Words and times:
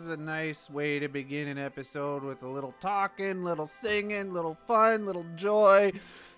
is 0.00 0.08
a 0.08 0.16
nice 0.16 0.70
way 0.70 0.98
to 0.98 1.08
begin 1.08 1.46
an 1.48 1.58
episode 1.58 2.22
with 2.22 2.42
a 2.42 2.48
little 2.48 2.74
talking, 2.80 3.44
little 3.44 3.66
singing, 3.66 4.32
little 4.32 4.56
fun, 4.66 5.04
little 5.04 5.26
joy. 5.36 5.92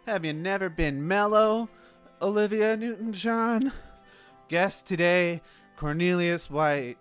Have 0.04 0.24
you 0.24 0.32
never 0.32 0.68
been 0.68 1.06
mellow, 1.06 1.68
Olivia 2.20 2.76
Newton 2.76 3.12
John? 3.12 3.70
Guest 4.48 4.86
today, 4.86 5.42
Cornelius 5.76 6.50
White. 6.50 6.98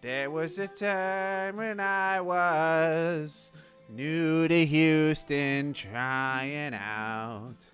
There 0.00 0.28
was 0.28 0.58
a 0.58 0.66
time 0.66 1.58
when 1.58 1.78
I 1.78 2.20
was 2.20 3.52
new 3.88 4.48
to 4.48 4.66
Houston, 4.66 5.72
trying 5.72 6.74
out 6.74 7.68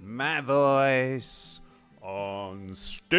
my 0.00 0.40
voice 0.40 1.60
on 2.02 2.74
stage. 2.74 3.14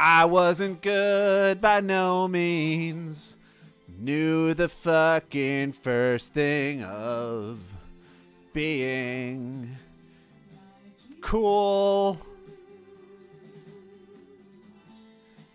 I 0.00 0.26
wasn't 0.26 0.80
good 0.80 1.60
by 1.60 1.80
no 1.80 2.28
means. 2.28 3.36
Knew 3.98 4.54
the 4.54 4.68
fucking 4.68 5.72
first 5.72 6.32
thing 6.32 6.84
of 6.84 7.58
being 8.52 9.76
cool. 11.20 12.16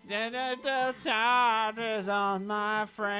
The 0.06 0.94
charges 1.02 2.06
on 2.08 2.46
my 2.46 2.84
frame. 2.84 3.14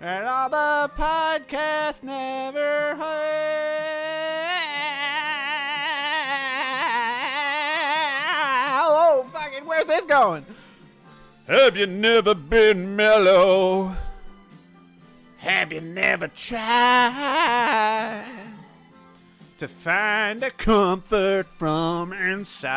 And 0.00 0.26
all 0.26 0.48
the 0.48 0.90
podcasts 0.96 2.04
never 2.04 2.92
Oh, 3.04 3.81
going? 10.12 10.44
Have 11.46 11.74
you 11.74 11.86
never 11.86 12.34
been 12.34 12.94
mellow? 12.94 13.96
Have 15.38 15.72
you 15.72 15.80
never 15.80 16.28
tried 16.28 16.66
to 19.56 19.66
find 19.68 20.42
a 20.42 20.50
comfort 20.50 21.46
from 21.58 22.12
inside? 22.12 22.68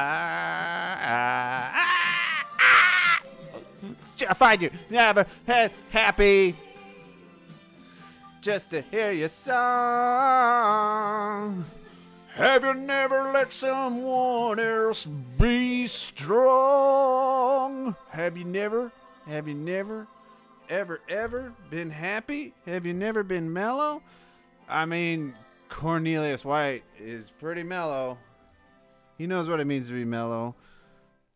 I 4.30 4.34
find 4.34 4.62
you 4.62 4.72
never 4.90 5.26
had 5.46 5.74
happy 5.90 6.56
just 8.40 8.70
to 8.70 8.80
hear 8.82 9.12
your 9.12 9.28
song. 9.28 10.46
Have 12.36 12.66
you 12.66 12.74
never 12.74 13.32
let 13.32 13.54
someone 13.54 14.60
else 14.60 15.06
be 15.06 15.88
strong? 15.88 16.36
Have 18.10 18.36
you 18.36 18.44
never, 18.44 18.92
have 19.26 19.48
you 19.48 19.54
never, 19.54 20.06
ever, 20.68 21.00
ever 21.08 21.54
been 21.70 21.90
happy? 21.90 22.54
Have 22.66 22.86
you 22.86 22.94
never 22.94 23.24
been 23.24 23.54
mellow? 23.54 24.02
I 24.68 24.84
mean, 24.84 25.34
Cornelius 25.70 26.44
White 26.44 26.84
is 27.00 27.32
pretty 27.40 27.64
mellow. 27.64 28.18
He 29.18 29.28
knows 29.28 29.48
what 29.48 29.62
it 29.62 29.66
means 29.66 29.88
to 29.88 29.94
be 29.94 30.04
mellow. 30.04 30.56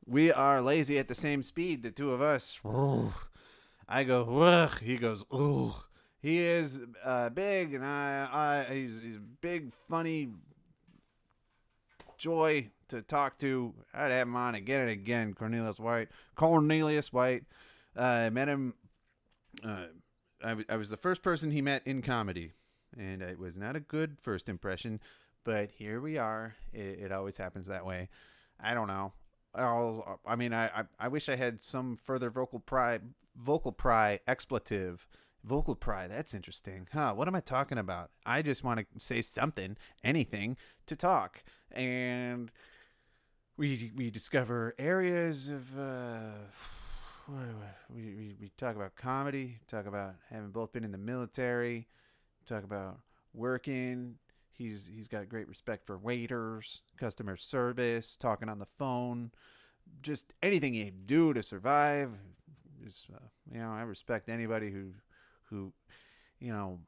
We 0.06 0.34
are 0.34 0.62
lazy 0.62 1.00
at 1.00 1.08
the 1.08 1.16
same 1.16 1.44
speed, 1.44 1.82
the 1.82 1.92
two 1.92 2.12
of 2.12 2.22
us. 2.22 2.60
I 3.88 4.04
go, 4.04 4.42
ugh. 4.42 4.82
He 4.82 4.98
goes, 4.98 5.24
ugh. 5.32 5.76
He 6.22 6.40
is 6.40 6.82
uh, 7.06 7.30
big, 7.30 7.74
and 7.74 7.86
I, 7.86 8.66
I, 8.70 8.74
he's, 8.74 9.00
he's 9.02 9.18
big, 9.40 9.72
funny, 9.90 10.28
joy 12.20 12.70
to 12.90 13.02
talk 13.02 13.40
to. 13.40 13.74
I'd 13.94 14.12
have 14.12 14.28
him 14.28 14.36
on 14.36 14.54
again 14.54 14.82
and 14.82 14.90
again. 14.92 15.34
Cornelius 15.34 15.80
White. 15.80 16.10
Cornelius 16.36 17.12
White. 17.12 17.46
Uh, 17.98 18.02
I 18.02 18.30
met 18.30 18.48
him. 18.48 18.76
Uh, 19.64 19.86
I, 20.44 20.50
w- 20.50 20.66
I 20.70 20.76
was 20.76 20.90
the 20.90 20.98
first 20.98 21.24
person 21.24 21.50
he 21.52 21.62
met 21.62 21.82
in 21.88 22.02
comedy, 22.04 22.52
and 22.98 23.22
it 23.22 23.40
was 23.40 23.58
not 23.58 23.76
a 23.76 23.80
good 23.80 24.18
first 24.22 24.48
impression. 24.48 25.00
But 25.44 25.72
here 25.72 26.00
we 26.00 26.18
are. 26.18 26.56
It, 26.72 27.00
it 27.00 27.12
always 27.12 27.38
happens 27.38 27.68
that 27.68 27.86
way. 27.86 28.10
I 28.60 28.74
don't 28.74 28.88
know. 28.88 29.14
I, 29.56 30.04
I 30.28 30.36
mean, 30.36 30.54
I, 30.54 30.68
I 30.68 30.84
I 31.00 31.08
wish 31.08 31.28
I 31.28 31.36
had 31.36 31.64
some 31.64 31.98
further 31.98 32.30
vocal 32.30 32.60
pry, 32.60 33.00
vocal 33.36 33.72
pry 33.72 34.20
expletive. 34.28 35.08
Vocal 35.44 35.76
pry, 35.76 36.08
that's 36.08 36.34
interesting. 36.34 36.88
Huh, 36.92 37.14
what 37.14 37.28
am 37.28 37.36
I 37.36 37.40
talking 37.40 37.78
about? 37.78 38.12
I 38.26 38.42
just 38.42 38.64
want 38.64 38.80
to 38.80 38.86
say 39.00 39.22
something, 39.22 39.78
anything 40.04 40.58
to 40.88 40.96
talk. 40.96 41.44
And 41.72 42.52
we 43.58 43.92
we 43.96 44.10
discover 44.10 44.76
areas 44.78 45.50
of 45.50 45.78
uh 45.80 46.32
we, 47.94 48.02
we 48.02 48.36
we 48.40 48.52
talk 48.58 48.76
about 48.76 48.96
comedy, 48.96 49.60
talk 49.68 49.86
about 49.86 50.16
having 50.30 50.52
both 50.52 50.74
been 50.74 50.84
in 50.84 50.92
the 50.92 50.98
military, 50.98 51.88
talk 52.46 52.64
about 52.64 53.00
working. 53.34 54.16
He's 54.52 54.90
he's 54.94 55.08
got 55.08 55.30
great 55.30 55.48
respect 55.48 55.86
for 55.86 55.98
waiters, 55.98 56.82
customer 56.98 57.38
service, 57.38 58.18
talking 58.18 58.50
on 58.50 58.60
the 58.60 58.66
phone, 58.66 59.32
just 60.02 60.34
anything 60.42 60.74
you 60.74 60.92
do 60.92 61.34
to 61.34 61.42
survive. 61.44 62.12
Just, 62.84 63.08
uh, 63.14 63.20
you 63.52 63.60
know, 63.60 63.72
I 63.72 63.82
respect 63.82 64.30
anybody 64.30 64.72
who 64.72 64.92
who 65.50 65.74
you 66.40 66.52
know 66.52 66.80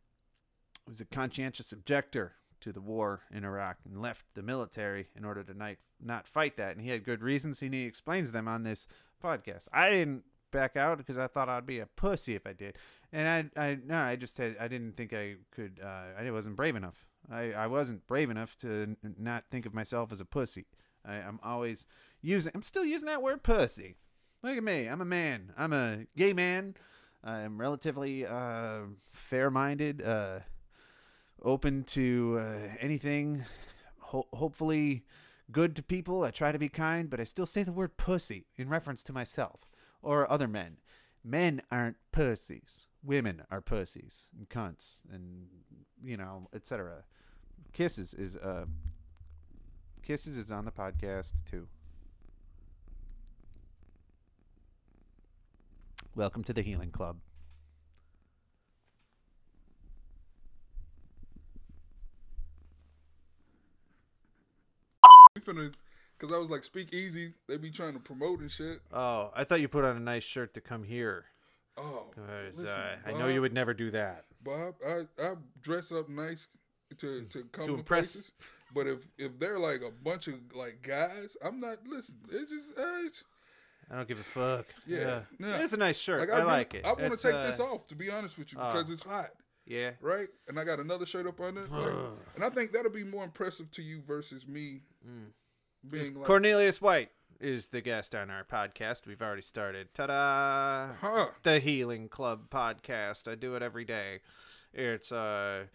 was 0.88 1.02
a 1.02 1.06
conscientious 1.06 1.72
objector 1.72 2.34
to 2.62 2.72
the 2.72 2.82
war 2.82 3.22
in 3.32 3.44
Iraq 3.44 3.78
and 3.86 4.02
left 4.02 4.26
the 4.36 4.44
military 4.44 5.08
in 5.16 5.26
order 5.26 5.44
to 5.44 5.54
not 5.54 5.76
not 6.04 6.28
fight 6.28 6.58
that, 6.58 6.76
and 6.76 6.82
he 6.82 6.90
had 6.90 7.04
good 7.04 7.22
reasons, 7.22 7.62
and 7.62 7.74
he 7.74 7.84
explains 7.84 8.32
them 8.32 8.48
on 8.48 8.64
this 8.64 8.88
podcast. 9.24 9.68
I 9.72 9.90
didn't 9.90 10.24
back 10.52 10.76
out 10.76 10.98
because 10.98 11.18
I 11.18 11.28
thought 11.28 11.50
I'd 11.50 11.66
be 11.66 11.80
a 11.80 11.86
pussy 11.86 12.36
if 12.36 12.46
I 12.46 12.54
did, 12.54 12.78
and 13.12 13.52
I 13.56 13.62
I 13.62 13.78
no 13.86 13.98
I 13.98 14.16
just 14.16 14.38
had 14.38 14.58
I 14.60 14.68
didn't 14.68 14.98
think 14.98 15.14
I 15.14 15.36
could 15.52 15.80
uh, 15.84 16.22
I 16.22 16.30
wasn't 16.32 16.56
brave 16.56 16.76
enough. 16.76 17.06
I 17.32 17.54
I 17.54 17.68
wasn't 17.68 18.06
brave 18.08 18.30
enough 18.30 18.58
to 18.60 18.96
n- 19.04 19.16
not 19.18 19.46
think 19.50 19.66
of 19.66 19.74
myself 19.74 20.12
as 20.12 20.22
a 20.22 20.26
pussy. 20.26 20.66
I, 21.06 21.16
I'm 21.16 21.40
always 21.44 21.88
using 22.22 22.52
I'm 22.54 22.64
still 22.64 22.86
using 22.86 23.08
that 23.08 23.22
word 23.22 23.44
pussy. 23.44 23.96
Look 24.44 24.58
at 24.58 24.64
me. 24.64 24.88
I'm 24.88 25.02
a 25.02 25.06
man. 25.06 25.54
I'm 25.58 25.74
a 25.74 26.06
gay 26.18 26.34
man. 26.34 26.76
I'm 27.24 27.59
relatively 27.59 28.26
uh, 28.26 28.82
fair-minded, 29.14 30.02
uh, 30.02 30.40
open 31.44 31.84
to 31.84 32.40
uh, 32.42 32.76
anything. 32.80 33.46
Ho- 34.00 34.28
hopefully, 34.34 35.04
good 35.52 35.76
to 35.76 35.84
people. 35.84 36.24
I 36.24 36.32
try 36.32 36.52
to 36.52 36.59
be 36.59 36.70
kind, 36.70 37.09
but 37.09 37.20
I 37.20 37.24
still 37.26 37.46
say 37.46 37.64
the 37.64 37.72
word 37.72 37.98
pussy 37.98 38.46
in 38.58 38.70
reference 38.70 39.04
to 39.04 39.14
myself 39.14 39.70
or 40.02 40.30
other 40.32 40.48
men. 40.48 40.78
Men 41.24 41.62
aren't 41.72 41.98
pussies. 42.12 42.88
Women 43.04 43.44
are 43.52 43.62
pussies 43.62 44.26
and 44.38 44.50
cunts, 44.50 45.00
and 45.12 45.48
you 46.03 46.18
know, 46.18 46.50
etc. 46.53 47.03
Kisses 47.74 48.14
is 48.14 48.36
uh, 48.38 48.66
kisses 50.02 50.38
is 50.38 50.52
on 50.52 50.66
the 50.66 50.72
podcast 50.72 51.34
too. 51.46 51.68
Welcome 56.16 56.44
to 56.46 56.54
the 56.54 56.62
Healing 56.62 56.92
Club. 56.92 57.18
We 65.36 65.42
finna, 65.42 65.74
cause 66.20 66.34
I 66.34 66.38
was 66.38 66.50
like, 66.50 66.64
speak 66.64 66.94
easy. 66.94 67.34
They 67.48 67.58
be 67.58 67.70
trying 67.72 67.94
to 67.94 68.00
promote 68.00 68.42
and 68.42 68.52
shit. 68.52 68.82
Oh, 68.94 69.32
I 69.36 69.44
thought 69.44 69.62
you 69.62 69.68
put 69.68 69.86
on 69.86 69.96
a 69.96 70.00
nice 70.00 70.24
shirt 70.24 70.54
to 70.56 70.62
come 70.62 70.84
here. 70.84 71.26
Oh, 71.78 72.12
'cause, 72.14 72.58
listen, 72.58 72.68
uh, 72.80 72.98
I 73.06 73.12
know 73.14 73.20
Bob, 73.20 73.30
you 73.32 73.42
would 73.42 73.54
never 73.54 73.74
do 73.74 73.92
that. 73.92 74.26
Bob, 74.44 74.76
I 74.86 75.04
I 75.20 75.36
dress 75.62 75.92
up 75.92 76.10
nice 76.10 76.48
to 76.98 77.22
to 77.24 77.44
come 77.46 77.68
to, 77.68 77.74
impress- 77.76 78.14
places. 78.14 78.32
But 78.74 78.88
if 78.88 79.08
if 79.18 79.40
they're 79.40 79.59
like 79.59 79.82
a 79.82 79.91
bunch 79.91 80.28
of 80.28 80.40
like 80.53 80.82
guys, 80.82 81.38
I'm 81.41 81.62
not. 81.62 81.78
Listen, 81.88 82.16
it's 82.30 82.52
just 82.52 82.78
uh, 82.78 82.84
it's, 83.06 83.24
I 83.91 83.96
don't 83.96 84.08
give 84.08 84.20
a 84.20 84.23
fuck. 84.23 84.66
Yeah, 84.88 85.22
yeah. 85.40 85.58
It's 85.58 85.73
a 85.73 85.78
nice 85.78 85.97
shirt. 85.97 86.22
like 86.22 86.29
I, 86.29 86.38
really- 86.38 86.47
like 86.47 86.73
it. 86.73 86.85
I 86.85 86.93
want 86.93 87.14
to 87.14 87.22
take 87.22 87.35
uh, 87.35 87.43
this 87.43 87.59
off 87.59 87.88
to 87.88 87.96
be 87.96 88.09
honest 88.09 88.38
with 88.38 88.53
you 88.53 88.59
oh. 88.61 88.72
because 88.72 88.90
it's 88.90 89.02
hot, 89.03 89.29
Yeah. 89.66 89.91
right? 89.99 90.29
And 90.47 90.58
I 90.58 90.64
got 90.64 90.79
another 90.79 91.05
shirt 91.05 91.28
up 91.28 91.40
under, 91.41 91.67
like, 91.67 91.93
and 92.35 92.43
I 92.43 92.49
think 92.49 92.72
that'll 92.72 92.91
be 92.91 93.03
more 93.03 93.23
impressive 93.26 93.70
to 93.72 93.82
you 93.82 94.02
versus 94.08 94.47
me 94.47 94.82
being 95.90 96.16
like, 96.16 96.26
Cornelius 96.26 96.82
White 96.82 97.09
is 97.41 97.70
the 97.70 97.82
guest 97.82 98.16
on 98.16 98.29
our 98.29 98.43
podcast. 98.46 99.08
We've 99.08 99.22
already 99.22 99.41
started. 99.41 99.94
Ta-da! 99.94 100.94
huh? 101.02 101.26
The 101.44 101.59
Healing 101.59 102.08
Club 102.08 102.49
podcast. 102.49 103.29
I 103.29 103.35
do 103.35 103.55
it 103.55 103.64
every 103.64 103.84
day. 103.84 104.20
It's 104.73 105.11
uh 105.11 105.66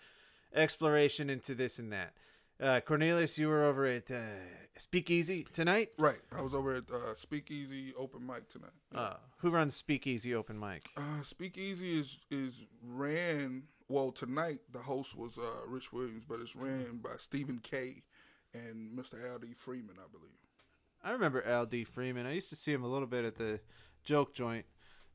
exploration 0.55 1.29
into 1.29 1.55
this 1.55 1.79
and 1.79 1.93
that. 1.93 2.15
Uh, 2.61 2.81
Cornelius, 2.81 3.39
you 3.39 3.49
were 3.49 3.65
over 3.65 3.87
at 3.87 4.11
uh, 4.11 4.21
Speakeasy 4.79 5.47
tonight. 5.53 5.91
Right. 5.99 6.19
I 6.37 6.41
was 6.41 6.55
over 6.55 6.73
at 6.75 6.85
uh, 6.91 7.15
Speakeasy 7.15 7.93
open 7.97 8.27
mic 8.27 8.49
tonight. 8.49 8.71
Uh, 8.95 9.15
who 9.39 9.51
runs 9.51 9.77
Speakeasy 9.77 10.35
open 10.35 10.59
mic? 10.59 10.89
Uh, 10.97 11.23
Speakeasy 11.23 11.99
is 11.99 12.21
is 12.31 12.65
ran 12.83 13.65
well 13.89 14.11
tonight. 14.11 14.61
The 14.73 14.79
host 14.79 15.17
was 15.17 15.39
uh, 15.39 15.43
Rich 15.69 15.93
Williams, 15.93 16.25
but 16.27 16.41
it's 16.41 16.57
ran 16.57 17.01
by 17.03 17.15
Stephen 17.19 17.59
K. 17.63 18.03
and 18.55 18.97
Mr. 18.99 19.31
Al 19.31 19.39
D. 19.39 19.49
Freeman, 19.55 19.97
I 19.99 20.09
believe. 20.11 20.33
I 21.05 21.11
remember 21.11 21.47
Al 21.47 21.67
D. 21.67 21.85
Freeman. 21.85 22.27
I 22.27 22.33
used 22.33 22.49
to 22.51 22.57
see 22.57 22.73
him 22.73 22.85
a 22.85 22.89
little 22.89 23.07
bit 23.07 23.25
at 23.25 23.37
the 23.37 23.61
joke 24.03 24.35
joint 24.35 24.65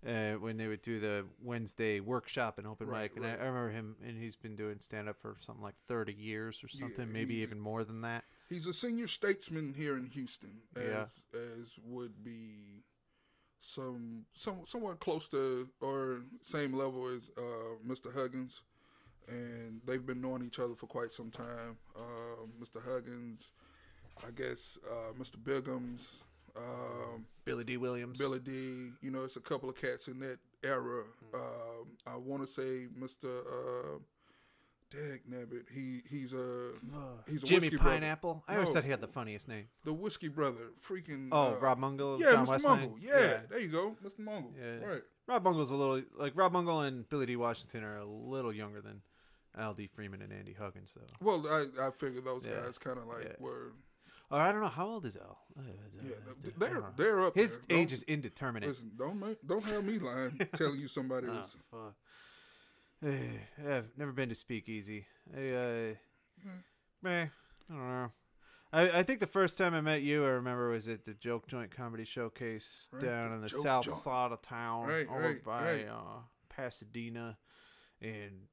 uh, 0.07 0.33
when 0.33 0.57
they 0.57 0.68
would 0.68 0.81
do 0.81 1.00
the 1.00 1.25
Wednesday 1.44 2.00
workshop 2.00 2.57
and 2.57 2.68
open 2.68 2.88
Right, 2.88 3.03
mic. 3.03 3.18
And 3.18 3.25
I, 3.25 3.30
right. 3.30 3.42
I 3.42 3.45
remember 3.45 3.69
him, 3.71 3.95
and 4.06 4.18
he's 4.18 4.36
been 4.36 4.56
doing 4.56 4.80
stand 4.80 5.07
up 5.09 5.18
for 5.21 5.36
something 5.39 5.63
like 5.63 5.75
30 5.88 6.13
years 6.13 6.63
or 6.63 6.68
something, 6.68 7.07
Yeah, 7.07 7.13
maybe 7.13 7.36
even 7.36 7.59
more 7.59 7.83
than 7.83 8.01
that. 8.01 8.24
He's 8.50 8.65
a 8.68 8.74
senior 8.74 9.07
statesman 9.07 9.74
here 9.74 9.95
in 9.98 10.07
Houston, 10.07 10.62
as 10.75 10.83
Yeah. 11.33 11.39
as 11.39 11.77
would 11.86 12.24
be 12.24 12.83
some 13.59 14.25
some 14.33 14.65
somewhat 14.65 15.00
close 15.00 15.30
to 15.30 15.69
or 15.81 16.21
same 16.42 16.74
level 16.74 17.07
as 17.07 17.30
uh, 17.38 17.77
Mr. 17.88 18.13
Huggins, 18.13 18.62
and 19.27 19.80
they've 19.86 20.06
been 20.06 20.19
knowing 20.19 20.44
each 20.44 20.59
other 20.59 20.74
for 20.75 20.88
quite 20.88 21.12
some 21.13 21.30
time. 21.30 21.77
Uh, 21.95 22.45
Mr. 22.59 22.83
Huggins, 22.83 23.51
I 24.27 24.31
guess 24.31 24.77
uh, 24.89 25.13
Mr. 25.13 25.38
Biggums, 25.38 26.09
um, 26.57 27.25
Billy 27.45 27.63
D. 27.63 27.77
Williams. 27.77 28.19
Billy 28.19 28.39
D. 28.39 28.92
You 29.01 29.12
know, 29.12 29.24
it's 29.24 29.36
a 29.38 29.42
couple 29.42 29.69
of 29.69 29.75
cats 29.75 30.07
in 30.07 30.19
that 30.19 30.39
era. 30.63 31.03
Hmm. 31.31 31.36
Um, 31.36 31.88
I 32.07 32.15
want 32.18 32.44
to 32.44 32.48
say 32.50 32.88
Mr. 33.00 33.25
Uh, 33.48 34.00
Dag 34.92 35.21
Nabbit. 35.30 35.65
He 35.74 36.01
he's 36.09 36.33
a 36.33 36.71
he's 37.30 37.44
a 37.44 37.45
Jimmy 37.45 37.59
whiskey 37.62 37.77
brother. 37.77 37.92
Pineapple. 38.00 38.44
I 38.48 38.56
always 38.56 38.69
No. 38.69 38.74
thought 38.75 38.83
he 38.83 38.89
had 38.92 39.00
the 39.01 39.07
funniest 39.07 39.48
name. 39.48 39.65
the 39.86 39.94
whiskey 39.94 40.27
brother, 40.27 40.71
freaking. 40.86 41.30
Oh, 41.31 41.53
uh, 41.56 41.59
Rob 41.59 41.80
Mungle. 41.80 42.19
Yeah, 42.19 42.33
John 42.33 42.45
Mr. 42.45 42.50
Westline? 42.59 42.80
Mungle. 42.80 42.97
Yeah, 43.01 43.39
there 43.50 43.62
you 43.62 43.69
go, 43.69 43.95
Mr. 44.04 44.19
Mungle. 44.19 44.51
Yeah. 44.59 44.86
Right. 44.86 45.01
Rob 45.27 45.44
Mungle's 45.45 45.71
a 45.71 45.75
little 45.75 46.01
like 46.18 46.33
Rob 46.36 46.51
Mungle 46.51 46.81
and 46.86 47.07
Billy 47.07 47.25
D. 47.25 47.36
Washington 47.38 47.83
are 47.86 47.97
a 48.00 48.06
little 48.06 48.51
younger 48.51 48.81
than 48.81 49.01
Al 49.57 49.74
D. 49.74 49.88
Freeman 49.88 50.21
and 50.21 50.33
Andy 50.33 50.51
Huggins, 50.54 50.94
though. 50.94 51.07
Well, 51.25 51.47
I 51.47 51.88
I 51.88 51.92
figured 51.92 52.25
those 52.25 52.45
Yeah. 52.45 52.56
guys 52.56 52.77
kind 52.77 52.97
of 53.00 53.06
like 53.07 53.24
Yeah. 53.24 53.36
were. 53.39 53.71
Or 54.31 54.39
I 54.39 54.51
don't 54.51 54.62
know 54.62 54.68
how 54.69 54.88
old 54.88 55.06
is. 55.06 55.18
Uh, 55.18 55.33
Yeah, 56.01 56.12
they're 56.57 56.83
they're 56.98 57.25
up. 57.25 57.36
His 57.36 57.60
there. 57.68 57.78
age 57.80 57.89
Don't- 57.89 57.94
is 57.94 58.04
indeterminate. 58.04 58.69
Listen, 58.69 58.92
don't 58.98 59.19
make, 59.19 59.38
don't 59.45 59.63
have 59.66 59.83
me 59.83 60.00
lying, 60.00 60.38
telling 60.56 60.80
you 60.80 60.88
somebody 60.88 61.28
Oh, 61.28 61.33
was. 61.38 61.57
fuck. 61.69 61.95
Eh, 63.04 63.18
I've 63.69 63.92
never 63.98 64.12
been 64.12 64.30
to 64.30 64.36
Speakeasy. 64.36 65.06
I, 65.36 65.50
uh, 65.50 65.94
Hmm. 66.42 66.50
meh, 67.01 67.24
I 67.24 67.30
don't 67.74 67.78
know. 67.89 68.12
I, 68.74 69.00
I 69.00 69.04
think 69.04 69.19
the 69.19 69.28
first 69.28 69.57
time 69.57 69.74
I 69.74 69.81
met 69.81 70.01
you, 70.01 70.24
I 70.25 70.30
remember 70.30 70.69
was 70.69 70.88
at 70.88 71.04
the 71.06 71.13
Joke 71.13 71.48
Joint 71.48 71.72
Comedy 71.75 72.06
Showcase 72.06 72.89
Right, 72.94 73.01
down 73.01 73.30
the 73.30 73.36
on 73.36 73.42
the 73.42 73.50
Joke 73.50 73.63
south 73.63 73.86
Joint. 73.86 73.98
side 73.98 74.31
of 74.31 74.42
town, 74.42 74.88
Right, 74.88 75.07
over 75.10 75.19
right, 75.19 75.44
by. 75.44 75.83
Uh, 75.83 76.22
Pasadena, 76.50 77.38
and 78.01 78.48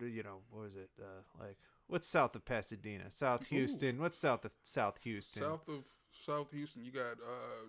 you 0.00 0.22
know 0.22 0.40
what 0.50 0.64
was 0.64 0.76
it? 0.76 0.90
Uh, 1.00 1.22
like 1.42 1.56
what's 1.88 2.06
south 2.08 2.34
of 2.36 2.44
Pasadena? 2.44 3.10
South 3.10 3.46
Houston. 3.46 4.00
What's 4.00 4.18
south 4.18 4.44
of 4.44 4.54
South 4.62 4.98
Houston? 5.02 5.42
South 5.42 5.68
of 5.68 5.84
South 6.12 6.50
Houston, 6.52 6.84
you 6.84 6.90
got. 6.92 7.12
uh 7.22 7.68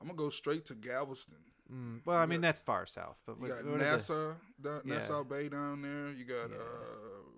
I'm 0.00 0.08
gonna 0.08 0.18
go 0.18 0.30
straight 0.30 0.64
to 0.66 0.74
Galveston. 0.74 1.36
Mm, 1.72 2.00
well, 2.04 2.16
I 2.16 2.26
mean 2.26 2.40
got- 2.40 2.48
that's 2.48 2.60
far 2.60 2.86
south, 2.86 3.18
but 3.24 3.36
You 3.36 3.42
what, 3.42 3.50
got 3.62 3.64
what 3.70 3.80
Nassau, 3.80 4.34
down, 4.60 4.82
Yeah. 4.84 4.94
Nassau 4.96 5.22
Bay 5.24 5.48
down 5.48 5.80
there. 5.82 6.10
You 6.12 6.24
got 6.24 6.50
Yeah. 6.50 6.56
uh, 6.56 7.30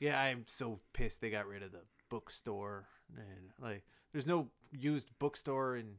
yeah, 0.00 0.20
I'm 0.20 0.44
so 0.46 0.80
pissed 0.92 1.20
they 1.20 1.30
got 1.30 1.46
rid 1.46 1.62
of 1.62 1.72
the 1.72 1.82
bookstore 2.10 2.86
and 3.16 3.50
like 3.62 3.84
there's 4.12 4.26
no 4.26 4.48
used 4.72 5.08
bookstore 5.18 5.76
in 5.76 5.94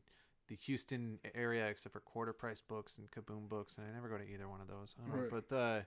the 0.50 0.56
Houston 0.56 1.19
area 1.33 1.68
except 1.68 1.94
for 1.94 2.01
quarter 2.01 2.33
price 2.33 2.59
books 2.62 2.98
and 2.98 3.09
kaboom 3.12 3.48
books 3.48 3.77
and 3.77 3.88
I 3.88 3.94
never 3.94 4.09
go 4.09 4.18
to 4.18 4.30
either 4.30 4.50
one 4.50 4.59
of 4.62 4.68
those. 4.68 4.95
I 5.00 5.07
don't 5.07 5.15
know, 5.15 5.21
Right. 5.30 5.44
But 5.50 5.56
uh 5.56 5.80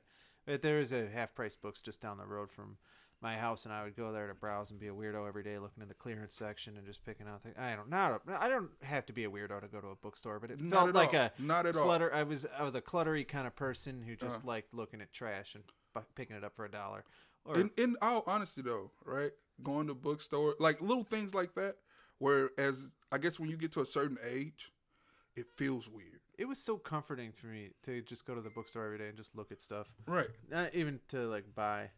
but 0.47 0.63
there 0.63 0.79
is 0.81 0.93
a 0.93 1.09
half 1.09 1.35
price 1.35 1.57
books 1.57 1.81
just 1.83 2.01
down 2.01 2.19
the 2.19 2.27
road 2.27 2.51
from 2.51 2.77
my 3.25 3.37
house 3.37 3.65
and 3.65 3.73
I 3.75 3.83
would 3.83 3.97
go 3.97 4.13
there 4.13 4.29
to 4.29 4.35
browse 4.35 4.71
and 4.71 4.79
be 4.79 4.89
a 4.89 4.93
weirdo 4.93 5.27
every 5.27 5.43
day 5.43 5.59
looking 5.59 5.83
in 5.83 5.89
the 5.89 5.95
clearance 5.95 6.35
section 6.37 6.77
and 6.77 6.87
just 6.87 7.05
picking 7.05 7.27
out 7.27 7.43
things. 7.43 7.57
I 7.59 7.75
don't 7.75 7.89
not 7.89 8.23
a, 8.29 8.41
I 8.41 8.49
don't 8.49 8.69
have 8.83 9.07
to 9.07 9.13
be 9.13 9.25
a 9.25 9.31
weirdo 9.31 9.63
to 9.63 9.67
go 9.67 9.81
to 9.81 9.89
a 9.89 9.97
bookstore, 9.97 10.39
but 10.39 10.51
it 10.51 10.61
Not 10.61 10.85
felt 10.85 10.95
like 10.95 11.15
all. 11.15 11.21
a 11.21 11.33
Not 11.39 11.67
at 11.67 11.75
all. 11.75 11.83
clutter. 11.85 12.15
I 12.15 12.23
was 12.23 12.47
I 12.57 12.63
was 12.63 12.75
a 12.75 12.83
cluttery 12.83 13.27
kind 13.27 13.47
of 13.47 13.57
person 13.57 14.03
who 14.03 14.15
just 14.15 14.37
Uh-huh. 14.39 14.47
liked 14.49 14.75
looking 14.75 15.01
at 15.01 15.13
trash 15.13 15.55
and 15.55 15.65
picking 16.15 16.37
it 16.37 16.45
up 16.45 16.55
for 16.55 16.67
a 16.67 16.71
dollar. 16.71 17.05
Or 17.47 17.57
in 17.59 17.71
in 17.79 17.97
all 18.03 18.23
honesty 18.27 18.61
though, 18.63 18.91
right? 19.05 19.33
Going 19.63 19.87
to 19.89 19.95
bookstore, 19.95 20.55
like 20.61 20.81
little 20.83 21.05
things 21.05 21.33
like 21.35 21.55
that, 21.55 21.77
where 22.19 22.51
as 22.59 22.93
I 23.11 23.19
guess 23.19 23.41
when 23.41 23.49
you 23.49 23.57
get 23.57 23.73
to 23.73 23.81
a 23.81 23.87
certain 23.87 24.19
age, 24.31 24.71
it 25.35 25.47
feels 25.57 25.89
weird. 25.89 26.21
it 26.37 26.45
was 26.47 26.59
so 26.59 26.77
comforting 26.77 27.33
for 27.33 27.47
me 27.47 27.71
to 27.85 28.03
just 28.03 28.27
go 28.27 28.35
to 28.35 28.41
the 28.43 28.51
bookstore 28.51 28.85
every 28.85 28.99
day 28.99 29.09
and 29.09 29.17
just 29.17 29.35
look 29.37 29.51
at 29.53 29.61
stuff, 29.63 29.87
Right. 30.07 30.29
not 30.51 30.75
even 30.75 31.01
to 31.09 31.27
like 31.29 31.45
buy. 31.55 31.91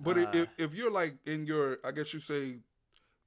But 0.00 0.18
Uh, 0.18 0.30
if, 0.34 0.48
if 0.58 0.74
you're 0.74 0.90
like 0.92 1.16
in 1.26 1.46
your 1.46 1.78
I 1.84 1.90
guess 1.92 2.12
you 2.14 2.20
say 2.20 2.60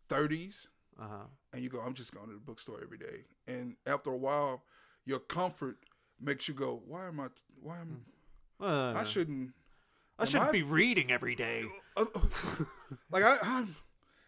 thirties 0.07 0.68
Uh 1.00 1.07
huh. 1.07 1.23
and 1.53 1.62
you 1.63 1.69
go, 1.69 1.79
I'm 1.81 1.94
just 1.94 2.13
going 2.13 2.27
to 2.27 2.33
the 2.33 2.39
bookstore 2.39 2.79
every 2.83 2.97
day. 2.97 3.25
And 3.47 3.75
after 3.85 4.12
a 4.12 4.18
while, 4.18 4.63
your 5.06 5.19
comfort 5.19 5.77
makes 6.19 6.47
you 6.47 6.53
go, 6.53 6.81
Why 6.85 7.07
am 7.07 7.19
I 7.19 7.27
why 7.62 7.79
am 7.79 8.06
Uh, 8.59 8.94
I 8.95 9.03
shouldn't 9.03 9.53
I 10.19 10.25
shouldn't 10.25 10.50
I- 10.50 10.51
be 10.51 10.63
reading 10.63 11.12
every 11.12 11.35
day. 11.35 11.65
Uh, 11.97 12.05
like 13.12 13.22
I, 13.25 13.38
I'm, 13.43 13.75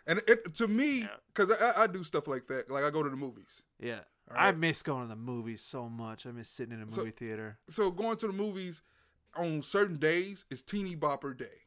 and 0.06 0.22
it 0.28 0.54
to 0.56 0.68
me, 0.68 1.02
Yeah. 1.02 1.16
because 1.34 1.50
I, 1.50 1.84
I 1.84 1.88
do 1.88 2.04
stuff 2.04 2.28
like 2.28 2.46
that. 2.48 2.70
Like 2.70 2.84
I 2.84 2.90
go 2.90 3.02
to 3.04 3.10
the 3.10 3.16
movies. 3.16 3.62
Yeah, 3.80 4.02
All 4.30 4.36
I 4.38 4.52
miss 4.52 4.84
going 4.84 5.04
to 5.04 5.08
the 5.08 5.16
movies 5.16 5.62
so 5.62 5.88
much. 5.88 6.26
I 6.26 6.32
miss 6.32 6.50
sitting 6.50 6.74
in 6.74 6.82
a 6.82 6.90
So- 6.90 6.98
movie 7.02 7.12
theater. 7.12 7.58
So 7.70 7.90
going 7.90 8.18
to 8.18 8.28
the 8.28 8.34
movies 8.34 8.82
on 9.38 9.62
certain 9.62 9.96
days 9.96 10.44
is 10.52 10.62
teeny 10.62 10.98
bopper 10.98 11.38
day, 11.38 11.58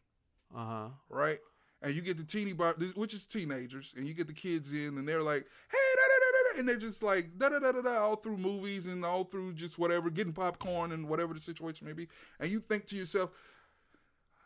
Uh 0.55 0.65
huh. 0.67 0.89
right? 1.09 1.39
And 1.83 1.95
you 1.95 2.01
get 2.01 2.17
the 2.17 2.25
teeny 2.25 2.53
bop, 2.53 2.83
which 2.95 3.13
is 3.13 3.27
teenagers, 3.27 3.95
and 3.97 4.07
you 4.07 4.15
get 4.15 4.27
the 4.27 4.33
kids 4.33 4.73
in, 4.73 4.97
and 4.97 5.07
they're 5.07 5.23
like, 5.23 5.47
"Hey, 5.71 5.79
da 5.97 6.03
da 6.03 6.15
da 6.19 6.27
da," 6.33 6.53
da," 6.55 6.59
and 6.61 6.69
they're 6.69 6.77
just 6.77 7.03
like 7.03 7.37
da 7.39 7.51
da 7.51 7.59
da 7.59 7.73
da 7.73 7.83
da 7.83 7.99
all 7.99 8.17
through 8.17 8.39
movies 8.39 8.87
and 8.87 9.05
all 9.05 9.25
through 9.25 9.53
just 9.53 9.79
whatever, 9.79 10.09
getting 10.09 10.33
popcorn 10.33 10.93
and 10.93 11.09
whatever 11.09 11.35
the 11.35 11.41
situation 11.41 11.87
may 11.87 11.93
be. 11.93 12.09
And 12.41 12.51
you 12.51 12.61
think 12.61 12.87
to 12.87 12.97
yourself, 12.97 13.31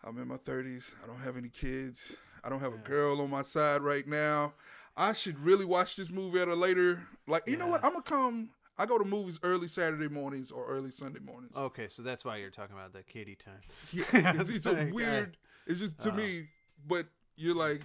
"I'm 0.03 0.19
in 0.19 0.29
my 0.29 0.39
30s. 0.39 0.93
I 1.03 1.07
don't 1.07 1.21
have 1.21 1.37
any 1.37 1.49
kids. 1.49 2.17
I 2.43 2.49
don't 2.49 2.61
have 2.61 2.75
a 2.75 2.79
girl 2.79 3.21
on 3.21 3.31
my 3.31 3.43
side 3.43 3.83
right 3.83 4.07
now. 4.07 4.55
I 4.97 5.13
should 5.13 5.39
really 5.39 5.65
watch 5.65 5.97
this 5.97 6.11
movie 6.11 6.41
at 6.41 6.49
a 6.49 6.55
later. 6.55 7.07
Like, 7.27 7.45
you 7.47 7.57
know 7.57 7.69
what? 7.69 7.85
I'm 7.85 7.93
gonna 7.93 8.03
come. 8.03 8.51
I 8.77 8.87
go 8.87 8.99
to 8.99 9.05
movies 9.05 9.39
early 9.43 9.69
Saturday 9.69 10.09
mornings 10.09 10.51
or 10.51 10.67
early 10.67 10.91
Sunday 10.91 11.21
mornings. 11.21 11.55
Okay, 11.55 11.87
so 11.89 12.03
that's 12.03 12.25
why 12.25 12.39
you're 12.39 12.51
talking 12.51 12.75
about 12.75 12.93
the 12.93 13.03
kitty 13.03 13.37
time. 13.37 13.61
Yeah, 13.93 14.05
it's, 14.41 14.49
it's 14.49 14.67
a 14.67 14.89
weird. 14.91 15.37
It's 15.71 15.81
just 15.81 15.99
to 16.01 16.11
Oh. 16.11 16.15
me, 16.17 16.49
but 16.87 17.07
you're 17.37 17.55
like, 17.55 17.83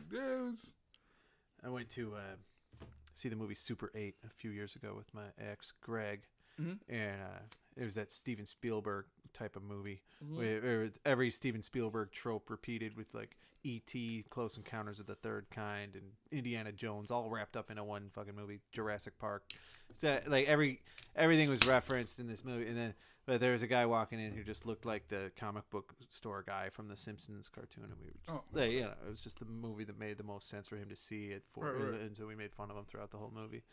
I 1.64 1.70
went 1.70 1.90
to 1.92 2.16
uh, 2.16 2.86
see 3.14 3.30
the 3.30 3.36
movie 3.36 3.56
Super 3.56 3.92
8 3.96 4.16
a 4.26 4.30
few 4.30 4.52
years 4.52 4.76
ago 4.76 4.94
with 4.96 5.14
my 5.14 5.26
ex, 5.40 5.72
Greg. 5.82 6.22
Mhm. 6.60 6.80
And 6.90 7.22
uh, 7.22 7.40
it 7.76 7.84
was 7.86 7.96
that 7.96 8.12
Steven 8.12 8.46
Spielberg 8.46 9.06
type 9.34 9.56
of 9.56 9.64
movie. 9.64 10.02
Mhm. 10.24 10.38
Where, 10.38 10.62
where 10.62 10.92
every 11.06 11.30
Steven 11.32 11.62
Spielberg 11.62 12.12
trope 12.12 12.50
repeated 12.50 12.96
with 12.96 13.14
like 13.14 13.36
E.T., 13.64 14.26
Close 14.30 14.58
Encounters 14.58 15.00
of 15.00 15.08
the 15.08 15.16
Third 15.16 15.48
Kind, 15.50 15.96
and 15.96 16.12
Indiana 16.32 16.72
Jones 16.72 17.10
all 17.12 17.30
wrapped 17.30 17.58
up 17.58 17.72
in 17.72 17.78
a 17.80 17.84
one 17.84 18.10
fucking 18.12 18.36
movie, 18.36 18.62
Jurassic 18.72 19.18
Park. 19.18 19.44
So 19.96 20.22
like 20.28 20.46
every 20.48 20.82
everything 21.16 21.50
was 21.50 21.66
referenced 21.66 22.20
in 22.20 22.28
this 22.28 22.44
movie. 22.46 22.68
And 22.68 22.78
then 22.78 22.94
but 23.26 23.40
there 23.42 23.52
was 23.52 23.62
a 23.64 23.68
guy 23.68 23.86
walking 23.86 24.20
in 24.20 24.32
who 24.34 24.44
just 24.44 24.66
looked 24.66 24.86
like 24.86 25.08
the 25.08 25.32
comic 25.38 25.70
book 25.70 25.94
store 26.10 26.44
guy 26.46 26.70
from 26.70 26.88
the 26.88 26.98
Simpsons 26.98 27.50
cartoon, 27.50 27.86
and 27.86 27.94
we 28.00 28.08
were 28.08 28.14
just, 28.34 28.46
Oh. 28.56 28.64
you 28.64 28.82
know, 28.82 28.94
it 29.06 29.10
was 29.10 29.22
just 29.22 29.40
the 29.40 29.46
movie 29.46 29.84
that 29.86 29.98
made 30.00 30.18
the 30.18 30.24
most 30.24 30.48
sense 30.50 30.68
for 30.68 30.78
him 30.78 30.90
to 30.90 30.96
see 30.96 31.28
it 31.28 31.44
for, 31.54 31.66
Right, 31.74 31.92
right. 31.92 32.02
and 32.02 32.16
so 32.16 32.26
we 32.28 32.36
made 32.36 32.54
fun 32.54 32.70
of 32.72 32.78
him 32.78 32.86
throughout 32.86 33.12
the 33.12 33.18
whole 33.18 33.32
movie. 33.36 33.64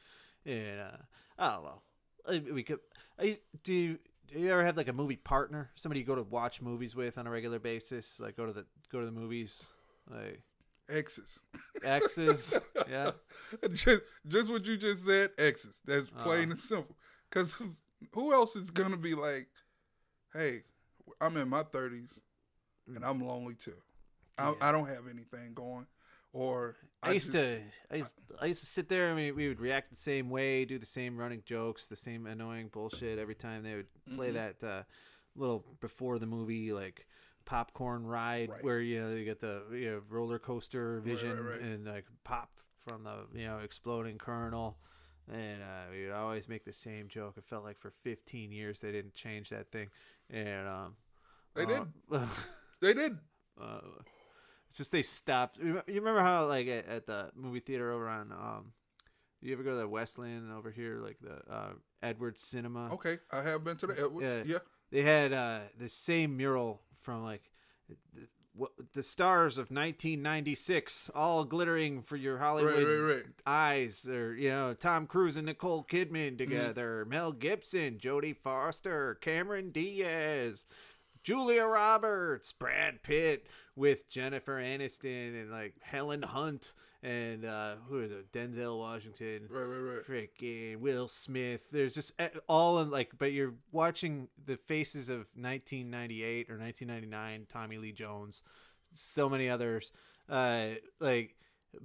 And 0.47 0.81
uh, 0.81 0.97
I 1.39 1.51
don't 1.53 1.65
know, 1.65 2.53
we 2.55 2.63
could. 2.63 2.79
Do. 3.21 3.35
do 3.63 3.99
you 4.35 4.49
ever 4.51 4.65
have 4.65 4.77
like 4.77 4.89
a 4.89 4.93
movie 4.93 5.17
partner, 5.17 5.71
somebody 5.75 6.01
you 6.01 6.07
go 6.07 6.15
to 6.15 6.23
watch 6.23 6.63
movies 6.63 6.97
with 6.97 7.19
on 7.19 7.27
a 7.27 7.31
regular 7.31 7.59
basis, 7.59 8.19
like 8.19 8.37
go 8.37 8.47
to 8.47 8.53
the 8.53 8.65
go 8.91 9.01
to 9.01 9.07
the 9.07 9.13
movies, 9.13 9.69
like 10.11 10.41
Exes. 10.89 11.41
exes? 11.85 12.59
yeah, 12.91 13.11
just, 13.73 14.01
just 14.27 14.51
what 14.51 14.67
you 14.67 14.77
just 14.77 15.05
said, 15.07 15.31
exes. 15.39 15.81
That's 15.85 16.09
plain 16.09 16.49
Uh. 16.49 16.53
and 16.53 16.61
simple. 16.61 16.97
Because 17.31 17.81
who 18.15 18.33
else 18.33 18.57
is 18.57 18.71
going 18.71 18.91
to 18.93 18.97
be 18.99 19.15
like, 19.15 19.49
hey, 20.33 20.63
I'm 21.21 21.37
in 21.37 21.49
my 21.49 21.63
30s 21.63 22.19
and 22.95 23.05
I'm 23.05 23.21
lonely 23.27 23.55
too. 23.55 23.77
I. 24.39 24.49
Yeah. 24.49 24.55
I 24.61 24.73
don't 24.73 24.89
have 24.89 25.07
anything 25.11 25.55
going. 25.55 25.87
Or 26.35 26.77
I, 27.03 27.13
used 27.13 27.33
just- 27.33 27.57
to, 27.57 27.63
I 27.91 27.97
used, 27.97 28.15
I 28.41 28.47
used 28.47 28.61
to 28.61 28.67
sit 28.67 28.89
there. 28.89 29.09
and 29.09 29.17
we 29.17 29.33
we 29.33 29.49
would 29.49 29.61
react 29.61 29.91
the 29.91 29.97
same 29.97 30.31
way, 30.31 30.65
do 30.65 30.79
the 30.79 30.87
same 30.87 31.19
running 31.19 31.43
jokes, 31.45 31.89
the 31.89 31.97
same 31.97 32.27
annoying 32.27 32.69
bullshit 32.73 33.19
every 33.19 33.35
time 33.35 33.63
they 33.63 33.75
would 33.75 33.87
play 34.17 34.31
Mhm. 34.31 34.35
that 34.61 34.67
uh, 34.67 34.83
little 35.37 35.65
before 35.81 36.19
the 36.19 36.25
movie 36.27 36.73
like 36.73 37.07
popcorn 37.45 38.07
ride 38.07 38.49
Right. 38.49 38.65
where 38.65 38.81
you 38.81 39.01
know 39.03 39.11
you 39.11 39.25
get 39.27 39.41
the 39.41 39.63
you 39.73 39.91
know, 39.91 40.03
roller 40.09 40.39
coaster 40.39 40.95
right, 40.97 41.05
vision 41.05 41.45
right. 41.45 41.61
and 41.61 41.87
like 41.87 42.07
pop 42.25 42.51
from 42.79 43.05
the 43.05 43.27
you 43.39 43.47
know 43.47 43.59
exploding 43.59 44.17
kernel. 44.17 44.79
And 45.31 45.63
uh, 45.63 45.91
we 45.93 46.05
would 46.05 46.13
always 46.13 46.49
make 46.49 46.65
the 46.65 46.73
same 46.73 47.09
joke. 47.09 47.35
It 47.37 47.45
felt 47.45 47.65
like 47.65 47.79
for 47.79 47.93
15 48.03 48.51
years 48.51 48.81
they 48.81 48.93
didn't 48.93 49.15
change 49.15 49.51
that 49.51 49.71
thing, 49.71 49.89
and 50.31 50.67
um, 50.69 50.95
They 51.55 51.65
uh, 51.65 52.27
They 52.81 52.95
did. 52.95 53.19
uh, 53.61 53.81
it's 54.69 54.79
just 54.79 54.91
they 54.91 55.03
stopped. 55.03 55.59
You 55.59 55.81
you 55.87 55.95
remember 55.95 56.21
how 56.23 56.47
like 56.47 56.67
at, 56.67 56.89
at 56.89 57.07
the 57.07 57.31
movie 57.37 57.61
theater 57.61 57.93
over 57.93 58.09
on 58.09 58.33
um, 58.33 58.73
you 59.41 59.53
ever 59.53 59.63
go 59.63 59.71
to 59.73 59.77
the 59.77 59.89
Westland 59.89 60.51
over 60.53 60.71
here, 60.71 61.01
like 61.03 61.19
the 61.21 61.53
uh, 61.53 61.73
Edwards 62.03 62.43
Cinema? 62.43 62.93
Okay, 62.95 63.19
I 63.33 63.43
have 63.43 63.65
been 63.65 63.77
to 63.79 63.87
the 63.87 63.95
Edwards. 63.95 64.49
Yeah. 64.49 64.55
Yeah. 64.55 64.59
They 64.91 65.03
had 65.03 65.33
uh, 65.33 65.61
the 65.79 65.89
same 65.89 66.37
mural 66.37 66.81
from 67.01 67.25
like 67.25 67.43
the, 68.93 69.03
stars 69.03 69.55
of 69.55 69.71
1996, 69.71 71.11
all 71.15 71.45
glittering 71.45 72.03
for 72.03 72.17
your 72.17 72.39
Hollywood 72.39 72.75
Right, 72.75 72.85
right, 72.85 73.15
right. 73.17 73.25
eyes, 73.47 74.07
or 74.09 74.35
you 74.35 74.51
know 74.51 74.75
Tom 74.75 75.07
Cruise 75.07 75.37
and 75.37 75.47
Nicole 75.47 75.85
Mm-hmm. 75.85 76.15
Kidman 76.15 76.39
together, 76.39 77.07
Mel 77.09 77.33
Gibson, 77.33 77.99
Jodie 77.99 78.37
Foster, 78.37 79.15
Cameron 79.21 79.71
Diaz, 79.71 80.65
Julia 81.23 81.65
Roberts, 81.65 82.53
Brad 82.53 83.03
Pitt 83.03 83.47
with 83.77 84.09
Jennifer 84.09 84.57
Aniston 84.61 85.41
and 85.41 85.51
like 85.51 85.75
Helen 85.83 86.23
Hunt 86.23 86.75
and 87.03 87.45
uh 87.45 87.75
who 87.89 88.01
is 88.01 88.13
it? 88.13 88.33
Denzel 88.33 88.79
Washington. 88.79 89.49
Right, 89.51 89.63
right, 89.63 90.05
right. 90.07 90.07
Freaking 90.07 90.79
Will 90.79 91.09
Smith. 91.09 91.69
There's 91.71 91.95
just 91.95 92.13
eh, 92.19 92.29
all 92.49 92.81
in 92.81 92.91
like, 92.91 93.13
but 93.19 93.33
you're 93.33 93.55
watching 93.73 94.29
the 94.45 94.57
faces 94.57 95.09
of 95.09 95.27
1998 95.35 96.51
or 96.51 96.59
1999, 96.59 97.47
Tommy 97.49 97.79
Lee 97.79 97.93
Jones, 97.93 98.43
so 98.93 99.29
many 99.29 99.49
others. 99.49 99.93
Uh, 100.29 100.71
like, 101.01 101.37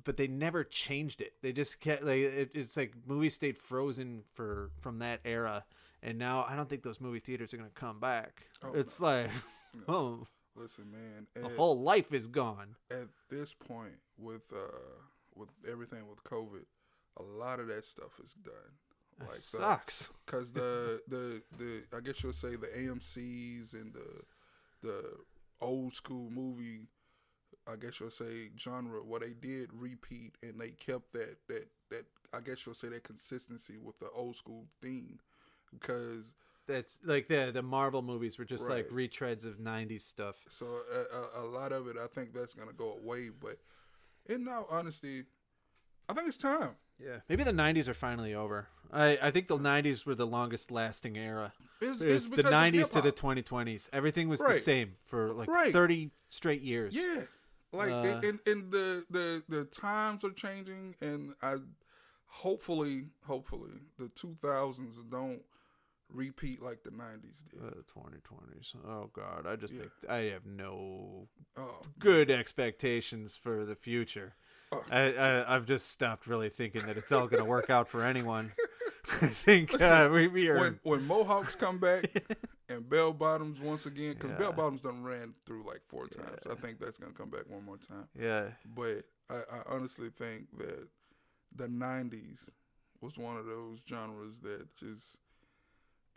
but 0.03 0.17
they 0.17 0.27
never 0.27 0.63
changed 0.63 1.21
it. 1.21 1.33
They 1.41 1.51
just 1.51 1.79
kept 1.79 2.03
like 2.03 2.19
it, 2.19 2.51
it's 2.53 2.77
like 2.77 2.93
movies 3.05 3.33
stayed 3.33 3.57
frozen 3.57 4.23
for 4.33 4.71
from 4.81 4.99
that 4.99 5.21
era, 5.25 5.63
and 6.03 6.17
now 6.17 6.45
I 6.47 6.55
don't 6.55 6.69
think 6.69 6.83
those 6.83 7.01
movie 7.01 7.19
theaters 7.19 7.53
are 7.53 7.57
gonna 7.57 7.69
come 7.73 7.99
back. 7.99 8.47
Oh, 8.63 8.73
it's 8.73 8.99
like, 9.01 9.29
oh, 9.87 10.27
Listen, 10.55 10.91
man. 10.91 11.27
At, 11.35 11.51
whole 11.55 11.79
life 11.81 12.13
is 12.13 12.27
gone. 12.27 12.75
at 12.89 13.07
this 13.29 13.53
point, 13.53 13.99
with 14.17 14.51
uh, 14.51 15.01
with 15.35 15.49
everything 15.69 16.07
with 16.07 16.23
COVID, 16.23 16.65
a 17.17 17.23
lot 17.23 17.59
of 17.59 17.67
that 17.67 17.85
stuff 17.85 18.19
is 18.23 18.33
done. 18.33 18.53
That 19.19 19.29
the- 19.29 19.35
sucks. 19.35 20.11
because 20.25 20.51
the 20.51 21.01
the 21.07 21.41
the 21.57 21.83
I 21.95 22.01
guess 22.01 22.23
you'll 22.23 22.33
say 22.33 22.55
the 22.55 22.67
AMC's 22.67 23.73
and 23.73 23.93
the 23.93 24.87
the 24.87 25.03
old 25.61 25.93
school 25.93 26.29
movie, 26.31 26.87
I 27.71 27.75
guess 27.75 27.99
you'll 27.99 28.09
say 28.09 28.49
genre. 28.57 29.03
What 29.03 29.21
they 29.21 29.33
did 29.33 29.69
repeat 29.73 30.35
and 30.41 30.59
they 30.59 30.69
kept 30.71 31.13
that 31.13 31.37
that 31.47 31.67
that 31.91 32.05
I 32.33 32.39
guess 32.41 32.65
you'll 32.65 32.75
say 32.75 32.89
that 32.89 33.03
consistency 33.03 33.77
with 33.77 33.99
the 33.99 34.09
old 34.09 34.35
school 34.35 34.65
theme 34.81 35.19
because 35.71 36.33
That's 36.67 36.99
like 37.03 37.27
the 37.27 37.51
the 37.53 37.61
Marvel 37.61 38.01
movies 38.01 38.37
were 38.37 38.45
just 38.45 38.69
like 38.69 38.89
retreads 38.89 39.45
of 39.45 39.57
90s 39.59 40.01
stuff. 40.01 40.35
so 40.49 40.65
a, 40.65 41.39
a, 41.39 41.43
a 41.43 41.45
lot 41.45 41.71
of 41.71 41.87
it 41.87 41.97
I 41.97 42.07
think 42.07 42.33
that's 42.33 42.53
gonna 42.55 42.73
go 42.73 42.93
away. 42.93 43.29
But 43.29 43.57
in 44.27 44.47
all 44.47 44.67
honesty, 44.69 45.23
I 46.09 46.13
think 46.13 46.27
it's 46.27 46.37
time. 46.37 46.75
Yeah, 46.99 47.17
maybe 47.29 47.43
the 47.43 47.51
'90s 47.51 47.87
are 47.87 47.93
finally 47.93 48.33
over. 48.33 48.67
I, 48.91 49.19
I 49.21 49.31
think 49.31 49.47
the 49.47 49.57
'90s 49.57 50.05
were 50.05 50.15
the 50.15 50.25
longest 50.25 50.71
lasting 50.71 51.15
era. 51.17 51.53
It's, 51.79 52.01
It 52.01 52.11
it's 52.11 52.29
the 52.29 52.43
'90s 52.43 52.91
to 52.93 53.01
the 53.01 53.11
2020s. 53.11 53.89
Everything 53.93 54.27
was 54.29 54.39
the 54.39 54.53
same 54.55 54.95
for 55.05 55.31
like 55.33 55.47
Right. 55.47 55.71
30 55.71 56.09
straight 56.29 56.61
years. 56.61 56.95
Yeah. 56.95 57.25
Like 57.71 57.91
Uh, 57.91 58.21
and, 58.23 58.39
and, 58.47 58.71
the, 58.71 59.05
the 59.11 59.43
the 59.49 59.65
times 59.65 60.23
are 60.23 60.31
changing 60.31 60.95
and 61.01 61.35
I 61.43 61.57
hopefully 62.27 63.09
hopefully 63.25 63.73
the 63.99 64.09
two 64.09 64.33
thousands 64.41 65.03
don't 65.03 65.41
repeat 66.11 66.61
like 66.61 66.83
the 66.83 66.91
nineties 66.91 67.43
did. 67.49 67.59
The 67.61 67.83
2020s. 67.83 68.75
Oh 68.87 69.09
God, 69.13 69.45
I 69.47 69.55
just 69.55 69.73
Yeah. 69.73 69.81
think 69.81 69.91
I 70.09 70.17
have 70.33 70.45
no 70.45 71.27
oh, 71.57 71.81
good 71.99 72.29
expectations 72.31 73.35
for 73.35 73.65
the 73.65 73.75
future. 73.75 74.35
Oh. 74.71 74.83
I, 74.91 75.13
I 75.13 75.55
I've 75.55 75.65
just 75.65 75.89
stopped 75.89 76.27
really 76.27 76.49
thinking 76.49 76.85
that 76.87 76.97
it's 76.97 77.11
all 77.11 77.27
going 77.27 77.43
to 77.43 77.49
work 77.49 77.69
out 77.69 77.87
for 77.87 78.03
anyone. 78.03 78.51
I 79.21 79.27
think 79.27 79.79
uh, 79.81 80.09
we, 80.11 80.27
we 80.27 80.49
are. 80.49 80.59
when 80.59 80.79
when 80.83 81.03
Mohawks 81.07 81.55
come 81.55 81.77
back 81.79 82.03
and 82.69 82.87
bell 82.89 83.13
bottoms 83.13 83.59
once 83.61 83.85
again 83.85 84.13
because 84.13 84.31
Yeah. 84.31 84.37
bell 84.37 84.51
bottoms 84.53 84.81
done 84.81 85.01
ran 85.03 85.33
through 85.45 85.63
like 85.65 85.81
four 85.87 86.07
times. 86.07 86.39
I 86.49 86.55
think 86.55 86.79
that's 86.81 86.97
gonna 86.99 87.13
come 87.13 87.29
back 87.29 87.43
one 87.49 87.63
more 87.63 87.77
time. 87.77 88.07
yeah, 88.19 88.47
But 88.75 89.03
I, 89.29 89.35
I 89.35 89.61
honestly 89.67 90.09
think 90.09 90.47
that 90.57 90.87
the 91.55 91.67
'90s 91.67 92.49
was 92.99 93.17
one 93.17 93.37
of 93.37 93.45
those 93.45 93.79
genres 93.87 94.39
that 94.39 94.67
just 94.75 95.17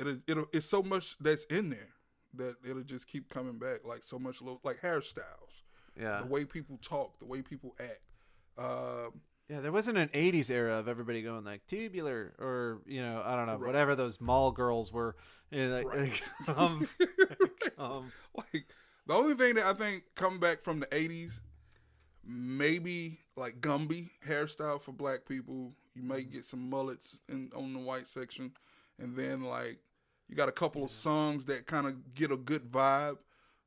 it'll, 0.00 0.16
it'll 0.26 0.46
it's 0.52 0.66
so 0.66 0.82
much 0.82 1.16
that's 1.18 1.44
in 1.46 1.70
there 1.70 1.88
that 2.34 2.56
it'll 2.68 2.82
just 2.82 3.06
keep 3.06 3.28
coming 3.28 3.58
back. 3.58 3.80
Like 3.84 4.02
so 4.04 4.18
much 4.18 4.40
little 4.40 4.60
like 4.64 4.80
hairstyles, 4.80 5.62
yeah, 6.00 6.20
the 6.20 6.26
way 6.26 6.44
people 6.44 6.78
talk, 6.82 7.18
the 7.18 7.26
way 7.26 7.42
people 7.42 7.74
act. 7.80 8.00
Um, 8.58 9.20
yeah. 9.48 9.60
There 9.60 9.72
wasn't 9.72 9.98
an 9.98 10.10
'80s 10.14 10.50
era 10.50 10.78
of 10.78 10.88
everybody 10.88 11.22
going 11.22 11.44
like 11.44 11.66
tubular 11.66 12.34
or 12.38 12.82
you 12.86 13.02
know 13.02 13.22
I 13.24 13.34
don't 13.36 13.46
know 13.46 13.56
Right. 13.56 13.66
whatever 13.68 13.94
those 13.94 14.20
mall 14.20 14.52
girls 14.52 14.92
were. 14.92 15.16
And 15.52 15.72
like, 15.72 15.86
Right. 15.86 16.32
um, 16.56 16.86
Right. 17.30 17.72
um, 17.78 18.12
like 18.36 18.66
the 19.06 19.14
only 19.14 19.34
thing 19.34 19.54
that 19.56 19.64
I 19.66 19.72
think 19.72 20.04
come 20.14 20.38
back 20.38 20.60
from 20.62 20.80
the 20.80 20.86
'80s, 20.86 21.40
maybe 22.24 23.18
like 23.36 23.60
Gumby 23.60 24.10
hairstyle 24.26 24.80
for 24.80 24.92
black 24.92 25.24
people. 25.26 25.72
You 25.94 26.02
might 26.02 26.26
Mm-hmm. 26.26 26.32
get 26.32 26.44
some 26.44 26.70
mullets 26.70 27.18
in 27.28 27.50
on 27.56 27.72
the 27.72 27.78
white 27.80 28.06
section, 28.06 28.52
and 29.00 29.16
then 29.16 29.42
like 29.42 29.78
you 30.30 30.36
got 30.36 30.48
a 30.48 30.52
couple 30.52 30.82
of 30.84 30.90
songs 30.90 31.44
that 31.46 31.66
kind 31.66 31.86
of 31.86 32.14
get 32.14 32.30
a 32.30 32.36
good 32.36 32.70
vibe. 32.70 33.18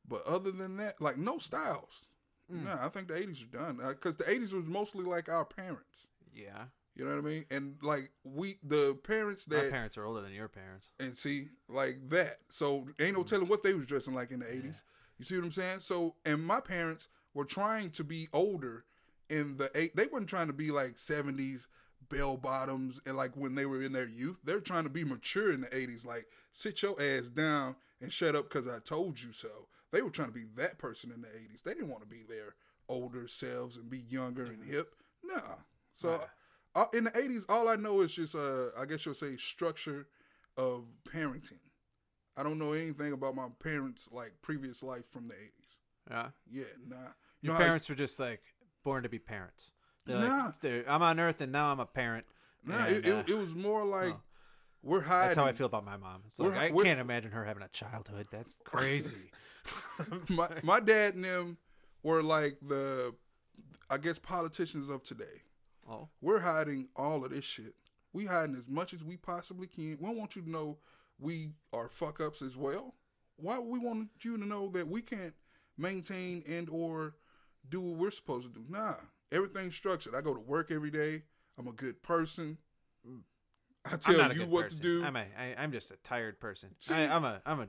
But 0.07 0.25
other 0.25 0.51
than 0.51 0.77
that, 0.77 0.99
like 1.01 1.17
no 1.17 1.37
styles. 1.37 2.07
Mm. 2.51 2.65
No, 2.65 2.77
I 2.81 2.87
think 2.89 3.07
the 3.09 3.13
'80s 3.15 3.43
are 3.43 3.57
done 3.57 3.77
because 3.89 4.15
the 4.17 4.23
'80s 4.25 4.53
was 4.53 4.65
mostly 4.65 5.03
like 5.05 5.29
our 5.29 5.45
parents. 5.45 6.07
yeah. 6.33 6.65
You 6.95 7.05
know 7.05 7.15
what 7.15 7.25
I 7.25 7.27
mean? 7.27 7.45
And 7.49 7.75
like 7.81 8.11
we, 8.23 8.57
the 8.61 8.95
parents 9.03 9.45
that 9.45 9.63
My 9.65 9.71
parents 9.71 9.97
are 9.97 10.05
older 10.05 10.21
than 10.21 10.31
your 10.31 10.47
parents. 10.47 10.91
and 10.99 11.17
see 11.17 11.47
like 11.67 11.97
that. 12.09 12.35
So 12.51 12.87
ain't 12.99 13.17
no 13.17 13.23
telling 13.23 13.47
what 13.47 13.63
they 13.63 13.73
was 13.73 13.87
dressing 13.87 14.13
like 14.13 14.29
in 14.29 14.41
the 14.41 14.47
eighties. 14.53 14.83
You 15.17 15.25
see 15.25 15.35
what 15.37 15.45
I'm 15.45 15.51
saying? 15.51 15.79
So 15.79 16.13
and 16.23 16.45
my 16.45 16.59
parents 16.59 17.07
were 17.33 17.45
trying 17.45 17.89
to 17.91 18.03
be 18.03 18.27
older 18.31 18.85
in 19.31 19.57
the 19.57 19.71
eight. 19.73 19.95
They 19.95 20.05
weren't 20.05 20.27
trying 20.29 20.45
to 20.47 20.53
be 20.53 20.69
like 20.69 20.99
seventies 20.99 21.67
bell 22.09 22.37
bottoms 22.37 22.99
and 23.05 23.15
like 23.17 23.31
when 23.35 23.55
they 23.55 23.65
were 23.65 23.81
in 23.83 23.91
their 23.91 24.07
youth. 24.07 24.37
They're 24.43 24.59
trying 24.59 24.83
to 24.83 24.89
be 24.89 25.03
mature 25.03 25.51
in 25.51 25.61
the 25.61 25.75
eighties. 25.75 26.05
Like 26.05 26.25
sit 26.51 26.81
your 26.81 26.99
ass 27.01 27.29
down 27.29 27.75
and 28.01 28.11
shut 28.11 28.35
up 28.35 28.49
because 28.49 28.67
I 28.69 28.79
told 28.79 29.21
you 29.21 29.31
so. 29.31 29.67
They 29.91 30.01
were 30.01 30.09
trying 30.09 30.29
to 30.29 30.33
be 30.33 30.45
that 30.55 30.77
person 30.79 31.11
in 31.11 31.21
the 31.21 31.29
eighties. 31.29 31.61
They 31.63 31.73
didn't 31.73 31.89
want 31.89 32.01
to 32.03 32.07
be 32.09 32.23
their 32.27 32.55
older 32.89 33.27
selves 33.27 33.77
and 33.77 33.89
be 33.89 33.99
younger 34.09 34.45
and 34.45 34.63
hip. 34.63 34.95
Nah. 35.23 35.39
So. 35.93 36.11
Right. 36.13 36.27
Uh, 36.75 36.85
in 36.95 37.03
the 37.03 37.11
80s 37.11 37.45
all 37.49 37.69
i 37.69 37.75
know 37.75 38.01
is 38.01 38.15
just 38.15 38.33
uh 38.33 38.69
i 38.79 38.83
guess 38.83 39.05
you'll 39.05 39.13
say 39.13 39.37
structure 39.37 40.07
of 40.57 40.85
parenting 41.07 41.59
i 42.35 42.41
don't 42.41 42.57
know 42.57 42.73
anything 42.73 43.13
about 43.13 43.35
my 43.35 43.45
parents 43.63 44.09
like 44.11 44.33
previous 44.41 44.81
life 44.81 45.05
from 45.11 45.27
the 45.27 45.35
80s 45.35 46.09
Yeah. 46.09 46.27
yeah 46.51 46.63
nah 46.89 46.95
you 47.41 47.49
Your 47.49 47.53
know 47.53 47.59
parents 47.59 47.87
were 47.89 47.93
just 47.95 48.19
like 48.19 48.41
born 48.83 49.03
to 49.03 49.09
be 49.09 49.19
parents. 49.19 49.73
They're 50.05 50.19
Nah. 50.19 50.45
like, 50.45 50.59
"They're- 50.59 50.85
I'm 50.87 51.01
on 51.01 51.19
Earth 51.19 51.41
and 51.41 51.51
now 51.51 51.71
I'm 51.71 51.79
a 51.79 51.85
parent. 51.85 52.25
nah, 52.63 52.85
and, 52.85 52.95
it, 53.05 53.09
uh, 53.09 53.17
it, 53.17 53.29
it 53.29 53.35
was 53.35 53.55
more 53.55 53.85
like 53.85 54.15
we're 54.81 55.01
hiding 55.01 55.27
That's 55.29 55.35
how 55.37 55.45
I 55.45 55.53
feel 55.53 55.67
about 55.67 55.85
my 55.85 55.97
mom. 55.97 56.23
It's 56.27 56.39
like, 56.39 56.53
I 56.53 56.71
can't 56.71 56.99
imagine 56.99 57.31
her 57.31 57.45
having 57.45 57.63
a 57.63 57.69
childhood. 57.69 58.27
That's 58.31 58.57
crazy. 58.63 59.31
my, 60.29 60.49
my 60.63 60.79
dad 60.79 61.15
and 61.15 61.23
them 61.23 61.57
were 62.03 62.21
like 62.21 62.57
the 62.67 63.15
i 63.89 63.97
guess 63.97 64.19
politicians 64.19 64.89
of 64.89 65.01
today 65.03 65.41
oh, 65.89 66.09
we're 66.19 66.39
hiding 66.39 66.89
all 66.97 67.23
of 67.23 67.31
this 67.31 67.45
shit 67.45 67.73
we 68.11 68.25
hiding 68.25 68.55
as 68.57 68.67
much 68.69 68.93
as 68.93 69.05
we 69.05 69.15
possibly 69.15 69.65
can 69.67 69.97
we 70.01 70.05
don't 70.05 70.17
want 70.17 70.35
you 70.35 70.41
to 70.41 70.49
know 70.49 70.77
we 71.19 71.51
are 71.71 71.87
fuck 71.89 72.19
ups 72.19 72.41
as 72.41 72.57
well. 72.57 72.95
Why 73.37 73.59
we 73.59 73.79
want 73.79 74.09
you 74.21 74.37
to 74.37 74.45
know 74.45 74.69
that 74.71 74.87
we 74.87 75.01
can't 75.01 75.33
maintain 75.77 76.43
and 76.47 76.69
or 76.69 77.15
do 77.69 77.81
what 77.81 77.97
we're 77.99 78.11
supposed 78.11 78.53
to 78.53 78.59
do? 78.59 78.65
Nah, 78.69 78.95
everything's 79.31 79.75
structured. 79.75 80.15
I 80.15 80.21
go 80.21 80.33
to 80.33 80.39
work 80.39 80.71
every 80.71 80.91
day. 80.91 81.23
I'm 81.57 81.67
a 81.67 81.73
good 81.73 82.01
person. 82.01 82.57
I 83.85 83.93
I'm 83.93 83.99
tell 83.99 84.33
you 84.33 84.45
what 84.45 84.63
person. 84.65 84.77
to 84.77 84.83
do, 84.83 85.03
I'm 85.05 85.15
a, 85.15 85.25
I, 85.37 85.55
I'm 85.57 85.71
just 85.71 85.91
a 85.91 85.97
tired 86.03 86.39
person. 86.39 86.69
See- 86.79 86.93
I, 86.93 87.13
I'm 87.15 87.25
a, 87.25 87.41
I'm 87.45 87.59
a 87.61 87.67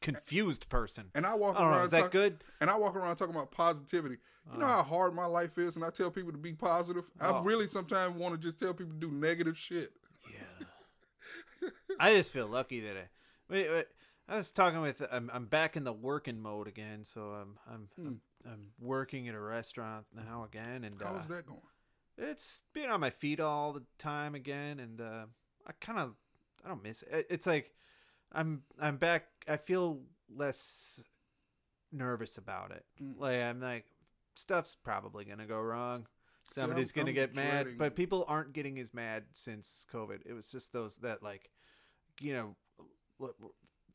confused 0.00 0.68
person. 0.68 1.06
and 1.14 1.24
I 1.24 1.34
walk 1.34 1.56
I 1.56 1.60
don't 1.60 1.70
know. 1.70 1.76
around. 1.76 1.84
Is 1.84 1.90
that 1.90 2.00
talk- 2.02 2.10
good? 2.12 2.44
And 2.60 2.68
I 2.68 2.76
walk 2.76 2.96
around 2.96 3.16
talking 3.16 3.34
about 3.34 3.50
positivity. 3.52 4.16
You 4.52 4.58
know 4.58 4.66
Uh. 4.66 4.68
how 4.68 4.82
hard 4.82 5.14
my 5.14 5.24
life 5.26 5.56
is, 5.56 5.76
and 5.76 5.84
I 5.84 5.90
tell 5.90 6.10
people 6.10 6.32
to 6.32 6.38
be 6.38 6.52
positive. 6.52 7.04
I 7.20 7.30
Oh. 7.30 7.42
really 7.42 7.66
sometimes 7.66 8.14
want 8.16 8.34
to 8.34 8.38
just 8.38 8.58
tell 8.58 8.74
people 8.74 8.92
to 8.92 8.98
do 8.98 9.10
negative 9.10 9.56
shit. 9.56 9.92
Yeah. 10.30 11.68
I 12.00 12.14
just 12.14 12.32
feel 12.32 12.46
lucky 12.48 12.80
that 12.80 12.96
I. 12.96 13.08
Wait, 13.48 13.70
wait. 13.70 13.86
I 14.28 14.34
was 14.36 14.50
talking 14.50 14.80
with. 14.80 15.02
I'm, 15.10 15.30
I'm 15.32 15.46
back 15.46 15.76
in 15.76 15.84
the 15.84 15.92
working 15.92 16.40
mode 16.40 16.66
again, 16.66 17.04
so 17.04 17.20
I'm, 17.30 17.58
I'm, 17.72 17.88
I'm, 17.98 18.20
I'm 18.46 18.68
working 18.78 19.28
at 19.28 19.34
a 19.34 19.40
restaurant 19.40 20.06
now 20.14 20.44
again, 20.44 20.84
and 20.84 20.94
How's 21.00 21.24
uh, 21.26 21.34
that 21.36 21.46
going? 21.46 21.60
it's 22.18 22.62
being 22.72 22.90
on 22.90 23.00
my 23.00 23.10
feet 23.10 23.40
all 23.40 23.72
the 23.72 23.82
time 23.98 24.34
again, 24.34 24.80
and 24.80 25.00
uh, 25.00 25.26
I 25.66 25.72
kind 25.80 25.98
of, 25.98 26.14
I 26.64 26.68
don't 26.68 26.82
miss 26.82 27.02
it. 27.02 27.08
It- 27.12 27.26
It's 27.30 27.46
like, 27.46 27.72
I'm, 28.32 28.62
I'm 28.80 28.96
back. 28.96 29.26
I 29.48 29.56
feel 29.56 30.00
less 30.34 31.02
nervous 31.92 32.38
about 32.38 32.70
it. 32.72 32.84
Mm. 33.02 33.18
Like 33.18 33.40
I'm 33.42 33.60
like, 33.60 33.84
stuff's 34.34 34.74
probably 34.74 35.24
gonna 35.24 35.46
go 35.46 35.60
wrong. 35.60 36.06
See, 36.50 36.60
Somebody's 36.60 36.92
I'm- 36.92 37.02
gonna 37.06 37.10
I'm 37.10 37.14
get 37.14 37.34
mad, 37.34 37.78
but 37.78 37.94
people 37.94 38.24
aren't 38.28 38.52
getting 38.52 38.78
as 38.78 38.92
mad 38.92 39.24
since 39.32 39.86
COVID. 39.92 40.20
It 40.26 40.32
was 40.32 40.50
just 40.50 40.72
those 40.72 40.96
that 40.98 41.22
like, 41.22 41.50
you 42.20 42.34
know, 42.34 42.56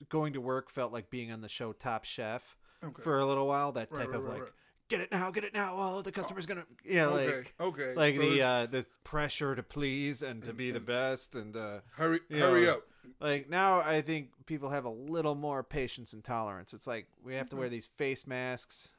going 0.10 0.34
to 0.34 0.42
work 0.42 0.70
felt 0.70 0.94
like 0.94 1.10
being 1.10 1.32
on 1.32 1.42
the 1.42 1.50
show 1.50 1.74
Top 1.74 2.06
Chef 2.06 2.58
Okay. 2.84 3.02
for 3.02 3.20
a 3.20 3.26
little 3.26 3.48
while. 3.48 3.72
That 3.74 3.92
Right, 3.92 4.00
type 4.02 4.10
right, 4.10 4.16
of 4.18 4.24
right, 4.26 4.40
like, 4.42 4.54
get 4.88 5.02
it 5.02 5.12
now, 5.12 5.30
get 5.32 5.44
it 5.44 5.54
now. 5.54 5.74
Oh, 5.78 6.02
the 6.02 6.12
customer's 6.12 6.46
gonna, 6.46 6.66
yeah, 6.86 7.08
okay. 7.08 7.36
like. 7.38 7.54
okay. 7.60 7.94
Like 7.96 8.16
So 8.16 8.22
the 8.22 8.42
uh, 8.42 8.66
this 8.68 8.98
pressure 9.04 9.56
to 9.56 9.64
please 9.64 10.24
and 10.24 10.42
to 10.44 10.50
And- 10.50 10.58
be 10.58 10.72
the 10.72 10.80
best 10.80 11.36
and 11.36 11.56
uh, 11.56 11.80
hurry, 11.92 12.20
hurry 12.32 12.62
know, 12.64 12.74
up. 12.74 12.84
like 13.20 13.50
now 13.50 13.82
I 13.82 14.02
think 14.02 14.30
people 14.46 14.70
have 14.70 14.86
a 14.86 14.90
little 14.90 15.36
more 15.36 15.62
patience 15.64 16.14
and 16.14 16.24
tolerance. 16.24 16.74
It's 16.74 16.88
like 16.88 17.08
we 17.24 17.36
have 17.36 17.50
to 17.50 17.56
wear 17.56 17.70
these 17.70 17.88
face 17.98 18.26
masks. 18.26 18.94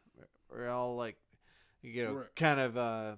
We're 0.50 0.68
all 0.68 0.96
like, 0.96 1.16
you 1.82 2.04
know, 2.04 2.24
kind 2.36 2.58
of 2.60 2.76
uh, 2.76 3.14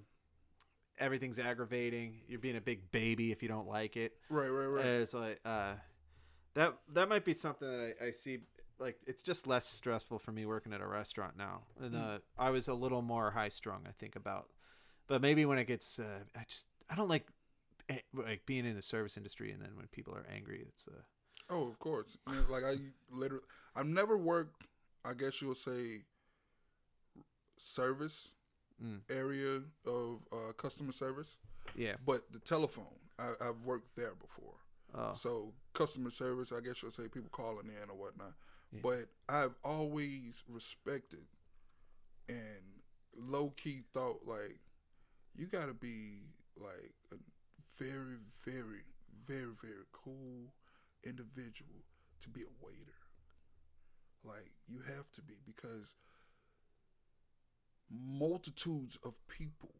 everything's 0.98 1.38
aggravating. 1.38 2.20
You're 2.28 2.38
being 2.38 2.56
a 2.56 2.60
big 2.60 2.90
baby 2.92 3.32
if 3.32 3.42
you 3.42 3.48
don't 3.48 3.66
like 3.68 3.96
it. 3.96 4.12
Right, 4.28 4.48
right, 4.48 4.66
right. 4.66 4.84
It's 4.84 5.14
like 5.14 5.40
uh, 5.44 5.74
that. 6.54 6.74
That 6.92 7.08
might 7.08 7.24
be 7.24 7.32
something 7.32 7.66
that 7.68 7.94
I, 8.00 8.06
I 8.06 8.10
see. 8.10 8.38
Like 8.82 8.98
it's 9.06 9.22
just 9.22 9.46
less 9.46 9.64
stressful 9.66 10.18
for 10.18 10.32
me 10.32 10.44
working 10.44 10.72
at 10.72 10.80
a 10.80 10.86
restaurant 10.86 11.36
now. 11.36 11.62
And 11.80 11.94
Mm. 11.94 12.16
uh, 12.16 12.18
I 12.36 12.50
was 12.50 12.66
a 12.68 12.74
little 12.74 13.00
more 13.00 13.30
high 13.30 13.48
strung. 13.48 13.86
I 13.86 13.92
think 13.92 14.16
about, 14.16 14.48
but 15.06 15.20
maybe 15.22 15.44
when 15.44 15.58
it 15.58 15.66
gets, 15.66 15.98
uh, 16.00 16.24
I 16.34 16.44
just 16.48 16.66
I 16.90 16.96
don't 16.96 17.08
like 17.08 17.26
eh, 17.88 17.98
like 18.12 18.44
being 18.44 18.66
in 18.66 18.74
the 18.74 18.82
service 18.82 19.16
industry 19.16 19.52
and 19.52 19.62
then 19.62 19.76
when 19.76 19.86
people 19.88 20.14
are 20.14 20.26
angry, 20.28 20.64
it's 20.68 20.88
uh, 20.88 21.00
oh, 21.48 21.68
of 21.68 21.78
course. 21.78 22.18
I 22.26 22.32
mean, 22.32 22.44
like 22.50 22.64
I 22.64 22.74
literally, 23.10 23.44
I've 23.76 23.86
never 23.86 24.18
worked. 24.18 24.64
I 25.04 25.14
guess 25.14 25.40
you'll 25.40 25.54
say 25.54 26.02
service 27.56 28.30
Mm. 28.82 29.00
area 29.10 29.62
of 29.86 30.18
uh, 30.32 30.52
customer 30.56 30.90
service, 30.92 31.36
yeah. 31.76 31.94
but 32.04 32.32
the 32.32 32.40
telephone. 32.40 32.98
I, 33.16 33.34
I've 33.40 33.60
worked 33.64 33.94
there 33.94 34.14
before. 34.16 34.54
Oh, 34.94 35.12
So 35.14 35.52
customer 35.72 36.10
service, 36.10 36.50
I 36.50 36.60
guess 36.60 36.82
you'll 36.82 36.90
say 36.90 37.04
people 37.04 37.28
calling 37.30 37.68
in 37.68 37.90
or 37.90 37.94
whatnot. 37.96 38.32
Yeah. 38.72 38.80
But 38.82 39.06
I've 39.28 39.54
always 39.64 40.42
respected 40.48 41.26
and 42.28 42.38
low 43.16 43.50
key 43.50 43.82
thought 43.92 44.20
like 44.26 44.58
you 45.34 45.46
got 45.46 45.66
to 45.66 45.74
be 45.74 46.20
like 46.56 46.94
a 47.12 47.16
very, 47.78 48.16
very, 48.44 48.84
very, 49.26 49.52
very 49.62 49.84
cool 49.92 50.52
individual 51.04 51.84
to 52.20 52.28
be 52.28 52.42
a 52.42 52.64
waiter. 52.64 52.78
Like 54.24 54.52
you 54.68 54.80
have 54.96 55.10
to 55.12 55.22
be 55.22 55.34
because 55.44 55.94
multitudes 57.90 58.98
of 59.04 59.14
people 59.26 59.74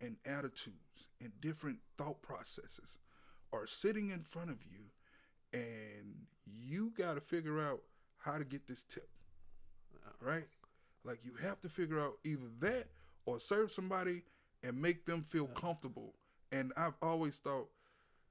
and 0.00 0.16
attitudes 0.24 1.08
and 1.20 1.32
different 1.40 1.78
thought 1.96 2.22
processes 2.22 2.98
are 3.52 3.66
sitting 3.66 4.10
in 4.10 4.20
front 4.20 4.50
of 4.50 4.58
you 4.62 4.84
and 5.52 6.14
you 6.46 6.92
got 6.96 7.14
to 7.14 7.20
figure 7.20 7.60
out 7.60 7.80
how 8.28 8.38
to 8.38 8.44
get 8.44 8.66
this 8.68 8.84
tip 8.84 9.08
right 10.20 10.44
like 11.04 11.18
you 11.24 11.32
have 11.42 11.60
to 11.60 11.68
figure 11.68 11.98
out 12.00 12.14
either 12.24 12.42
that 12.60 12.84
or 13.26 13.38
serve 13.40 13.70
somebody 13.72 14.22
and 14.64 14.80
make 14.80 15.04
them 15.06 15.22
feel 15.22 15.46
comfortable 15.46 16.12
and 16.52 16.72
i've 16.76 16.94
always 17.00 17.36
thought 17.38 17.68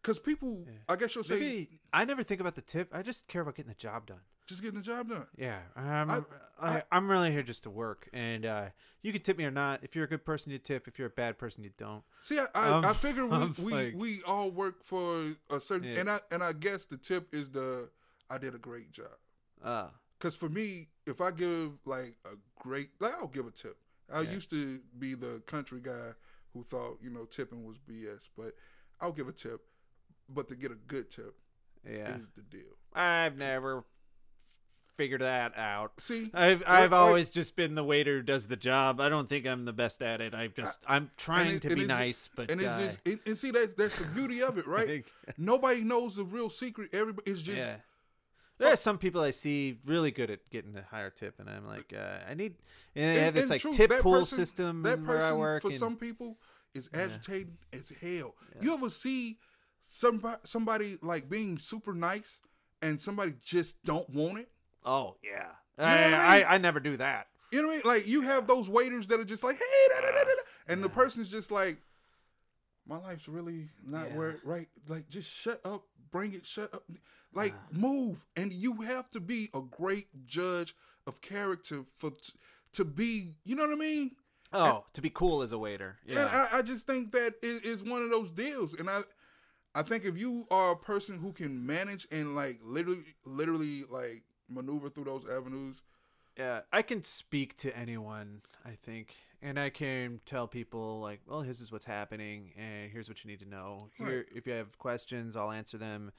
because 0.01 0.19
people 0.19 0.63
Yeah. 0.67 0.73
i 0.89 0.95
guess 0.95 1.15
you'll 1.15 1.23
say 1.23 1.39
maybe 1.39 1.79
I 1.93 2.05
never 2.05 2.21
think 2.21 2.41
about 2.41 2.53
the 2.55 2.61
tip. 2.61 2.89
I 2.93 3.01
just 3.01 3.27
care 3.27 3.41
about 3.41 3.55
getting 3.55 3.69
the 3.69 3.75
job 3.75 4.05
done. 4.05 4.19
just 4.45 4.61
getting 4.61 4.77
the 4.77 4.85
job 4.85 5.09
done 5.09 5.25
Yeah, 5.37 5.59
I'm, 5.75 6.11
I- 6.11 6.21
I, 6.59 6.83
I- 6.91 6.97
am 6.97 7.09
really 7.09 7.31
here 7.31 7.43
just 7.43 7.63
to 7.63 7.69
work, 7.69 8.07
and 8.13 8.45
uh, 8.45 8.65
you 9.01 9.11
can 9.13 9.21
tip 9.21 9.37
me 9.37 9.45
or 9.45 9.51
not. 9.51 9.79
If 9.83 9.95
you're 9.95 10.05
a 10.05 10.09
good 10.09 10.25
person, 10.25 10.51
you 10.51 10.57
tip. 10.57 10.87
If 10.87 10.97
you're 10.99 11.07
a 11.07 11.11
bad 11.11 11.37
person, 11.37 11.63
you 11.63 11.69
don't. 11.77 12.01
See, 12.21 12.39
I, 12.39 12.45
I, 12.55 12.69
Um, 12.71 12.85
I 12.85 12.93
figure 12.93 13.25
we, 13.27 13.37
we, 13.63 13.71
like- 13.73 13.93
we 13.95 14.21
all 14.23 14.49
work 14.51 14.83
for 14.83 15.27
a 15.51 15.59
certain, 15.61 15.89
Yeah. 15.93 15.99
and 16.01 16.09
I 16.09 16.19
and 16.31 16.43
I 16.43 16.53
guess 16.53 16.85
the 16.85 16.97
tip 16.97 17.33
is 17.33 17.49
the 17.51 17.89
I 18.29 18.37
did 18.39 18.53
a 18.55 18.57
great 18.59 18.91
job. 18.91 19.15
Uh, 19.63 19.87
Because 20.17 20.35
for 20.35 20.49
me, 20.49 20.87
if 21.05 21.21
I 21.21 21.31
give 21.31 21.71
like 21.85 22.17
a 22.25 22.35
great, 22.59 22.89
like 22.99 23.13
I'll 23.19 23.27
give 23.27 23.45
a 23.47 23.51
tip. 23.51 23.77
I 24.11 24.21
Yeah. 24.21 24.31
used 24.31 24.49
to 24.51 24.79
be 24.99 25.13
the 25.13 25.41
country 25.45 25.79
guy 25.81 26.11
who 26.53 26.63
thought 26.63 26.99
you 27.01 27.09
know 27.09 27.25
tipping 27.25 27.65
was 27.65 27.77
BS, 27.77 28.29
but 28.37 28.53
I'll 29.01 29.11
give 29.11 29.27
a 29.27 29.33
tip. 29.33 29.61
But 30.29 30.47
to 30.49 30.55
get 30.55 30.71
a 30.71 30.75
good 30.75 31.09
tip 31.09 31.35
yeah, 31.85 32.15
is 32.15 32.27
the 32.35 32.41
deal. 32.43 32.77
I've 32.93 33.37
never 33.37 33.83
figured 34.97 35.21
that 35.21 35.55
out. 35.57 35.91
See, 35.99 36.31
I've 36.33 36.63
I've 36.65 36.91
like- 36.91 36.99
always 36.99 37.29
just 37.29 37.55
been 37.55 37.75
the 37.75 37.83
waiter 37.83 38.15
who 38.17 38.21
does 38.23 38.47
the 38.47 38.55
job. 38.55 38.99
I 38.99 39.09
don't 39.09 39.29
think 39.29 39.45
I'm 39.45 39.65
the 39.65 39.73
best 39.73 40.01
at 40.01 40.21
it. 40.21 40.33
I've 40.33 40.53
just 40.55 40.79
I'm 40.87 41.11
trying 41.17 41.55
it- 41.57 41.61
to 41.63 41.67
be 41.69 41.73
it's 41.73 41.81
just- 41.81 41.87
nice, 41.99 42.29
but 42.35 42.49
and 42.51 42.59
it's 42.59 42.69
uh, 42.69 42.79
just 42.79 42.99
and, 43.05 43.19
and 43.25 43.37
see 43.37 43.51
that's 43.51 43.73
that's 43.73 43.97
the 43.99 44.07
beauty 44.15 44.41
of 44.41 44.57
it, 44.57 44.65
right? 44.77 45.05
Nobody 45.37 45.83
knows 45.83 46.15
the 46.15 46.23
real 46.25 46.49
secret. 46.49 46.93
Everybody 46.93 47.29
it's 47.31 47.41
just 47.41 47.57
yeah. 47.59 47.75
There 48.59 48.71
are 48.71 48.75
some 48.75 48.97
people 48.97 49.21
I 49.21 49.31
see 49.31 49.79
really 49.85 50.11
good 50.11 50.31
at 50.31 50.49
getting 50.49 50.75
a 50.75 50.81
higher 50.81 51.09
tip, 51.11 51.39
and 51.39 51.49
I'm 51.49 51.65
like, 51.67 51.93
uh, 51.95 52.29
I 52.29 52.33
need. 52.33 52.55
And 52.95 53.15
they 53.17 53.21
have 53.21 53.33
this 53.33 53.49
like 53.49 53.61
truth, 53.61 53.75
tip 53.75 53.91
pool 54.01 54.21
person- 54.21 54.37
system 54.37 54.83
that 54.83 54.99
where 55.01 55.17
I 55.17 55.29
person 55.29 55.37
work. 55.39 55.61
for 55.61 55.69
and- 55.69 55.79
some 55.79 55.95
people 55.95 56.39
is 56.73 56.89
Yeah. 56.93 57.01
agitating 57.01 57.57
as 57.73 57.89
hell. 58.01 58.35
You 58.61 58.73
ever 58.73 58.89
see 58.89 59.37
somebody 59.81 60.37
somebody 60.43 60.97
like 61.01 61.29
being 61.29 61.57
super 61.57 61.93
nice 61.93 62.41
and 62.81 62.99
somebody 62.99 63.33
just 63.43 63.81
don't 63.83 64.09
want 64.09 64.39
it? 64.39 64.49
oh 64.85 65.17
yeah, 65.23 65.49
know 65.77 65.85
I, 65.85 66.03
I 66.03 66.05
mean? 66.05 66.13
I, 66.13 66.43
I 66.55 66.57
never 66.57 66.79
do 66.79 66.97
that. 66.97 67.27
You 67.51 67.61
know 67.61 67.67
what 67.67 67.73
I 67.73 67.77
mean? 67.77 67.83
Like 67.85 68.07
you 68.07 68.21
have 68.21 68.47
those 68.47 68.69
waiters 68.69 69.07
that 69.07 69.19
are 69.19 69.23
just 69.25 69.43
like, 69.43 69.57
hey, 69.57 69.63
da, 69.95 70.01
da, 70.01 70.07
da, 70.11 70.17
da, 70.19 70.23
da," 70.23 70.41
and 70.73 70.83
the 70.83 70.89
person's 70.89 71.29
just 71.29 71.51
like, 71.51 71.81
my 72.87 72.97
life's 72.97 73.27
really 73.27 73.69
not 73.85 74.07
Yeah. 74.09 74.15
where 74.15 74.39
right. 74.43 74.67
Like 74.87 75.09
just 75.09 75.31
shut 75.31 75.61
up, 75.65 75.83
bring 76.11 76.33
it, 76.33 76.45
shut 76.45 76.73
up, 76.73 76.83
like 77.33 77.53
Yeah. 77.53 77.79
move. 77.79 78.25
And 78.35 78.51
you 78.53 78.81
have 78.81 79.09
to 79.11 79.19
be 79.19 79.49
a 79.53 79.61
great 79.61 80.07
judge 80.25 80.75
of 81.05 81.21
character 81.21 81.83
for 81.97 82.11
t- 82.11 82.33
to 82.73 82.85
be. 82.85 83.35
You 83.43 83.55
know 83.55 83.63
what 83.67 83.73
I 83.73 83.79
mean? 83.79 84.15
Oh, 84.53 84.85
to 84.93 85.01
be 85.01 85.09
cool 85.09 85.41
as 85.41 85.51
a 85.51 85.57
waiter. 85.57 85.97
And 86.07 86.15
Yeah. 86.15 86.47
I, 86.51 86.59
I 86.59 86.61
just 86.61 86.85
think 86.85 87.11
that 87.11 87.35
it 87.41 87.65
is 87.65 87.83
one 87.83 88.01
of 88.01 88.09
those 88.09 88.31
deals. 88.31 88.73
And 88.73 88.89
I 88.89 89.01
I 89.75 89.83
think 89.83 90.05
if 90.05 90.17
you 90.17 90.47
are 90.49 90.71
a 90.71 90.75
person 90.77 91.19
who 91.19 91.33
can 91.33 91.65
manage 91.65 92.07
and 92.11 92.35
like 92.35 92.59
literally 92.63 93.03
literally 93.25 93.83
like 93.89 94.23
maneuver 94.49 94.89
through 94.89 95.03
those 95.03 95.25
avenues, 95.29 95.81
Yeah, 96.37 96.61
I 96.71 96.81
can 96.81 97.03
speak 97.03 97.57
to 97.57 97.75
anyone, 97.77 98.41
I 98.65 98.77
think, 98.81 99.15
and 99.41 99.59
I 99.59 99.69
can 99.69 100.19
tell 100.25 100.47
people 100.47 100.99
like, 100.99 101.21
"Well, 101.27 101.41
this 101.41 101.61
is 101.61 101.71
what's 101.71 101.85
happening, 101.85 102.53
and 102.57 102.91
here's 102.91 103.07
what 103.07 103.23
you 103.23 103.29
need 103.29 103.39
to 103.39 103.45
know. 103.49 103.89
Here, 103.97 104.17
Right. 104.17 104.25
if 104.35 104.47
you 104.47 104.53
have 104.53 104.77
questions, 104.77 105.35
I'll 105.35 105.51
answer 105.51 105.77
them." 105.77 106.11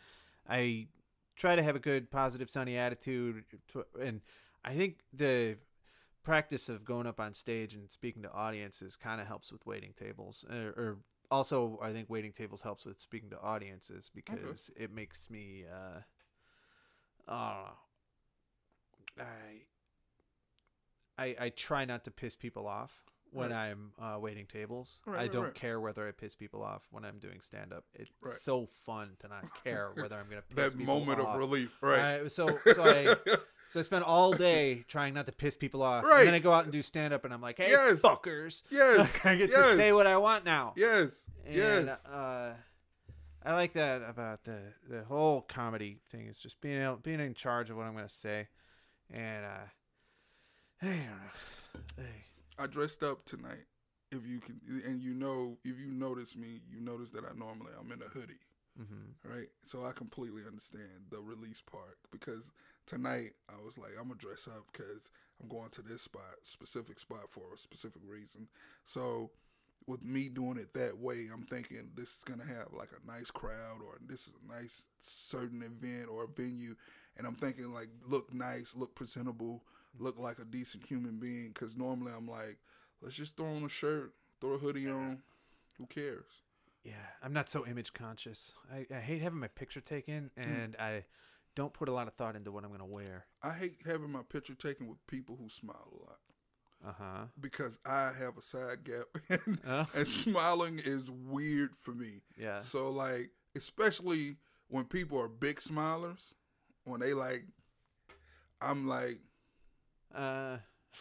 I 0.48 0.88
try 1.36 1.54
to 1.56 1.62
have 1.62 1.76
a 1.76 1.80
good, 1.80 2.10
positive, 2.10 2.48
sunny 2.50 2.76
attitude, 2.76 3.44
to, 3.68 3.84
and 4.00 4.20
I 4.64 4.74
think 4.74 5.00
the 5.12 5.58
practice 6.22 6.68
of 6.68 6.84
going 6.84 7.06
up 7.06 7.20
on 7.20 7.32
stage 7.32 7.74
and 7.74 7.90
speaking 7.90 8.22
to 8.22 8.32
audiences 8.32 8.96
kind 8.96 9.20
of 9.20 9.26
helps 9.26 9.52
with 9.52 9.64
waiting 9.66 9.92
tables, 9.94 10.44
or, 10.50 10.68
or 10.70 10.98
also 11.30 11.78
I 11.82 11.92
think 11.92 12.08
waiting 12.10 12.32
tables 12.32 12.62
helps 12.62 12.84
with 12.86 13.00
speaking 13.00 13.30
to 13.30 13.40
audiences 13.40 14.10
because 14.14 14.70
it 14.76 14.92
makes 14.92 15.28
me. 15.30 15.64
Uh, 15.70 16.00
uh, 17.30 17.70
I 19.18 19.24
I, 21.18 21.36
I 21.40 21.48
try 21.50 21.84
not 21.84 22.04
to 22.04 22.10
piss 22.10 22.34
people 22.36 22.66
off 22.66 23.04
when 23.32 23.50
Right. 23.50 23.70
I'm 23.70 23.92
uh, 24.00 24.18
waiting 24.18 24.46
tables. 24.46 25.00
Right, 25.06 25.14
I 25.14 25.18
right, 25.22 25.32
don't 25.32 25.54
care 25.54 25.80
whether 25.80 26.06
I 26.08 26.12
piss 26.12 26.34
people 26.34 26.62
off 26.62 26.82
when 26.90 27.04
I'm 27.04 27.18
doing 27.18 27.40
stand 27.40 27.72
up. 27.72 27.84
It's 27.94 28.10
so 28.42 28.66
fun 28.66 29.10
to 29.20 29.28
not 29.28 29.44
care 29.64 29.90
whether 29.94 30.16
I'm 30.16 30.28
going 30.28 30.42
to 30.42 30.54
piss 30.54 30.72
that 30.72 30.78
people 30.78 30.98
moment 31.00 31.20
off. 31.20 31.34
of 31.34 31.38
relief, 31.38 31.76
right? 31.82 32.22
I- 32.22 32.28
so 32.28 32.46
so 32.72 32.82
I 32.84 33.14
so 33.70 33.80
I 33.80 33.82
spend 33.82 34.04
all 34.04 34.32
day 34.32 34.84
trying 34.88 35.12
not 35.14 35.26
to 35.26 35.32
piss 35.32 35.56
people 35.56 35.82
off. 35.82 36.04
Right. 36.04 36.20
And 36.20 36.28
then 36.28 36.34
I 36.34 36.38
go 36.38 36.52
out 36.52 36.64
and 36.64 36.72
do 36.72 36.80
stand 36.82 37.12
up 37.12 37.24
and 37.24 37.34
I'm 37.34 37.42
like, 37.42 37.58
"Hey, 37.58 37.70
Yes. 37.70 38.00
fuckers." 38.00 38.62
yes, 38.70 39.14
I 39.24 39.36
get 39.36 39.50
yes. 39.50 39.70
to 39.70 39.76
say 39.76 39.92
what 39.92 40.06
I 40.06 40.16
want 40.16 40.44
now. 40.44 40.72
yes, 40.76 41.28
And, 41.46 41.54
yes. 41.56 42.04
uh, 42.06 42.54
I 43.44 43.54
like 43.54 43.74
that 43.74 44.02
about 44.08 44.44
the 44.44 44.58
the 44.88 45.04
whole 45.04 45.42
comedy 45.42 46.00
thing 46.10 46.26
is 46.28 46.40
just 46.40 46.60
being 46.60 46.80
able, 46.82 46.96
being 46.96 47.20
in 47.20 47.34
charge 47.34 47.68
of 47.70 47.76
what 47.76 47.84
I'm 47.86 47.92
going 47.92 48.06
to 48.08 48.12
say, 48.14 48.48
and 49.10 49.44
uh, 49.44 50.80
I 50.82 50.86
don't 50.86 50.96
know. 50.96 51.82
Hey, 51.96 52.24
I 52.58 52.66
dressed 52.66 53.02
up 53.02 53.24
tonight. 53.24 53.66
If 54.10 54.26
you 54.26 54.40
can, 54.40 54.60
and 54.86 55.02
you 55.02 55.12
know, 55.14 55.58
if 55.64 55.78
you 55.78 55.92
notice 55.92 56.34
me, 56.36 56.60
you 56.70 56.80
notice 56.80 57.10
that 57.10 57.24
I 57.24 57.38
normally 57.38 57.72
I'm 57.78 57.92
in 57.92 58.00
a 58.00 58.06
hoodie, 58.06 58.40
hmm 58.76 59.10
right? 59.22 59.48
So 59.64 59.84
I 59.84 59.92
completely 59.92 60.42
understand 60.46 60.88
the 61.10 61.20
release 61.20 61.60
part 61.60 61.98
because 62.10 62.50
tonight 62.86 63.32
I 63.50 63.62
was 63.62 63.76
like, 63.76 63.92
I'm 64.00 64.08
gonna 64.08 64.18
dress 64.18 64.48
up 64.48 64.64
because 64.72 65.10
I'm 65.42 65.48
going 65.48 65.68
to 65.70 65.82
this 65.82 66.02
spot, 66.02 66.36
specific 66.42 66.98
spot 66.98 67.28
for 67.28 67.42
a 67.54 67.58
specific 67.58 68.00
reason. 68.06 68.48
So 68.84 69.30
with 69.86 70.02
me 70.04 70.28
doing 70.30 70.56
it 70.56 70.72
that 70.74 70.96
way, 70.98 71.26
I'm 71.32 71.42
thinking 71.42 71.90
this 71.94 72.18
is 72.18 72.24
gonna 72.24 72.44
have 72.46 72.72
like 72.72 72.90
a 72.92 73.06
nice 73.06 73.30
crowd, 73.30 73.82
or 73.84 73.98
this 74.06 74.26
is 74.26 74.32
a 74.42 74.52
nice 74.52 74.86
certain 75.00 75.62
event 75.62 76.08
or 76.10 76.26
venue, 76.34 76.74
and 77.18 77.26
I'm 77.26 77.34
thinking 77.34 77.72
like 77.74 77.88
look 78.06 78.32
nice, 78.32 78.74
look 78.76 78.94
presentable, 78.94 79.62
look 79.98 80.18
like 80.18 80.38
a 80.38 80.44
decent 80.44 80.86
human 80.86 81.18
being. 81.18 81.48
Because 81.52 81.76
normally 81.76 82.12
I'm 82.16 82.28
like, 82.28 82.58
let's 83.02 83.16
just 83.16 83.36
throw 83.36 83.46
on 83.54 83.64
a 83.64 83.68
shirt, 83.68 84.14
throw 84.40 84.52
a 84.52 84.58
hoodie 84.58 84.88
on, 84.88 85.22
who 85.78 85.86
cares? 85.86 86.42
yeah, 86.84 86.94
I'm 87.22 87.32
not 87.34 87.50
so 87.50 87.66
image 87.66 87.92
conscious. 87.92 88.54
I, 88.72 88.86
I 88.94 89.00
hate 89.00 89.20
having 89.20 89.40
my 89.40 89.48
picture 89.48 89.80
taken, 89.80 90.30
Mm. 90.38 90.44
and 90.64 90.76
I 90.76 91.04
don't 91.54 91.72
put 91.72 91.88
a 91.88 91.92
lot 91.92 92.06
of 92.06 92.14
thought 92.14 92.34
into 92.36 92.50
what 92.52 92.62
I'm 92.64 92.70
going 92.70 92.80
to 92.80 92.86
wear. 92.86 93.26
I 93.42 93.52
hate 93.52 93.76
having 93.84 94.10
my 94.12 94.22
picture 94.22 94.54
taken 94.54 94.86
with 94.88 95.04
people 95.06 95.36
who 95.38 95.48
smile 95.50 95.88
a 95.92 95.96
lot 96.08 96.18
Uh 96.86 96.92
huh. 96.96 97.24
because 97.40 97.78
I 97.84 98.12
have 98.18 98.38
a 98.38 98.42
side 98.42 98.84
gap 98.84 99.06
and, 99.28 99.58
Oh. 99.66 99.86
and 99.94 100.06
smiling 100.08 100.80
is 100.84 101.10
weird 101.10 101.76
for 101.76 101.90
me. 101.92 102.22
Yeah. 102.38 102.60
So 102.60 102.90
like, 102.90 103.30
especially 103.56 104.36
when 104.68 104.84
people 104.84 105.18
are 105.20 105.28
big 105.28 105.56
smilers, 105.60 106.32
when 106.88 107.00
they 107.00 107.14
like, 107.14 107.44
I'm 108.60 108.86
like, 108.88 109.18
Uh, 110.14 110.58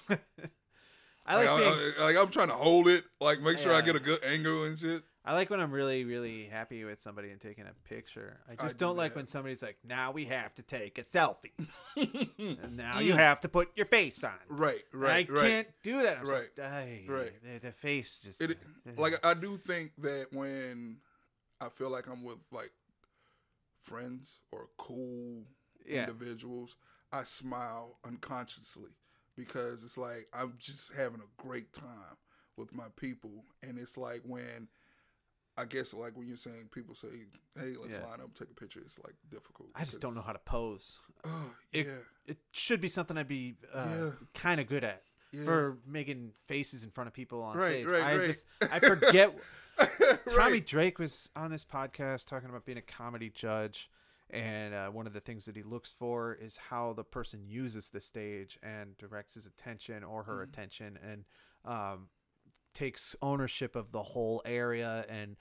I 0.09 1.35
like, 1.35 1.47
like 1.47 1.49
I, 1.49 1.57
being, 1.59 1.73
I- 1.99 2.03
like 2.05 2.17
I'm 2.17 2.29
trying 2.29 2.47
to 2.49 2.53
hold 2.53 2.87
it, 2.87 3.03
like 3.19 3.41
make 3.41 3.57
sure 3.59 3.73
I 3.73 3.81
get 3.81 3.95
a 3.95 3.99
good 3.99 4.23
angle 4.23 4.63
and 4.65 4.77
shit. 4.77 5.03
I 5.25 5.33
like 5.33 5.49
when 5.49 5.59
I'm 5.59 5.71
really, 5.71 6.05
really 6.05 6.45
happy 6.45 6.85
with 6.85 7.01
somebody 7.01 7.31
and 7.31 7.41
taking 7.41 7.65
a 7.65 7.73
picture. 7.89 8.39
I 8.49 8.55
just 8.55 8.77
do 8.77 8.85
don't 8.85 8.95
like 8.95 9.11
that. 9.11 9.17
when 9.17 9.27
somebody's 9.27 9.61
like, 9.61 9.77
"Now 9.83 10.13
we 10.13 10.23
have 10.23 10.55
to 10.55 10.61
take 10.61 10.97
a 10.97 11.03
selfie, 11.03 11.51
and 11.97 12.77
now 12.77 12.99
you 12.99 13.11
have 13.11 13.41
to 13.41 13.49
put 13.49 13.67
your 13.75 13.87
face 13.87 14.23
on." 14.23 14.31
right, 14.47 14.81
I 14.93 14.97
right, 14.97 15.29
right. 15.29 15.49
can't 15.49 15.67
do 15.83 16.01
that. 16.03 16.19
I'm 16.19 16.25
Right, 16.27 16.49
Like, 16.57 17.05
right. 17.09 17.33
The, 17.43 17.59
the 17.59 17.71
face 17.73 18.19
just 18.23 18.41
It, 18.41 18.57
like 18.97 19.19
I 19.25 19.33
do 19.33 19.57
think 19.57 19.91
that 19.97 20.27
when 20.31 20.99
I 21.59 21.67
feel 21.69 21.89
like 21.89 22.07
I'm 22.07 22.23
with 22.23 22.37
like 22.53 22.71
friends 23.83 24.39
or 24.53 24.69
cool 24.77 25.43
yeah, 25.87 26.01
individuals, 26.01 26.75
I 27.11 27.23
smile 27.23 27.97
unconsciously 28.05 28.91
because 29.35 29.83
it's 29.83 29.97
like 29.97 30.27
I'm 30.33 30.53
just 30.59 30.91
having 30.93 31.21
a 31.21 31.41
great 31.41 31.71
time 31.73 32.17
with 32.57 32.73
my 32.73 32.87
people, 32.95 33.45
and 33.63 33.77
it's 33.77 33.97
like 33.97 34.21
when 34.25 34.67
I 35.57 35.65
guess 35.65 35.93
like 35.93 36.15
when 36.15 36.27
you're 36.27 36.37
saying 36.37 36.69
people 36.71 36.93
say, 36.95 37.07
"Hey, 37.55 37.73
let's 37.79 37.93
Yeah. 37.95 38.05
line 38.05 38.21
up, 38.21 38.33
take 38.33 38.49
a 38.51 38.53
picture," 38.53 38.79
it's 38.81 38.99
like 38.99 39.15
difficult. 39.29 39.69
I 39.75 39.83
just 39.85 40.01
don't 40.01 40.13
know 40.15 40.21
how 40.21 40.33
to 40.33 40.39
pose. 40.39 40.99
Oh 41.23 41.53
It- 41.71 41.87
yeah, 41.87 41.93
It 42.27 42.37
should 42.51 42.81
be 42.81 42.89
something 42.89 43.17
I'd 43.17 43.27
be 43.27 43.55
uh, 43.73 43.87
Yeah. 43.89 44.11
kind 44.33 44.59
of 44.61 44.67
good 44.67 44.83
at 44.83 45.03
yeah. 45.31 45.43
for 45.45 45.77
making 45.85 46.33
faces 46.45 46.83
in 46.83 46.91
front 46.91 47.07
of 47.07 47.13
people 47.13 47.41
on 47.41 47.57
Right, 47.57 47.71
stage. 47.73 47.85
right, 47.87 48.03
I 48.03 48.17
right. 48.17 48.27
just 48.27 48.45
I 48.61 48.79
forget. 48.79 49.35
Tommy 50.29 50.53
right. 50.53 50.65
Drake 50.65 50.97
was 50.99 51.29
on 51.35 51.51
this 51.51 51.63
podcast 51.63 52.25
talking 52.25 52.49
about 52.49 52.65
being 52.65 52.77
a 52.79 52.81
comedy 52.83 53.29
judge, 53.29 53.89
and 54.29 54.73
uh, 54.73 54.89
one 54.89 55.07
of 55.07 55.13
the 55.13 55.19
things 55.21 55.45
that 55.45 55.55
he 55.55 55.63
looks 55.63 55.91
for 55.91 56.33
is 56.33 56.57
how 56.57 56.93
the 56.93 57.03
person 57.03 57.45
uses 57.47 57.89
the 57.89 58.01
stage 58.01 58.57
and 58.61 58.97
directs 58.97 59.35
his 59.35 59.45
attention 59.45 60.03
or 60.03 60.23
her 60.23 60.37
Mhm. 60.39 60.43
attention, 60.43 60.97
and 61.01 61.25
um, 61.65 62.09
takes 62.73 63.15
ownership 63.21 63.75
of 63.75 63.91
the 63.91 64.01
whole 64.03 64.41
area 64.45 65.05
and 65.09 65.35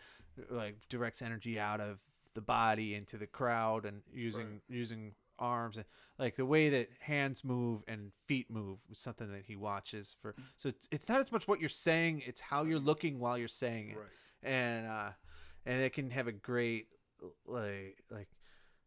like 0.51 0.77
directs 0.88 1.20
energy 1.22 1.59
out 1.61 1.81
of 1.81 1.99
the 2.35 2.40
body 2.40 2.94
into 2.94 3.16
the 3.18 3.27
crowd 3.27 3.85
and 3.85 4.03
using 4.12 4.46
Right. 4.53 4.62
using 4.68 5.14
arms 5.38 5.77
and 5.77 5.85
like 6.18 6.37
the 6.37 6.46
way 6.46 6.70
that 6.70 6.88
hands 7.01 7.44
move 7.44 7.83
and 7.87 8.12
feet 8.27 8.51
move 8.51 8.79
was 8.88 8.99
something 8.99 9.31
that 9.33 9.44
he 9.44 9.55
watches 9.55 10.16
for 10.18 10.35
so 10.57 10.70
it's, 10.70 10.88
it's 10.90 11.09
not 11.11 11.20
as 11.20 11.31
much 11.31 11.46
what 11.46 11.61
you're 11.61 11.68
saying 11.68 12.22
it's 12.25 12.40
how 12.40 12.62
you're 12.64 12.79
looking 12.79 13.18
while 13.18 13.37
you're 13.37 13.49
saying 13.49 13.90
it 13.90 13.99
Right. 13.99 14.09
and 14.42 14.87
uh 14.87 15.11
and 15.66 15.83
it 15.83 15.92
can 15.92 16.09
have 16.11 16.27
a 16.27 16.33
great 16.33 16.88
like 17.46 18.03
like 18.11 18.29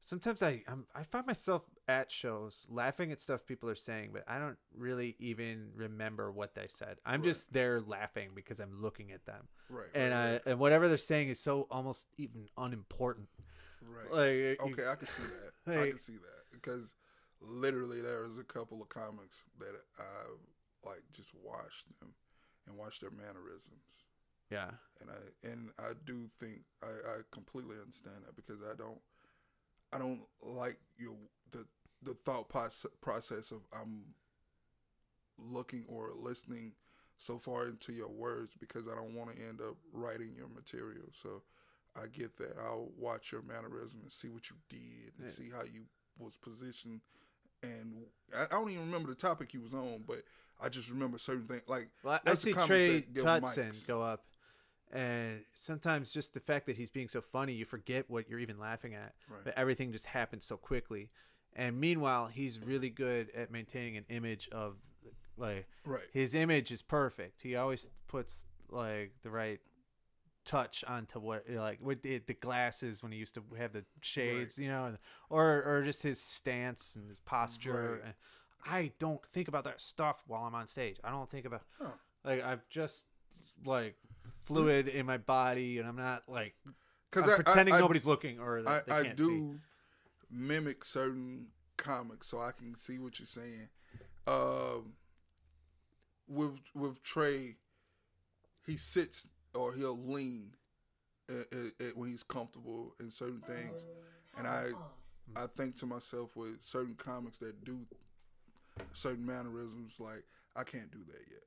sometimes 0.01 0.41
i 0.43 0.62
I'm, 0.67 0.85
i 0.95 1.03
find 1.03 1.25
myself 1.27 1.63
at 1.88 2.12
shows 2.12 2.65
laughing 2.69 3.12
at 3.12 3.19
stuff 3.19 3.45
people 3.45 3.69
are 3.69 3.75
saying 3.75 4.09
but 4.13 4.23
i 4.27 4.39
don't 4.39 4.57
really 4.75 5.15
even 5.19 5.69
remember 5.75 6.31
what 6.31 6.55
they 6.55 6.67
said 6.67 6.97
i'm 7.05 7.21
Right. 7.21 7.27
just 7.29 7.51
there 7.53 7.81
laughing 7.81 8.29
because 8.35 8.59
i'm 8.59 8.81
looking 8.81 9.12
at 9.12 9.25
them 9.25 9.47
Right. 9.69 9.88
and 9.93 10.13
right, 10.13 10.41
i 10.45 10.49
and 10.49 10.59
whatever 10.59 10.88
they're 10.88 10.97
saying 10.97 11.29
is 11.29 11.39
so 11.39 11.67
almost 11.69 12.07
even 12.17 12.47
unimportant 12.57 13.27
right. 13.81 14.12
like 14.12 14.31
you- 14.33 14.71
Okay, 14.73 14.88
I 14.88 14.95
can 14.95 15.07
see 15.07 15.23
that. 15.23 15.79
I 15.79 15.88
can 15.89 15.97
see 15.99 16.13
that 16.17 16.43
because 16.51 16.95
literally 17.41 18.01
there 18.01 18.21
was 18.21 18.38
a 18.39 18.43
couple 18.43 18.81
of 18.81 18.89
comics 18.89 19.43
that 19.59 19.75
I 19.99 20.88
like 20.89 21.01
just 21.13 21.33
watched 21.43 21.88
them 21.99 22.13
and 22.67 22.77
watched 22.77 23.01
their 23.01 23.12
mannerisms, 23.12 23.83
yeah 24.51 24.71
and 25.01 25.09
I 25.09 25.47
and 25.47 25.69
I 25.79 25.91
do 26.05 26.27
think 26.39 26.62
I, 26.83 26.88
I 26.88 27.15
completely 27.31 27.75
understand 27.77 28.17
that 28.25 28.35
because 28.35 28.62
I 28.63 28.75
don't 28.75 28.99
I 29.93 29.97
don't 29.99 30.21
like 30.41 30.78
your 30.97 31.15
the 31.52 31.65
the 32.04 32.13
thought 32.25 32.49
process 32.49 33.52
of 33.52 33.62
I'm 33.73 34.04
looking 35.38 35.86
or 35.88 36.12
listening 36.15 36.73
so 37.17 37.38
far 37.38 37.67
into 37.67 37.91
your 37.93 38.08
words 38.10 38.54
because 38.60 38.84
I 38.88 38.95
don't 38.95 39.13
want 39.15 39.36
to 39.36 39.41
end 39.41 39.62
up 39.62 39.75
writing 39.93 40.34
your 40.38 40.47
material. 40.49 41.06
So 41.12 41.41
I 42.02 42.08
get 42.08 42.38
that. 42.38 42.56
I'll 42.60 42.89
watch 42.97 43.32
your 43.32 43.41
mannerism 43.41 43.99
and 44.02 44.12
see 44.12 44.30
what 44.30 44.49
you 44.49 44.56
did 44.69 45.13
and 45.17 45.25
Yeah. 45.28 45.32
see 45.32 45.49
how 45.49 45.63
you 45.63 45.86
was 46.17 46.38
positioned. 46.38 47.02
And 47.63 48.06
I, 48.36 48.43
I 48.43 48.47
don't 48.47 48.69
even 48.69 48.86
remember 48.86 49.10
the 49.10 49.15
topic 49.15 49.54
you 49.54 49.62
was 49.62 49.73
on, 49.73 50.04
but 50.08 50.21
I 50.62 50.69
just 50.69 50.89
remember 50.89 51.17
certain 51.17 51.47
things. 51.47 51.63
Like 51.67 51.89
Well, 52.04 52.19
I- 52.25 52.34
see 52.36 52.54
Trey 52.54 52.99
that 53.02 53.13
give 53.13 53.23
Tutson 53.23 53.69
mics? 53.71 53.88
go 53.88 54.02
up, 54.02 54.23
and 54.91 55.41
sometimes 55.54 56.12
just 56.12 56.34
the 56.34 56.39
fact 56.39 56.65
that 56.65 56.75
he's 56.75 56.89
being 56.89 57.08
so 57.08 57.21
funny, 57.21 57.54
you 57.54 57.65
forget 57.65 58.10
what 58.10 58.30
you're 58.30 58.39
even 58.39 58.60
laughing 58.60 58.95
at. 58.95 59.13
Right. 59.30 59.43
But 59.43 59.58
everything 59.58 59.91
just 59.91 60.06
happens 60.06 60.45
so 60.45 60.58
quickly. 60.58 61.10
And 61.56 61.80
meanwhile, 61.80 62.28
he's 62.28 62.58
mm-hmm. 62.58 62.69
really 62.69 62.89
good 62.89 63.30
at 63.36 63.52
maintaining 63.52 63.97
an 63.97 64.06
image 64.10 64.49
of 64.52 64.78
like 65.38 65.67
right, 65.86 66.04
his 66.12 66.34
image 66.36 66.71
is 66.71 66.82
perfect. 66.82 67.41
He 67.41 67.56
always 67.56 67.89
puts 68.08 68.45
like 68.69 69.13
the 69.23 69.30
right 69.30 69.60
touch 70.45 70.84
onto 70.88 71.19
what 71.19 71.47
like 71.49 71.80
with 71.82 72.02
the, 72.02 72.19
the 72.25 72.34
glasses 72.34 73.04
when 73.04 73.12
he 73.12 73.17
used 73.17 73.36
to 73.36 73.43
have 73.58 73.71
the 73.71 73.86
shades, 74.02 74.58
you 74.58 74.67
know, 74.67 74.95
or 75.30 75.63
or 75.63 75.84
just 75.84 76.02
his 76.02 76.19
stance 76.19 76.95
and 76.95 77.08
his 77.08 77.19
posture. 77.19 77.99
Right. 78.02 78.06
And 78.06 78.13
I 78.65 78.91
don't 78.99 79.21
think 79.34 79.47
about 79.47 79.63
that 79.65 79.80
stuff 79.80 80.23
while 80.28 80.43
I'm 80.43 80.56
on 80.56 80.67
stage. 80.67 80.97
I 81.04 81.12
don't 81.12 81.30
think 81.30 81.45
about 81.45 81.62
Huh. 81.80 81.91
like 82.23 82.43
I've 82.43 82.67
just 82.69 83.06
like 83.65 83.95
fluid 84.53 84.88
in 84.88 85.05
my 85.05 85.17
body, 85.17 85.79
and 85.79 85.88
I'm 85.88 85.95
not 85.95 86.23
like 86.27 86.55
I'm 86.65 86.73
because 87.12 87.35
pretending 87.35 87.73
I, 87.75 87.79
nobody's 87.79 88.05
looking 88.05 88.39
or 88.39 88.59
I, 88.59 88.81
that 88.88 88.91
I 88.91 89.03
do 89.13 89.53
see. 89.53 89.59
mimic 90.31 90.83
certain 90.85 91.47
comics 91.77 92.27
so 92.27 92.39
I 92.39 92.51
can 92.51 92.75
see 92.75 92.99
what 92.99 93.19
you're 93.19 93.25
saying. 93.25 93.69
Um, 94.27 94.93
with 96.27 96.59
with 96.75 97.01
Trey, 97.03 97.55
he 98.65 98.77
sits 98.77 99.25
or 99.55 99.73
he'll 99.73 99.97
lean 99.97 100.51
at, 101.29 101.45
at, 101.51 101.88
at 101.88 101.97
when 101.97 102.09
he's 102.09 102.23
comfortable 102.23 102.93
in 102.99 103.09
certain 103.09 103.41
things, 103.41 103.83
and 104.38 104.47
I 104.47 104.67
I 105.35 105.45
think 105.57 105.75
to 105.77 105.85
myself 105.85 106.35
with 106.35 106.63
certain 106.63 106.95
comics 106.95 107.38
that 107.39 107.63
do 107.63 107.79
certain 108.93 109.25
mannerisms 109.25 109.99
like 109.99 110.23
I 110.55 110.63
can't 110.63 110.91
do 110.91 110.99
that 111.07 111.21
yet, 111.29 111.43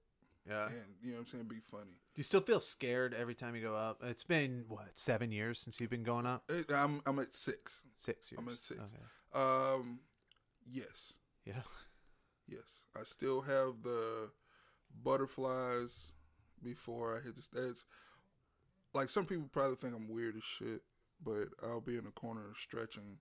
Yeah. 0.48 0.66
and 0.66 0.74
you 1.00 1.10
know 1.10 1.14
what 1.14 1.20
I'm 1.20 1.26
saying, 1.26 1.44
be 1.44 1.60
funny. 1.60 1.84
Do 2.14 2.18
you 2.18 2.24
still 2.24 2.40
feel 2.40 2.60
scared 2.60 3.14
every 3.14 3.34
time 3.34 3.54
you 3.54 3.62
go 3.62 3.76
up? 3.76 4.00
It's 4.02 4.24
been 4.24 4.64
what 4.68 4.88
seven 4.94 5.30
years 5.30 5.60
since 5.60 5.80
you've 5.80 5.90
been 5.90 6.02
going 6.02 6.26
up. 6.26 6.44
It, 6.48 6.70
I'm 6.72 7.00
I'm 7.06 7.18
at 7.20 7.32
six. 7.32 7.84
Six 7.96 8.32
years. 8.32 8.40
I'm 8.40 8.48
at 8.48 8.58
six. 8.58 8.80
Okay. 8.80 9.44
Um, 9.44 10.00
yes. 10.70 11.14
Yeah. 11.44 11.62
Yes, 12.48 12.84
I 12.98 13.04
still 13.04 13.40
have 13.40 13.82
the 13.82 14.30
butterflies 15.04 16.12
before 16.62 17.16
I 17.16 17.20
hit 17.24 17.36
the 17.36 17.42
stage. 17.42 17.84
Like 18.94 19.08
some 19.08 19.24
people 19.24 19.48
probably 19.52 19.76
think 19.76 19.94
I'm 19.94 20.12
weird 20.12 20.36
as 20.36 20.44
shit, 20.44 20.82
but 21.24 21.48
I'll 21.62 21.80
be 21.80 21.96
in 21.96 22.04
the 22.04 22.10
corner 22.10 22.52
stretching. 22.54 23.16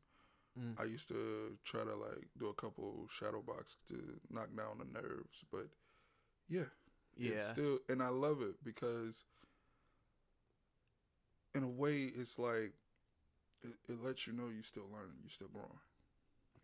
Mm. 0.60 0.80
I 0.80 0.84
used 0.86 1.08
to 1.10 1.58
try 1.64 1.84
to 1.84 1.96
like 1.96 2.28
do 2.38 2.48
a 2.48 2.54
couple 2.54 3.08
shadow 3.10 3.42
box 3.42 3.78
to 3.88 4.20
knock 4.30 4.50
down 4.58 4.80
the 4.80 5.02
nerves, 5.02 5.46
but 5.52 5.68
yeah, 6.50 6.66
Yeah. 7.18 7.32
it's 7.34 7.50
still 7.50 7.80
and 7.90 8.02
I 8.02 8.10
love 8.10 8.42
it 8.42 8.56
because 8.64 9.26
in 11.54 11.64
a 11.64 11.68
way 11.70 12.12
it's 12.16 12.40
like 12.40 12.74
it, 13.64 13.74
it 13.90 14.04
lets 14.04 14.26
you 14.26 14.34
know 14.34 14.50
you're 14.54 14.64
still 14.64 14.88
learning, 14.92 15.16
you're 15.22 15.30
still 15.30 15.50
growing. 15.54 15.70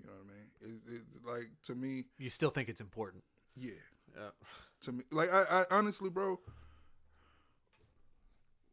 You 0.02 0.08
know 0.08 0.14
what 0.14 0.26
I 0.30 0.68
mean? 0.70 0.82
It, 0.88 0.94
it 0.96 1.02
like 1.26 1.50
to 1.64 1.76
me, 1.76 2.06
you 2.18 2.30
still 2.30 2.50
think 2.50 2.70
it's 2.70 2.82
important. 2.82 3.24
yeah. 3.56 3.72
Yeah. 4.16 4.30
To 4.82 4.92
me, 4.94 5.04
like 5.12 5.30
I, 5.32 5.44
I 5.50 5.66
honestly, 5.70 6.10
bro, 6.10 6.40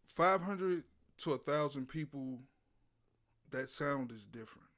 five 0.05 0.43
hundred 0.43 0.85
to 1.19 1.33
a 1.33 1.39
thousand 1.39 1.87
people, 1.89 2.39
that 3.51 3.69
sound 3.69 4.11
is 4.13 4.27
different. 4.27 4.69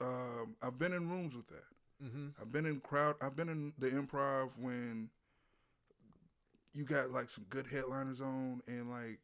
Um, 0.00 0.54
I've 0.62 0.78
been 0.78 0.92
in 0.92 1.08
rooms 1.10 1.34
with 1.34 1.48
that. 1.48 2.04
Mm-hmm. 2.04 2.28
I've 2.40 2.52
been 2.52 2.66
in 2.66 2.80
crowd. 2.80 3.16
I've 3.20 3.36
been 3.36 3.48
in 3.48 3.72
the 3.78 3.88
improv 3.88 4.50
when 4.58 5.10
you 6.72 6.84
got 6.84 7.10
like 7.10 7.28
some 7.30 7.44
good 7.48 7.66
headliners 7.66 8.20
on, 8.20 8.62
and 8.66 8.90
like 8.90 9.20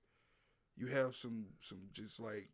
you 0.76 0.86
have 0.88 1.14
some 1.14 1.46
some 1.60 1.78
just 1.92 2.20
like, 2.20 2.48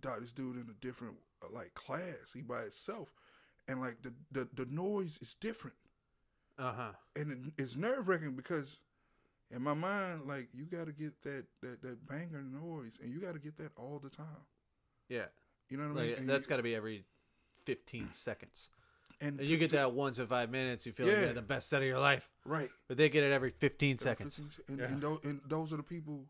dog, 0.00 0.20
this 0.20 0.32
dude 0.32 0.56
in 0.56 0.68
a 0.70 0.84
different 0.84 1.16
uh, 1.42 1.46
like 1.52 1.74
class. 1.74 2.32
He 2.34 2.42
by 2.42 2.62
himself, 2.62 3.12
and 3.68 3.80
like 3.80 4.02
the 4.02 4.12
the 4.32 4.48
the 4.54 4.66
noise 4.70 5.18
is 5.20 5.34
different, 5.40 5.76
Uh 6.58 6.72
huh. 6.72 6.92
and 7.16 7.30
it, 7.32 7.62
it's 7.62 7.76
nerve 7.76 8.08
wracking 8.08 8.34
because 8.36 8.78
in 9.50 9.62
my 9.62 9.74
mind, 9.74 10.22
like 10.26 10.48
you 10.52 10.64
got 10.64 10.86
to 10.86 10.92
get 10.92 11.20
that 11.22 11.44
that 11.62 11.82
that 11.82 12.06
banger 12.08 12.42
noise, 12.42 12.98
and 13.02 13.12
you 13.12 13.20
got 13.20 13.34
to 13.34 13.40
get 13.40 13.56
that 13.58 13.72
all 13.76 13.98
the 14.02 14.10
time. 14.10 14.26
Yeah. 15.08 15.26
You 15.70 15.78
know 15.78 15.88
what 15.88 15.98
I 15.98 16.02
mean? 16.02 16.10
Like, 16.10 16.18
And 16.20 16.28
that's 16.28 16.46
got 16.46 16.58
to 16.58 16.62
be 16.62 16.74
every 16.74 17.04
15 17.64 18.12
seconds. 18.12 18.70
And 19.20 19.38
And 19.40 19.48
you 19.48 19.56
get 19.56 19.70
that 19.72 19.92
once 19.92 20.18
in 20.18 20.26
five 20.26 20.50
minutes, 20.50 20.86
you 20.86 20.92
feel 20.92 21.06
like 21.06 21.14
you 21.16 21.20
Yeah. 21.22 21.26
had 21.28 21.36
the 21.36 21.42
best 21.42 21.68
set 21.68 21.82
of 21.82 21.88
your 21.88 21.98
life. 22.00 22.28
right. 22.44 22.70
But 22.88 22.96
they 22.96 23.08
get 23.08 23.22
it 23.24 23.32
every 23.32 23.50
15 23.50 23.96
Yeah, 23.96 24.02
seconds. 24.02 24.36
15 24.36 24.64
And, 24.68 24.78
Yeah. 24.78 24.86
and, 24.92 25.02
those, 25.02 25.24
and 25.24 25.40
those 25.46 25.72
are 25.72 25.76
the 25.76 25.82
people 25.82 26.26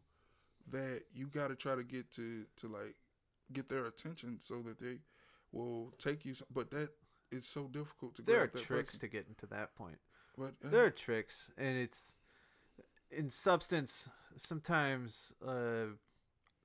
that 0.70 1.03
you 1.12 1.27
got 1.27 1.49
to 1.49 1.57
try 1.57 1.75
to 1.75 1.85
get 1.85 2.11
to 2.12 2.47
to 2.57 2.68
like 2.68 2.97
get 3.53 3.68
their 3.68 3.85
attention 3.87 4.40
so 4.40 4.62
that 4.62 4.79
they 4.79 5.01
will 5.53 5.90
take 5.99 6.25
you. 6.25 6.33
s- 6.33 6.42
But 6.51 6.70
that 6.70 6.90
is 7.31 7.47
so 7.47 7.68
difficult 7.68 8.14
to. 8.16 8.23
There 8.23 8.37
are 8.42 8.47
grab 8.47 8.53
that 8.55 8.62
tricks 8.62 8.92
person. 8.94 9.01
to 9.01 9.09
getting 9.09 9.35
to 9.37 9.47
that 9.49 9.75
point. 9.75 9.99
But 10.37 10.55
uh, 10.64 10.68
There 10.70 10.85
are 10.85 10.90
tricks, 10.90 11.51
and 11.57 11.77
it's 11.79 12.18
in 13.11 13.29
substance. 13.31 14.09
Sometimes 14.37 15.33
uh, 15.47 15.87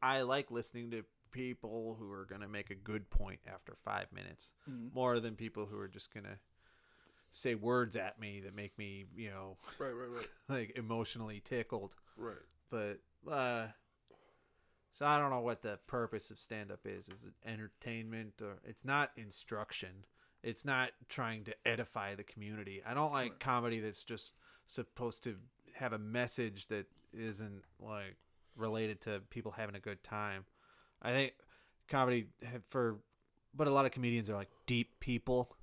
I 0.02 0.22
like 0.22 0.50
listening 0.52 0.90
to 0.92 1.04
people 1.32 1.96
who 2.00 2.12
are 2.12 2.26
going 2.26 2.42
to 2.42 2.48
make 2.48 2.70
a 2.70 2.76
good 2.76 3.10
point 3.10 3.40
after 3.48 3.76
five 3.84 4.08
minutes 4.14 4.54
mhm. 4.70 4.94
more 4.94 5.20
than 5.20 5.36
people 5.36 5.66
who 5.66 5.78
are 5.80 5.88
just 5.88 6.14
going 6.14 6.24
to 6.26 6.38
say 7.32 7.56
words 7.56 7.96
at 7.96 8.20
me 8.20 8.42
that 8.42 8.56
make 8.56 8.78
me, 8.78 9.06
you 9.16 9.30
know, 9.30 9.58
right, 9.78 9.92
right, 9.92 10.10
right, 10.10 10.28
like 10.50 10.74
emotionally 10.78 11.42
tickled. 11.44 11.96
right. 12.18 12.36
But 12.70 13.00
uh 13.30 13.68
so 14.92 15.06
I 15.06 15.20
don't 15.20 15.30
know 15.30 15.42
what 15.42 15.62
the 15.62 15.78
purpose 15.88 16.32
of 16.32 16.40
stand 16.40 16.72
up 16.72 16.80
is. 16.86 17.10
Is 17.10 17.24
it 17.24 17.34
entertainment 17.48 18.42
or 18.42 18.58
it's 18.64 18.84
not 18.84 19.12
instruction. 19.18 20.06
It's 20.42 20.66
not 20.66 20.92
trying 21.10 21.44
to 21.46 21.56
edify 21.66 22.16
the 22.16 22.24
community. 22.24 22.82
I 22.86 22.94
don't 22.94 23.12
like 23.12 23.32
Right. 23.34 23.40
comedy 23.40 23.80
that's 23.80 24.04
just 24.04 24.34
supposed 24.68 25.24
to 25.26 25.36
have 25.76 25.94
a 25.94 26.00
message 26.00 26.68
that 26.68 26.88
isn't 27.14 27.64
like 27.80 28.16
related 28.56 29.02
to 29.02 29.22
people 29.30 29.52
having 29.52 29.76
a 29.76 29.80
good 29.80 30.04
time. 30.04 30.46
I 31.02 31.12
think 31.12 31.34
comedy 31.88 32.28
for 32.70 32.98
but 33.54 33.68
a 33.68 33.72
lot 33.72 33.86
of 33.86 33.92
comedians 33.92 34.30
are 34.30 34.36
like 34.36 34.50
deep 34.68 35.00
people 35.00 35.56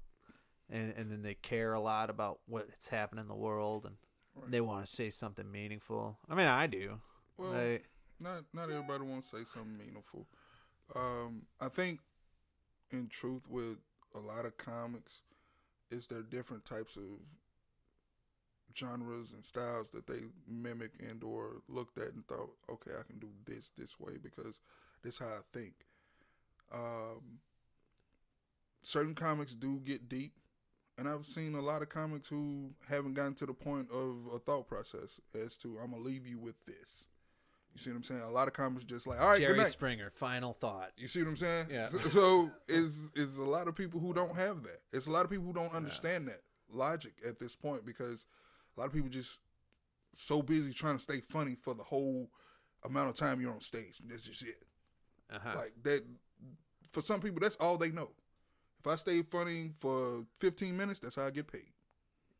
and 0.68 0.92
and 0.96 1.10
then 1.10 1.22
they 1.22 1.34
care 1.34 1.72
a 1.72 1.80
lot 1.80 2.10
about 2.10 2.40
what's 2.46 2.88
happening 2.88 3.22
in 3.22 3.28
the 3.28 3.34
world 3.34 3.84
and 3.86 3.96
Right. 4.38 4.50
they 4.50 4.60
want 4.60 4.84
to 4.84 4.92
say 4.94 5.08
something 5.08 5.50
meaningful. 5.50 6.18
I 6.28 6.34
mean, 6.34 6.46
I 6.46 6.66
do. 6.66 7.00
Well, 7.38 7.52
Like, 7.52 7.88
not 8.20 8.44
not 8.52 8.70
everybody 8.70 9.04
wants 9.04 9.30
to 9.30 9.38
say 9.38 9.44
something 9.44 9.78
meaningful. 9.78 10.26
Um, 10.94 11.46
I 11.58 11.68
think, 11.68 12.00
in 12.90 13.08
truth, 13.08 13.48
with 13.48 13.78
a 14.14 14.18
lot 14.20 14.44
of 14.44 14.56
comics, 14.58 15.22
is 15.90 16.06
there 16.06 16.22
different 16.22 16.66
types 16.66 16.96
of 16.96 17.02
genres 18.76 19.32
and 19.32 19.44
styles 19.44 19.90
that 19.90 20.06
they 20.06 20.20
mimic 20.46 20.92
and 21.00 21.24
or 21.24 21.62
looked 21.68 21.98
at 21.98 22.12
and 22.12 22.26
thought, 22.26 22.50
okay, 22.70 22.90
I 22.98 23.02
can 23.04 23.18
do 23.18 23.28
this 23.46 23.70
this 23.76 23.98
way 23.98 24.14
because 24.22 24.60
this 25.06 25.18
how 25.18 25.26
I 25.26 25.40
think. 25.52 25.72
Um, 26.72 27.38
certain 28.82 29.14
comics 29.14 29.54
do 29.54 29.80
get 29.84 30.08
deep, 30.08 30.32
and 30.98 31.08
I've 31.08 31.24
seen 31.24 31.54
a 31.54 31.60
lot 31.60 31.80
of 31.80 31.88
comics 31.88 32.28
who 32.28 32.70
haven't 32.88 33.14
gotten 33.14 33.34
to 33.34 33.46
the 33.46 33.54
point 33.54 33.88
of 33.90 34.16
a 34.34 34.38
thought 34.38 34.66
process 34.66 35.20
as 35.34 35.56
to 35.58 35.78
I'm 35.82 35.92
gonna 35.92 36.02
leave 36.02 36.26
you 36.26 36.38
with 36.38 36.56
this. 36.66 37.06
You 37.74 37.80
see 37.80 37.90
what 37.90 37.96
I'm 37.96 38.02
saying? 38.02 38.22
A 38.22 38.30
lot 38.30 38.48
of 38.48 38.54
comics 38.54 38.84
just 38.84 39.06
like, 39.06 39.20
all 39.20 39.28
right, 39.28 39.40
Jerry. 39.40 39.64
Springer, 39.66 40.10
final 40.10 40.54
thought. 40.54 40.92
You 40.96 41.08
see 41.08 41.22
what 41.22 41.28
I'm 41.28 41.36
saying? 41.36 41.66
Yeah. 41.70 41.88
So, 41.88 41.98
so 42.08 42.50
is 42.68 43.10
is 43.14 43.36
a 43.36 43.44
lot 43.44 43.68
of 43.68 43.76
people 43.76 44.00
who 44.00 44.12
don't 44.12 44.34
have 44.34 44.62
that. 44.62 44.78
It's 44.92 45.06
a 45.06 45.10
lot 45.10 45.24
of 45.24 45.30
people 45.30 45.44
who 45.44 45.52
don't 45.52 45.74
understand 45.74 46.26
that 46.28 46.40
logic 46.70 47.12
at 47.26 47.38
this 47.38 47.54
point 47.54 47.86
because 47.86 48.26
a 48.76 48.80
lot 48.80 48.86
of 48.86 48.92
people 48.92 49.08
just 49.08 49.40
so 50.14 50.42
busy 50.42 50.72
trying 50.72 50.96
to 50.96 51.02
stay 51.02 51.20
funny 51.20 51.54
for 51.54 51.74
the 51.74 51.84
whole 51.84 52.30
amount 52.84 53.10
of 53.10 53.14
time 53.14 53.40
you're 53.40 53.52
on 53.52 53.60
stage. 53.60 54.00
That's 54.08 54.22
just 54.22 54.42
it. 54.42 54.66
Uh-huh. 55.32 55.52
Like 55.56 55.72
that. 55.82 56.04
For 56.92 57.02
some 57.02 57.20
people, 57.20 57.40
that's 57.40 57.56
all 57.56 57.76
they 57.76 57.90
know. 57.90 58.10
If 58.80 58.86
I 58.86 58.96
stay 58.96 59.20
funny 59.22 59.70
for 59.80 60.24
15 60.36 60.76
minutes, 60.76 61.00
that's 61.00 61.16
how 61.16 61.26
I 61.26 61.30
get 61.30 61.50
paid. 61.50 61.70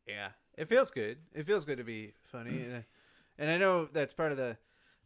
yeah, 0.07 0.29
it 0.57 0.67
feels 0.69 0.89
good. 0.89 1.17
It 1.35 1.45
feels 1.45 1.65
good 1.65 1.77
to 1.77 1.83
be 1.83 2.13
funny, 2.23 2.49
and, 2.63 2.75
I- 2.77 2.85
and 3.37 3.51
I 3.51 3.57
know 3.57 3.85
that's 3.85 4.13
part 4.13 4.31
of 4.31 4.37
the. 4.37 4.57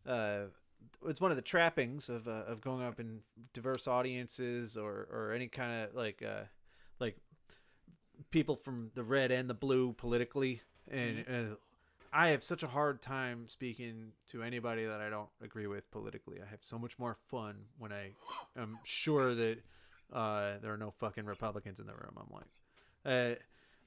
Uh, 0.08 0.44
it's 1.06 1.20
one 1.20 1.32
of 1.32 1.36
the 1.38 1.42
trappings 1.44 2.08
of 2.10 2.28
uh, 2.28 2.44
of 2.48 2.62
going 2.62 2.84
up 2.84 3.00
in 3.00 3.22
diverse 3.54 3.88
audiences 3.88 4.78
or 4.78 5.08
or 5.12 5.32
any 5.34 5.48
kind 5.48 5.84
of 5.84 5.96
like 5.96 6.24
uh 6.24 6.44
like 7.00 7.18
people 8.32 8.56
from 8.56 8.92
the 8.96 9.04
red 9.04 9.32
and 9.32 9.50
the 9.50 9.54
blue 9.54 9.94
politically 9.94 10.62
and 10.90 11.26
uh, 11.28 11.56
I 12.14 12.30
have 12.30 12.44
such 12.44 12.64
a 12.64 12.68
hard 12.68 13.02
time 13.02 13.48
speaking 13.48 14.12
to 14.30 14.44
anybody 14.44 14.86
that 14.86 15.00
I 15.00 15.10
don't 15.10 15.30
agree 15.42 15.68
with 15.68 15.90
politically. 15.92 16.40
I 16.46 16.50
have 16.50 16.60
so 16.62 16.78
much 16.78 17.00
more 17.00 17.18
fun 17.28 17.56
when 17.78 17.94
I 17.94 18.12
am 18.58 18.80
sure 18.84 19.34
that 19.34 19.60
uh, 20.12 20.54
there 20.62 20.74
are 20.74 20.78
no 20.78 20.92
fucking 21.00 21.26
Republicans 21.26 21.80
in 21.80 21.88
the 21.88 21.94
room. 21.94 22.18
I'm 22.18 22.34
like, 22.34 22.46
uh, 23.06 23.36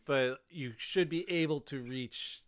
but 0.07 0.39
you 0.49 0.73
should 0.79 1.11
be 1.11 1.31
able 1.31 1.61
to 1.63 1.81
reach 1.81 2.43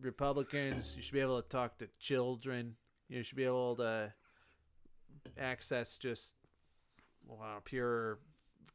Republicans. 0.00 0.94
You 0.96 1.02
should 1.02 1.12
be 1.12 1.20
able 1.20 1.42
to 1.42 1.48
talk 1.48 1.78
to 1.78 1.88
children. 1.98 2.76
You 3.08 3.24
should 3.24 3.36
be 3.36 3.44
able 3.44 3.76
to 3.76 4.12
access 5.38 5.96
just 5.96 6.34
well, 7.26 7.60
pure 7.64 8.18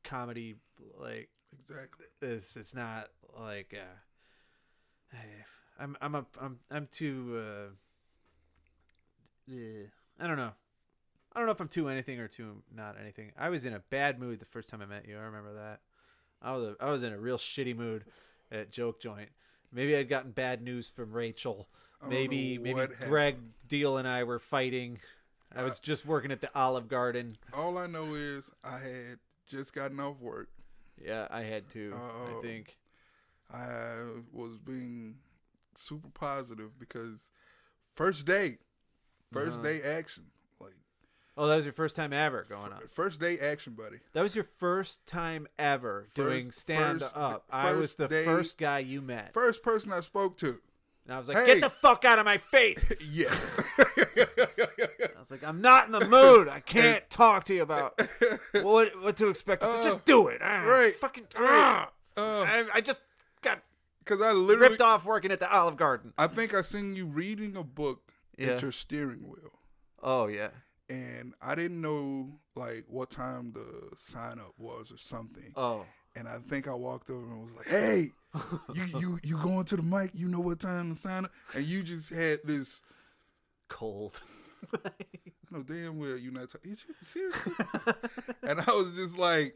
comedy. 0.04 0.56
Like 0.98 1.30
Exactly. 1.58 2.06
this, 2.19 2.58
it's 2.58 2.76
not 2.76 3.08
like 3.39 3.74
uh, 3.74 5.17
I'm 5.80 5.98
I'm 6.02 6.16
a, 6.16 6.26
I'm 6.42 6.60
I'm 6.72 6.88
too. 6.92 7.42
Uh, 9.50 9.54
eh, 9.54 9.86
I 10.20 10.28
don't 10.28 10.38
know. 10.38 10.52
I 11.34 11.40
don't 11.40 11.48
know 11.48 11.52
if 11.52 11.60
I'm 11.60 11.68
too 11.68 11.90
anything 11.90 12.20
or 12.20 12.28
too 12.28 12.62
not 12.74 12.96
anything. 13.00 13.32
I 13.38 13.50
was 13.50 13.66
in 13.66 13.74
a 13.74 13.80
bad 13.90 14.20
mood 14.20 14.40
the 14.40 14.46
first 14.46 14.70
time 14.70 14.82
I 14.82 14.86
met 14.86 15.08
you. 15.08 15.18
I 15.18 15.22
remember 15.24 15.54
that. 15.56 15.82
I 16.42 16.56
was 16.56 16.64
a, 16.64 16.76
I 16.80 16.90
was 16.92 17.04
in 17.04 17.12
a 17.14 17.18
real 17.20 17.38
shitty 17.38 17.76
mood 17.76 18.06
at 18.52 18.72
Joke 18.72 19.02
Joint. 19.02 19.30
Maybe 19.72 19.96
I'd 19.98 20.08
gotten 20.10 20.32
bad 20.32 20.62
news 20.62 20.90
from 20.90 21.12
Rachel. 21.12 21.68
Maybe 22.08 22.58
maybe 22.58 22.80
happened. 22.82 23.00
Greg 23.10 23.36
Deal 23.68 23.98
and 23.98 24.08
I 24.08 24.24
were 24.24 24.40
fighting. 24.40 25.00
I 25.56 25.64
was 25.64 25.80
just 25.80 26.06
working 26.06 26.32
at 26.32 26.42
the 26.42 26.50
Olive 26.56 26.88
Garden. 26.88 27.36
All 27.54 27.78
I 27.78 27.88
know 27.88 28.14
is 28.14 28.52
I 28.64 28.78
had 28.78 29.20
just 29.48 29.74
gotten 29.74 30.00
off 30.00 30.20
work. 30.20 30.50
Yeah, 31.04 31.28
I 31.32 31.42
had 31.42 31.68
to. 31.70 31.94
I 31.96 32.32
Oh. 32.38 32.42
think. 32.42 32.78
I 33.52 34.02
was 34.34 34.58
being 34.66 35.16
super 35.78 36.10
positive 36.10 36.78
because 36.80 37.30
first 37.96 38.26
day, 38.26 38.58
1st 39.34 39.48
Uh-huh. 39.54 39.64
day 39.64 39.82
action, 39.82 40.26
like 40.60 40.74
Oh, 41.38 41.48
that 41.48 41.56
was 41.58 41.66
your 41.66 41.74
first 41.74 41.96
time 41.96 42.14
ever 42.14 42.46
going 42.48 42.72
up. 42.74 42.86
first 42.94 43.20
day 43.20 43.38
action, 43.40 43.74
buddy. 43.74 43.98
That 44.14 44.22
was 44.22 44.36
your 44.36 44.46
first 44.46 45.06
time 45.06 45.48
ever 45.60 46.08
doing 46.14 46.52
stand 46.52 47.02
first- 47.02 47.18
up. 47.18 47.46
I 47.52 47.72
was 47.72 47.80
first 47.92 47.98
the 47.98 48.08
day- 48.08 48.26
first 48.26 48.58
guy 48.58 48.80
you 48.80 49.02
met. 49.02 49.34
First 49.34 49.62
person 49.64 49.92
I 49.92 50.02
spoke 50.02 50.38
to. 50.38 50.62
And 51.06 51.14
I 51.14 51.20
was 51.20 51.28
like, 51.28 51.38
Hey. 51.38 51.46
get 51.46 51.62
the 51.62 51.70
fuck 51.70 52.04
out 52.06 52.18
of 52.20 52.26
my 52.26 52.38
face. 52.40 52.92
Yes. 53.02 53.56
I 53.78 55.20
was 55.20 55.30
like, 55.32 55.44
I'm 55.44 55.62
not 55.62 55.86
in 55.88 55.92
the 55.92 56.08
mood. 56.08 56.48
I 56.48 56.60
can't 56.66 57.08
talk 57.10 57.46
to 57.46 57.54
you 57.54 57.62
about 57.64 58.00
what 58.62 59.00
what 59.02 59.18
to 59.18 59.28
expect. 59.30 59.64
Uh, 59.64 59.84
just 59.84 60.04
do 60.06 60.28
it. 60.30 60.42
Ah, 60.44 60.64
right, 60.64 60.96
Fucking. 60.96 61.28
right. 61.38 61.50
ah. 61.50 61.92
Uh, 62.18 62.44
I, 62.48 62.66
I 62.76 62.82
just 62.82 63.00
because 64.06 64.22
I 64.22 64.32
literally, 64.34 64.70
ripped 64.70 64.82
off 64.82 65.06
working 65.06 65.32
at 65.32 65.39
the 65.39 65.52
Olive 65.54 65.78
Garden. 65.78 66.13
I 66.18 66.28
think 66.28 66.54
I 66.54 66.62
seen 66.62 66.96
you 66.96 67.08
reading 67.08 67.56
a 67.58 67.63
book 67.63 68.12
Yeah. 68.38 68.50
at 68.52 68.62
your 68.62 68.72
steering 68.72 69.28
wheel, 69.28 69.60
Oh 70.04 70.28
yeah. 70.28 70.50
and 70.89 71.34
I 71.41 71.56
didn't 71.56 71.82
know 71.82 72.39
like 72.56 72.86
what 72.88 73.10
time 73.10 73.52
the 73.54 73.91
sign 73.98 74.39
up 74.39 74.54
was 74.58 74.91
or 74.91 74.98
something. 74.98 75.52
Oh. 75.56 75.86
And 76.18 76.28
I 76.30 76.38
think 76.38 76.68
I 76.70 76.74
walked 76.74 77.10
over 77.10 77.26
and 77.30 77.41
was 77.41 77.54
like, 77.54 77.68
"Hey, 77.68 78.12
you 78.74 78.84
you 79.00 79.20
you 79.24 79.38
going 79.38 79.65
to 79.65 79.76
the 79.76 79.84
mic? 79.84 80.12
You 80.13 80.28
know 80.30 80.39
what 80.39 80.60
time 80.62 80.94
to 80.94 80.96
sign 81.00 81.26
up?" 81.26 81.32
And 81.54 81.65
you 81.65 81.84
just 81.84 82.10
had 82.13 82.39
this. 82.46 82.82
Cold. 83.68 84.22
No 85.52 85.62
damn 85.63 86.00
well 86.00 86.18
you're 86.18 86.34
not. 86.34 86.50
you 86.63 86.76
seriously? 87.04 87.54
and 88.44 88.60
I 88.60 88.72
was 88.72 88.94
just 88.96 89.18
like, 89.18 89.56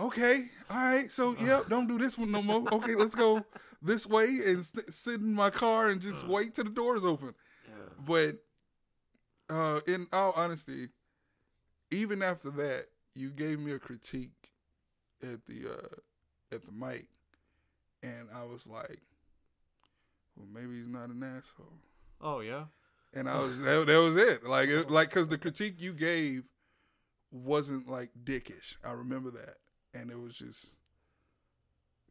"Okay, 0.00 0.50
all 0.68 0.76
right. 0.76 1.10
So 1.10 1.36
yep, 1.40 1.68
don't 1.68 1.86
do 1.86 1.98
this 1.98 2.16
one 2.18 2.30
no 2.30 2.42
more. 2.42 2.66
Okay, 2.72 2.94
let's 2.94 3.14
go 3.14 3.44
this 3.82 4.06
way 4.06 4.26
and 4.46 4.64
st- 4.64 4.92
sit 4.92 5.20
in 5.20 5.32
my 5.32 5.50
car 5.50 5.88
and 5.88 6.00
just 6.00 6.26
wait 6.26 6.54
till 6.54 6.64
the 6.64 6.70
doors 6.70 7.04
open." 7.04 7.34
But 8.06 8.36
uh, 9.48 9.80
in 9.86 10.06
all 10.12 10.32
honesty, 10.36 10.88
even 11.90 12.22
after 12.22 12.50
that, 12.50 12.86
you 13.14 13.30
gave 13.30 13.58
me 13.60 13.72
a 13.72 13.78
critique 13.78 14.50
at 15.22 15.44
the 15.46 15.70
uh, 15.70 16.54
at 16.54 16.64
the 16.64 16.72
mic, 16.72 17.06
and 18.02 18.28
I 18.34 18.44
was 18.44 18.66
like, 18.66 19.00
"Well, 20.36 20.46
maybe 20.52 20.76
he's 20.76 20.88
not 20.88 21.10
an 21.10 21.22
asshole." 21.22 21.78
Oh 22.20 22.40
yeah. 22.40 22.64
And 23.12 23.28
I 23.28 23.38
was 23.38 23.62
that, 23.64 23.86
that 23.86 24.00
was 24.00 24.16
it. 24.16 24.44
Like 24.44 24.68
it, 24.68 24.90
like 24.90 25.10
because 25.10 25.28
the 25.28 25.38
critique 25.38 25.76
you 25.78 25.92
gave 25.92 26.44
wasn't 27.32 27.88
like 27.88 28.10
dickish. 28.24 28.76
I 28.84 28.92
remember 28.92 29.30
that, 29.30 29.56
and 29.94 30.10
it 30.10 30.18
was 30.20 30.34
just 30.34 30.72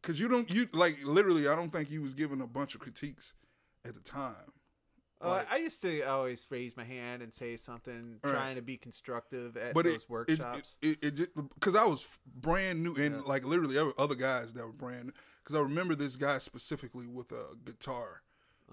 because 0.00 0.18
you 0.18 0.28
don't 0.28 0.50
you 0.50 0.68
like 0.72 0.98
literally. 1.04 1.48
I 1.48 1.54
don't 1.56 1.70
think 1.70 1.90
you 1.90 2.02
was 2.02 2.14
giving 2.14 2.40
a 2.40 2.46
bunch 2.46 2.74
of 2.74 2.80
critiques 2.80 3.34
at 3.84 3.94
the 3.94 4.00
time. 4.00 4.34
Uh, 5.22 5.28
Like- 5.28 5.52
I 5.52 5.56
used 5.58 5.82
to 5.82 6.00
always 6.02 6.46
raise 6.50 6.76
my 6.78 6.84
hand 6.84 7.22
and 7.22 7.32
say 7.32 7.54
something, 7.56 8.18
Right. 8.24 8.32
trying 8.32 8.56
to 8.56 8.62
be 8.62 8.78
constructive 8.78 9.54
at 9.58 9.74
but 9.74 9.84
those 9.84 10.04
it, 10.04 10.10
workshops. 10.10 10.78
It, 10.80 10.98
it, 11.02 11.34
because 11.54 11.76
I 11.76 11.84
was 11.84 12.08
brand 12.26 12.82
new, 12.82 12.94
and 12.94 13.16
Yeah. 13.16 13.20
like 13.26 13.44
literally 13.44 13.76
other 13.98 14.14
guys 14.14 14.54
that 14.54 14.64
were 14.64 14.72
brand. 14.72 15.06
new. 15.06 15.12
Because 15.44 15.56
I 15.56 15.60
remember 15.60 15.94
this 15.94 16.16
guy 16.16 16.38
specifically 16.38 17.06
with 17.06 17.32
a 17.32 17.54
guitar. 17.64 18.22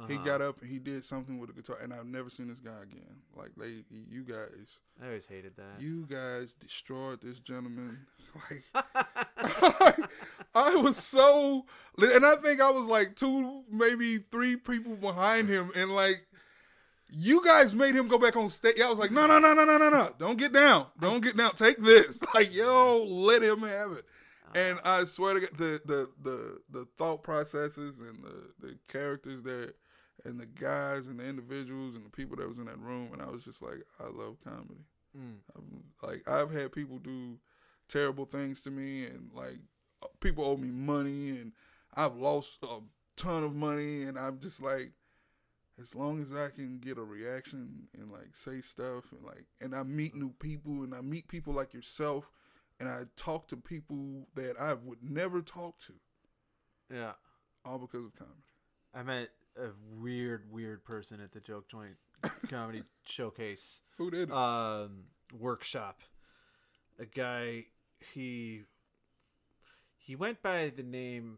He 0.07 0.13
Uh-huh. 0.15 0.23
got 0.25 0.41
up 0.43 0.61
and 0.61 0.69
he 0.69 0.77
did 0.77 1.03
something 1.03 1.39
with 1.39 1.49
a 1.49 1.53
guitar, 1.53 1.77
and 1.81 1.91
I've 1.91 2.05
never 2.05 2.29
seen 2.29 2.47
this 2.49 2.59
guy 2.59 2.83
again. 2.83 3.15
Like 3.35 3.49
they, 3.57 3.83
you 3.89 4.23
guys, 4.23 4.77
I 5.01 5.07
always 5.07 5.25
hated 5.25 5.55
that. 5.55 5.81
you 5.81 6.05
guys 6.05 6.53
destroyed 6.53 7.19
this 7.21 7.39
gentleman. 7.39 7.99
Like 8.75 8.85
I 10.55 10.75
was 10.75 10.97
so, 10.97 11.65
and 11.97 12.25
I 12.25 12.35
think 12.35 12.61
I 12.61 12.69
was 12.71 12.87
like 12.87 13.15
two, 13.15 13.63
maybe 13.71 14.17
three 14.31 14.55
people 14.55 14.95
behind 14.95 15.49
him, 15.49 15.71
and 15.75 15.91
like 15.95 16.21
you 17.09 17.43
guys 17.43 17.73
made 17.73 17.95
him 17.95 18.07
go 18.07 18.17
back 18.19 18.35
on 18.35 18.49
stage. 18.49 18.79
I 18.81 18.89
was 18.89 18.99
like, 18.99 19.11
no, 19.11 19.25
no, 19.27 19.39
no, 19.39 19.53
no, 19.53 19.65
no, 19.65 19.77
no, 19.77 19.89
no, 19.89 20.13
don't 20.19 20.37
get 20.37 20.53
down, 20.53 20.87
don't 20.99 21.23
get 21.23 21.35
down, 21.37 21.51
take 21.55 21.77
this. 21.77 22.21
Like 22.35 22.53
yo, 22.53 23.03
let 23.07 23.41
him 23.41 23.61
have 23.61 23.91
it. 23.93 24.03
And 24.55 24.79
I 24.83 25.03
swear 25.05 25.33
to 25.35 25.39
God, 25.41 25.49
the 25.57 25.81
the 25.85 26.09
the 26.21 26.57
the 26.71 26.85
thought 26.97 27.23
processes 27.23 27.99
and 27.99 28.23
the 28.23 28.67
the 28.67 28.77
characters 28.87 29.41
there, 29.41 29.73
and 30.25 30.39
the 30.39 30.45
guys 30.45 31.07
and 31.07 31.19
the 31.19 31.27
individuals 31.27 31.95
and 31.95 32.03
the 32.05 32.09
people 32.09 32.35
that 32.37 32.47
was 32.49 32.57
in 32.59 32.65
that 32.65 32.79
room, 32.79 33.09
and 33.13 33.21
I 33.21 33.27
was 33.29 33.43
just 33.43 33.61
like, 33.61 33.83
I 33.99 34.05
love 34.05 34.37
comedy. 34.43 34.85
Mm. 35.17 35.37
Like 36.01 36.27
I've 36.27 36.51
had 36.51 36.71
people 36.71 36.99
do 36.99 37.37
terrible 37.87 38.25
things 38.25 38.61
to 38.63 38.71
me, 38.71 39.05
and 39.05 39.29
like 39.33 39.57
people 40.19 40.43
owe 40.45 40.57
me 40.57 40.69
money, 40.69 41.29
and 41.29 41.53
I've 41.95 42.15
lost 42.15 42.59
a 42.63 42.79
ton 43.15 43.43
of 43.43 43.55
money, 43.55 44.03
and 44.03 44.17
I'm 44.17 44.39
just 44.39 44.61
like, 44.61 44.91
as 45.81 45.93
long 45.95 46.21
as 46.21 46.35
I 46.35 46.49
can 46.49 46.79
get 46.79 46.97
a 46.97 47.03
reaction 47.03 47.87
and 47.97 48.11
like 48.11 48.33
say 48.35 48.61
stuff, 48.61 49.11
and 49.11 49.23
like, 49.23 49.45
and 49.61 49.75
I 49.75 49.83
meet 49.83 50.15
new 50.15 50.31
people, 50.39 50.83
and 50.83 50.93
I 50.93 51.01
meet 51.01 51.27
people 51.27 51.53
like 51.53 51.73
yourself, 51.73 52.29
and 52.79 52.89
I 52.89 53.03
talk 53.15 53.47
to 53.49 53.57
people 53.57 54.27
that 54.35 54.55
I 54.59 54.73
would 54.73 55.01
never 55.01 55.41
talk 55.41 55.79
to, 55.81 55.93
Yeah. 56.93 57.13
all 57.65 57.79
because 57.79 58.05
of 58.05 58.15
comedy. 58.15 58.35
I 58.93 59.03
met 59.03 59.29
a 59.59 59.69
weird, 59.99 60.43
weird 60.51 60.83
person 60.83 61.19
at 61.21 61.31
the 61.31 61.39
Joke 61.39 61.67
Joint 61.69 61.95
Comedy 62.49 62.83
Showcase 63.05 63.81
Who 63.97 64.11
did 64.11 64.31
um, 64.31 65.03
workshop. 65.37 66.01
A 66.99 67.05
guy, 67.05 67.65
he 68.13 68.63
he 69.97 70.15
went 70.15 70.41
by 70.41 70.71
the 70.75 70.83
name, 70.83 71.37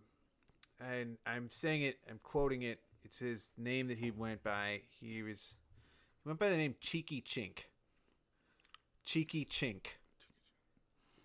and 0.79 1.17
I'm 1.25 1.49
saying 1.51 1.83
it, 1.83 1.97
I'm 2.09 2.19
quoting 2.23 2.63
it. 2.63 2.79
It's 3.03 3.19
his 3.19 3.51
name 3.57 3.87
that 3.87 3.97
he 3.97 4.11
went 4.11 4.43
by. 4.43 4.81
He 4.99 5.23
was 5.23 5.55
he 6.23 6.29
went 6.29 6.39
by 6.39 6.49
the 6.49 6.57
name 6.57 6.75
Cheeky 6.79 7.21
Chink. 7.21 7.59
Cheeky 9.03 9.45
Chink, 9.45 9.87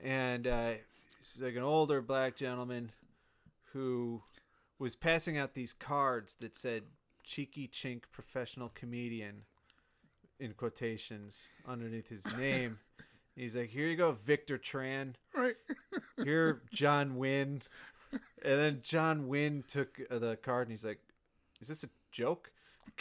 and 0.03 0.47
uh, 0.47 0.73
he's 1.19 1.43
like 1.43 1.55
an 1.55 1.63
older 1.63 2.01
black 2.01 2.37
gentleman 2.37 2.91
who 3.73 4.23
was 4.79 4.97
passing 4.97 5.39
out 5.39 5.55
these 5.55 5.73
cards 5.73 6.37
that 6.41 6.57
said 6.57 6.83
cheeky 7.23 7.69
chink 7.69 8.03
professional 8.13 8.71
comedian 8.75 9.43
in 10.41 10.53
quotations 10.53 11.49
underneath 11.67 12.09
his 12.09 12.27
name 12.37 12.79
he's 13.37 13.57
like 13.57 13.71
here 13.71 13.87
you 13.89 13.97
go 13.97 14.13
victor 14.13 14.59
tran 14.59 15.15
right? 15.35 15.55
here 16.25 16.63
john 16.73 17.17
wynn 17.17 17.63
and 18.13 18.21
then 18.61 18.81
john 18.83 19.27
wynn 19.27 19.65
took 19.69 20.01
uh, 20.11 20.19
the 20.19 20.37
card 20.37 20.69
and 20.69 20.73
he's 20.73 20.85
like 20.85 20.99
is 21.61 21.69
this 21.69 21.85
a 21.85 21.89
joke 22.13 22.51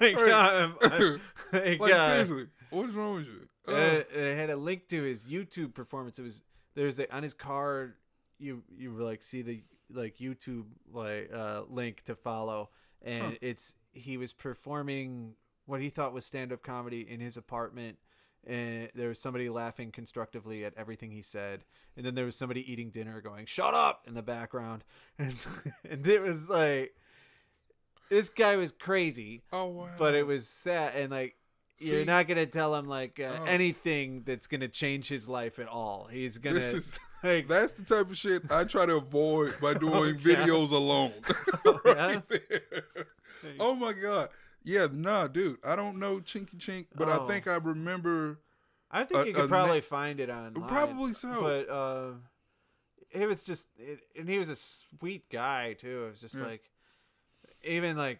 like, 0.00 0.14
Right. 0.16 0.30
um, 0.62 0.76
I- 0.82 1.18
like, 1.52 1.80
like 1.80 1.92
uh, 1.92 2.10
seriously, 2.10 2.46
what's 2.70 2.92
wrong 2.94 3.16
with 3.16 3.26
you? 3.26 3.48
uh, 3.66 3.72
Uh, 3.72 4.02
it 4.14 4.36
had 4.38 4.48
a 4.50 4.56
link 4.56 4.88
to 4.88 5.02
his 5.02 5.24
YouTube 5.26 5.74
performance. 5.74 6.18
It 6.18 6.22
was 6.22 6.42
there's 6.74 6.98
a, 6.98 7.12
on 7.14 7.22
his 7.24 7.34
card. 7.34 7.94
You 8.38 8.62
you 8.78 8.92
like 8.92 9.22
see 9.24 9.42
the 9.42 9.60
like 9.90 10.18
YouTube 10.18 10.64
like 10.92 11.30
uh, 11.32 11.62
link 11.68 12.04
to 12.04 12.14
follow, 12.14 12.70
and 13.02 13.22
Huh. 13.24 13.32
it's 13.40 13.74
he 13.92 14.16
was 14.16 14.32
performing 14.32 15.34
what 15.66 15.80
he 15.80 15.88
thought 15.90 16.12
was 16.12 16.24
stand 16.24 16.52
up 16.52 16.62
comedy 16.62 17.06
in 17.08 17.20
his 17.20 17.36
apartment. 17.36 17.98
And 18.46 18.88
there 18.94 19.08
was 19.08 19.18
somebody 19.18 19.48
laughing 19.50 19.90
constructively 19.90 20.64
at 20.64 20.72
everything 20.76 21.10
he 21.10 21.22
said, 21.22 21.64
and 21.96 22.06
then 22.06 22.14
there 22.14 22.24
was 22.24 22.36
somebody 22.36 22.70
eating 22.72 22.90
dinner 22.90 23.20
going 23.20 23.46
"shut 23.46 23.74
up" 23.74 24.04
in 24.06 24.14
the 24.14 24.22
background, 24.22 24.84
and 25.18 25.34
and 25.88 26.06
it 26.06 26.22
was 26.22 26.48
like 26.48 26.94
this 28.08 28.28
guy 28.30 28.56
was 28.56 28.72
crazy 28.72 29.42
oh 29.52 29.66
wow! 29.66 29.88
but 29.98 30.14
it 30.14 30.26
was 30.26 30.48
sad 30.48 30.94
and 30.96 31.10
like 31.10 31.34
you're 31.78 32.04
not 32.06 32.26
gonna 32.26 32.46
tell 32.46 32.74
him 32.74 32.86
like 32.86 33.20
uh, 33.20 33.30
Oh. 33.40 33.44
anything 33.44 34.22
that's 34.24 34.46
gonna 34.46 34.68
change 34.68 35.08
his 35.08 35.28
life 35.28 35.58
at 35.58 35.68
all 35.68 36.08
he's 36.10 36.38
gonna 36.38 36.54
This 36.56 36.72
is- 36.72 36.98
like 37.22 37.48
That's 37.48 37.72
the 37.74 37.84
type 37.84 38.10
of 38.10 38.16
shit 38.16 38.50
I 38.50 38.64
try 38.64 38.86
to 38.86 38.96
avoid 38.96 39.54
by 39.60 39.74
doing 39.86 40.16
videos 40.18 40.70
alone. 40.72 41.12
Oh, 41.64 41.80
right. 41.84 42.22
Oh 43.60 43.74
my 43.74 43.92
god. 43.92 44.28
Yeah, 44.64 44.86
nah, 44.92 45.26
dude. 45.28 45.58
I 45.64 45.76
don't 45.76 45.98
know 45.98 46.18
Chinky 46.18 46.56
Chink, 46.58 46.86
but 46.94 47.08
Oh. 47.08 47.24
I 47.24 47.28
think 47.28 47.46
I 47.48 47.56
remember. 47.56 48.38
i 48.90 49.04
think 49.04 49.24
a- 49.24 49.28
you 49.28 49.34
could 49.34 49.50
na- 49.50 49.56
probably 49.56 49.80
find 49.80 50.20
it 50.20 50.30
on 50.30 50.54
Probably 50.54 51.12
so. 51.12 51.42
but 51.42 51.68
uh 51.72 52.10
it 53.10 53.26
was 53.26 53.42
just 53.42 53.68
it, 53.78 54.00
and 54.18 54.28
he 54.28 54.38
was 54.38 54.50
a 54.50 54.56
sweet 54.56 55.28
guy 55.30 55.72
too 55.74 56.04
it 56.06 56.10
was 56.10 56.20
just 56.20 56.34
Yeah. 56.36 56.44
like 56.46 56.70
even 57.64 57.96
like 57.96 58.18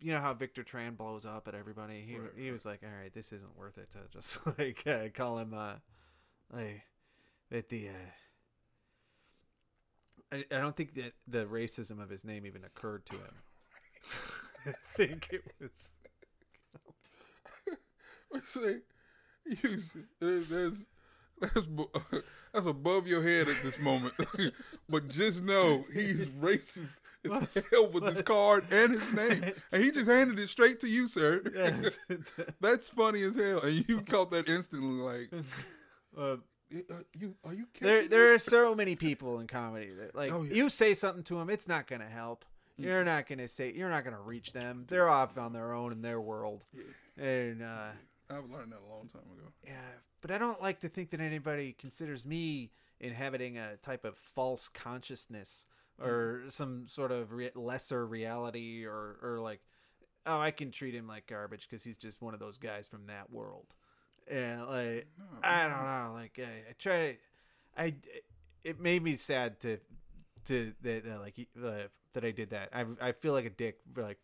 you 0.00 0.12
know 0.12 0.20
how 0.20 0.34
Victor 0.34 0.62
Tran 0.62 0.96
blows 0.96 1.24
up 1.24 1.48
at 1.48 1.54
everybody. 1.54 2.02
He 2.06 2.16
Right, 2.18 2.30
he 2.36 2.50
was 2.50 2.66
like, 2.66 2.80
all 2.82 2.90
right, 3.00 3.12
this 3.14 3.32
isn't 3.32 3.56
worth 3.56 3.78
it 3.78 3.90
to 3.92 3.98
just 4.12 4.38
like 4.58 4.82
uh, 4.86 5.08
call 5.14 5.38
him 5.38 5.54
uh 5.54 5.74
like 6.52 6.82
at 7.52 7.68
the 7.68 7.88
uh 7.88 7.92
I, 10.32 10.44
I 10.50 10.58
don't 10.58 10.76
think 10.76 10.94
that 10.94 11.12
the 11.26 11.44
racism 11.46 12.02
of 12.02 12.10
his 12.10 12.24
name 12.24 12.46
even 12.46 12.64
occurred 12.64 13.06
to 13.06 13.14
him. 13.14 13.34
I 14.66 14.72
think 14.96 15.28
it 15.30 15.42
was 15.60 15.92
Say, 18.46 18.78
you, 19.46 19.78
there's, 20.18 20.48
there's 20.48 20.86
that's 21.40 21.68
that's 22.52 22.66
above 22.66 23.06
your 23.06 23.22
head 23.22 23.48
at 23.48 23.62
this 23.62 23.78
moment. 23.78 24.14
but 24.88 25.08
just 25.08 25.42
know 25.42 25.84
he's 25.92 26.26
racist 26.28 27.00
as 27.24 27.64
hell 27.70 27.88
with 27.88 28.04
his 28.04 28.22
card 28.22 28.66
and 28.72 28.92
his 28.92 29.12
name, 29.12 29.52
and 29.72 29.82
he 29.82 29.90
just 29.90 30.08
handed 30.08 30.38
it 30.38 30.48
straight 30.48 30.80
to 30.80 30.88
you, 30.88 31.08
sir. 31.08 31.42
yeah. 31.54 32.16
That's 32.60 32.88
funny 32.88 33.22
as 33.22 33.36
hell, 33.36 33.60
and 33.60 33.84
you 33.88 34.00
caught 34.02 34.30
that 34.32 34.48
instantly. 34.48 35.00
Like, 35.00 35.44
uh, 36.18 36.36
are 36.90 37.04
you 37.18 37.34
are 37.44 37.52
you 37.54 37.66
there 37.80 37.96
catching 37.98 38.10
there 38.10 38.34
are 38.34 38.38
so 38.38 38.74
many 38.74 38.96
people 38.96 39.38
in 39.40 39.46
comedy 39.46 39.90
that 39.92 40.14
like 40.14 40.32
Oh, 40.32 40.42
yeah. 40.42 40.54
you 40.54 40.68
say 40.68 40.94
something 40.94 41.22
to 41.24 41.34
them 41.38 41.50
it's 41.50 41.68
not 41.68 41.86
going 41.86 42.00
to 42.02 42.08
help 42.08 42.44
you're 42.76 43.04
not 43.04 43.28
going 43.28 43.38
to 43.38 43.46
say 43.48 43.72
you're 43.72 43.88
not 43.90 44.02
to 44.16 44.20
reach 44.20 44.52
them. 44.52 44.84
They're 44.88 45.08
off 45.08 45.38
on 45.38 45.52
their 45.52 45.72
own 45.74 45.92
in 45.92 46.02
their 46.02 46.20
world. 46.20 46.64
Yeah. 46.72 47.24
and 47.24 47.62
uh 47.62 47.90
I've 48.30 48.50
learned 48.50 48.72
that 48.72 48.80
a 48.80 48.90
long 48.92 49.06
time 49.12 49.22
ago. 49.36 49.52
yeah 49.64 49.74
but 50.20 50.30
i 50.30 50.38
don't 50.38 50.60
like 50.62 50.80
to 50.80 50.88
think 50.88 51.10
that 51.10 51.20
anybody 51.20 51.72
considers 51.78 52.24
me 52.24 52.70
inhabiting 53.00 53.58
a 53.58 53.76
type 53.76 54.04
of 54.04 54.16
false 54.16 54.68
consciousness 54.68 55.66
or 56.02 56.42
some 56.48 56.86
sort 56.88 57.12
of 57.12 57.32
re- 57.32 57.50
lesser 57.54 58.06
reality 58.06 58.84
or 58.84 59.16
or 59.22 59.38
like 59.40 59.60
oh 60.26 60.40
I 60.40 60.50
can 60.50 60.70
treat 60.70 60.94
him 60.94 61.06
like 61.06 61.26
garbage 61.26 61.68
because 61.68 61.84
he's 61.84 61.98
just 61.98 62.22
one 62.22 62.34
of 62.34 62.40
those 62.40 62.56
guys 62.58 62.88
from 62.88 63.06
that 63.06 63.30
world 63.30 63.74
and 64.28 64.66
like 64.66 65.06
No, 65.18 65.24
I 65.42 65.68
don't 65.68 65.84
know 65.84 66.10
like 66.14 66.38
I, 66.38 66.70
I 66.70 66.72
try 66.78 67.18
I 67.76 67.94
it 68.62 68.80
made 68.80 69.02
me 69.02 69.16
sad 69.16 69.60
to 69.60 69.78
to 70.46 70.72
that 70.82 71.04
uh, 71.06 71.20
like 71.20 71.34
uh, 71.62 71.70
that 72.12 72.24
I 72.24 72.30
did 72.30 72.50
that 72.50 72.68
I 72.72 72.84
I 73.00 73.12
feel 73.12 73.32
like 73.32 73.46
a 73.46 73.50
dick 73.50 73.78
like, 73.96 74.18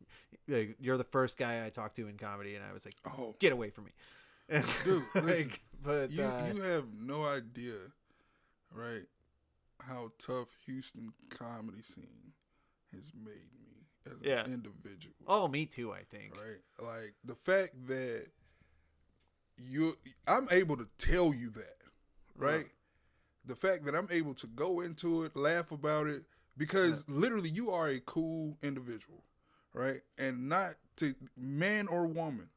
like 0.49 0.77
you're 0.81 0.97
the 0.99 1.05
first 1.05 1.39
guy 1.39 1.65
I 1.65 1.71
talked 1.71 1.97
to 1.97 2.09
in 2.09 2.17
comedy 2.17 2.55
and 2.55 2.65
I 2.65 2.73
was 2.73 2.85
like 2.85 2.97
Oh, 3.07 3.35
get 3.39 3.53
away 3.53 3.71
from 3.71 3.85
me 3.85 3.93
Dude, 4.85 5.03
listen, 5.15 5.27
like, 5.29 5.61
but 5.85 6.11
you 6.11 6.25
uh, 6.25 6.33
you 6.53 6.61
have 6.63 6.87
no 6.93 7.23
idea, 7.25 7.77
right? 8.75 9.05
How 9.81 10.11
tough 10.19 10.49
Houston 10.67 11.13
comedy 11.29 11.83
scene 11.83 12.33
has 12.93 13.13
made 13.15 13.49
me 13.63 13.87
as 14.07 14.15
Yeah. 14.23 14.45
an 14.45 14.53
individual. 14.53 15.15
oh 15.29 15.47
me 15.47 15.67
too 15.67 15.93
I 15.93 16.03
think 16.11 16.33
right? 16.37 16.59
Like 16.85 17.15
the 17.25 17.37
fact 17.37 17.75
that 17.87 18.27
you, 19.69 19.97
I'm 20.27 20.49
able 20.51 20.77
to 20.77 20.89
tell 20.99 21.35
you 21.35 21.51
that, 21.51 21.77
right? 22.37 22.67
The 23.47 23.57
fact 23.57 23.85
that 23.87 23.95
I'm 23.95 24.09
able 24.11 24.35
to 24.35 24.47
go 24.49 24.81
into 24.81 25.25
it, 25.25 25.37
laugh 25.37 25.73
about 25.73 26.07
it, 26.07 26.25
because 26.57 27.05
literally 27.09 27.51
you 27.51 27.71
are 27.71 27.89
a 27.89 28.01
cool 28.01 28.57
individual, 28.63 29.25
right? 29.73 30.01
And 30.19 30.49
not 30.49 30.75
to 30.97 31.15
man 31.37 31.89
or 31.89 32.07
woman, 32.07 32.49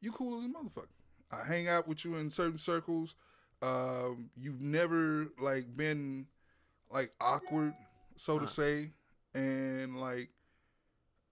you 0.00 0.12
cool 0.12 0.38
as 0.38 0.44
a 0.44 0.48
motherfucker. 0.48 0.86
I 1.32 1.44
hang 1.46 1.68
out 1.68 1.88
with 1.88 2.04
you 2.04 2.16
in 2.16 2.30
certain 2.30 2.58
circles. 2.58 3.14
Um, 3.62 4.30
you've 4.36 4.60
never 4.60 5.28
like 5.40 5.76
been 5.76 6.26
like 6.90 7.12
awkward, 7.20 7.74
so 8.16 8.38
to 8.38 8.46
say, 8.46 8.90
and 9.34 9.98
like 9.98 10.28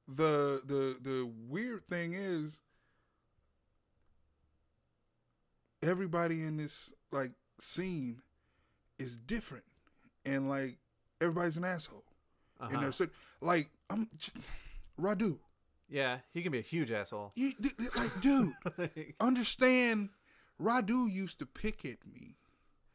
the 0.09 0.63
the 0.67 0.97
the 1.03 1.31
weird 1.49 1.87
thing 1.87 2.15
is 2.15 2.61
everybody 5.89 6.43
in 6.43 6.57
this 6.57 6.93
like 7.13 7.33
scene 7.61 8.23
is 8.99 9.19
different 9.19 9.65
and 10.25 10.49
like 10.49 10.79
everybody's 11.21 11.57
an 11.57 11.65
asshole. 11.65 12.05
And 12.61 12.71
Uh-huh. 12.73 12.81
there's 12.81 13.03
like 13.41 13.69
i'm 13.91 14.09
radu. 15.01 15.39
Yeah 15.89 16.19
he 16.33 16.43
can 16.43 16.53
be 16.53 16.59
a 16.59 16.63
huge 16.63 16.91
asshole. 16.91 17.33
You 17.35 17.53
like 17.97 18.21
dude 18.21 18.55
understand 19.21 20.11
radu 20.61 21.11
used 21.13 21.39
to 21.41 21.47
pick 21.47 21.85
at 21.85 22.07
me 22.07 22.37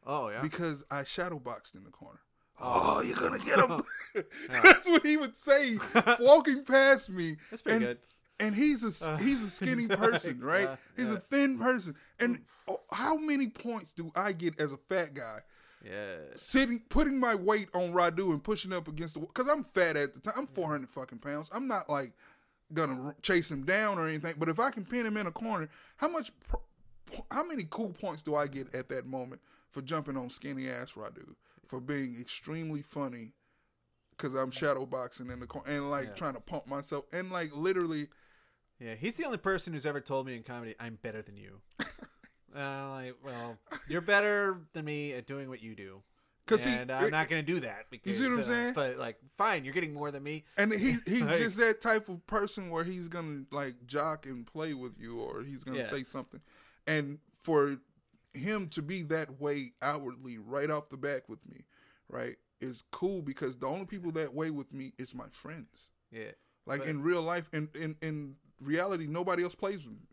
oh 0.06 0.30
yeah. 0.30 0.40
because 0.40 0.82
i 0.90 1.02
shadowboxed 1.02 1.74
in 1.74 1.84
the 1.84 1.90
corner. 1.90 2.20
Oh. 2.62 2.96
oh 2.98 3.02
you're 3.02 3.16
gonna 3.16 3.38
get 3.38 3.58
him? 3.58 3.82
That's 4.64 4.88
what 4.88 5.04
he 5.06 5.16
would 5.16 5.36
say 5.36 5.78
walking 6.20 6.64
past 6.64 7.08
me. 7.10 7.36
That's 7.50 7.62
pretty 7.62 7.76
and 7.76 7.84
good 7.86 7.98
and 8.40 8.54
he's 8.54 8.82
a 8.82 9.10
Uh, 9.10 9.16
he's 9.18 9.42
a 9.44 9.50
skinny 9.58 9.86
person, 9.86 10.40
right? 10.40 10.78
he's 10.96 11.12
a 11.12 11.20
thin 11.20 11.58
person, 11.58 11.94
and 12.18 12.40
oh, 12.66 12.80
how 12.92 13.16
many 13.16 13.48
points 13.48 13.92
do 13.92 14.10
I 14.16 14.32
get 14.32 14.60
as 14.60 14.72
a 14.72 14.76
fat 14.76 15.14
guy 15.14 15.40
yeah 15.84 16.16
sitting, 16.36 16.80
putting 16.90 17.18
my 17.18 17.34
weight 17.34 17.68
on 17.74 17.92
Radu 17.92 18.30
and 18.32 18.42
pushing 18.42 18.72
up 18.72 18.88
against 18.88 19.14
the? 19.14 19.20
Because 19.20 19.48
I'm 19.48 19.64
fat 19.64 19.96
at 19.96 20.14
the 20.14 20.20
time. 20.20 20.34
I'm 20.36 20.46
400 20.46 20.88
fucking 20.88 21.18
pounds. 21.18 21.48
I'm 21.52 21.66
not 21.68 21.88
like 21.88 22.12
gonna 22.72 23.14
chase 23.22 23.50
him 23.50 23.64
down 23.64 23.98
or 23.98 24.06
anything. 24.06 24.34
But 24.38 24.48
if 24.48 24.58
I 24.60 24.70
can 24.70 24.84
pin 24.84 25.06
him 25.06 25.16
in 25.16 25.26
a 25.26 25.32
corner, 25.32 25.68
how 25.96 26.08
much? 26.08 26.32
How 27.30 27.42
many 27.42 27.66
cool 27.70 27.90
points 27.90 28.22
do 28.22 28.36
I 28.36 28.46
get 28.46 28.72
at 28.74 28.88
that 28.90 29.04
moment 29.06 29.40
for 29.72 29.82
jumping 29.82 30.16
on 30.16 30.30
skinny 30.30 30.68
ass 30.68 30.92
Radu 30.92 31.34
for 31.66 31.80
being 31.80 32.16
extremely 32.20 32.82
funny? 32.82 33.32
Because 34.16 34.34
I'm 34.34 34.50
shadow 34.50 34.84
boxing 34.86 35.30
in 35.30 35.40
the 35.40 35.46
corner 35.46 35.70
and 35.72 35.90
like 35.90 36.08
Yeah. 36.08 36.14
trying 36.14 36.34
to 36.34 36.40
pump 36.40 36.66
myself 36.68 37.06
and 37.12 37.32
like 37.32 37.54
literally. 37.56 38.08
Yeah, 38.80 38.94
he's 38.94 39.16
the 39.16 39.24
only 39.26 39.38
person 39.38 39.72
who's 39.72 39.86
ever 39.86 40.00
told 40.00 40.26
me 40.26 40.34
in 40.36 40.42
comedy, 40.42 40.74
"I'm 40.80 40.98
better 41.02 41.22
than 41.22 41.36
you." 41.36 41.60
and 41.78 41.88
I'm 42.62 42.90
like, 42.90 43.14
well, 43.24 43.58
you're 43.88 44.00
better 44.00 44.58
than 44.72 44.84
me 44.86 45.12
at 45.12 45.26
doing 45.26 45.48
what 45.48 45.62
you 45.62 45.74
do. 45.74 46.02
'Cause 46.46 46.64
he- 46.64 46.72
and 46.72 46.90
I'm 46.90 47.10
not 47.10 47.28
going 47.28 47.44
to 47.44 47.52
do 47.52 47.60
that 47.60 47.86
because. 47.90 48.16
see 48.18 48.24
what 48.24 48.32
I'm 48.32 48.40
uh, 48.40 48.44
saying? 48.44 48.72
But 48.74 48.96
like, 48.96 49.18
fine, 49.38 49.64
you're 49.64 49.74
getting 49.74 49.94
more 49.94 50.10
than 50.10 50.22
me. 50.24 50.44
And 50.56 50.72
he 50.72 50.96
he's 51.06 51.22
Like- 51.24 51.38
just 51.38 51.58
that 51.58 51.80
type 51.80 52.08
of 52.08 52.26
person 52.26 52.70
where 52.70 52.82
he's 52.82 53.06
gonna 53.08 53.44
like 53.52 53.74
jock 53.86 54.26
and 54.26 54.44
play 54.46 54.74
with 54.74 54.98
you, 54.98 55.20
or 55.20 55.42
he's 55.44 55.62
gonna 55.62 55.78
Yeah. 55.78 55.86
say 55.90 56.02
something. 56.02 56.40
And 56.88 57.18
for 57.42 57.76
him 58.34 58.68
to 58.70 58.82
be 58.82 59.02
that 59.02 59.40
way 59.40 59.72
outwardly 59.82 60.38
right 60.38 60.70
off 60.70 60.88
the 60.88 60.96
back 60.96 61.28
with 61.28 61.38
me, 61.48 61.66
right, 62.08 62.36
is 62.60 62.82
cool 62.90 63.22
because 63.22 63.58
the 63.58 63.66
only 63.68 63.84
people 63.86 64.10
that 64.12 64.34
way 64.34 64.50
with 64.50 64.72
me 64.72 64.92
is 64.98 65.14
my 65.14 65.28
friends. 65.30 65.90
Yeah. 66.10 66.32
Like 66.66 66.80
But- 66.80 66.88
in 66.88 67.02
real 67.02 67.22
life, 67.22 67.48
in 67.52 67.68
in 67.76 67.94
in 68.02 68.36
reality, 68.60 69.06
nobody 69.06 69.42
else 69.42 69.54
plays 69.54 69.84
with 69.86 69.94
me 69.94 70.06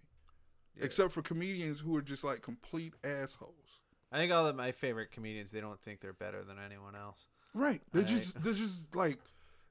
Yeah. 0.77 0.85
except 0.85 1.11
for 1.11 1.21
comedians 1.21 1.79
who 1.79 1.95
are 1.97 2.01
just 2.01 2.23
like 2.23 2.41
complete 2.41 2.93
assholes. 3.03 3.81
I 4.11 4.17
think 4.17 4.31
all 4.31 4.47
of 4.47 4.55
my 4.55 4.71
favorite 4.71 5.11
comedians, 5.11 5.51
they 5.51 5.59
don't 5.61 5.79
think 5.81 5.99
they're 5.99 6.13
better 6.13 6.43
than 6.43 6.57
anyone 6.59 6.95
else. 6.95 7.27
Right. 7.53 7.81
They 7.91 7.99
Right. 7.99 8.07
just 8.09 8.41
they're 8.41 8.53
just 8.53 8.95
like 8.95 9.19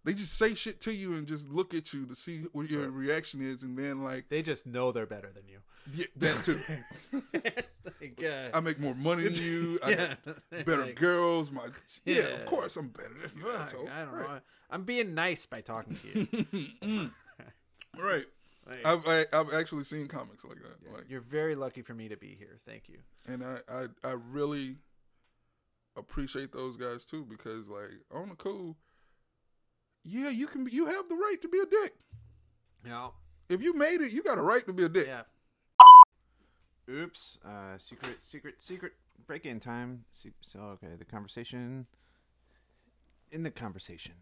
they 0.04 0.14
just 0.14 0.34
say 0.38 0.54
shit 0.54 0.80
to 0.82 0.92
you 0.92 1.14
and 1.14 1.26
just 1.26 1.48
look 1.48 1.74
at 1.74 1.92
you 1.92 2.06
to 2.06 2.14
see 2.14 2.42
what 2.52 2.70
your 2.70 2.82
Right. 2.82 2.92
reaction 2.92 3.40
is, 3.40 3.62
and 3.64 3.76
then 3.76 4.04
like 4.04 4.28
They 4.28 4.42
just 4.42 4.64
know 4.66 4.92
they're 4.92 5.06
better 5.06 5.32
than 5.32 5.48
you. 5.48 5.58
yeah, 5.92 6.06
that 6.16 6.44
too. 6.44 6.60
like, 8.00 8.22
uh, 8.22 8.50
I 8.56 8.60
make 8.60 8.78
more 8.78 8.94
money 8.94 9.24
than 9.24 9.34
you. 9.42 9.78
I 9.84 9.90
yeah. 9.90 10.14
got 10.24 10.66
better 10.66 10.86
Like, 10.86 10.94
girls. 10.96 11.50
My 11.50 11.66
yeah, 12.04 12.16
Yeah. 12.18 12.24
of 12.28 12.46
course 12.46 12.76
I'm 12.76 12.88
better 12.88 13.14
than 13.14 13.30
you. 13.36 13.52
fuck. 13.52 13.74
I 13.90 14.04
don't 14.04 14.14
right. 14.14 14.28
know. 14.28 14.40
I'm 14.70 14.84
being 14.84 15.14
nice 15.14 15.46
by 15.46 15.60
talking 15.60 15.96
to 15.96 16.08
you. 16.20 16.26
Mm. 16.82 17.10
right. 17.98 18.26
Like, 18.68 18.84
I've 18.84 19.06
I, 19.06 19.24
I've 19.32 19.54
actually 19.54 19.84
seen 19.84 20.06
comics 20.08 20.44
like 20.44 20.56
that. 20.62 20.76
yeah, 20.84 20.96
Like, 20.96 21.04
you're 21.08 21.20
very 21.20 21.54
lucky 21.54 21.82
for 21.82 21.94
me 21.94 22.08
to 22.08 22.16
be 22.16 22.34
here. 22.38 22.58
Thank 22.66 22.88
you. 22.88 22.98
and 23.26 23.44
I, 23.44 23.58
I 23.70 23.84
I 24.04 24.12
really 24.30 24.76
appreciate 25.96 26.52
those 26.52 26.76
guys 26.76 27.04
too 27.04 27.24
because 27.24 27.68
like 27.68 27.90
on 28.12 28.28
the 28.30 28.34
cool, 28.34 28.76
yeah, 30.04 30.30
you 30.30 30.46
can 30.46 30.66
you 30.70 30.86
have 30.86 31.08
the 31.08 31.14
right 31.14 31.36
to 31.42 31.48
be 31.48 31.58
a 31.58 31.66
dick. 31.66 31.94
Yeah. 32.84 33.08
If 33.48 33.62
you 33.62 33.74
made 33.74 34.00
it, 34.00 34.10
you 34.12 34.22
got 34.22 34.38
a 34.38 34.42
right 34.42 34.66
to 34.66 34.72
be 34.72 34.82
a 34.82 34.88
dick. 34.88 35.06
Yeah. 35.06 35.22
Oops. 36.88 37.38
Uh, 37.44 37.78
secret, 37.78 38.16
secret, 38.20 38.54
secret 38.60 38.92
break-in 39.26 39.58
time. 39.60 40.04
So, 40.40 40.60
okay, 40.60 40.94
the 40.98 41.04
conversation. 41.04 41.86
In 43.32 43.42
the 43.42 43.50
conversation. 43.50 44.14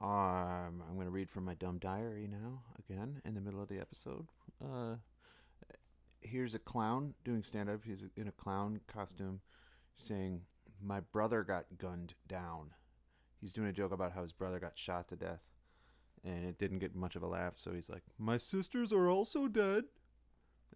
Um, 0.00 0.82
I'm 0.88 0.94
going 0.94 1.06
to 1.06 1.12
read 1.12 1.30
from 1.30 1.44
my 1.44 1.54
dumb 1.54 1.78
diary 1.78 2.28
now, 2.30 2.62
again, 2.78 3.20
in 3.24 3.34
the 3.34 3.40
middle 3.40 3.62
of 3.62 3.68
the 3.68 3.78
episode. 3.78 4.26
Uh, 4.62 4.96
here's 6.20 6.54
a 6.54 6.58
clown 6.58 7.14
doing 7.24 7.42
stand-up. 7.42 7.80
He's 7.84 8.06
in 8.16 8.28
a 8.28 8.32
clown 8.32 8.80
costume 8.86 9.40
saying, 9.96 10.40
my 10.82 11.00
brother 11.00 11.42
got 11.42 11.66
gunned 11.78 12.14
down. 12.26 12.70
He's 13.40 13.52
doing 13.52 13.68
a 13.68 13.72
joke 13.72 13.92
about 13.92 14.12
how 14.12 14.22
his 14.22 14.32
brother 14.32 14.58
got 14.58 14.78
shot 14.78 15.08
to 15.08 15.16
death 15.16 15.42
and 16.24 16.44
it 16.44 16.58
didn't 16.58 16.78
get 16.78 16.94
much 16.94 17.16
of 17.16 17.22
a 17.22 17.26
laugh. 17.26 17.54
So 17.56 17.72
he's 17.72 17.88
like, 17.88 18.02
"My 18.18 18.36
sisters 18.36 18.92
are 18.92 19.08
also 19.08 19.48
dead," 19.48 19.84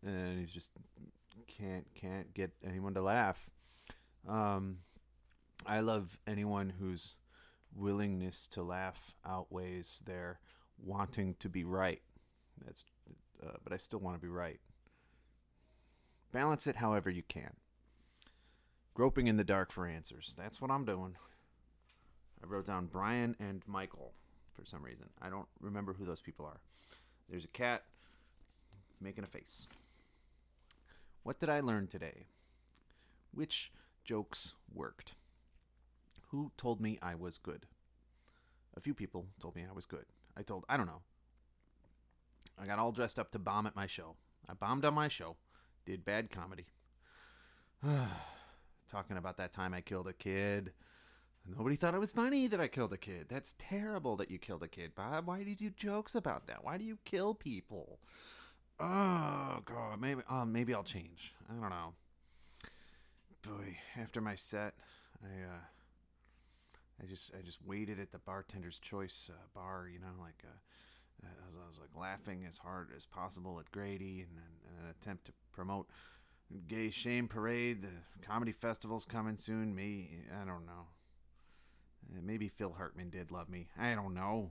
and 0.03 0.39
he 0.41 0.47
just 0.47 0.71
can't 1.47 1.87
can't 1.95 2.33
get 2.35 2.53
anyone 2.65 2.95
to 2.95 3.03
laugh. 3.03 3.49
Um, 4.27 4.79
I 5.65 5.81
love 5.81 6.19
anyone 6.27 6.71
whose 6.81 7.17
willingness 7.77 8.49
to 8.49 8.63
laugh 8.63 9.15
outweighs 9.25 10.03
their 10.07 10.41
wanting 10.83 11.35
to 11.41 11.49
be 11.49 11.65
right. 11.65 12.03
That's, 12.65 12.85
uh, 13.43 13.57
but 13.63 13.73
I 13.73 13.77
still 13.77 14.01
want 14.01 14.17
to 14.17 14.23
be 14.23 14.29
right. 14.29 14.61
Balance 16.33 16.67
it 16.67 16.77
however 16.77 17.11
you 17.11 17.23
can. 17.29 17.55
Groping 18.95 19.27
in 19.27 19.37
the 19.37 19.45
dark 19.45 19.73
for 19.73 19.87
answers. 19.87 20.35
That's 20.37 20.61
what 20.61 20.71
I'm 20.71 20.85
doing. 20.85 21.17
I 22.43 22.47
wrote 22.47 22.67
down 22.67 22.87
Brian 22.87 23.37
and 23.39 23.63
Michael 23.67 24.13
for 24.55 24.65
some 24.65 24.83
reason. 24.83 25.09
I 25.21 25.29
don't 25.29 25.49
remember 25.61 25.93
who 25.93 26.05
those 26.05 26.21
people 26.21 26.47
are. 26.47 26.61
There's 27.29 27.45
a 27.45 27.49
cat 27.49 27.85
making 29.01 29.25
a 29.25 29.27
face. 29.27 29.67
What 31.23 31.41
did 31.41 31.51
I 31.51 31.61
learn 31.61 31.89
today? 31.89 32.27
Which 33.33 33.73
jokes 34.05 34.55
worked? 34.73 35.15
Who 36.31 36.53
told 36.57 36.81
me 36.81 36.99
I 37.03 37.15
was 37.15 37.39
good? 37.39 37.67
A 38.77 38.81
few 38.81 38.95
people 38.95 39.27
told 39.41 39.57
me 39.57 39.65
I 39.69 39.75
was 39.75 39.87
good. 39.87 40.05
I 40.37 40.43
told, 40.43 40.65
I 40.69 40.77
don't 40.77 40.87
know. 40.87 41.03
I 42.59 42.67
got 42.67 42.79
all 42.79 42.93
dressed 42.93 43.19
up 43.19 43.31
to 43.33 43.39
bomb 43.39 43.67
at 43.67 43.77
my 43.77 43.87
show. 43.87 44.17
I 44.49 44.55
bombed 44.55 44.85
on 44.85 44.95
my 44.95 45.09
show, 45.09 45.37
did 45.85 46.05
bad 46.05 46.31
comedy. 46.31 46.67
Talking 48.89 49.17
about 49.17 49.37
that 49.39 49.53
time 49.53 49.75
I 49.75 49.81
killed 49.81 50.09
a 50.09 50.13
kid. 50.13 50.73
Nobody 51.49 51.77
thought 51.77 51.95
it 51.95 52.01
was 52.01 52.13
funny 52.13 52.49
that 52.49 52.61
I 52.61 52.67
killed 52.67 52.93
a 52.93 52.99
kid. 52.99 53.27
That's 53.29 53.55
terrible 53.59 54.17
that 54.17 54.31
you 54.31 54.39
killed 54.39 54.63
a 54.63 54.69
kid, 54.69 54.95
Bob. 54.95 55.27
Why 55.27 55.43
do 55.43 55.51
you 55.51 55.57
do 55.57 55.71
jokes 55.71 56.15
about 56.15 56.47
that? 56.49 56.65
Why 56.65 56.77
do 56.77 56.85
you 56.85 56.99
kill 57.05 57.35
people? 57.35 58.01
Oh 58.81 59.61
god, 59.65 60.01
maybe 60.01 60.23
oh, 60.29 60.45
maybe 60.45 60.75
I'll 60.75 60.83
change. 60.83 61.35
I 61.49 61.55
don't 61.55 61.71
know. 61.71 61.95
Boy, 63.43 63.79
after 63.97 64.21
my 64.21 64.35
set, 64.35 64.75
I 65.23 65.45
uh 65.45 65.61
I 67.03 67.07
just 67.07 67.31
I 67.39 67.43
just 67.43 67.59
waited 67.65 68.01
at 68.01 68.13
the 68.13 68.19
bartender's 68.19 68.79
choice 68.79 69.31
uh, 69.33 69.37
bar, 69.55 69.89
you 69.93 69.99
know, 69.99 70.07
like 70.21 70.43
uh, 70.45 71.27
I, 71.27 71.47
was, 71.47 71.57
I 71.65 71.69
was 71.69 71.79
like 71.81 72.01
laughing 72.01 72.45
as 72.49 72.59
hard 72.59 72.89
as 72.97 73.07
possible 73.07 73.59
at 73.61 73.71
Grady 73.71 74.23
and 74.23 74.31
in 74.33 74.85
an 74.85 74.91
attempt 74.91 75.27
to 75.27 75.33
promote 75.53 75.89
gay 76.69 76.91
shame 76.91 77.29
parade. 77.29 77.83
The 77.83 78.27
comedy 78.27 78.53
festival's 78.53 79.05
coming 79.05 79.37
soon. 79.37 79.75
Me, 79.75 80.21
I 80.33 80.45
don't 80.45 80.67
know. 80.67 80.87
Uh, 82.15 82.21
maybe 82.23 82.49
Phil 82.49 82.73
Hartman 82.73 83.11
did 83.11 83.31
love 83.31 83.49
me. 83.49 83.69
I 83.79 83.95
don't 83.95 84.15
know. 84.15 84.51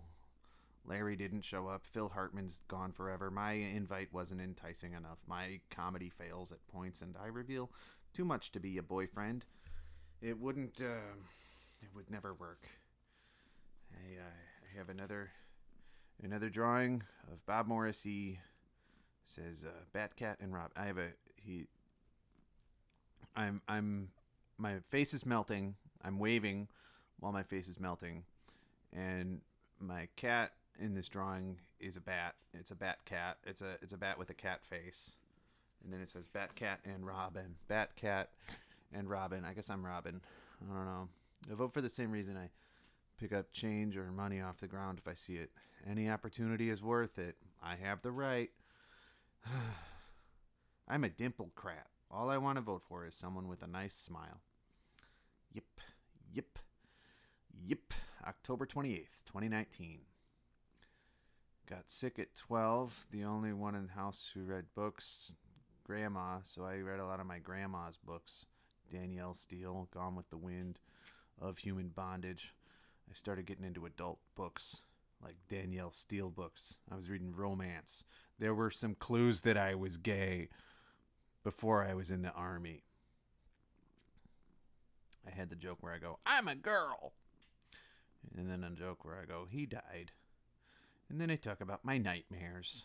Larry 0.87 1.15
didn't 1.15 1.43
show 1.43 1.67
up. 1.67 1.83
Phil 1.83 2.09
Hartman's 2.09 2.61
gone 2.67 2.91
forever. 2.91 3.31
My 3.31 3.53
invite 3.53 4.13
wasn't 4.13 4.41
enticing 4.41 4.93
enough. 4.93 5.17
My 5.27 5.59
comedy 5.71 6.09
fails 6.09 6.51
at 6.51 6.67
points, 6.67 7.01
and 7.01 7.15
I 7.21 7.27
reveal 7.27 7.71
too 8.13 8.25
much 8.25 8.51
to 8.51 8.59
be 8.59 8.77
a 8.77 8.83
boyfriend. 8.83 9.45
It 10.21 10.39
wouldn't. 10.39 10.79
Uh, 10.81 11.15
it 11.81 11.89
would 11.95 12.09
never 12.09 12.33
work. 12.33 12.67
I, 13.93 14.19
uh, 14.19 14.23
I 14.23 14.77
have 14.77 14.89
another 14.89 15.31
another 16.23 16.49
drawing 16.49 17.03
of 17.31 17.45
Bob 17.45 17.67
Morrissey. 17.67 18.39
Says 19.27 19.65
uh, 19.67 19.97
Batcat 19.97 20.35
and 20.39 20.53
Rob. 20.53 20.71
I 20.75 20.85
have 20.85 20.97
a 20.97 21.07
he. 21.35 21.65
I'm 23.35 23.61
I'm 23.67 24.09
my 24.57 24.75
face 24.89 25.13
is 25.13 25.25
melting. 25.25 25.75
I'm 26.03 26.19
waving 26.19 26.67
while 27.19 27.31
my 27.31 27.41
face 27.41 27.67
is 27.67 27.79
melting, 27.79 28.23
and 28.93 29.41
my 29.79 30.07
cat 30.15 30.51
in 30.79 30.93
this 30.93 31.09
drawing 31.09 31.57
is 31.79 31.97
a 31.97 32.01
bat. 32.01 32.35
It's 32.53 32.69
a 32.69 32.75
bat 32.75 32.99
cat. 33.05 33.37
It's 33.45 33.61
a 33.61 33.77
it's 33.81 33.93
a 33.93 33.97
bat 33.97 34.19
with 34.19 34.29
a 34.29 34.35
cat 34.35 34.61
face, 34.69 35.15
and 35.83 35.93
then 35.93 36.01
it 36.01 36.09
says 36.09 36.27
Bat 36.27 36.55
Cat 36.55 36.79
and 36.83 37.05
Robin. 37.05 37.55
Bat 37.67 37.95
Cat 37.95 38.29
and 38.93 39.09
Robin. 39.09 39.45
I 39.45 39.53
guess 39.53 39.69
I'm 39.69 39.85
Robin. 39.85 40.19
I 40.61 40.73
don't 40.73 40.85
know. 40.85 41.07
I 41.49 41.53
vote 41.53 41.73
for 41.73 41.81
the 41.81 41.89
same 41.89 42.11
reason 42.11 42.37
I 42.37 42.49
pick 43.17 43.33
up 43.33 43.51
change 43.51 43.97
or 43.97 44.11
money 44.11 44.41
off 44.41 44.59
the 44.59 44.67
ground 44.67 44.99
if 44.99 45.07
I 45.07 45.13
see 45.13 45.35
it. 45.35 45.51
Any 45.89 46.09
opportunity 46.09 46.69
is 46.69 46.81
worth 46.81 47.17
it. 47.17 47.35
I 47.63 47.75
have 47.75 48.01
the 48.01 48.11
right. 48.11 48.49
I'm 50.87 51.03
a 51.03 51.09
dimple 51.09 51.51
crap. 51.55 51.89
All 52.11 52.29
I 52.29 52.37
want 52.37 52.57
to 52.57 52.61
vote 52.61 52.83
for 52.87 53.05
is 53.05 53.15
someone 53.15 53.47
with 53.47 53.61
a 53.61 53.67
nice 53.67 53.95
smile. 53.95 54.41
Yep, 55.53 55.65
yep, 56.33 56.59
yep. 57.65 57.93
October 58.27 58.65
28th, 58.65 59.23
2019. 59.25 59.99
Got 61.67 61.89
sick 61.89 62.19
at 62.19 62.35
12. 62.35 63.07
The 63.11 63.23
only 63.23 63.53
one 63.53 63.75
in 63.75 63.87
the 63.87 63.93
house 63.93 64.31
who 64.33 64.43
read 64.43 64.65
books, 64.75 65.33
grandma, 65.83 66.39
so 66.43 66.63
I 66.63 66.77
read 66.77 66.99
a 66.99 67.05
lot 67.05 67.19
of 67.19 67.25
my 67.25 67.39
grandma's 67.39 67.97
books. 67.97 68.45
Danielle 68.91 69.33
Steel, 69.33 69.87
Gone 69.91 70.15
with 70.15 70.29
the 70.29 70.37
Wind, 70.37 70.79
Of 71.39 71.59
Human 71.59 71.89
Bondage. 71.89 72.53
I 73.09 73.13
started 73.13 73.45
getting 73.45 73.65
into 73.65 73.85
adult 73.85 74.19
books, 74.35 74.81
like 75.23 75.35
Danielle 75.49 75.91
Steel 75.91 76.29
books. 76.29 76.77
I 76.91 76.95
was 76.95 77.09
reading 77.09 77.35
romance. 77.35 78.03
There 78.39 78.53
were 78.53 78.71
some 78.71 78.95
clues 78.95 79.41
that 79.41 79.57
I 79.57 79.75
was 79.75 79.97
gay 79.97 80.49
before 81.43 81.83
I 81.83 81.93
was 81.93 82.11
in 82.11 82.21
the 82.21 82.31
army. 82.31 82.83
I 85.25 85.31
had 85.31 85.49
the 85.49 85.55
joke 85.55 85.77
where 85.81 85.93
I 85.93 85.99
go, 85.99 86.19
I'm 86.25 86.47
a 86.47 86.55
girl. 86.55 87.13
And 88.37 88.49
then 88.49 88.63
a 88.63 88.71
joke 88.71 89.05
where 89.05 89.19
I 89.21 89.25
go, 89.25 89.47
he 89.49 89.65
died. 89.65 90.11
And 91.09 91.21
then 91.21 91.29
I 91.29 91.35
talk 91.35 91.61
about 91.61 91.85
my 91.85 91.97
nightmares. 91.97 92.83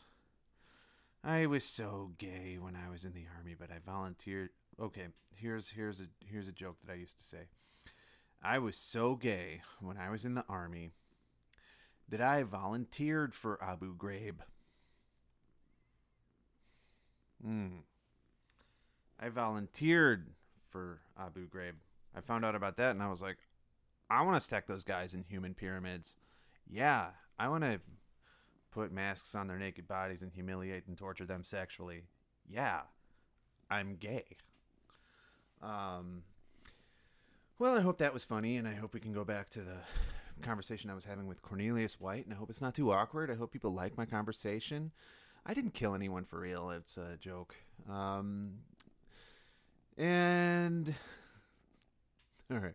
I 1.22 1.46
was 1.46 1.64
so 1.64 2.12
gay 2.18 2.58
when 2.58 2.76
I 2.76 2.90
was 2.90 3.04
in 3.04 3.12
the 3.12 3.26
army, 3.36 3.54
but 3.58 3.70
I 3.70 3.78
volunteered. 3.84 4.50
Okay, 4.80 5.08
here's 5.34 5.70
here's 5.70 6.00
a 6.00 6.04
here's 6.24 6.48
a 6.48 6.52
joke 6.52 6.76
that 6.84 6.92
I 6.92 6.96
used 6.96 7.18
to 7.18 7.24
say. 7.24 7.48
I 8.42 8.58
was 8.58 8.76
so 8.76 9.16
gay 9.16 9.62
when 9.80 9.96
I 9.96 10.10
was 10.10 10.24
in 10.24 10.34
the 10.34 10.44
army 10.48 10.90
that 12.08 12.20
I 12.20 12.42
volunteered 12.42 13.34
for 13.34 13.62
Abu 13.62 13.96
Ghraib. 13.96 14.36
Hmm. 17.44 17.80
I 19.18 19.28
volunteered 19.28 20.30
for 20.70 21.00
Abu 21.18 21.48
Ghraib. 21.48 21.74
I 22.16 22.20
found 22.20 22.44
out 22.44 22.54
about 22.54 22.76
that 22.78 22.92
and 22.92 23.02
I 23.02 23.10
was 23.10 23.22
like, 23.22 23.36
I 24.08 24.22
want 24.22 24.36
to 24.36 24.40
stack 24.40 24.66
those 24.66 24.84
guys 24.84 25.14
in 25.14 25.24
human 25.28 25.54
pyramids. 25.54 26.16
Yeah, 26.68 27.08
I 27.38 27.48
want 27.48 27.62
to 27.64 27.80
put 28.72 28.92
masks 28.92 29.34
on 29.34 29.46
their 29.46 29.58
naked 29.58 29.86
bodies 29.86 30.22
and 30.22 30.32
humiliate 30.32 30.86
and 30.86 30.96
torture 30.96 31.26
them 31.26 31.44
sexually. 31.44 32.04
Yeah, 32.48 32.80
I'm 33.70 33.96
gay. 33.96 34.24
Um, 35.62 36.22
well, 37.60 37.76
I 37.76 37.82
hope 37.82 37.98
that 37.98 38.14
was 38.14 38.24
funny, 38.24 38.56
and 38.56 38.66
I 38.66 38.74
hope 38.74 38.94
we 38.94 39.00
can 39.00 39.12
go 39.12 39.22
back 39.22 39.50
to 39.50 39.60
the 39.60 39.76
conversation 40.40 40.88
I 40.88 40.94
was 40.94 41.04
having 41.04 41.26
with 41.26 41.42
Cornelius 41.42 42.00
White, 42.00 42.24
and 42.24 42.32
I 42.34 42.38
hope 42.38 42.48
it's 42.48 42.62
not 42.62 42.74
too 42.74 42.90
awkward. 42.90 43.30
I 43.30 43.34
hope 43.34 43.52
people 43.52 43.74
like 43.74 43.98
my 43.98 44.06
conversation. 44.06 44.90
I 45.44 45.52
didn't 45.52 45.74
kill 45.74 45.94
anyone 45.94 46.24
for 46.24 46.40
real. 46.40 46.70
It's 46.70 46.96
a 46.96 47.18
joke. 47.20 47.54
Um, 47.86 48.52
and 49.98 50.88
all 52.50 52.58
right. 52.58 52.72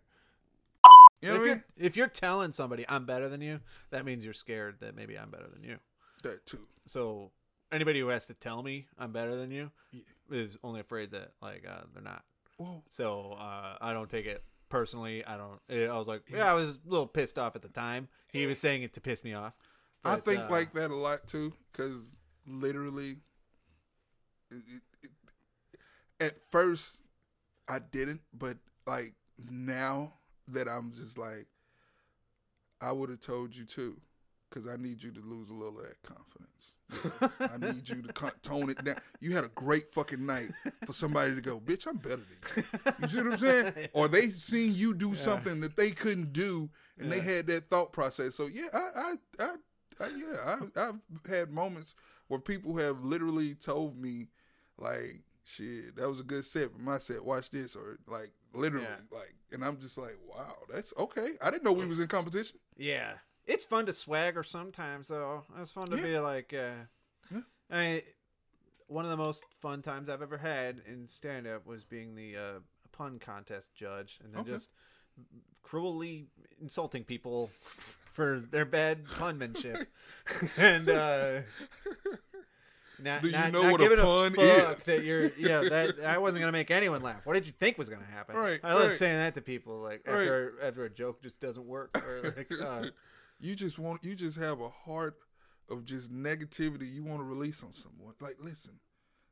You 1.23 1.29
know 1.29 1.33
if, 1.35 1.39
what 1.39 1.41
I 1.41 1.45
you're, 1.45 1.55
mean? 1.55 1.63
if 1.79 1.97
you're 1.97 2.07
telling 2.07 2.51
somebody 2.51 2.85
I'm 2.87 3.07
better 3.07 3.27
than 3.27 3.41
you, 3.41 3.61
that 3.89 4.05
means 4.05 4.23
you're 4.23 4.35
scared 4.35 4.75
that 4.81 4.95
maybe 4.95 5.17
I'm 5.17 5.31
better 5.31 5.47
than 5.51 5.63
you. 5.63 5.77
That 6.21 6.45
too. 6.45 6.59
So 6.85 7.31
anybody 7.71 8.01
who 8.01 8.09
has 8.09 8.27
to 8.27 8.35
tell 8.35 8.61
me 8.61 8.85
I'm 8.99 9.11
better 9.11 9.35
than 9.35 9.49
you 9.49 9.71
Yeah. 9.91 10.01
is 10.29 10.59
only 10.63 10.79
afraid 10.79 11.09
that 11.11 11.31
like 11.41 11.65
uh, 11.67 11.81
they're 11.91 12.03
not. 12.03 12.23
Whoa. 12.57 12.83
So 12.89 13.35
uh, 13.39 13.77
I 13.81 13.91
don't 13.93 14.09
take 14.09 14.27
it 14.27 14.43
personally. 14.75 15.25
I 15.25 15.37
don't. 15.37 15.59
I 15.69 15.97
was 15.97 16.07
like, 16.07 16.23
yeah, 16.29 16.51
I 16.51 16.53
was 16.53 16.73
a 16.73 16.77
little 16.85 17.07
pissed 17.07 17.39
off 17.39 17.55
at 17.55 17.61
the 17.61 17.69
time. 17.69 18.09
He 18.31 18.45
was 18.45 18.59
saying 18.59 18.83
it 18.83 18.93
to 18.95 19.01
piss 19.01 19.23
me 19.23 19.33
off. 19.33 19.53
I 20.03 20.17
think 20.17 20.41
uh, 20.41 20.47
like 20.49 20.73
that 20.73 20.91
a 20.91 20.95
lot 20.95 21.27
too, 21.27 21.53
because 21.71 22.17
literally, 22.45 23.17
it, 24.51 24.63
it, 24.67 24.81
it, 25.03 25.11
at 26.19 26.33
first 26.51 27.01
I 27.69 27.79
didn't, 27.79 28.21
but 28.37 28.57
like 28.85 29.13
now 29.49 30.13
that 30.49 30.67
I'm 30.67 30.91
just 30.91 31.17
like, 31.17 31.47
I 32.81 32.91
would 32.91 33.09
have 33.09 33.21
told 33.21 33.55
you 33.55 33.63
too, 33.63 33.97
because 34.55 34.69
I 34.69 34.77
need 34.81 35.03
you 35.03 35.11
to 35.11 35.19
lose 35.21 35.49
a 35.49 35.53
little 35.53 35.77
of 35.79 35.83
that 35.83 36.01
confidence. 36.03 36.75
I 37.39 37.57
need 37.57 37.89
you 37.89 38.01
to 38.03 38.13
con- 38.13 38.31
tone 38.41 38.69
it 38.69 38.83
down. 38.83 38.95
You 39.19 39.35
had 39.35 39.43
a 39.43 39.49
great 39.49 39.89
fucking 39.91 40.25
night 40.25 40.51
for 40.85 40.93
somebody 40.93 41.35
to 41.35 41.41
go, 41.41 41.59
bitch, 41.59 41.87
I'm 41.87 41.97
better 41.97 42.17
than 42.17 42.63
you. 42.85 42.91
You 43.01 43.07
see 43.07 43.17
what 43.17 43.27
I'm 43.33 43.37
saying? 43.37 43.73
Or 43.93 44.07
they 44.07 44.27
seen 44.27 44.73
you 44.73 44.93
do 44.93 45.15
something 45.15 45.59
that 45.61 45.75
they 45.75 45.91
couldn't 45.91 46.31
do, 46.33 46.69
and 46.97 47.11
they 47.11 47.19
had 47.19 47.47
that 47.47 47.69
thought 47.69 47.91
process. 47.91 48.35
So 48.35 48.47
yeah, 48.47 48.67
I, 48.73 48.79
I, 48.79 49.13
I, 49.39 49.49
I 50.05 50.07
yeah, 50.15 50.35
I, 50.77 50.89
I've 50.89 51.29
had 51.29 51.51
moments 51.51 51.95
where 52.27 52.39
people 52.39 52.75
have 52.77 53.03
literally 53.03 53.55
told 53.55 53.97
me, 53.99 54.27
like, 54.77 55.21
shit, 55.43 55.95
that 55.97 56.07
was 56.07 56.19
a 56.19 56.23
good 56.23 56.45
set, 56.45 56.71
but 56.71 56.81
my 56.81 56.97
set, 56.97 57.23
watch 57.23 57.49
this, 57.49 57.75
or 57.75 57.97
like 58.07 58.31
literally, 58.53 58.85
Yeah. 58.87 59.17
like, 59.17 59.33
and 59.51 59.63
I'm 59.63 59.77
just 59.79 59.97
like, 59.97 60.17
wow, 60.27 60.55
that's 60.71 60.93
okay. 60.97 61.29
I 61.43 61.51
didn't 61.51 61.63
know 61.63 61.73
we 61.73 61.85
was 61.85 61.99
in 61.99 62.07
competition. 62.07 62.59
Yeah, 62.77 63.13
it's 63.47 63.63
fun 63.65 63.85
to 63.87 63.93
swagger 63.93 64.43
sometimes, 64.43 65.07
though. 65.07 65.43
It's 65.59 65.71
fun 65.71 65.87
to 65.87 65.97
Yeah. 65.97 66.03
be 66.03 66.19
like, 66.19 66.53
uh, 66.53 66.85
Yeah. 67.31 67.41
I. 67.71 68.03
One 68.87 69.03
of 69.03 69.09
the 69.09 69.17
most 69.17 69.41
fun 69.61 69.81
times 69.81 70.09
I've 70.09 70.21
ever 70.21 70.37
had 70.37 70.81
in 70.85 71.07
stand 71.07 71.47
up 71.47 71.65
was 71.65 71.83
being 71.83 72.13
the 72.15 72.37
uh, 72.37 72.59
pun 72.91 73.17
contest 73.17 73.73
judge, 73.73 74.19
and 74.23 74.31
then 74.31 74.41
Okay. 74.41 74.51
just 74.51 74.69
cruelly 75.63 76.27
insulting 76.61 77.03
people 77.03 77.49
for 78.11 78.39
their 78.51 78.63
bad 78.65 79.05
punmanship, 79.05 79.87
and 80.57 80.87
uh, 80.87 81.41
not, 82.99 83.23
Do 83.23 83.27
you 83.29 83.33
not, 83.33 83.51
know 83.51 83.63
not 83.63 83.71
what 83.71 83.81
a 83.81 83.83
giving 83.85 83.97
pun 84.05 84.31
fuck 84.33 84.77
is? 84.77 84.85
That 84.85 85.03
you're, 85.03 85.31
yeah, 85.37 85.61
that 85.67 85.99
I 86.05 86.17
wasn't 86.19 86.41
gonna 86.41 86.51
make 86.51 86.69
anyone 86.71 87.01
laugh. 87.01 87.25
What 87.25 87.33
did 87.33 87.45
you 87.47 87.53
think 87.59 87.77
was 87.77 87.89
gonna 87.89 88.05
happen? 88.05 88.35
Right, 88.35 88.59
I 88.63 88.73
love 88.73 88.89
right. 88.89 88.93
saying 88.93 89.17
that 89.17 89.33
to 89.35 89.41
people, 89.41 89.79
like 89.81 90.05
Right. 90.07 90.13
after 90.21 90.53
after 90.61 90.85
a 90.85 90.89
joke 90.89 91.21
just 91.23 91.39
doesn't 91.39 91.65
work, 91.65 91.97
or 92.07 92.21
like, 92.37 92.51
uh, 92.61 92.85
you 93.39 93.55
just 93.55 93.77
want 93.79 94.03
you 94.03 94.15
just 94.15 94.37
have 94.39 94.59
a 94.61 94.69
heart 94.69 95.15
of 95.69 95.83
just 95.85 96.11
negativity 96.13 96.91
you 96.91 97.03
want 97.03 97.19
to 97.19 97.23
release 97.25 97.63
on 97.63 97.73
someone. 97.73 98.13
Like, 98.21 98.37
listen, 98.39 98.79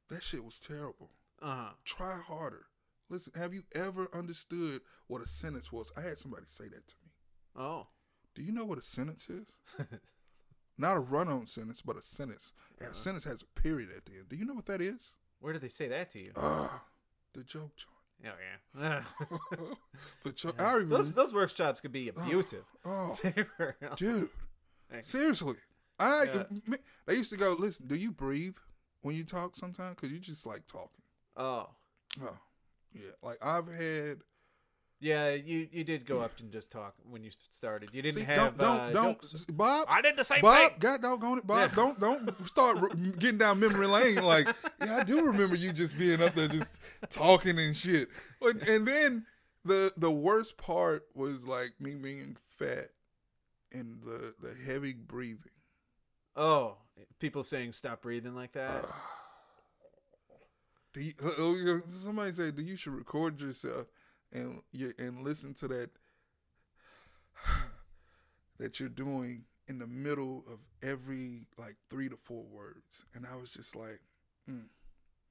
that 0.09 0.23
shit 0.23 0.43
was 0.43 0.59
terrible. 0.59 1.11
uh-huh. 1.41 1.73
Try 1.85 2.17
harder. 2.19 2.65
Listen, 3.09 3.33
have 3.35 3.53
you 3.53 3.63
ever 3.75 4.07
understood 4.13 4.81
what 5.07 5.21
a 5.21 5.27
sentence 5.27 5.71
was? 5.71 5.91
I 5.97 6.01
had 6.01 6.17
somebody 6.17 6.45
say 6.47 6.65
that 6.65 6.87
to 6.87 6.95
me. 7.03 7.11
Oh. 7.55 7.87
Do 8.33 8.41
you 8.41 8.51
know 8.51 8.65
what 8.65 8.79
a 8.79 8.81
sentence 8.81 9.29
is? 9.29 9.45
Not 10.77 10.97
a 10.97 11.01
run-on 11.01 11.45
sentence, 11.45 11.81
but 11.83 11.97
a 11.97 12.01
sentence. 12.01 12.51
A 12.81 12.85
Uh-huh. 12.85 12.93
sentence 12.93 13.23
has 13.25 13.43
a 13.43 13.59
period 13.61 13.89
at 13.95 14.05
the 14.05 14.13
end. 14.17 14.29
Do 14.29 14.35
you 14.35 14.45
know 14.45 14.55
what 14.55 14.65
that 14.65 14.81
is? 14.81 15.11
Where 15.39 15.53
did 15.53 15.61
they 15.61 15.69
say 15.69 15.87
that 15.89 16.09
to 16.11 16.19
you? 16.19 16.31
Ah, 16.35 16.83
the 17.33 17.43
joke. 17.43 17.71
Oh 18.25 18.29
yeah. 18.79 19.01
the 20.23 20.31
joke. 20.31 20.61
I 20.61 20.73
remember. 20.73 20.97
those 20.97 21.13
those 21.13 21.33
workshops 21.33 21.81
could 21.81 21.91
be 21.91 22.11
oh, 22.11 22.21
abusive. 22.21 22.65
oh, 22.85 23.17
were- 23.59 23.75
dude. 23.95 24.29
Thanks. 24.89 25.07
Seriously, 25.07 25.55
I. 25.99 26.25
Yeah. 26.33 26.75
They 27.05 27.15
used 27.15 27.31
to 27.31 27.37
go. 27.37 27.55
Listen, 27.57 27.87
do 27.87 27.95
you 27.95 28.11
breathe 28.11 28.55
when 29.01 29.15
you 29.15 29.23
talk 29.23 29.55
sometimes? 29.55 29.95
Because 29.95 30.11
you 30.11 30.19
just 30.19 30.45
like 30.45 30.65
talking. 30.67 31.01
oh. 31.37 31.69
Oh, 32.21 32.37
yeah. 32.93 33.09
Like 33.23 33.37
I've 33.43 33.67
had. 33.67 34.19
Yeah, 35.03 35.31
you 35.31 35.67
you 35.69 35.83
did 35.83 36.05
go 36.05 36.21
up 36.21 36.31
and 36.39 36.49
just 36.49 36.71
talk 36.71 36.93
when 37.09 37.25
you 37.25 37.31
started. 37.51 37.89
You 37.91 38.01
didn't 38.01 38.19
See, 38.19 38.23
have 38.23 38.57
don't 38.57 38.69
uh, 38.69 38.91
don't 38.91 39.21
jokes. 39.21 39.31
don't 39.31 39.57
Bob. 39.57 39.85
I 39.89 40.01
did 40.01 40.15
the 40.15 40.23
same 40.23 40.41
Bob, 40.41 40.69
thing. 40.69 40.77
God 40.79 41.01
doggone 41.01 41.39
it, 41.39 41.45
Bob. 41.45 41.71
Yeah. 41.71 41.75
Don't 41.75 41.99
don't 41.99 42.47
start 42.47 42.77
r- 42.77 42.87
getting 43.19 43.37
down 43.37 43.59
memory 43.59 43.87
lane. 43.87 44.23
Like, 44.23 44.47
yeah, 44.79 44.99
I 44.99 45.03
do 45.03 45.25
remember 45.25 45.57
you 45.57 45.73
just 45.73 45.99
being 45.99 46.21
up 46.21 46.35
there 46.35 46.47
just 46.47 46.79
talking 47.09 47.59
and 47.59 47.75
shit. 47.75 48.07
But, 48.39 48.65
and 48.69 48.87
then 48.87 49.25
the 49.65 49.91
the 49.97 50.09
worst 50.09 50.55
part 50.55 51.03
was 51.13 51.45
like 51.45 51.73
me 51.81 51.95
being 51.95 52.37
fat 52.57 52.87
and 53.73 53.99
the 54.05 54.33
the 54.41 54.55
heavy 54.65 54.93
breathing. 54.93 55.51
Oh, 56.33 56.77
people 57.19 57.43
saying 57.43 57.73
stop 57.73 58.03
breathing 58.03 58.35
like 58.35 58.53
that. 58.53 58.85
Do 60.93 61.01
you, 61.01 61.11
uh, 61.21 61.75
uh, 61.75 61.79
somebody 61.87 62.31
said 62.31 62.55
that 62.55 62.63
you 62.63 62.77
should 62.77 62.93
record 62.93 63.41
yourself 63.41 63.87
and 64.33 64.61
you 64.71 64.93
and 64.97 65.19
listen 65.23 65.53
to 65.55 65.67
that 65.69 65.89
that 68.59 68.79
you're 68.79 68.89
doing 68.89 69.45
in 69.67 69.79
the 69.79 69.87
middle 69.87 70.43
of 70.51 70.59
every 70.87 71.47
like 71.57 71.75
three 71.89 72.09
to 72.09 72.17
four 72.17 72.43
words, 72.43 73.05
and 73.15 73.25
I 73.31 73.35
was 73.35 73.51
just 73.51 73.75
like, 73.75 73.99
mm, 74.49 74.65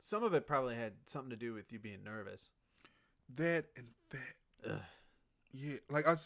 Some 0.01 0.23
of 0.23 0.35
it 0.35 0.47
probably 0.47 0.75
had 0.75 0.93
something 1.07 1.31
to 1.31 1.37
do 1.37 1.53
with 1.53 1.73
you 1.73 1.79
being 1.79 2.03
nervous. 2.05 2.51
that 3.37 3.67
and 3.77 3.87
that. 4.11 4.71
Ugh. 4.73 4.81
Yeah, 5.55 5.77
like 5.91 6.07
i 6.09 6.17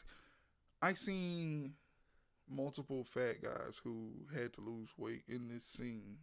i 0.83 0.93
seen 0.95 1.73
multiple 2.49 3.03
fat 3.05 3.43
guys 3.43 3.81
who 3.83 4.11
had 4.33 4.53
to 4.53 4.61
lose 4.61 4.91
weight 4.97 5.23
in 5.29 5.49
this 5.49 5.65
scene 5.65 6.19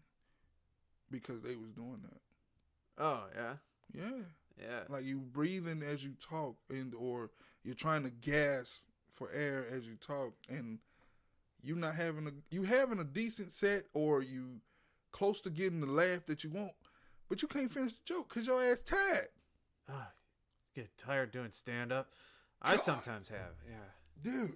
because 1.12 1.42
they 1.42 1.56
was 1.58 1.74
doing 1.74 2.00
that. 2.04 2.22
Oh 3.04 3.24
yeah, 3.36 3.56
Yeah. 3.94 4.22
Yeah. 4.60 4.82
like 4.90 5.04
you 5.06 5.20
breathing 5.20 5.82
as 5.84 6.04
you 6.04 6.12
talk 6.20 6.56
and 6.70 6.94
or 6.94 7.32
you're 7.64 7.76
trying 7.76 8.04
to 8.04 8.10
gas 8.10 8.82
for 9.12 9.30
air 9.34 9.66
as 9.72 9.86
you 9.86 9.96
talk 9.96 10.34
and 10.50 10.80
you're 11.62 11.78
not 11.78 11.96
having 11.96 12.28
a 12.28 12.32
you 12.54 12.64
having 12.64 13.00
a 13.00 13.04
decent 13.04 13.52
set 13.52 13.84
or 13.94 14.22
you 14.22 14.60
close 15.12 15.42
to 15.42 15.50
getting 15.50 15.80
the 15.82 15.88
laugh 15.88 16.26
that 16.26 16.44
you 16.44 16.50
want 16.50 16.72
but 17.30 17.42
you 17.42 17.48
can't 17.48 17.72
finish 17.72 17.94
the 17.94 18.00
joke 18.06 18.30
because 18.30 18.48
your 18.48 18.62
ass 18.62 18.82
tired 18.82 19.28
Ah, 19.90 20.10
get 20.76 20.90
tired 20.98 21.32
doing 21.32 21.52
stand 21.52 21.92
up. 21.92 22.08
I 22.62 22.76
God. 22.78 22.84
sometimes 22.84 23.28
have. 23.30 23.56
Yeah, 23.70 23.76
dude 24.22 24.54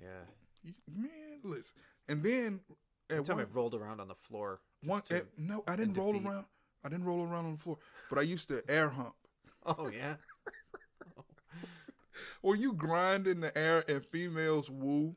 yeah. 0.00 0.70
man 0.94 1.10
listen 1.42 1.74
and 2.08 2.22
then 2.22 2.60
at 3.10 3.16
One 3.18 3.24
time 3.24 3.38
I 3.38 3.44
rolled 3.52 3.74
around 3.74 4.00
on 4.00 4.08
the 4.08 4.14
floor. 4.14 4.60
one 4.82 5.02
at, 5.10 5.24
no 5.38 5.62
i 5.68 5.76
didn't 5.76 5.94
roll 5.94 6.12
defeat. 6.12 6.26
around 6.28 6.44
i 6.86 6.88
didn't 6.88 7.04
roll 7.04 7.22
around 7.22 7.44
on 7.46 7.52
the 7.52 7.58
floor 7.58 7.78
but 8.08 8.18
i 8.18 8.22
used 8.22 8.48
to 8.48 8.62
air 8.68 8.88
hump 8.88 9.14
Oh 9.66 9.88
yeah. 9.88 10.14
where 12.40 12.56
you 12.56 12.72
grind 12.72 13.26
in 13.26 13.40
the 13.40 13.56
air 13.58 13.84
and 13.88 14.04
females 14.06 14.70
woo 14.70 15.14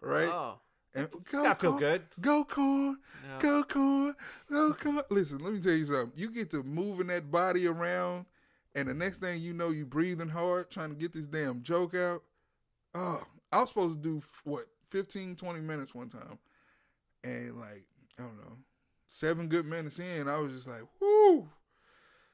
right 0.00 0.28
Oh, 0.28 0.60
and 0.94 1.08
go 1.30 1.42
that 1.42 1.60
feel 1.60 1.72
good. 1.78 2.02
go 2.20 2.44
corn 2.44 2.98
No. 3.28 3.38
Go 3.40 3.62
corn, 3.64 4.14
go 4.48 4.72
corn. 4.72 5.02
Listen, 5.10 5.38
let 5.40 5.52
me 5.52 5.60
tell 5.60 5.72
you 5.74 5.84
something. 5.84 6.12
You 6.16 6.30
get 6.30 6.50
to 6.52 6.62
moving 6.62 7.08
that 7.08 7.30
body 7.30 7.66
around, 7.66 8.24
and 8.74 8.88
the 8.88 8.94
next 8.94 9.18
thing 9.18 9.42
you 9.42 9.52
know, 9.52 9.68
you 9.70 9.84
breathing 9.84 10.28
hard, 10.30 10.70
trying 10.70 10.88
to 10.90 10.94
get 10.96 11.12
this 11.12 11.26
damn 11.26 11.62
joke 11.62 11.94
out. 11.94 12.22
Oh, 12.94 13.22
I 13.52 13.60
was 13.60 13.68
supposed 13.68 14.02
to 14.02 14.08
do 14.08 14.22
what 14.44 14.64
15, 14.88 15.36
20 15.36 15.60
minutes 15.60 15.94
one 15.94 16.08
time, 16.08 16.38
and 17.22 17.60
like 17.60 17.84
I 18.18 18.22
don't 18.22 18.38
know, 18.38 18.56
seven 19.08 19.48
good 19.48 19.66
minutes 19.66 19.98
in, 19.98 20.28
I 20.28 20.38
was 20.38 20.52
just 20.52 20.68
like, 20.68 20.82
"Whoo!" 21.00 21.48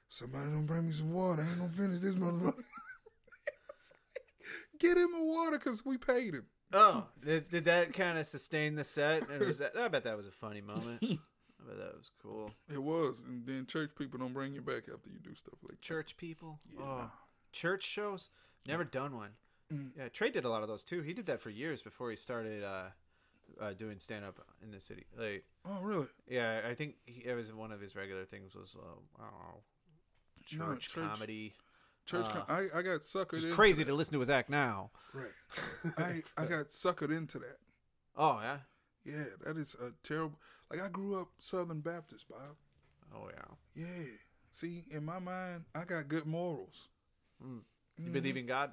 Somebody 0.09 0.51
don't 0.51 0.67
bring 0.67 0.87
me 0.87 0.93
some 0.93 1.13
water. 1.13 1.43
I 1.43 1.49
ain't 1.49 1.59
gonna 1.59 1.73
finish 1.73 2.01
this 2.01 2.15
motherfucker. 2.15 2.63
Get 4.79 4.99
him 4.99 5.15
a 5.15 5.25
water 5.25 5.59
because 5.59 5.85
we 5.85 5.97
paid 5.97 6.35
him. 6.35 6.47
Oh, 6.73 7.07
did, 7.25 7.49
did 7.49 7.65
that 7.67 7.93
kind 7.93 8.19
of 8.19 8.27
sustain 8.27 8.75
the 8.75 8.85
set? 8.85 9.29
And 9.29 9.41
was 9.41 9.59
that, 9.59 9.77
I 9.77 9.89
bet 9.89 10.05
that 10.05 10.17
was 10.17 10.27
a 10.27 10.33
funny 10.33 10.61
moment. 10.61 10.99
I 11.03 11.67
bet 11.67 11.79
that 11.79 11.97
was 11.97 12.11
cool. 12.21 12.51
It 12.69 12.83
was, 12.83 13.23
and 13.27 13.47
then 13.47 13.67
church 13.67 13.91
people 13.97 14.19
don't 14.19 14.35
bring 14.35 14.53
you 14.53 14.61
back 14.61 14.89
after 14.93 15.09
you 15.09 15.19
do 15.23 15.35
stuff 15.35 15.55
like 15.63 15.73
that. 15.73 15.81
Church 15.81 16.17
people. 16.17 16.59
Yeah, 16.71 16.83
oh, 16.83 17.11
church 17.53 17.85
shows. 17.85 18.31
Never 18.67 18.85
done 18.85 19.17
one. 19.17 19.31
Mm. 19.73 19.91
Yeah, 19.97 20.09
Trey 20.09 20.31
did 20.31 20.45
a 20.45 20.49
lot 20.49 20.63
of 20.63 20.69
those 20.69 20.85
too. 20.85 21.03
He 21.03 21.13
did 21.13 21.27
that 21.27 21.41
for 21.41 21.51
years 21.51 21.83
before 21.83 22.11
he 22.11 22.17
started 22.17 22.65
uh, 22.65 22.87
uh, 23.61 23.73
doing 23.73 23.99
stand 23.99 24.25
up 24.25 24.39
in 24.63 24.71
the 24.71 24.81
city. 24.81 25.05
Like, 25.17 25.45
Oh, 25.67 25.81
really? 25.83 26.07
yeah, 26.29 26.61
I 26.69 26.75
think 26.75 26.97
he, 27.07 27.25
it 27.25 27.35
was 27.35 27.53
one 27.53 27.73
of 27.73 27.81
his 27.81 27.95
regular 27.97 28.25
things 28.25 28.55
was 28.55 28.77
uh, 28.79 29.23
I 29.23 29.25
don't 29.31 30.59
know, 30.61 30.67
No, 30.67 30.73
church, 30.75 30.89
church- 30.91 31.05
comedy. 31.05 31.55
Church, 32.07 32.27
Uh, 32.27 32.43
con- 32.43 32.45
I, 32.75 32.79
I 32.79 32.83
got 32.83 33.01
suckered. 33.01 33.35
It's 33.35 33.45
into 33.45 33.55
crazy 33.57 33.83
that. 33.83 33.89
to 33.91 33.95
listen 33.95 34.13
to 34.13 34.21
his 34.21 34.29
act 34.29 34.51
now. 34.51 34.91
Right. 35.15 35.33
I 35.99 36.23
I 36.37 36.45
got 36.45 36.69
suckered 36.69 37.17
into 37.17 37.39
that. 37.39 37.57
Oh 38.17 38.41
yeah. 38.43 38.59
Yeah, 39.07 39.25
that 39.45 39.57
is 39.57 39.75
a 39.77 39.91
terrible. 40.07 40.39
Like 40.71 40.83
I 40.83 40.89
grew 40.91 41.19
up 41.21 41.29
Southern 41.41 41.81
Baptist, 41.81 42.29
Bob. 42.29 42.57
Oh 43.15 43.31
yeah. 43.33 43.85
Yeah. 43.87 44.05
See, 44.53 44.85
in 44.91 45.03
my 45.05 45.19
mind, 45.19 45.65
I 45.75 45.85
got 45.87 46.09
good 46.09 46.27
morals. 46.27 46.89
Mm. 47.43 47.61
You 47.99 48.11
Mhm. 48.11 48.13
believe 48.13 48.37
in 48.37 48.47
God? 48.47 48.73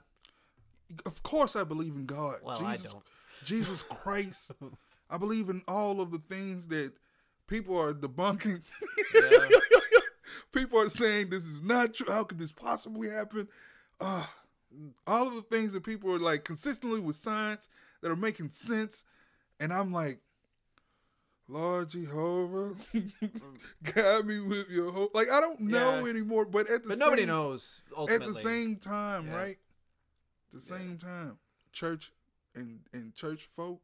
Of 1.06 1.24
course, 1.24 1.56
I 1.56 1.64
believe 1.64 1.96
in 1.96 2.06
God. 2.06 2.36
Well, 2.44 2.60
Jesus, 2.60 2.88
I 2.88 2.92
don't. 2.92 3.04
Jesus 3.44 3.84
Christ. 3.84 4.52
I 5.10 5.18
believe 5.18 5.50
in 5.50 5.62
all 5.68 6.00
of 6.02 6.12
the 6.12 6.20
things 6.30 6.68
that 6.68 6.94
people 7.48 7.78
are 7.80 7.94
debunking. 7.94 8.62
Yeah. 9.14 9.50
people 10.52 10.80
are 10.80 10.90
saying 10.90 11.30
this 11.30 11.46
is 11.46 11.62
not 11.62 11.94
true. 11.94 12.08
How 12.10 12.24
could 12.24 12.40
this 12.40 12.52
possibly 12.52 13.10
happen? 13.10 13.48
Uh, 14.00 14.26
all 15.06 15.28
of 15.28 15.36
the 15.36 15.42
things 15.42 15.74
that 15.74 15.84
people 15.84 16.14
are 16.14 16.20
like 16.20 16.44
consistently 16.46 17.00
with 17.00 17.16
science 17.16 17.70
that 18.02 18.10
are 18.12 18.16
making 18.16 18.50
sense. 18.52 19.04
And 19.60 19.74
I'm 19.74 19.92
like, 19.92 20.20
Lord 21.48 21.90
Jehovah, 21.90 22.76
guide 23.84 24.26
me 24.26 24.40
with 24.40 24.70
your 24.70 24.92
hope. 24.92 25.14
Like, 25.14 25.30
I 25.30 25.42
don't 25.42 25.60
know 25.60 26.06
Yeah. 26.06 26.10
anymore, 26.10 26.46
but 26.46 26.70
at 26.70 26.84
the 26.84 26.90
but 26.90 26.98
same 26.98 27.00
nobody 27.00 27.26
knows 27.26 27.82
At 28.10 28.26
the 28.26 28.34
same 28.34 28.78
time, 28.78 29.28
Yeah. 29.28 29.36
right? 29.36 29.58
At 30.48 30.54
the 30.54 30.62
same 30.62 30.98
time. 30.98 31.38
Church 31.74 32.12
and, 32.56 32.80
and 32.94 33.14
church 33.16 33.48
folk, 33.56 33.82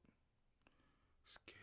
scary. 1.25 1.55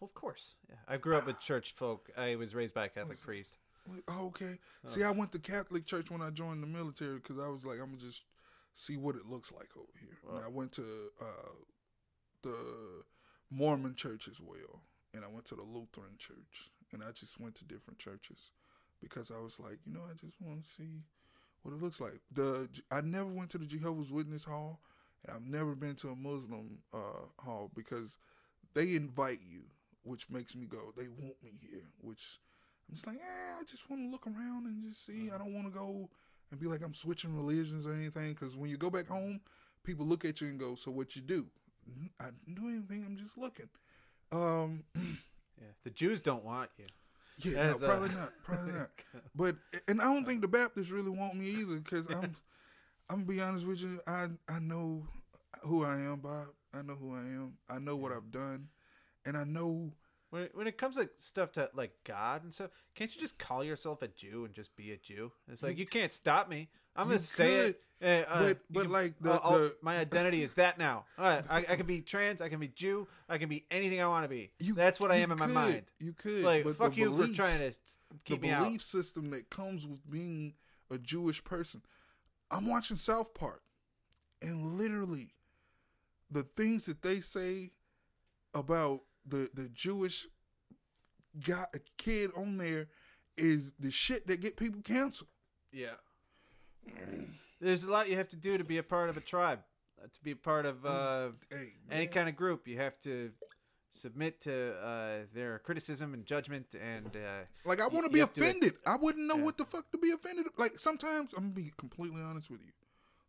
Of 0.00 0.14
course. 0.14 0.56
Yeah. 0.68 0.76
I 0.88 0.96
grew 0.96 1.16
up 1.16 1.26
with 1.26 1.40
church 1.40 1.72
folk. 1.72 2.10
I 2.16 2.36
was 2.36 2.54
raised 2.54 2.74
by 2.74 2.86
a 2.86 2.88
Catholic 2.88 3.20
priest. 3.20 3.58
Like, 3.88 4.02
Oh, 4.08 4.26
okay. 4.26 4.58
Oh. 4.84 4.88
See, 4.88 5.02
I 5.02 5.10
went 5.10 5.32
to 5.32 5.38
Catholic 5.38 5.86
church 5.86 6.10
when 6.10 6.22
I 6.22 6.30
joined 6.30 6.62
the 6.62 6.66
military 6.68 7.16
because 7.16 7.38
I 7.38 7.48
was 7.48 7.64
like, 7.64 7.78
I'm 7.80 7.90
gonna 7.90 7.98
just 7.98 8.22
see 8.74 8.96
what 8.96 9.16
it 9.16 9.26
looks 9.26 9.52
like 9.52 9.68
over 9.76 9.92
here. 10.00 10.16
And 10.34 10.44
I 10.44 10.48
went 10.48 10.72
to 10.72 10.82
uh, 11.20 11.54
the 12.42 12.56
Mormon 13.50 13.94
church 13.94 14.28
as 14.28 14.40
well, 14.40 14.82
and 15.14 15.24
I 15.24 15.28
went 15.28 15.44
to 15.46 15.54
the 15.56 15.62
Lutheran 15.62 16.16
church, 16.18 16.70
and 16.92 17.02
I 17.02 17.10
just 17.12 17.38
went 17.40 17.54
to 17.56 17.64
different 17.64 17.98
churches 17.98 18.52
because 19.00 19.30
I 19.30 19.40
was 19.42 19.58
like, 19.58 19.78
you 19.84 19.92
know, 19.92 20.02
I 20.08 20.14
just 20.14 20.40
want 20.40 20.64
to 20.64 20.70
see 20.70 21.02
what 21.62 21.74
it 21.74 21.82
looks 21.82 22.00
like. 22.00 22.20
The 22.32 22.68
I 22.90 23.00
never 23.00 23.28
went 23.30 23.50
to 23.50 23.58
the 23.58 23.66
Jehovah's 23.66 24.10
Witness 24.12 24.44
hall, 24.44 24.80
and 25.26 25.36
I've 25.36 25.46
never 25.46 25.74
been 25.74 25.94
to 25.96 26.08
a 26.10 26.16
Muslim 26.16 26.78
uh, 26.92 27.26
hall 27.38 27.70
because 27.74 28.18
they 28.74 28.94
invite 28.94 29.40
you, 29.46 29.62
which 30.02 30.28
makes 30.30 30.54
me 30.56 30.66
go. 30.66 30.92
They 30.96 31.08
want 31.08 31.42
me 31.42 31.52
here, 31.60 31.84
which 32.00 32.40
I'm 32.88 32.94
just 32.94 33.06
like, 33.06 33.16
eh, 33.16 33.60
I 33.60 33.64
just 33.64 33.88
want 33.90 34.02
to 34.02 34.08
look 34.10 34.26
around 34.26 34.66
and 34.66 34.82
just 34.88 35.04
see. 35.06 35.30
I 35.34 35.38
don't 35.38 35.54
want 35.54 35.66
to 35.72 35.78
go 35.78 36.08
and 36.50 36.60
be 36.60 36.66
like 36.66 36.82
I'm 36.84 36.94
switching 36.94 37.34
religions 37.36 37.86
or 37.86 37.94
anything. 37.94 38.30
Because 38.34 38.56
when 38.56 38.70
you 38.70 38.76
go 38.76 38.90
back 38.90 39.06
home, 39.08 39.40
people 39.84 40.06
look 40.06 40.24
at 40.24 40.40
you 40.40 40.48
and 40.48 40.58
go, 40.58 40.74
"So 40.74 40.90
what 40.90 41.14
you 41.16 41.22
do?" 41.22 41.46
I 42.20 42.26
didn't 42.46 42.54
do 42.62 42.68
anything. 42.68 43.04
I'm 43.06 43.16
just 43.16 43.36
looking. 43.38 43.68
Um, 44.30 44.84
Yeah. 45.60 45.68
The 45.84 45.90
Jews 45.90 46.20
don't 46.20 46.44
want 46.44 46.70
you. 46.76 46.86
yeah, 47.38 47.66
no, 47.66 47.70
As 47.74 47.82
a- 47.82 47.86
probably 47.86 48.08
not, 48.08 48.30
probably 48.42 48.72
not. 48.72 48.90
But 49.36 49.56
and 49.86 50.00
I 50.00 50.04
don't 50.12 50.24
think 50.24 50.40
the 50.40 50.48
Baptists 50.48 50.90
really 50.90 51.10
want 51.10 51.34
me 51.36 51.50
either. 51.50 51.76
Because 51.76 52.08
I'm, 52.08 52.34
I'm 53.12 53.24
gonna 53.24 53.26
be 53.36 53.40
honest 53.42 53.66
with 53.66 53.82
you. 53.82 54.00
I 54.06 54.28
I 54.48 54.58
know 54.58 55.06
who 55.62 55.84
I 55.84 55.96
am, 55.96 56.20
Bob. 56.20 56.46
I 56.72 56.80
know 56.80 56.94
who 56.94 57.14
I 57.14 57.20
am. 57.20 57.52
I 57.68 57.78
know 57.78 57.94
what 57.96 58.10
I've 58.12 58.30
done, 58.30 58.68
and 59.26 59.36
I 59.36 59.44
know 59.44 59.92
When 60.30 60.44
it, 60.44 60.52
when 60.56 60.66
it 60.66 60.78
comes 60.78 60.96
to 60.96 61.10
stuff 61.18 61.52
to 61.52 61.68
like 61.74 61.92
God 62.04 62.42
and 62.42 62.54
stuff, 62.54 62.70
can't 62.94 63.14
you 63.14 63.20
just 63.20 63.38
call 63.38 63.62
yourself 63.62 64.00
a 64.00 64.08
Jew 64.08 64.46
and 64.46 64.54
just 64.54 64.74
be 64.76 64.92
a 64.92 64.96
Jew? 64.96 65.30
It's 65.50 65.62
like 65.62 65.76
you, 65.76 65.84
can't 65.86 66.10
stop 66.10 66.48
me. 66.48 66.70
I'm 66.96 67.06
gonna 67.08 67.18
say 67.18 67.54
it. 67.66 67.80
Eh, 68.00 68.22
uh, 68.26 68.42
but- 68.48 68.58
but, 68.70 68.82
can- 68.84 68.90
like, 68.92 69.14
the- 69.20 69.32
uh, 69.42 69.58
the- 69.58 69.76
my 69.82 69.98
identity 69.98 70.42
is 70.42 70.54
that 70.54 70.78
now. 70.78 71.04
All 71.18 71.24
right, 71.26 71.44
I, 71.50 71.58
I 71.58 71.76
can 71.76 71.84
be 71.86 72.00
trans. 72.00 72.40
I 72.40 72.48
can 72.48 72.58
be 72.60 72.68
Jew. 72.68 73.06
I 73.28 73.36
can 73.36 73.48
be 73.50 73.66
anything 73.70 74.00
I 74.00 74.06
want 74.06 74.24
to 74.24 74.28
be. 74.28 74.50
you. 74.60 74.74
That's 74.74 74.98
what 74.98 75.12
I 75.12 75.16
you 75.16 75.22
am 75.24 75.32
in 75.32 75.38
my 75.38 75.46
mind. 75.46 75.82
You 76.00 76.14
could. 76.14 76.42
Like 76.44 76.66
fuck 76.66 76.94
the 76.94 77.00
you 77.02 77.14
for 77.16 77.26
trying 77.34 77.58
to 77.60 77.78
keep 78.24 78.40
the 78.40 78.46
me 78.48 78.52
out. 78.54 78.64
belief 78.64 78.82
system 78.82 79.30
that 79.32 79.50
comes 79.50 79.86
with 79.86 80.00
being 80.10 80.54
a 80.90 80.96
Jewish 80.98 81.44
person. 81.44 81.82
I'm 82.52 82.68
watching 82.68 82.96
South 82.98 83.32
Park, 83.34 83.62
and 84.42 84.78
literally, 84.78 85.32
the 86.30 86.42
things 86.42 86.86
that 86.86 87.02
they 87.02 87.20
say 87.20 87.70
about 88.54 89.00
the 89.26 89.50
the 89.54 89.68
Jewish 89.70 90.26
guy 91.44 91.64
kid 91.96 92.30
on 92.36 92.58
there 92.58 92.88
is 93.38 93.72
the 93.80 93.90
shit 93.90 94.26
that 94.26 94.40
get 94.40 94.56
people 94.56 94.82
canceled. 94.82 95.30
Yeah. 95.72 95.94
there's 97.60 97.84
a 97.84 97.90
lot 97.90 98.10
you 98.10 98.16
have 98.16 98.28
to 98.28 98.36
do 98.36 98.58
to 98.58 98.64
be 98.64 98.76
a 98.78 98.82
part 98.82 99.08
of 99.08 99.16
a 99.16 99.20
tribe, 99.20 99.60
uh, 100.02 100.08
to 100.12 100.20
be 100.22 100.32
a 100.32 100.36
part 100.36 100.66
of 100.66 100.84
uh, 100.84 101.28
Hey, 101.50 101.72
any 101.90 102.06
kind 102.06 102.28
of 102.28 102.36
group. 102.36 102.68
You 102.68 102.78
have 102.78 102.98
to 103.00 103.30
submit 103.92 104.40
to 104.40 104.74
uh, 104.82 105.18
their 105.34 105.58
criticism 105.60 106.14
and 106.14 106.24
judgment, 106.26 106.74
and 106.74 107.14
uh, 107.14 107.44
Like 107.64 107.80
I 107.80 107.86
want 107.86 108.06
to 108.06 108.10
be 108.12 108.20
offended. 108.20 108.74
I 108.86 108.96
wouldn't 108.96 109.26
know 109.26 109.36
Yeah. 109.36 109.42
what 109.44 109.58
the 109.58 109.64
fuck 109.64 109.90
to 109.92 109.98
be 109.98 110.10
offended. 110.10 110.46
Like 110.56 110.78
sometimes 110.80 111.32
I'm 111.34 111.44
gonna 111.44 111.54
be 111.54 111.72
completely 111.76 112.22
honest 112.22 112.50
with 112.50 112.62
you. 112.62 112.72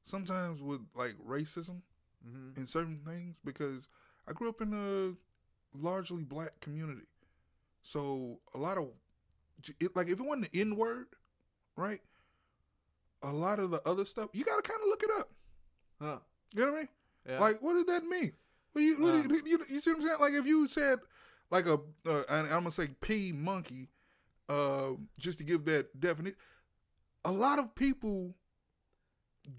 Sometimes 0.06 0.62
with 0.62 0.82
like 0.96 1.16
racism 1.26 1.82
mhm. 2.28 2.58
in 2.58 2.66
certain 2.66 2.98
things 2.98 3.36
because 3.44 3.88
I 4.28 4.34
grew 4.34 4.50
up 4.50 4.62
in 4.62 4.74
a 4.74 5.78
largely 5.78 6.24
black 6.24 6.60
community, 6.62 7.08
so 7.82 8.40
a 8.56 8.58
lot 8.58 8.78
of 8.78 8.90
it, 9.80 9.96
like 9.96 10.08
if 10.08 10.20
it 10.20 10.24
wasn't 10.24 10.52
the 10.52 10.60
N 10.62 10.76
word, 10.78 11.08
right? 11.76 12.00
A 13.22 13.32
lot 13.32 13.60
of 13.60 13.72
the 13.72 13.82
other 13.88 14.06
stuff 14.06 14.30
you 14.34 14.44
gotta 14.46 14.62
kind 14.62 14.80
of 14.82 14.88
look 14.88 15.04
it 15.04 15.10
up. 15.20 15.30
Huh. 16.02 16.18
You 16.54 16.66
know 16.66 16.72
what 16.72 16.78
I 16.78 16.80
mean? 16.82 16.90
Yeah. 17.28 17.40
Like, 17.40 17.62
what 17.62 17.74
does 17.74 17.86
that 17.86 18.04
mean? 18.06 18.34
What 18.74 18.82
you, 18.82 18.98
Uh. 19.08 19.16
you, 19.18 19.42
you, 19.46 19.66
you 19.70 19.80
see 19.82 19.92
what 19.92 19.98
I'm 20.02 20.06
saying? 20.06 20.18
Like, 20.20 20.34
if 20.34 20.46
you 20.46 20.68
said, 20.68 21.00
like 21.52 21.66
a, 21.68 21.74
uh, 22.08 22.24
and 22.30 22.48
I'm 22.48 22.60
gonna 22.60 22.72
say 22.72 22.88
P 23.02 23.32
monkey, 23.34 23.90
uh, 24.50 24.90
just 25.20 25.38
to 25.40 25.44
give 25.44 25.66
that 25.66 26.00
definition, 26.00 26.38
a 27.26 27.32
lot 27.32 27.60
of 27.60 27.74
people 27.76 28.36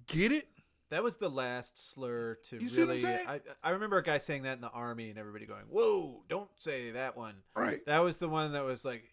get 0.07 0.33
it. 0.33 0.49
That 0.91 1.03
was 1.03 1.17
the 1.17 1.29
last 1.31 1.93
slur 1.93 2.37
to 2.45 2.57
You 2.59 2.69
see 2.69 2.85
what 2.85 2.97
I'm 2.97 3.03
really. 3.03 3.15
I, 3.27 3.41
I 3.63 3.71
remember 3.71 3.99
a 3.99 4.03
guy 4.03 4.19
saying 4.19 4.43
that 4.43 4.55
in 4.55 4.61
the 4.61 4.69
army, 4.71 5.11
and 5.11 5.19
everybody 5.19 5.47
going, 5.47 5.65
"Whoa, 5.69 6.23
don't 6.29 6.51
say 6.57 6.91
that 6.93 7.17
one." 7.17 7.35
Right. 7.57 7.85
That 7.87 8.01
was 8.01 8.17
the 8.19 8.29
one 8.29 8.53
that 8.53 8.65
was 8.65 8.85
like 8.85 9.05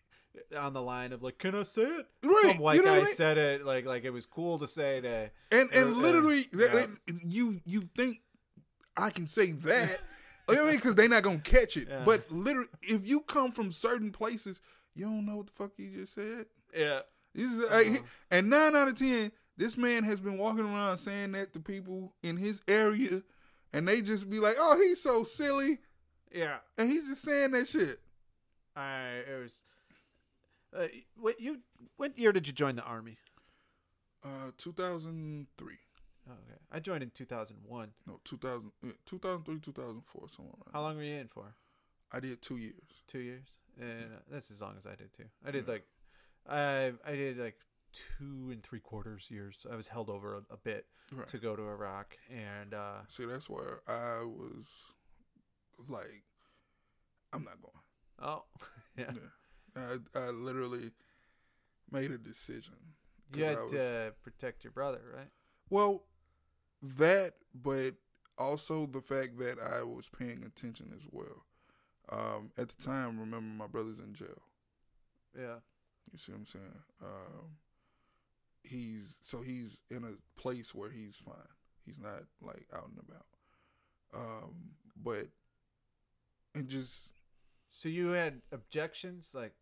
on 0.57 0.73
the 0.73 0.81
line 0.81 1.11
of 1.13 1.23
like, 1.23 1.37
"Can 1.39 1.55
I 1.55 1.63
say 1.63 1.83
it?" 1.83 2.05
Right. 2.23 2.43
Some 2.51 2.57
white 2.59 2.75
you 2.75 2.81
know 2.83 2.89
guy 2.95 2.97
I 3.01 3.03
mean? 3.03 3.13
said 3.15 3.37
it 3.37 3.65
like 3.65 3.85
like 3.85 4.03
it 4.03 4.11
was 4.11 4.25
cool 4.25 4.59
to 4.59 4.67
say 4.67 5.01
to. 5.01 5.31
And 5.51 5.69
and 5.73 5.89
Uh, 5.89 5.97
uh, 5.97 6.01
literally, 6.01 6.49
that, 6.53 6.73
yeah. 6.73 6.85
that- 7.07 7.23
you 7.25 7.61
you 7.65 7.81
think 7.81 8.19
I 9.01 9.09
can 9.09 9.27
say 9.27 9.51
that? 9.51 9.99
you 10.49 10.55
know 10.55 10.61
what 10.63 10.67
I 10.67 10.71
mean? 10.71 10.75
Because 10.75 10.95
they're 10.95 11.09
not 11.09 11.23
gonna 11.23 11.39
catch 11.39 11.77
it. 11.77 11.87
Yeah. 11.89 12.03
But 12.05 12.29
literally, 12.31 12.69
if 12.81 13.07
you 13.07 13.21
come 13.21 13.51
from 13.51 13.71
certain 13.71 14.11
places, 14.11 14.61
you 14.95 15.05
don't 15.05 15.25
know 15.25 15.37
what 15.37 15.47
the 15.47 15.53
fuck 15.53 15.71
you 15.77 15.89
just 15.91 16.13
said. 16.13 16.45
Yeah. 16.75 17.01
This 17.33 17.51
is, 17.51 17.63
Uh-huh. 17.63 18.03
and 18.29 18.49
nine 18.49 18.75
out 18.75 18.87
of 18.89 18.95
ten, 18.95 19.31
this 19.57 19.77
man 19.77 20.03
has 20.03 20.19
been 20.19 20.37
walking 20.37 20.65
around 20.65 20.97
saying 20.97 21.31
that 21.33 21.53
to 21.53 21.59
people 21.59 22.13
in 22.23 22.35
his 22.37 22.61
area, 22.67 23.21
and 23.73 23.87
they 23.87 24.01
just 24.01 24.29
be 24.29 24.39
like, 24.39 24.55
"Oh, 24.59 24.77
he's 24.79 25.01
so 25.01 25.23
silly," 25.23 25.79
Yeah. 26.31 26.57
and 26.77 26.89
he's 26.89 27.07
just 27.07 27.21
saying 27.21 27.51
that 27.51 27.67
shit. 27.69 27.97
I 28.75 29.23
it 29.27 29.41
was. 29.41 29.63
Uh, 30.75 30.87
what 31.15 31.39
you? 31.39 31.59
What 31.97 32.17
year 32.17 32.31
did 32.33 32.47
you 32.47 32.53
join 32.53 32.75
the 32.75 32.83
army? 32.83 33.17
Uh, 34.23 34.51
2003, 34.57 35.75
Oh, 36.29 36.33
okay, 36.33 36.59
I 36.71 36.79
joined 36.79 37.03
in 37.03 37.09
two 37.11 37.25
thousand 37.25 37.57
one. 37.65 37.89
no, 38.07 38.19
2000, 38.25 38.71
uh, 38.85 38.87
2003, 39.05 39.59
2004, 39.59 40.29
somewhere 40.29 40.53
around. 40.65 40.73
How 40.73 40.81
long 40.81 40.95
were 40.97 41.03
you 41.03 41.15
in 41.15 41.27
for? 41.27 41.55
I 42.11 42.19
did 42.19 42.41
two 42.41 42.57
years. 42.57 43.03
Two 43.07 43.19
years, 43.19 43.47
and 43.79 44.13
uh, 44.13 44.19
that's 44.29 44.51
as 44.51 44.61
long 44.61 44.75
as 44.77 44.85
I 44.85 44.95
did 44.95 45.13
too. 45.13 45.25
I 45.45 45.51
did 45.51 45.65
Yeah. 45.67 45.73
like, 45.73 45.85
I 46.47 46.93
I 47.05 47.15
did 47.15 47.37
like 47.39 47.57
two 47.93 48.49
and 48.51 48.61
three 48.63 48.79
quarters 48.79 49.29
years. 49.31 49.65
I 49.71 49.75
was 49.75 49.87
held 49.87 50.09
over 50.09 50.35
a, 50.35 50.53
a 50.53 50.57
bit 50.57 50.85
Right. 51.13 51.27
to 51.27 51.37
go 51.39 51.55
to 51.55 51.63
Iraq, 51.63 52.17
and 52.29 52.73
uh, 52.73 52.99
See, 53.07 53.25
that's 53.25 53.49
where 53.49 53.81
I 53.87 54.23
was 54.23 54.67
like, 55.89 56.23
I'm 57.33 57.43
not 57.43 57.61
going. 57.61 57.83
oh, 58.21 58.43
yeah, 58.97 59.11
I, 59.75 59.97
I 60.19 60.29
literally 60.29 60.91
made 61.91 62.11
a 62.11 62.17
decision. 62.17 62.75
you 63.35 63.43
had 63.43 63.57
was- 63.63 63.71
to 63.73 64.13
protect 64.21 64.63
your 64.63 64.71
brother, 64.71 65.01
right? 65.15 65.29
Well, 65.69 66.03
that, 66.81 67.33
but 67.53 67.91
also 68.37 68.85
the 68.85 69.01
fact 69.01 69.37
that 69.39 69.57
I 69.59 69.83
was 69.83 70.09
paying 70.09 70.43
attention 70.43 70.91
as 70.95 71.03
well. 71.11 71.45
Um, 72.09 72.51
at 72.57 72.69
the 72.69 72.83
time, 72.83 73.19
remember 73.19 73.55
my 73.55 73.67
brother's 73.67 73.99
in 73.99 74.13
jail. 74.13 74.41
Yeah, 75.37 75.55
You 76.11 76.17
see 76.17 76.31
what 76.33 76.39
I'm 76.39 76.45
saying? 76.47 76.83
Um, 77.01 77.45
he's 78.63 79.17
so 79.21 79.41
he's 79.41 79.79
in 79.89 80.03
a 80.03 80.39
place 80.41 80.75
where 80.75 80.89
he's 80.89 81.21
fine. 81.23 81.35
He's 81.85 81.99
not 81.99 82.23
like 82.41 82.65
out 82.75 82.89
and 82.89 82.99
about. 83.07 83.25
Um, 84.13 84.53
but 85.01 85.27
and 86.53 86.67
just 86.67 87.13
so 87.69 87.87
you 87.87 88.09
had 88.09 88.41
objections, 88.51 89.31
like, 89.33 89.53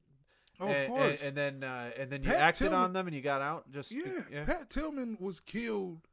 oh, 0.59 0.67
and, 0.67 0.91
of 0.91 0.97
course, 0.97 1.21
and, 1.23 1.35
then 1.37 1.63
uh, 1.63 1.91
and 1.97 2.09
then 2.09 2.23
you 2.23 2.29
Pat 2.29 2.39
acted 2.39 2.69
Tillman- 2.69 2.79
on 2.85 2.93
them, 2.93 3.05
and 3.07 3.15
you 3.15 3.21
got 3.21 3.41
out. 3.41 3.69
Just 3.71 3.91
yeah, 3.91 4.23
yeah, 4.31 4.45
Pat 4.45 4.69
Tillman 4.71 5.17
was 5.19 5.39
killed 5.39 6.07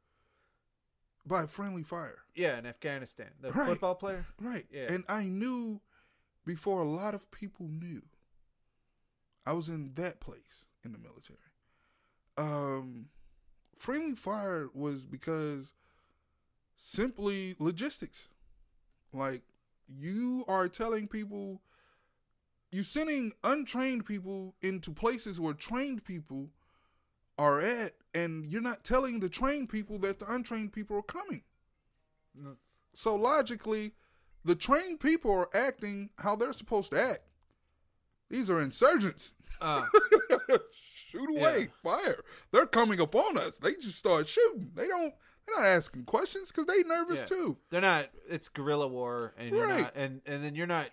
by 1.27 1.45
friendly 1.47 1.83
fire. 1.83 2.19
yeah, 2.35 2.57
in 2.57 2.65
Afghanistan, 2.65 3.31
the 3.41 3.51
Right. 3.51 3.67
football 3.69 3.95
player. 3.95 4.25
Right. 4.39 4.65
Yeah. 4.71 4.91
And 4.93 5.03
I 5.09 5.23
knew 5.25 5.81
before 6.45 6.81
a 6.81 6.87
lot 6.87 7.13
of 7.15 7.29
people 7.31 7.67
knew. 7.67 8.03
I 9.45 9.53
was 9.53 9.69
in 9.69 9.93
that 9.95 10.19
place 10.19 10.65
in 10.83 10.91
the 10.91 10.97
military. 10.97 11.39
Um 12.37 13.09
friendly 13.75 14.15
fire 14.15 14.69
was 14.73 15.05
because 15.05 15.73
simply 16.77 17.55
logistics. 17.59 18.29
Like 19.13 19.43
you 19.87 20.45
are 20.47 20.67
telling 20.67 21.07
people 21.07 21.61
you're 22.71 22.83
sending 22.83 23.31
untrained 23.43 24.05
people 24.05 24.55
into 24.61 24.91
places 24.91 25.39
where 25.39 25.53
trained 25.53 26.03
people 26.03 26.49
are 27.37 27.61
at 27.61 27.93
and 28.17 28.45
you're 28.45 28.61
not 28.61 28.83
telling 28.83 29.19
the 29.19 29.29
trained 29.29 29.69
people 29.69 29.97
that 29.99 30.19
the 30.19 30.31
untrained 30.31 30.73
people 30.73 30.97
are 30.97 31.01
coming. 31.03 31.43
Mm. 32.39 32.55
So 32.93 33.15
logically, 33.15 33.93
the 34.43 34.55
trained 34.55 34.99
people 34.99 35.31
are 35.31 35.49
acting 35.53 36.09
how 36.17 36.35
they're 36.35 36.53
supposed 36.53 36.91
to 36.91 37.01
act. 37.01 37.19
These 38.29 38.49
are 38.49 38.61
insurgents. 38.61 39.35
Uh, 39.61 39.85
Shoot 41.11 41.29
away, 41.37 41.67
fire. 41.81 42.21
They're 42.51 42.65
coming 42.65 42.99
upon 42.99 43.37
us. 43.37 43.57
They 43.57 43.73
just 43.75 43.97
start 43.97 44.27
shooting. 44.27 44.71
They 44.75 44.87
don't. 44.87 45.13
They're 45.47 45.57
not 45.63 45.65
asking 45.65 46.03
questions 46.03 46.51
because 46.51 46.65
they 46.65 46.83
nervous 46.83 47.19
Yeah. 47.19 47.25
too. 47.25 47.57
they're 47.69 47.81
not. 47.81 48.09
It's 48.29 48.49
guerrilla 48.49 48.87
war, 48.87 49.33
and 49.37 49.51
you're 49.55 49.65
Right. 49.65 49.81
not, 49.83 49.93
and 49.95 50.21
and 50.25 50.43
then 50.43 50.55
you're 50.55 50.67
not. 50.67 50.89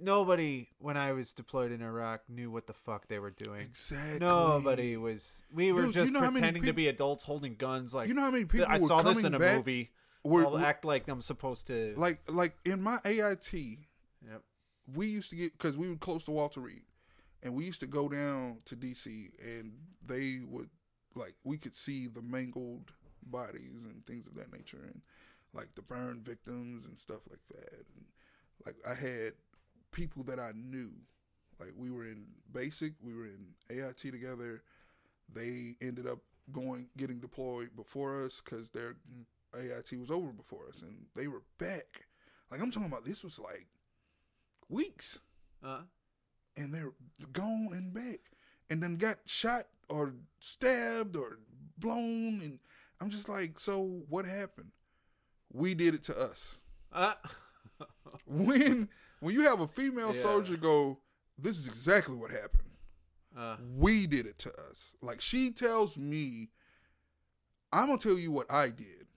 Nobody, 0.00 0.68
when 0.78 0.96
I 0.96 1.12
was 1.12 1.32
deployed 1.32 1.72
in 1.72 1.82
Iraq, 1.82 2.22
knew 2.28 2.50
what 2.50 2.66
the 2.66 2.72
fuck 2.72 3.08
they 3.08 3.18
were 3.18 3.30
doing. 3.30 3.60
Exactly. 3.60 4.18
Nobody 4.20 4.96
was. 4.96 5.42
We 5.52 5.72
were 5.72 5.82
Dude, 5.86 5.94
just 5.94 6.12
you 6.12 6.18
know 6.20 6.30
pretending 6.30 6.64
to 6.64 6.72
be 6.72 6.88
adults 6.88 7.24
holding 7.24 7.54
guns. 7.54 7.94
Like 7.94 8.08
You 8.08 8.14
know 8.14 8.22
how 8.22 8.30
many 8.30 8.44
people 8.44 8.66
I 8.68 8.78
saw 8.78 9.02
this 9.02 9.22
in 9.24 9.34
a 9.34 9.38
back 9.38 9.56
movie. 9.58 9.90
were- 10.24 10.44
I'll 10.46 10.58
act 10.58 10.84
like 10.84 11.08
I'm 11.08 11.20
supposed 11.20 11.66
to. 11.68 11.94
like 11.96 12.20
like 12.28 12.56
in 12.64 12.82
my 12.82 12.98
AIT, 13.04 13.52
Yep. 13.52 14.42
we 14.94 15.06
used 15.06 15.30
to 15.30 15.36
get 15.36 15.52
because 15.52 15.76
we 15.76 15.88
were 15.88 15.96
close 15.96 16.24
to 16.24 16.30
Walter 16.32 16.60
Reed, 16.60 16.82
and 17.42 17.54
we 17.54 17.64
used 17.64 17.80
to 17.80 17.86
go 17.86 18.08
down 18.08 18.58
to 18.64 18.76
DC, 18.76 19.30
and 19.40 19.72
they 20.04 20.40
would 20.46 20.70
like 21.14 21.34
we 21.44 21.58
could 21.58 21.74
see 21.74 22.08
the 22.08 22.22
mangled 22.22 22.90
bodies 23.22 23.72
and 23.84 24.04
things 24.06 24.26
of 24.26 24.34
that 24.34 24.52
nature, 24.52 24.82
and 24.84 25.00
like 25.52 25.68
the 25.76 25.82
burn 25.82 26.22
victims 26.24 26.84
and 26.86 26.98
stuff 26.98 27.20
like 27.30 27.40
that, 27.50 27.72
and 27.94 28.04
like 28.64 28.76
I 28.88 28.94
had 28.94 29.32
people 29.96 30.22
that 30.24 30.38
I 30.38 30.52
knew, 30.54 30.90
like 31.58 31.72
we 31.74 31.90
were 31.90 32.04
in 32.04 32.26
basic, 32.52 32.92
we 33.02 33.14
were 33.14 33.24
in 33.24 33.54
AIT 33.70 33.98
together. 34.12 34.62
They 35.32 35.74
ended 35.80 36.06
up 36.06 36.18
going 36.52 36.88
getting 36.96 37.18
deployed 37.18 37.70
before 37.74 38.24
us 38.24 38.42
because 38.44 38.68
their 38.70 38.96
AIT 39.54 39.98
was 39.98 40.10
over 40.10 40.32
before 40.32 40.68
us, 40.68 40.82
and 40.82 41.06
they 41.16 41.26
were 41.28 41.42
back. 41.58 42.06
Like 42.50 42.60
I'm 42.60 42.70
talking 42.70 42.88
about, 42.88 43.04
this 43.06 43.24
was 43.24 43.38
like 43.40 43.66
weeks, 44.68 45.20
Uh, 45.62 45.80
and 46.56 46.72
they're 46.74 46.92
gone 47.32 47.70
and 47.72 47.92
back, 47.92 48.20
and 48.70 48.82
then 48.82 48.96
got 48.96 49.18
shot 49.24 49.64
or 49.88 50.14
stabbed 50.40 51.16
or 51.16 51.38
blown, 51.78 52.40
and 52.42 52.58
I'm 53.00 53.08
just 53.10 53.28
like, 53.28 53.58
so 53.58 54.02
what 54.08 54.26
happened? 54.26 54.72
We 55.52 55.74
did 55.74 55.94
it 55.94 56.02
to 56.04 56.18
us. 56.18 56.58
uh, 56.92 57.14
When 58.26 58.88
when 59.26 59.34
you 59.34 59.42
have 59.42 59.58
a 59.60 59.66
female 59.66 60.14
Yeah. 60.14 60.22
soldier 60.22 60.56
go, 60.56 61.00
this 61.36 61.58
is 61.58 61.66
exactly 61.66 62.14
what 62.14 62.30
happened. 62.30 62.62
uh, 63.36 63.56
We 63.76 64.06
did 64.06 64.24
it 64.24 64.38
to 64.38 64.52
us. 64.70 64.94
Like 65.02 65.20
she 65.20 65.50
tells 65.50 65.98
me, 65.98 66.52
I'm 67.72 67.88
gonna 67.88 67.98
tell 67.98 68.16
you 68.18 68.30
what 68.30 68.48
I 68.50 68.70
did. 68.70 69.08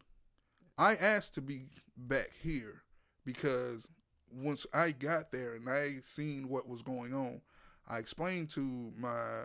I 0.80 0.95
asked 0.95 1.36
to 1.36 1.41
be 1.41 1.70
back 1.95 2.32
here 2.41 2.82
because 3.24 3.88
once 4.32 4.66
I 4.74 4.93
got 4.93 5.32
there 5.32 5.53
and 5.53 5.70
I 5.70 5.99
seen 6.01 6.49
what 6.49 6.68
was 6.68 6.82
going 6.82 7.14
on, 7.14 7.41
I 7.88 7.99
explained 7.99 8.49
to 8.51 8.91
my 8.97 9.43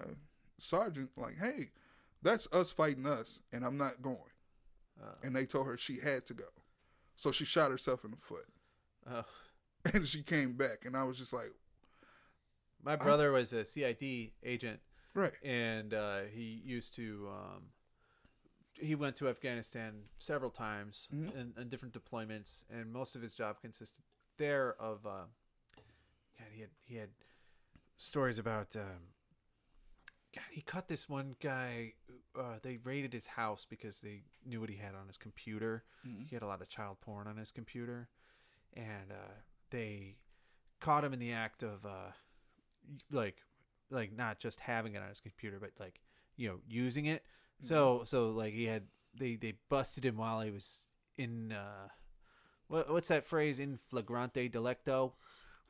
sergeant 0.58 1.10
like, 1.16 1.36
"Hey, 1.36 1.72
that's 2.22 2.48
us 2.52 2.72
fighting 2.72 3.04
us, 3.06 3.40
and 3.52 3.64
I'm 3.66 3.76
not 3.76 4.00
going." 4.00 4.32
uh, 5.02 5.14
And 5.22 5.36
they 5.36 5.44
told 5.44 5.66
her 5.66 5.76
she 5.76 5.98
had 6.00 6.24
to 6.26 6.34
go, 6.34 6.48
so 7.16 7.30
she 7.32 7.44
shot 7.44 7.70
herself 7.70 8.04
in 8.04 8.12
the 8.12 8.16
foot, 8.16 8.48
uh. 9.06 9.22
and 9.92 10.06
she 10.06 10.22
came 10.22 10.52
back, 10.54 10.84
and 10.84 10.96
I 10.96 11.04
was 11.04 11.18
just 11.18 11.32
like, 11.32 11.52
My 12.82 12.96
brother 12.96 13.32
was 13.32 13.52
a 13.52 13.64
CID 13.64 14.32
agent, 14.42 14.80
"Right, 15.14 15.32
and 15.42 15.92
uh, 15.94 16.20
he 16.32 16.62
used 16.64 16.94
to 16.94 17.28
um, 17.30 17.62
he 18.80 18.94
went 18.94 19.16
to 19.16 19.28
Afghanistan 19.28 20.02
several 20.18 20.50
times 20.50 21.08
Mhm. 21.12 21.34
in, 21.36 21.54
in 21.60 21.68
different 21.68 21.94
deployments, 21.94 22.64
and 22.70 22.92
most 22.92 23.14
of 23.16 23.22
his 23.22 23.34
job 23.34 23.60
consisted 23.60 24.02
there 24.36 24.74
of. 24.80 25.04
Uh, 25.06 25.26
God, 26.38 26.48
he 26.52 26.60
had 26.62 26.70
he 26.86 26.96
had 26.96 27.10
stories 27.98 28.38
about. 28.38 28.74
Um, 28.76 29.12
God, 30.34 30.44
he 30.50 30.62
caught 30.62 30.88
this 30.88 31.08
one 31.08 31.36
guy. 31.40 31.92
Uh, 32.36 32.58
they 32.62 32.78
raided 32.78 33.12
his 33.12 33.26
house 33.28 33.64
because 33.68 34.00
they 34.00 34.22
knew 34.44 34.60
what 34.60 34.68
he 34.68 34.74
had 34.76 34.94
on 34.96 35.06
his 35.06 35.16
computer. 35.16 35.84
Mhm. 36.04 36.26
He 36.28 36.34
had 36.34 36.42
a 36.42 36.46
lot 36.46 36.60
of 36.60 36.68
child 36.68 37.00
porn 37.00 37.28
on 37.28 37.36
his 37.36 37.52
computer, 37.52 38.08
and 38.72 39.12
uh, 39.12 39.34
they 39.74 40.16
caught 40.80 41.04
him 41.04 41.12
in 41.12 41.18
the 41.18 41.32
act 41.32 41.62
of 41.62 41.84
uh, 41.84 42.10
like 43.10 43.36
like 43.90 44.12
not 44.16 44.38
just 44.38 44.60
having 44.60 44.94
it 44.94 45.02
on 45.02 45.08
his 45.08 45.20
computer, 45.20 45.58
but 45.60 45.70
like 45.78 46.00
you 46.36 46.48
know 46.48 46.56
using 46.68 47.06
it. 47.06 47.24
So 47.62 48.02
so 48.04 48.30
like 48.30 48.52
he 48.54 48.64
had 48.66 48.84
they 49.18 49.36
they 49.36 49.54
busted 49.68 50.04
him 50.04 50.16
while 50.16 50.40
he 50.40 50.50
was 50.50 50.86
in 51.18 51.52
uh 51.52 51.88
what 52.68 52.90
what's 52.90 53.08
that 53.08 53.24
phrase? 53.24 53.58
In 53.60 53.76
flagrante 53.76 54.48
delicto? 54.50 55.12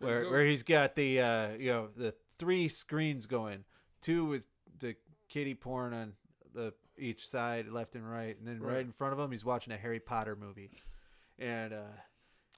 Where 0.01 0.25
where 0.31 0.45
he's 0.45 0.63
got 0.63 0.95
the 0.97 1.21
uh 1.21 1.49
you 1.59 1.71
know 1.71 1.89
the 1.97 2.15
three 2.39 2.69
screens 2.69 3.27
going. 3.27 3.65
Two 4.01 4.25
with 4.27 4.43
the 4.81 4.97
kitty 5.29 5.55
porn 5.55 5.95
on 5.95 6.13
the 6.53 6.73
each 6.99 7.29
side 7.29 7.69
left 7.69 7.95
and 7.97 8.09
right 8.09 8.37
and 8.39 8.47
then 8.47 8.61
right, 8.61 8.75
Right. 8.75 8.81
in 8.85 8.93
front 8.93 9.13
of 9.13 9.19
him 9.19 9.31
he's 9.31 9.45
watching 9.45 9.73
a 9.73 9.77
Harry 9.77 10.01
Potter 10.01 10.37
movie. 10.37 10.71
And 11.39 11.73
uh 11.75 11.93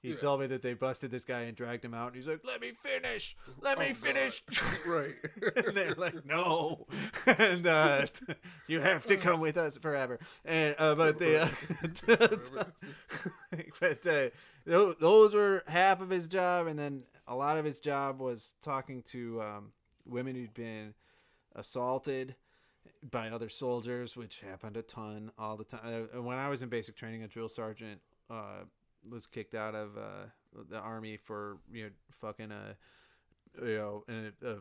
he 0.01 0.09
Yeah. 0.09 0.15
told 0.17 0.41
me 0.41 0.47
that 0.47 0.61
they 0.61 0.73
busted 0.73 1.11
this 1.11 1.25
guy 1.25 1.41
and 1.41 1.55
dragged 1.57 1.83
him 1.83 1.93
out 1.93 2.07
and 2.07 2.15
he's 2.15 2.27
like 2.27 2.41
let 2.45 2.61
me 2.61 2.71
finish 2.71 3.35
let 3.61 3.77
Oh, 3.77 3.81
me 3.81 3.93
finish 3.93 4.43
right. 4.87 5.13
and 5.55 5.75
they're 5.75 5.95
like, 5.95 6.25
no, 6.25 6.85
and 7.25 7.65
uh, 7.67 8.05
you 8.67 8.79
have 8.81 9.05
to 9.07 9.17
come 9.17 9.39
with 9.39 9.57
us 9.57 9.77
forever. 9.77 10.19
And 10.45 10.75
uh, 10.77 10.95
but 10.95 11.17
the, 11.19 11.41
uh, 11.43 12.65
but 13.79 14.07
uh, 14.07 14.29
those 14.99 15.33
were 15.33 15.63
half 15.67 16.01
of 16.01 16.09
his 16.09 16.27
job, 16.27 16.67
and 16.67 16.77
then 16.77 17.03
a 17.27 17.35
lot 17.35 17.57
of 17.57 17.65
his 17.65 17.79
job 17.79 18.19
was 18.19 18.53
talking 18.61 19.01
to 19.03 19.41
um, 19.41 19.71
women 20.05 20.35
who'd 20.35 20.53
been 20.53 20.93
assaulted 21.55 22.35
by 23.11 23.29
other 23.29 23.49
soldiers, 23.49 24.15
which 24.15 24.41
happened 24.41 24.77
a 24.77 24.81
ton 24.81 25.31
all 25.37 25.57
the 25.57 25.63
time. 25.63 26.07
Uh, 26.15 26.21
when 26.21 26.37
I 26.37 26.49
was 26.49 26.63
in 26.63 26.69
basic 26.69 26.95
training, 26.95 27.23
a 27.23 27.27
drill 27.27 27.49
sergeant 27.49 27.99
uh, 28.29 28.63
was 29.11 29.27
kicked 29.27 29.55
out 29.55 29.75
of 29.75 29.97
uh, 29.97 30.61
the 30.69 30.77
army 30.77 31.17
for 31.17 31.57
you 31.71 31.83
know 31.85 31.89
fucking 32.21 32.51
a 32.51 32.75
you 33.65 33.77
know 33.77 34.03
an, 34.07 34.33
a, 34.43 34.55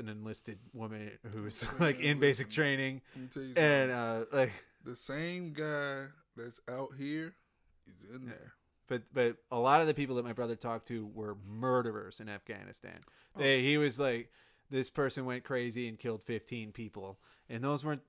an 0.00 0.08
enlisted 0.08 0.58
woman 0.72 1.10
who 1.32 1.42
was 1.42 1.66
like 1.80 2.00
in 2.00 2.18
basic 2.18 2.50
training 2.50 3.00
Let 3.14 3.22
me 3.22 3.28
tell 3.32 3.42
you 3.42 3.54
and 3.56 3.90
uh 3.90 4.24
like 4.32 4.52
the 4.84 4.96
same 4.96 5.52
guy 5.52 6.06
that's 6.36 6.60
out 6.70 6.90
here 6.98 7.34
is 7.86 8.14
in 8.14 8.26
there. 8.26 8.52
but 8.88 9.02
but 9.12 9.36
a 9.50 9.58
lot 9.58 9.80
of 9.80 9.86
the 9.86 9.94
people 9.94 10.16
that 10.16 10.24
my 10.24 10.32
brother 10.32 10.54
talked 10.56 10.86
to 10.88 11.06
were 11.14 11.36
murderers 11.48 12.20
in 12.20 12.28
Afghanistan. 12.28 12.98
Oh. 13.36 13.40
He 13.42 13.78
was 13.78 13.98
like 13.98 14.30
this 14.70 14.90
person 14.90 15.24
went 15.24 15.44
crazy 15.44 15.88
and 15.88 15.98
killed 15.98 16.22
15 16.22 16.72
people 16.72 17.18
and 17.48 17.62
those 17.62 17.84
weren't 17.84 18.02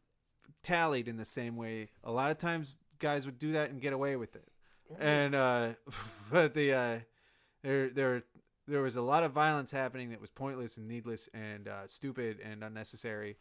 tallied 0.63 1.07
in 1.07 1.17
the 1.17 1.25
same 1.25 1.55
way. 1.55 1.89
A 2.03 2.11
lot 2.11 2.31
of 2.31 2.37
times 2.37 2.77
guys 2.99 3.25
would 3.25 3.39
do 3.39 3.53
that 3.53 3.69
and 3.69 3.79
get 3.81 3.93
away 3.93 4.15
with 4.15 4.35
it. 4.35 4.47
And 4.99 5.35
uh 5.35 5.69
but 6.31 6.53
the 6.53 6.73
uh 6.73 6.99
there 7.63 7.89
there 7.89 8.23
there 8.67 8.81
was 8.81 8.95
a 8.95 9.01
lot 9.01 9.23
of 9.23 9.31
violence 9.31 9.71
happening 9.71 10.09
that 10.09 10.21
was 10.21 10.29
pointless 10.29 10.77
and 10.77 10.87
needless 10.87 11.29
and 11.33 11.67
uh, 11.67 11.87
stupid 11.87 12.39
and 12.43 12.63
unnecessary. 12.63 13.37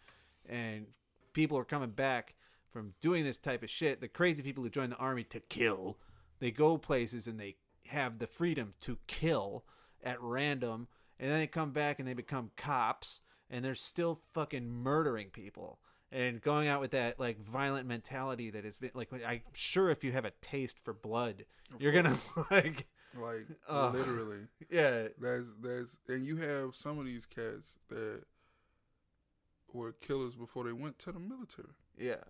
And 0.49 0.87
people 1.33 1.59
are 1.59 1.65
coming 1.65 1.91
back 1.91 2.37
from 2.71 2.95
doing 3.01 3.25
this 3.25 3.39
type 3.39 3.65
of 3.65 3.71
shit. 3.71 4.01
The 4.01 4.09
crazy 4.09 4.43
people 4.43 4.63
who 4.63 4.71
join 4.71 4.91
the 4.91 4.97
army 4.97 5.25
to 5.25 5.41
kill. 5.41 5.99
They 6.39 6.53
go 6.53 6.79
places 6.79 7.27
and 7.27 7.41
they 7.41 7.57
have 7.89 8.19
the 8.19 8.27
freedom 8.29 8.75
to 8.83 8.99
kill 9.09 9.65
at 10.05 10.23
random. 10.23 10.87
And 11.19 11.31
then 11.31 11.39
they 11.39 11.47
come 11.49 11.73
back 11.73 11.99
and 11.99 12.07
they 12.07 12.15
become 12.15 12.53
cops 12.57 13.21
and 13.51 13.65
they're 13.65 13.75
still 13.75 14.21
fucking 14.33 14.69
murdering 14.69 15.31
people 15.31 15.81
and 16.17 16.41
going 16.41 16.67
out 16.67 16.81
with 16.81 16.93
that 16.93 17.21
like 17.21 17.39
violent 17.41 17.87
mentality 17.87 18.51
that 18.51 18.65
has 18.65 18.79
been 18.79 18.91
like 18.95 19.09
i'm 19.27 19.41
sure 19.53 19.91
if 19.91 20.03
you 20.03 20.11
have 20.13 20.25
a 20.25 20.31
taste 20.41 20.79
for 20.85 20.93
blood 20.95 21.45
you're 21.79 21.93
gonna 21.93 22.17
like 22.51 22.87
like 23.21 23.47
Oh. 23.69 23.91
literally. 23.95 24.41
yeah 24.71 25.09
That's 25.21 25.45
that's 25.63 25.99
and 26.09 26.25
you 26.27 26.37
have 26.37 26.75
some 26.75 26.99
of 26.99 27.05
these 27.07 27.27
cats 27.27 27.75
that 27.89 28.23
were 29.73 29.93
killers 29.93 30.35
before 30.35 30.65
they 30.65 30.73
went 30.73 30.99
to 31.01 31.13
the 31.13 31.19
military. 31.21 31.69
Yeah. 31.99 32.23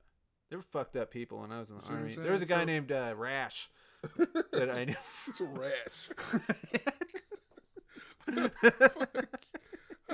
They 0.50 0.56
were 0.56 0.62
fucked 0.62 0.96
up 0.96 1.10
people 1.10 1.40
when 1.40 1.52
I 1.52 1.58
was 1.60 1.70
in 1.70 1.76
the 1.78 1.82
See 1.82 1.92
army. 1.92 2.14
There 2.14 2.32
was 2.32 2.42
a 2.42 2.46
guy 2.46 2.60
So- 2.60 2.64
named 2.64 2.90
uh, 2.92 3.14
Rash 3.16 3.68
that 4.52 4.70
I 4.70 4.84
knew. 4.84 4.94
It's 5.28 5.40
a 5.40 5.44
rash. 5.44 6.08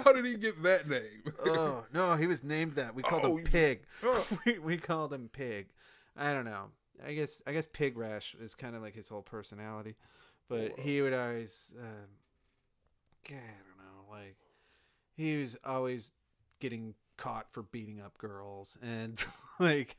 How 0.04 0.12
did 0.12 0.24
he 0.24 0.36
get 0.36 0.62
that 0.62 0.88
name? 0.88 1.34
oh 1.46 1.84
no, 1.92 2.16
he 2.16 2.26
was 2.26 2.42
named 2.44 2.74
that. 2.74 2.94
We 2.94 3.02
called 3.02 3.24
Oh, 3.24 3.36
him 3.36 3.44
Pig. 3.44 3.80
Oh. 4.02 4.26
we, 4.46 4.58
we 4.58 4.76
called 4.76 5.12
him 5.12 5.28
Pig. 5.32 5.66
I 6.16 6.32
don't 6.32 6.44
know. 6.44 6.66
I 7.04 7.14
guess 7.14 7.42
I 7.46 7.52
guess 7.52 7.66
Pig 7.66 7.96
Rash 7.96 8.34
is 8.40 8.54
kind 8.54 8.76
of 8.76 8.82
like 8.82 8.94
his 8.94 9.08
whole 9.08 9.22
personality, 9.22 9.96
but 10.48 10.70
Whoa. 10.76 10.82
he 10.82 11.00
would 11.02 11.14
always. 11.14 11.74
Um, 11.78 12.08
God, 13.28 13.36
I 13.36 13.38
don't 13.66 13.78
know. 13.86 14.10
Like 14.10 14.36
he 15.16 15.38
was 15.38 15.56
always 15.64 16.12
getting 16.60 16.94
caught 17.16 17.46
for 17.52 17.62
beating 17.62 18.00
up 18.00 18.16
girls, 18.18 18.78
and 18.82 19.24
like 19.58 19.96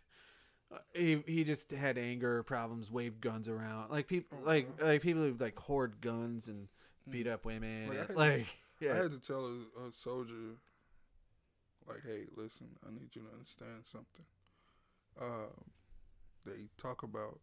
he 0.94 1.22
he 1.26 1.44
just 1.44 1.72
had 1.72 1.98
anger 1.98 2.44
problems, 2.44 2.90
waved 2.92 3.22
guns 3.22 3.50
around, 3.50 3.92
like 3.92 4.08
people 4.08 4.38
like 4.46 4.68
like 4.82 5.02
people 5.02 5.24
who 5.24 5.36
like 5.40 5.58
hoard 5.60 6.00
guns 6.02 6.48
and 6.48 6.68
beat 7.10 7.28
up 7.28 7.44
women, 7.44 7.90
Like, 8.16 8.48
I 8.92 8.94
had 8.94 9.00
I 9.00 9.04
had 9.04 9.12
to 9.12 9.20
tell 9.20 9.46
a, 9.46 9.88
a 9.88 9.92
soldier, 9.92 10.58
like, 11.88 12.02
hey, 12.06 12.26
listen, 12.36 12.68
I 12.88 12.92
need 12.92 13.10
you 13.14 13.22
to 13.24 13.34
understand 13.34 13.84
something. 13.86 14.26
Um, 15.22 15.72
they 16.46 16.68
talk 16.78 17.04
about, 17.04 17.40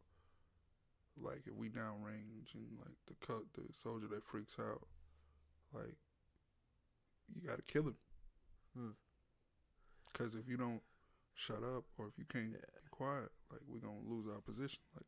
like, 1.21 1.43
if 1.47 1.55
we 1.55 1.69
downrange 1.69 2.55
and, 2.55 2.79
like, 2.79 2.97
the 3.07 3.15
cut 3.27 3.43
the 3.55 3.63
soldier 3.83 4.07
that 4.09 4.25
freaks 4.25 4.57
out, 4.59 4.83
like, 5.73 5.97
you 7.35 7.47
got 7.47 7.57
to 7.57 7.63
kill 7.63 7.85
him. 7.85 7.97
Hmm. 8.77 8.91
Because 10.13 10.35
if 10.35 10.49
you 10.49 10.57
don't 10.57 10.83
shut 11.35 11.63
up 11.63 11.85
or 11.99 12.07
if 12.09 12.19
you 12.19 12.25
can't 12.25 12.51
Yeah. 12.53 12.59
be 12.83 12.89
quiet, 12.91 13.31
like, 13.51 13.61
we're 13.69 13.79
going 13.79 14.03
to 14.03 14.09
lose 14.11 14.27
our 14.27 14.41
position. 14.41 14.83
Like, 14.95 15.07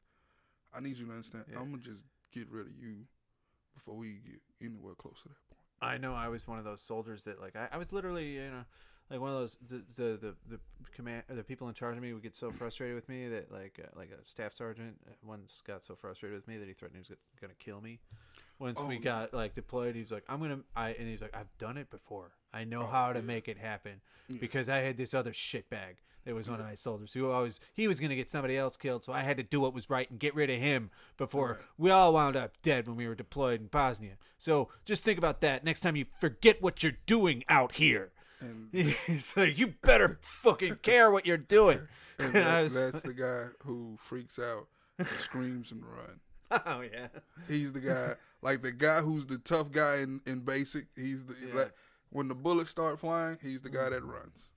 I 0.73 0.81
need 0.81 0.97
you 0.97 1.07
to 1.07 1.13
understand, 1.13 1.45
Yeah. 1.51 1.59
I'm 1.59 1.71
going 1.71 1.83
to 1.83 1.91
just 1.91 2.05
get 2.31 2.49
rid 2.49 2.67
of 2.67 2.73
you 2.73 3.07
before 3.75 3.97
we 3.97 4.21
get 4.21 4.41
anywhere 4.61 4.95
close 4.95 5.21
to 5.23 5.29
that 5.29 5.49
point. 5.51 5.62
I 5.83 5.99
know 5.99 6.15
I 6.15 6.29
was 6.29 6.47
one 6.47 6.59
of 6.59 6.65
those 6.65 6.81
soldiers 6.81 7.25
that 7.25 7.41
like 7.41 7.57
I, 7.57 7.69
I 7.73 7.77
was 7.79 7.93
literally 7.93 8.35
you 8.35 8.51
know 8.51 8.65
like 9.11 9.21
one 9.21 9.31
of 9.31 9.37
those 9.37 9.59
the 9.69 9.83
the 9.97 10.17
the, 10.19 10.35
the 10.49 10.59
command 10.95 11.25
or 11.29 11.35
the 11.37 11.43
people 11.43 11.69
in 11.69 11.75
charge 11.75 11.97
of 11.97 12.03
me 12.03 12.13
would 12.13 12.23
get 12.23 12.35
so 12.37 12.51
frustrated 12.51 12.95
with 12.95 13.09
me 13.09 13.29
that 13.29 13.51
like 13.53 13.79
uh, 13.83 13.89
like 13.99 14.11
a 14.11 14.29
staff 14.29 14.55
sergeant 14.55 14.97
uh, 15.09 15.13
once 15.25 15.63
got 15.67 15.85
so 15.85 15.95
frustrated 15.97 16.37
with 16.39 16.47
me 16.49 16.57
that 16.59 16.69
he 16.69 16.73
threatened 16.75 17.05
he 17.05 17.11
was 17.11 17.19
going 17.41 17.51
to 17.51 17.57
kill 17.65 17.81
me. 17.81 17.99
Once 18.59 18.79
Oh, 18.81 18.87
we 18.87 18.97
got 18.99 19.35
like 19.35 19.55
deployed, 19.55 19.95
he 19.97 20.03
was 20.03 20.13
like, 20.13 20.23
"I'm 20.29 20.41
gonna," 20.41 20.61
I 20.77 20.91
and 20.91 21.09
he's 21.09 21.21
like, 21.21 21.35
"I've 21.35 21.51
done 21.59 21.77
it 21.77 21.91
before. 21.91 22.31
I 22.55 22.63
know 22.65 22.83
Oh, 22.83 22.87
how 22.87 23.13
to 23.13 23.21
make 23.23 23.49
it 23.49 23.59
happen." 23.59 24.01
Because 24.41 24.69
I 24.69 24.79
had 24.79 24.97
this 24.97 25.15
other 25.15 25.33
shitbag 25.33 25.97
that 26.25 26.35
was 26.35 26.49
one 26.49 26.61
of 26.61 26.67
my 26.67 26.75
soldiers 26.75 27.13
who 27.13 27.31
always 27.31 27.61
he 27.75 27.89
was 27.89 28.01
gonna 28.01 28.15
get 28.15 28.31
somebody 28.31 28.57
else 28.57 28.77
killed, 28.77 29.05
so 29.05 29.13
I 29.13 29.21
had 29.21 29.37
to 29.39 29.43
do 29.43 29.61
what 29.61 29.75
was 29.75 29.91
right 29.91 30.09
and 30.11 30.19
get 30.19 30.35
rid 30.35 30.51
of 30.51 30.59
him 30.59 30.91
before 31.17 31.61
we 31.79 31.91
all 31.91 32.13
wound 32.15 32.37
up 32.37 32.53
dead 32.63 32.87
when 32.87 32.97
we 32.97 33.09
were 33.09 33.15
deployed 33.15 33.61
in 33.61 33.67
Bosnia. 33.67 34.17
So 34.39 34.69
just 34.85 35.05
think 35.05 35.19
about 35.19 35.41
that 35.43 35.65
next 35.65 35.81
time 35.81 35.97
you 35.97 36.07
forget 36.21 36.63
what 36.63 36.83
you're 36.83 36.99
doing 37.07 37.45
out 37.49 37.73
here. 37.77 38.13
And 38.41 38.69
He's 39.07 39.37
like, 39.37 39.59
you 39.59 39.75
better 39.83 40.19
fucking 40.21 40.77
care 40.83 41.11
what 41.11 41.27
you're 41.27 41.37
doing. 41.37 41.81
And 42.19 42.35
And 42.37 42.45
that, 42.45 42.63
was 42.63 42.75
that's 42.75 43.03
the 43.03 43.15
guy 43.15 43.47
who 43.65 43.97
freaks 43.99 44.39
out, 44.39 44.69
and 44.99 45.09
screams 45.09 45.73
and 45.73 45.83
run. 45.85 46.21
oh 46.67 46.83
yeah, 46.83 47.09
He's 47.49 47.73
the 47.73 47.81
guy, 47.81 48.13
like 48.43 48.63
the 48.63 48.71
guy 48.71 48.99
who's 49.01 49.27
the 49.27 49.39
tough 49.39 49.73
guy 49.73 50.01
in, 50.03 50.21
in 50.27 50.41
basic. 50.41 50.85
He's 50.95 51.25
the 51.25 51.35
Yeah. 51.49 51.55
like 51.55 51.73
when 52.11 52.29
the 52.29 52.35
bullets 52.35 52.69
start 52.71 53.01
flying, 53.01 53.39
he's 53.43 53.63
the 53.63 53.71
guy 53.71 53.87
mm. 53.87 53.91
that 53.93 54.05
runs, 54.05 54.51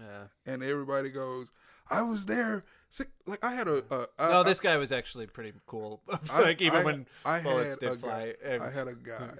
yeah. 0.00 0.24
and 0.52 0.62
everybody 0.62 1.10
goes, 1.10 1.48
"I 1.90 2.02
was 2.02 2.26
there." 2.26 2.64
See, 2.90 3.04
like 3.26 3.42
I 3.44 3.52
had 3.54 3.68
a, 3.68 3.82
a 3.94 4.06
I, 4.18 4.28
no, 4.30 4.40
I- 4.40 4.42
this 4.42 4.60
guy 4.60 4.76
was 4.76 4.92
actually 4.92 5.26
pretty 5.26 5.52
cool. 5.66 6.02
I- 6.30 6.42
like 6.42 6.60
even 6.62 6.80
I- 6.80 6.84
when 6.84 7.06
I 7.24 7.40
bullets 7.40 7.70
had 7.76 7.78
did 7.80 7.88
a 7.92 7.96
fly, 7.96 8.34
guy, 8.44 8.64
I 8.66 8.70
had 8.70 8.88
a 8.88 8.94
guy 9.16 9.32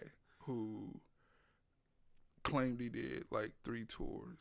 who 0.47 1.01
claimed 2.43 2.81
he 2.81 2.89
did 2.89 3.25
like 3.31 3.53
three 3.65 3.85
tours. 3.85 4.39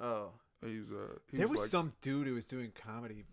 oh, 0.00 0.30
He 0.64 0.78
was 0.78 0.90
uh, 0.90 1.14
he 1.30 1.36
there 1.38 1.46
was, 1.46 1.52
was 1.56 1.60
like, 1.62 1.70
some 1.70 1.92
dude 2.00 2.26
who 2.26 2.34
was 2.34 2.46
doing 2.46 2.72
comedy. 2.74 3.24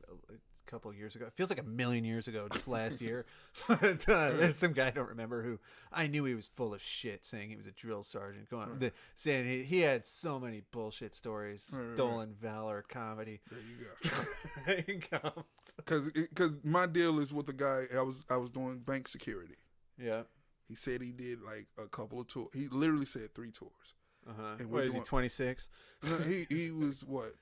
A 0.65 0.71
couple 0.71 0.89
of 0.89 0.97
years 0.97 1.15
ago. 1.15 1.25
It 1.25 1.33
feels 1.33 1.49
like 1.49 1.59
a 1.59 1.63
million 1.63 2.03
years 2.03 2.27
ago, 2.27 2.47
just 2.51 2.67
last 2.67 3.01
year. 3.01 3.25
but, 3.67 4.07
uh, 4.09 4.31
there's 4.31 4.55
some 4.55 4.73
guy 4.73 4.87
I 4.87 4.91
don't 4.91 5.09
remember 5.09 5.43
who 5.43 5.59
I 5.91 6.07
knew 6.07 6.25
he 6.25 6.33
was 6.35 6.47
full 6.47 6.73
of 6.73 6.81
shit, 6.81 7.25
saying 7.25 7.49
he 7.49 7.55
was 7.55 7.67
a 7.67 7.71
drill 7.71 8.03
sergeant, 8.03 8.49
going 8.49 8.79
the, 8.79 8.91
saying 9.15 9.45
he, 9.47 9.63
he 9.63 9.79
had 9.81 10.05
so 10.05 10.39
many 10.39 10.61
bullshit 10.71 11.13
stories, 11.15 11.69
Right, 11.73 11.79
right, 11.79 11.87
right. 11.87 11.95
stolen 11.97 12.35
valor, 12.41 12.83
comedy. 12.87 13.41
There 13.49 13.59
you 13.59 13.85
go. 13.85 14.09
there 14.65 14.83
you 14.87 15.01
go. 15.11 15.45
Because 15.77 16.11
because 16.11 16.57
my 16.63 16.85
deal 16.85 17.19
is 17.19 17.33
with 17.33 17.49
a 17.49 17.53
guy. 17.53 17.83
I 17.95 18.01
was 18.01 18.23
I 18.29 18.37
was 18.37 18.49
doing 18.49 18.79
bank 18.79 19.07
security. 19.07 19.55
Yeah. 20.01 20.23
He 20.67 20.75
said 20.75 21.01
he 21.01 21.11
did 21.11 21.41
like 21.41 21.67
a 21.77 21.87
couple 21.87 22.19
of 22.19 22.27
tours. 22.27 22.49
He 22.53 22.67
literally 22.69 23.05
said 23.05 23.33
three 23.35 23.51
tours. 23.51 23.93
Uh 24.27 24.31
huh. 24.35 24.55
And 24.59 24.71
What 24.71 24.85
we're 24.85 24.93
he? 24.93 24.99
Twenty 25.01 25.29
six. 25.29 25.69
No, 26.03 26.15
he 26.17 26.47
he 26.49 26.71
was 26.71 27.03
what? 27.05 27.33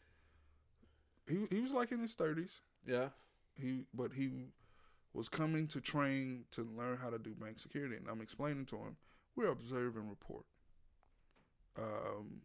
He 1.30 1.38
he 1.50 1.62
was 1.62 1.72
like 1.72 1.92
in 1.92 2.00
his 2.00 2.14
thirties. 2.16 2.62
Yeah. 2.86 3.10
He 3.56 3.86
but 3.94 4.12
he 4.14 4.30
was 5.14 5.30
coming 5.30 5.68
to 5.68 5.80
train 5.80 6.46
to 6.52 6.68
learn 6.76 6.98
how 6.98 7.10
to 7.10 7.20
do 7.20 7.36
bank 7.36 7.60
security, 7.60 7.96
and 7.96 8.08
I'm 8.10 8.22
explaining 8.22 8.66
to 8.68 8.78
him 8.78 8.98
we're 9.36 9.52
observe 9.52 9.96
and 9.96 10.10
report. 10.10 10.46
Um, 11.78 12.42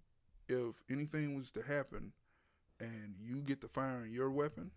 if 0.49 0.83
anything 0.91 1.37
was 1.37 1.51
to 1.53 1.63
happen, 1.63 2.13
and 2.81 3.15
you 3.19 3.37
get 3.43 3.61
to 3.63 3.69
firing 3.69 4.13
your 4.13 4.31
weapon, 4.31 4.71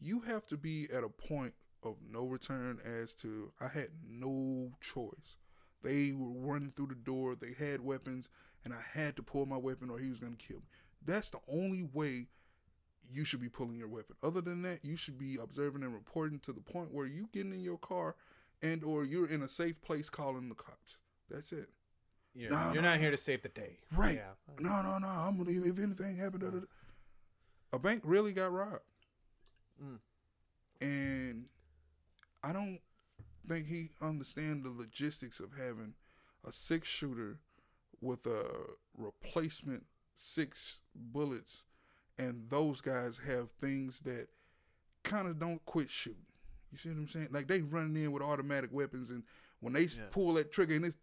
you 0.00 0.20
have 0.20 0.46
to 0.48 0.56
be 0.56 0.88
at 0.92 1.04
a 1.04 1.08
point 1.08 1.54
of 1.82 1.96
no 2.10 2.26
return. 2.26 2.78
As 2.84 3.14
to 3.16 3.52
I 3.60 3.68
had 3.68 3.88
no 4.08 4.72
choice. 4.80 5.36
They 5.82 6.12
were 6.12 6.32
running 6.32 6.70
through 6.70 6.88
the 6.88 6.94
door. 6.94 7.34
They 7.34 7.52
had 7.52 7.80
weapons, 7.82 8.30
and 8.64 8.72
I 8.72 8.80
had 8.92 9.16
to 9.16 9.22
pull 9.22 9.44
my 9.44 9.58
weapon, 9.58 9.90
or 9.90 9.98
he 9.98 10.08
was 10.08 10.20
going 10.20 10.36
to 10.36 10.46
kill 10.46 10.56
me. 10.56 10.66
That's 11.04 11.28
the 11.28 11.40
only 11.46 11.82
way 11.92 12.28
you 13.10 13.24
should 13.24 13.40
be 13.40 13.48
pulling 13.48 13.76
your 13.76 13.88
weapon. 13.88 14.16
Other 14.22 14.40
than 14.40 14.62
that, 14.62 14.84
you 14.84 14.96
should 14.96 15.18
be 15.18 15.36
observing 15.42 15.82
and 15.82 15.92
reporting 15.94 16.38
to 16.40 16.52
the 16.52 16.60
point 16.60 16.92
where 16.92 17.06
you 17.06 17.28
getting 17.32 17.52
in 17.52 17.62
your 17.62 17.78
car 17.78 18.16
and 18.62 18.82
or 18.84 19.04
you're 19.04 19.28
in 19.28 19.42
a 19.42 19.48
safe 19.48 19.80
place 19.82 20.08
calling 20.10 20.48
the 20.48 20.54
cops. 20.54 20.96
That's 21.30 21.52
it. 21.52 21.68
You're, 22.34 22.50
No, 22.50 22.56
you're 22.72 22.82
no, 22.82 22.88
not 22.90 22.94
no. 22.96 23.00
here 23.02 23.10
to 23.10 23.16
save 23.16 23.42
the 23.42 23.48
day. 23.50 23.78
Right. 23.96 24.16
Yeah. 24.16 24.32
No, 24.60 24.82
no, 24.82 24.98
no. 24.98 25.06
I'm 25.08 25.36
gonna 25.36 25.50
if 25.50 25.78
anything 25.78 26.16
happened. 26.16 26.42
Da. 26.42 26.60
A 27.72 27.78
bank 27.78 28.02
really 28.04 28.32
got 28.32 28.52
robbed, 28.52 28.80
Mm. 29.82 29.98
and 30.80 31.46
I 32.42 32.52
don't 32.52 32.78
think 33.48 33.66
he 33.66 33.90
understand 34.00 34.64
the 34.64 34.70
logistics 34.70 35.40
of 35.40 35.50
having 35.56 35.94
a 36.46 36.52
six 36.52 36.86
shooter 36.88 37.38
with 38.00 38.26
a 38.26 38.44
replacement 38.96 39.86
six 40.14 40.78
bullets, 40.94 41.64
and 42.18 42.48
those 42.48 42.80
guys 42.80 43.18
have 43.26 43.50
things 43.60 44.00
that 44.00 44.28
kind 45.02 45.26
of 45.28 45.38
don't 45.38 45.64
quit 45.66 45.90
shooting. 45.90 46.20
You 46.72 46.78
see 46.78 46.88
what 46.90 46.98
I'm 46.98 47.08
saying? 47.08 47.28
Like 47.30 47.46
they 47.48 47.60
running 47.62 48.02
in 48.02 48.12
with 48.12 48.22
automatic 48.22 48.70
weapons, 48.72 49.10
and 49.10 49.22
when 49.60 49.72
they 49.72 49.82
Yeah. 49.84 50.06
pull 50.10 50.34
that 50.34 50.50
trigger, 50.52 50.74
and 50.74 50.84
it's 50.84 50.96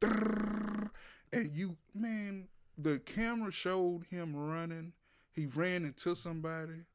and 1.34 1.56
you 1.56 1.78
man, 1.94 2.48
the 2.78 3.00
camera 3.00 3.52
showed 3.52 4.06
him 4.10 4.36
running. 4.36 4.94
He 5.34 5.46
ran 5.46 5.86
into 5.86 6.16
somebody. 6.16 6.86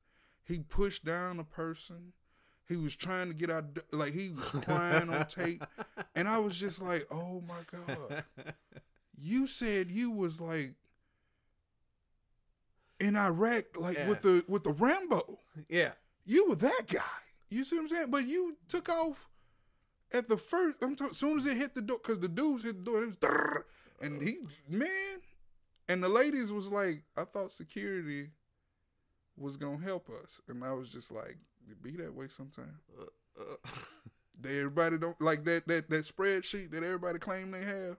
He 0.44 0.60
pushed 0.60 1.04
down 1.04 1.38
a 1.40 1.44
person. 1.44 2.12
He 2.68 2.76
was 2.76 2.94
trying 2.96 3.28
to 3.28 3.34
get 3.34 3.50
out, 3.50 3.78
like 3.92 4.12
he 4.12 4.30
was 4.30 4.48
crying 4.64 5.08
on 5.08 5.26
tape, 5.26 5.62
and 6.14 6.26
I 6.28 6.38
was 6.38 6.56
just 6.58 6.82
like, 6.82 7.06
"Oh 7.10 7.40
my 7.46 7.60
god!" 7.70 8.24
You 9.16 9.46
said 9.46 9.90
you 9.90 10.10
was 10.10 10.40
like 10.40 10.74
in 13.00 13.16
Iraq, 13.16 13.64
like 13.76 13.96
Yeah. 13.96 14.08
with 14.08 14.22
the 14.22 14.44
with 14.48 14.64
the 14.64 14.72
Rambo. 14.72 15.38
yeah. 15.68 15.92
You 16.24 16.48
were 16.48 16.56
that 16.56 16.82
guy. 16.88 17.02
You 17.50 17.64
see 17.64 17.76
what 17.76 17.82
I'm 17.82 17.88
saying? 17.88 18.10
But 18.10 18.26
you 18.26 18.56
took 18.68 18.88
off 18.88 19.28
at 20.12 20.28
the 20.28 20.36
first. 20.36 20.76
I'm 20.82 20.96
talking. 20.96 21.14
Soon 21.14 21.38
as 21.38 21.46
it 21.46 21.56
hit 21.56 21.74
the 21.74 21.82
door, 21.82 21.98
because 22.02 22.18
the 22.18 22.28
dudes 22.28 22.64
hit 22.64 22.84
the 22.84 22.90
door, 22.90 23.02
it 23.04 23.06
was 23.20 23.62
and 24.02 24.20
he 24.22 24.38
man, 24.68 25.20
and 25.88 26.02
the 26.02 26.08
ladies 26.08 26.52
was 26.52 26.68
like, 26.68 27.02
I 27.16 27.24
thought 27.24 27.52
security 27.52 28.30
was 29.36 29.56
gonna 29.56 29.82
help 29.84 30.08
us, 30.10 30.40
and 30.48 30.64
I 30.64 30.72
was 30.72 30.88
just 30.88 31.12
like, 31.12 31.36
it 31.70 31.80
be 31.82 31.92
that 31.92 32.14
way 32.14 32.28
sometimes. 32.28 32.80
Uh, 33.38 33.44
They 34.38 34.58
everybody 34.58 34.98
don't 34.98 35.18
like 35.20 35.44
that 35.44 35.66
that 35.68 35.88
that 35.88 36.04
spreadsheet 36.04 36.70
that 36.72 36.82
everybody 36.82 37.18
claim 37.18 37.52
they 37.52 37.62
have. 37.62 37.96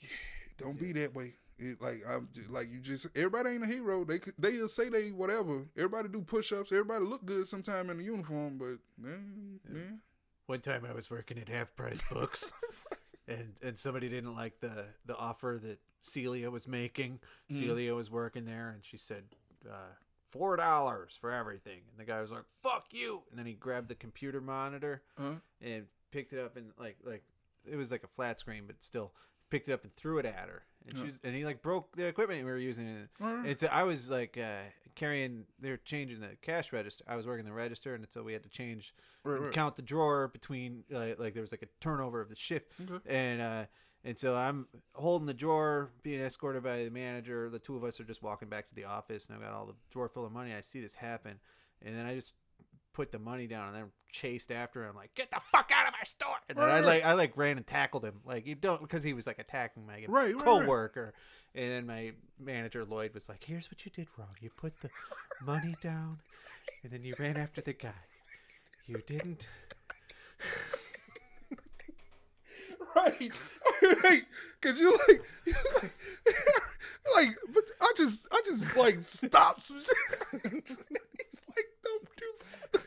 Yeah, 0.00 0.08
don't 0.56 0.78
be 0.78 0.92
that 0.92 1.14
way. 1.14 1.34
It, 1.58 1.80
like 1.80 2.02
I'm 2.08 2.28
just, 2.34 2.50
like 2.50 2.66
you 2.70 2.80
just 2.80 3.06
everybody 3.16 3.50
ain't 3.50 3.64
a 3.64 3.66
hero. 3.66 4.04
They 4.04 4.20
they'll 4.38 4.68
say 4.68 4.88
they 4.90 5.08
whatever. 5.10 5.66
Everybody 5.76 6.08
do 6.10 6.20
push 6.20 6.52
ups. 6.52 6.70
Everybody 6.70 7.04
look 7.04 7.24
good 7.24 7.48
sometime 7.48 7.88
in 7.90 7.96
the 7.98 8.04
uniform, 8.04 8.58
but 8.58 8.76
man, 8.98 9.60
man. 9.68 10.00
One 10.46 10.60
time 10.60 10.84
I 10.88 10.92
was 10.92 11.10
working 11.10 11.38
at 11.38 11.48
Half 11.48 11.74
Price 11.74 12.02
Books, 12.10 12.52
and 13.28 13.54
and 13.62 13.78
somebody 13.78 14.08
didn't 14.08 14.34
like 14.34 14.60
the 14.60 14.84
the 15.06 15.16
offer 15.16 15.58
that 15.62 15.78
Celia 16.02 16.50
was 16.50 16.68
making. 16.68 17.20
Mhm. 17.50 17.58
Celia 17.60 17.94
was 17.94 18.10
working 18.10 18.44
there, 18.44 18.70
and 18.70 18.84
she 18.84 18.98
said 18.98 19.24
uh, 19.68 19.94
four 20.30 20.56
dollars 20.56 21.16
for 21.20 21.32
everything. 21.32 21.80
And 21.90 21.98
the 21.98 22.04
guy 22.04 22.20
was 22.20 22.30
like, 22.30 22.44
"Fuck 22.62 22.88
you!" 22.92 23.22
And 23.30 23.38
then 23.38 23.46
he 23.46 23.54
grabbed 23.54 23.88
the 23.88 23.94
computer 23.94 24.40
monitor 24.42 25.02
Huh? 25.18 25.36
and 25.62 25.86
picked 26.12 26.32
it 26.34 26.38
up 26.38 26.56
and 26.56 26.72
like 26.78 26.98
like 27.02 27.24
it 27.64 27.76
was 27.76 27.90
like 27.90 28.04
a 28.04 28.08
flat 28.08 28.38
screen, 28.38 28.64
but 28.66 28.84
still 28.84 29.12
picked 29.50 29.68
it 29.68 29.72
up 29.72 29.82
and 29.84 29.94
threw 29.96 30.18
it 30.18 30.26
at 30.26 30.48
her. 30.48 30.62
And 30.88 30.96
she 30.98 31.04
was, 31.04 31.18
and 31.24 31.34
he 31.34 31.44
like 31.44 31.62
broke 31.62 31.96
the 31.96 32.06
equipment 32.06 32.44
we 32.44 32.50
were 32.50 32.58
using. 32.58 33.08
And 33.20 33.46
it's 33.46 33.64
I 33.64 33.82
was 33.82 34.08
like 34.08 34.38
uh, 34.38 34.60
carrying. 34.94 35.44
They're 35.60 35.78
changing 35.78 36.20
the 36.20 36.36
cash 36.42 36.72
register. 36.72 37.02
I 37.08 37.16
was 37.16 37.26
working 37.26 37.44
the 37.44 37.52
register, 37.52 37.94
and 37.94 38.06
so 38.08 38.22
we 38.22 38.32
had 38.32 38.44
to 38.44 38.48
change 38.48 38.94
Right, 39.24 39.40
right. 39.40 39.52
count 39.52 39.74
the 39.74 39.82
drawer 39.82 40.28
between 40.28 40.84
uh, 40.94 41.14
like 41.18 41.34
there 41.34 41.40
was 41.42 41.50
like 41.52 41.62
a 41.62 41.68
turnover 41.80 42.20
of 42.20 42.28
the 42.28 42.36
shift 42.36 42.70
Okay. 42.88 43.00
and 43.12 43.42
uh 43.42 43.64
and 44.04 44.16
so 44.16 44.36
i'm 44.36 44.68
holding 44.94 45.26
the 45.26 45.34
drawer 45.34 45.90
being 46.04 46.20
escorted 46.20 46.62
by 46.62 46.84
the 46.84 46.90
manager 46.92 47.50
the 47.50 47.58
two 47.58 47.74
of 47.76 47.82
us 47.82 47.98
are 47.98 48.04
just 48.04 48.22
walking 48.22 48.48
back 48.48 48.68
to 48.68 48.74
the 48.76 48.84
office 48.84 49.26
and 49.26 49.34
i've 49.34 49.42
got 49.42 49.52
all 49.52 49.66
the 49.66 49.74
drawer 49.90 50.08
full 50.08 50.24
of 50.24 50.30
money 50.30 50.54
i 50.54 50.60
see 50.60 50.80
this 50.80 50.94
happen 50.94 51.40
and 51.82 51.96
then 51.96 52.06
i 52.06 52.14
just 52.14 52.34
put 52.92 53.10
the 53.10 53.18
money 53.18 53.48
down 53.48 53.66
and 53.66 53.76
then 53.76 53.84
chased 54.16 54.50
after 54.50 54.82
him 54.84 54.94
like 54.96 55.14
get 55.14 55.30
the 55.30 55.40
fuck 55.42 55.70
out 55.74 55.86
of 55.86 55.94
our 55.98 56.04
store! 56.04 56.36
And 56.48 56.56
then 56.58 56.68
i 56.68 56.80
like 56.80 57.04
i 57.04 57.12
like 57.12 57.36
ran 57.36 57.56
and 57.56 57.66
tackled 57.66 58.04
him. 58.04 58.20
Like 58.24 58.46
you 58.46 58.54
don't 58.54 58.80
because 58.80 59.02
he 59.02 59.12
was 59.12 59.26
like 59.26 59.38
attacking 59.38 59.86
my 59.86 60.04
Right, 60.08 60.08
right, 60.08 60.34
right. 60.34 60.44
co-worker. 60.44 61.14
And 61.54 61.70
then 61.70 61.86
my 61.86 62.12
manager 62.38 62.84
lloyd 62.84 63.12
was 63.14 63.28
like 63.28 63.44
here's 63.44 63.70
what 63.70 63.84
you 63.84 63.92
did 63.94 64.08
wrong. 64.18 64.34
You 64.40 64.50
put 64.50 64.72
the 64.80 64.90
money 65.44 65.74
down 65.82 66.18
and 66.82 66.92
then 66.92 67.04
you 67.04 67.14
ran 67.18 67.36
after 67.36 67.60
the 67.60 67.72
guy. 67.74 67.92
You 68.86 69.02
didn't 69.06 69.46
right, 72.94 73.32
right, 74.04 74.22
because 74.60 74.78
you 74.80 74.92
like, 75.08 75.22
like, 75.46 75.92
like, 77.14 77.36
but 77.52 77.64
I 77.80 77.92
just, 77.96 78.26
I 78.32 78.40
just 78.46 78.76
like 78.76 78.96
stop 79.00 79.60
some 79.60 79.80
shit. 79.80 80.42
He's 80.52 80.76
like, 81.54 81.66
don't 81.84 82.08
do 82.16 82.32
that. 82.72 82.82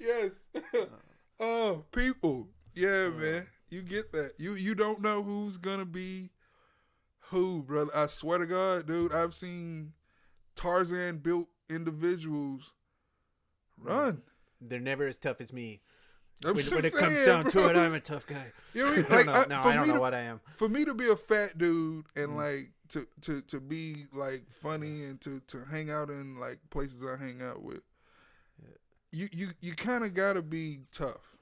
Yes. 0.00 0.44
oh, 1.40 1.84
people, 1.92 2.48
yeah, 2.74 3.08
man, 3.10 3.46
you 3.68 3.82
get 3.82 4.12
that. 4.12 4.32
You, 4.38 4.54
you 4.54 4.74
don't 4.74 5.00
know 5.00 5.22
who's 5.22 5.56
gonna 5.58 5.84
be 5.84 6.30
who, 7.30 7.62
brother. 7.62 7.90
I 7.94 8.06
swear 8.06 8.38
to 8.38 8.46
God, 8.46 8.86
dude, 8.86 9.12
I've 9.12 9.34
seen 9.34 9.92
Tarzan 10.56 11.18
built 11.18 11.48
individuals 11.70 12.72
run. 13.76 14.22
they're 14.60 14.80
never 14.80 15.06
as 15.06 15.18
tough 15.18 15.40
as 15.40 15.52
me 15.52 15.80
I'm 16.44 16.54
when, 16.54 16.58
just 16.64 16.74
when 16.74 16.84
it 16.84 16.92
comes 16.94 17.12
saying, 17.14 17.26
down 17.26 17.44
to 17.44 17.50
bro. 17.50 17.68
it 17.68 17.76
i'm 17.76 17.94
a 17.94 18.00
tough 18.00 18.26
guy 18.26 18.46
You 18.74 18.84
know 18.84 19.02
what 19.02 19.12
I 19.12 19.14
I 19.14 19.16
mean? 19.18 19.26
don't 19.26 19.34
Like, 19.34 19.48
know. 19.48 19.56
I- 19.56 19.62
no 19.62 19.68
i 19.70 19.74
don't 19.74 19.88
know 19.88 19.94
to- 19.94 20.00
what 20.00 20.14
i 20.14 20.20
am 20.20 20.40
for 20.56 20.68
me 20.68 20.84
to 20.84 20.94
be 20.94 21.08
a 21.10 21.14
fat 21.16 21.58
dude 21.58 22.06
and 22.16 22.30
Mm. 22.30 22.36
like 22.36 22.72
to 22.88 23.06
to 23.20 23.40
to 23.42 23.60
be 23.60 24.04
like 24.14 24.44
funny 24.50 25.04
and 25.04 25.20
to 25.20 25.40
to 25.48 25.58
hang 25.70 25.90
out 25.90 26.08
in 26.10 26.40
like 26.40 26.58
places 26.70 27.04
I 27.06 27.22
hang 27.22 27.42
out 27.42 27.62
with, 27.62 27.82
you 29.12 29.28
you 29.32 29.48
you 29.60 29.74
kind 29.74 30.04
of 30.04 30.14
gotta 30.14 30.42
be 30.42 30.80
tough. 30.92 31.36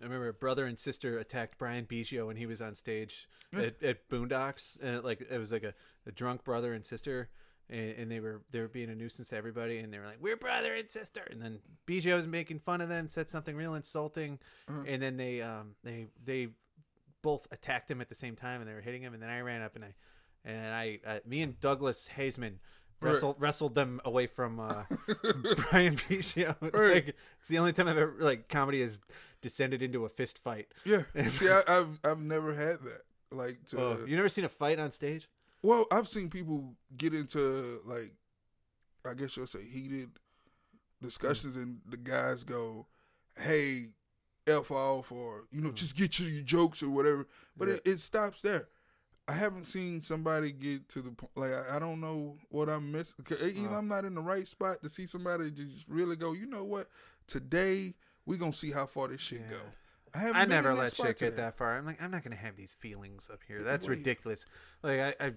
I 0.00 0.04
remember 0.04 0.28
a 0.28 0.32
brother 0.32 0.66
and 0.66 0.78
sister 0.78 1.18
attacked 1.18 1.58
Brian 1.58 1.84
Biggio 1.84 2.26
when 2.26 2.36
he 2.36 2.46
was 2.46 2.62
on 2.62 2.74
stage 2.76 3.28
Yeah. 3.52 3.62
at, 3.62 3.82
at 3.82 4.08
Boondocks, 4.08 4.78
and 4.82 5.02
like 5.02 5.20
it 5.28 5.38
was 5.38 5.50
like 5.50 5.64
a, 5.64 5.74
a 6.06 6.12
drunk 6.12 6.44
brother 6.44 6.72
and 6.74 6.86
sister, 6.86 7.28
and, 7.68 7.90
and 7.98 8.10
they 8.10 8.20
were 8.20 8.42
they 8.52 8.60
were 8.60 8.68
being 8.68 8.90
a 8.90 8.94
nuisance 8.94 9.30
to 9.30 9.36
everybody, 9.36 9.78
and 9.78 9.92
they 9.92 9.98
were 9.98 10.06
like, 10.06 10.18
"We're 10.20 10.36
brother 10.36 10.74
and 10.74 10.88
sister," 10.88 11.26
and 11.30 11.42
then 11.42 11.58
Biggio 11.86 12.14
was 12.16 12.26
making 12.28 12.60
fun 12.60 12.80
of 12.80 12.88
them, 12.88 13.08
said 13.08 13.28
something 13.28 13.56
real 13.56 13.74
insulting, 13.74 14.38
Uh-huh. 14.68 14.84
and 14.86 15.02
then 15.02 15.16
they 15.16 15.42
um 15.42 15.74
they 15.82 16.06
they 16.24 16.48
both 17.22 17.48
attacked 17.50 17.90
him 17.90 18.00
at 18.00 18.08
the 18.08 18.14
same 18.14 18.36
time, 18.36 18.60
and 18.60 18.70
they 18.70 18.74
were 18.74 18.80
hitting 18.80 19.02
him, 19.02 19.14
and 19.14 19.20
then 19.22 19.30
I 19.30 19.40
ran 19.40 19.62
up 19.62 19.74
and 19.74 19.84
I 19.84 19.94
and 20.44 20.72
I 20.72 21.00
uh, 21.04 21.18
me 21.26 21.42
and 21.42 21.58
Douglas 21.60 22.08
Hazeman. 22.16 22.58
Right. 23.00 23.12
Wrestled, 23.12 23.36
wrestled 23.38 23.74
them 23.76 24.00
away 24.04 24.26
from 24.26 24.58
uh, 24.58 24.82
Brian 25.70 25.96
Biggio. 25.96 26.56
Right. 26.60 26.94
Like, 27.06 27.16
it's 27.38 27.48
the 27.48 27.58
only 27.58 27.72
time 27.72 27.86
I've 27.88 27.96
ever 27.98 28.16
like 28.18 28.48
comedy 28.48 28.80
has 28.80 29.00
descended 29.40 29.82
into 29.82 30.04
a 30.04 30.08
fist 30.08 30.38
fight. 30.40 30.66
Yeah. 30.84 31.02
See, 31.30 31.48
I, 31.48 31.62
I've 31.68 32.00
I've 32.04 32.18
never 32.20 32.52
had 32.54 32.80
that. 32.80 33.02
Like 33.30 33.64
to 33.66 33.78
Oh, 33.78 33.98
you 34.06 34.16
never 34.16 34.28
seen 34.28 34.44
a 34.44 34.48
fight 34.48 34.78
on 34.80 34.90
stage? 34.90 35.28
well, 35.62 35.86
I've 35.92 36.08
seen 36.08 36.28
people 36.30 36.74
get 36.96 37.14
into 37.14 37.78
like 37.84 38.14
I 39.08 39.14
guess 39.14 39.36
you'll 39.36 39.46
say 39.46 39.62
heated 39.62 40.08
discussions, 41.00 41.54
and 41.56 41.80
the 41.88 41.96
guys 41.98 42.42
go, 42.42 42.86
"Hey, 43.38 43.84
f 44.46 44.70
off," 44.70 45.12
or 45.12 45.44
you 45.52 45.60
know, 45.60 45.70
just 45.70 45.96
get 45.96 46.12
to 46.12 46.24
your 46.24 46.42
jokes 46.42 46.82
or 46.82 46.90
whatever. 46.90 47.26
But 47.56 47.68
Yeah. 47.68 47.74
it, 47.74 47.82
it 47.86 48.00
stops 48.00 48.40
there. 48.40 48.66
I 49.28 49.32
haven't 49.32 49.66
seen 49.66 50.00
somebody 50.00 50.52
get 50.52 50.88
to 50.90 51.02
the 51.02 51.10
point. 51.10 51.30
Like 51.36 51.52
I, 51.52 51.76
I 51.76 51.78
don't 51.78 52.00
know 52.00 52.36
what 52.48 52.68
I'm 52.68 52.90
missing. 52.90 53.22
'Cause 53.24 53.42
Either 53.42 53.74
Uh. 53.74 53.78
I'm 53.78 53.86
not 53.86 54.04
in 54.06 54.14
the 54.14 54.22
right 54.22 54.48
spot 54.48 54.82
to 54.82 54.88
see 54.88 55.06
somebody 55.06 55.50
just 55.50 55.84
really 55.86 56.16
go. 56.16 56.32
You 56.32 56.46
know 56.46 56.64
what? 56.64 56.86
Today 57.26 57.94
we 58.24 58.38
gonna 58.38 58.52
see 58.52 58.70
how 58.70 58.86
far 58.86 59.08
this 59.08 59.20
shit 59.20 59.40
Yeah. 59.42 59.50
go. 59.50 59.60
I 60.14 60.18
haven't. 60.18 60.36
I 60.36 60.44
never 60.46 60.72
let 60.74 60.96
shit 60.96 61.18
get 61.18 61.36
that 61.36 61.56
far. 61.58 61.76
I'm 61.76 61.84
like, 61.84 62.00
I'm 62.00 62.10
not 62.10 62.24
gonna 62.24 62.36
have 62.36 62.56
these 62.56 62.72
feelings 62.72 63.28
up 63.30 63.40
here. 63.46 63.60
That's 63.60 63.86
wait. 63.86 63.98
ridiculous. 63.98 64.46
Like 64.82 65.00
I, 65.00 65.14
I, 65.20 65.32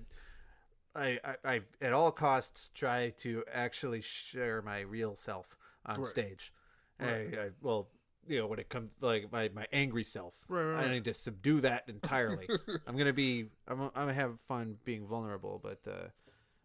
I, 0.95 1.19
I, 1.25 1.35
I 1.43 1.61
at 1.81 1.91
all 1.91 2.11
costs 2.13 2.69
try 2.73 3.09
to 3.17 3.43
actually 3.51 3.99
share 4.01 4.61
my 4.61 4.79
real 4.81 5.15
self 5.17 5.57
on 5.85 5.99
Right. 5.99 6.07
stage. 6.07 6.53
Right. 6.99 7.37
I, 7.37 7.41
I, 7.45 7.49
well, 7.61 7.89
you 8.27 8.39
know, 8.39 8.47
when 8.47 8.59
it 8.59 8.69
comes 8.69 8.91
like 9.01 9.31
my 9.31 9.49
my 9.53 9.67
angry 9.71 10.03
self, 10.03 10.33
Right, 10.47 10.63
right, 10.63 10.85
I 10.85 10.91
need 10.91 11.05
to 11.05 11.13
subdue 11.13 11.61
that 11.61 11.83
entirely. 11.87 12.47
I'm 12.87 12.97
gonna 12.97 13.13
be, 13.13 13.45
I'm, 13.67 13.81
I'm 13.81 13.91
gonna 13.93 14.13
have 14.13 14.39
fun 14.41 14.77
being 14.85 15.05
vulnerable, 15.05 15.59
but 15.61 15.79
uh, 15.89 16.07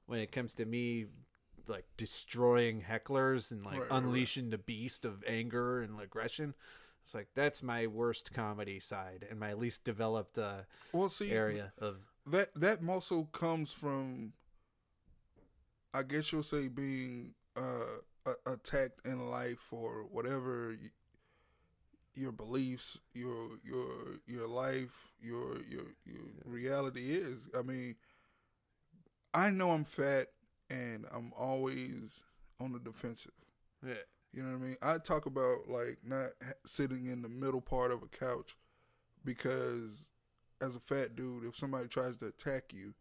when 0.06 0.20
it 0.20 0.32
comes 0.32 0.54
to 0.54 0.64
me. 0.64 1.06
Like 1.68 1.86
destroying 1.96 2.80
hecklers 2.80 3.50
and 3.50 3.64
like 3.64 3.80
Right, 3.80 3.90
unleashing 3.90 4.50
the 4.50 4.58
beast 4.58 5.04
of 5.04 5.24
anger 5.26 5.82
and 5.82 6.00
aggression, 6.00 6.54
it's 7.06 7.12
like 7.12 7.26
that's 7.34 7.60
my 7.60 7.88
worst 7.88 8.32
comedy 8.32 8.78
side 8.78 9.26
and 9.28 9.40
my 9.40 9.52
least 9.54 9.82
developed 9.82 10.38
uh, 10.38 10.62
Well, 10.92 11.08
see, 11.08 11.30
area 11.32 11.72
of 11.78 11.96
that 12.26 12.54
that 12.54 12.78
also 12.88 13.24
comes 13.32 13.72
from 13.72 14.32
i 15.94 16.02
guess 16.02 16.32
you'll 16.32 16.42
say 16.42 16.68
being 16.68 17.34
uh 17.56 18.32
attacked 18.46 19.06
in 19.06 19.30
life 19.30 19.58
for 19.58 20.04
whatever 20.10 20.76
your 22.16 22.32
beliefs 22.32 22.98
your 23.14 23.50
your 23.64 24.18
your 24.26 24.48
life 24.48 25.12
your 25.20 25.56
your 25.68 25.84
your 26.04 26.24
reality 26.44 27.12
is 27.12 27.48
i 27.58 27.62
mean 27.62 27.94
i 29.34 29.50
know 29.50 29.70
i'm 29.70 29.84
fat 29.84 30.28
and 30.70 31.04
i'm 31.12 31.32
always 31.36 32.24
on 32.60 32.72
the 32.72 32.78
defensive 32.78 33.32
yeah. 33.86 33.94
you 34.32 34.42
know 34.42 34.50
what 34.50 34.64
I 34.64 34.68
mean? 34.68 34.76
I 34.82 34.98
talk 34.98 35.26
about 35.26 35.68
like 35.68 35.98
not 36.04 36.30
sitting 36.64 37.06
in 37.06 37.22
the 37.22 37.28
middle 37.28 37.60
part 37.60 37.90
of 37.90 38.02
a 38.02 38.08
couch 38.08 38.56
because 39.24 40.06
as 40.60 40.76
a 40.76 40.80
fat 40.80 41.16
dude, 41.16 41.44
if 41.44 41.56
somebody 41.56 41.88
tries 41.88 42.16
to 42.18 42.26
attack 42.26 42.72
you 42.72 42.94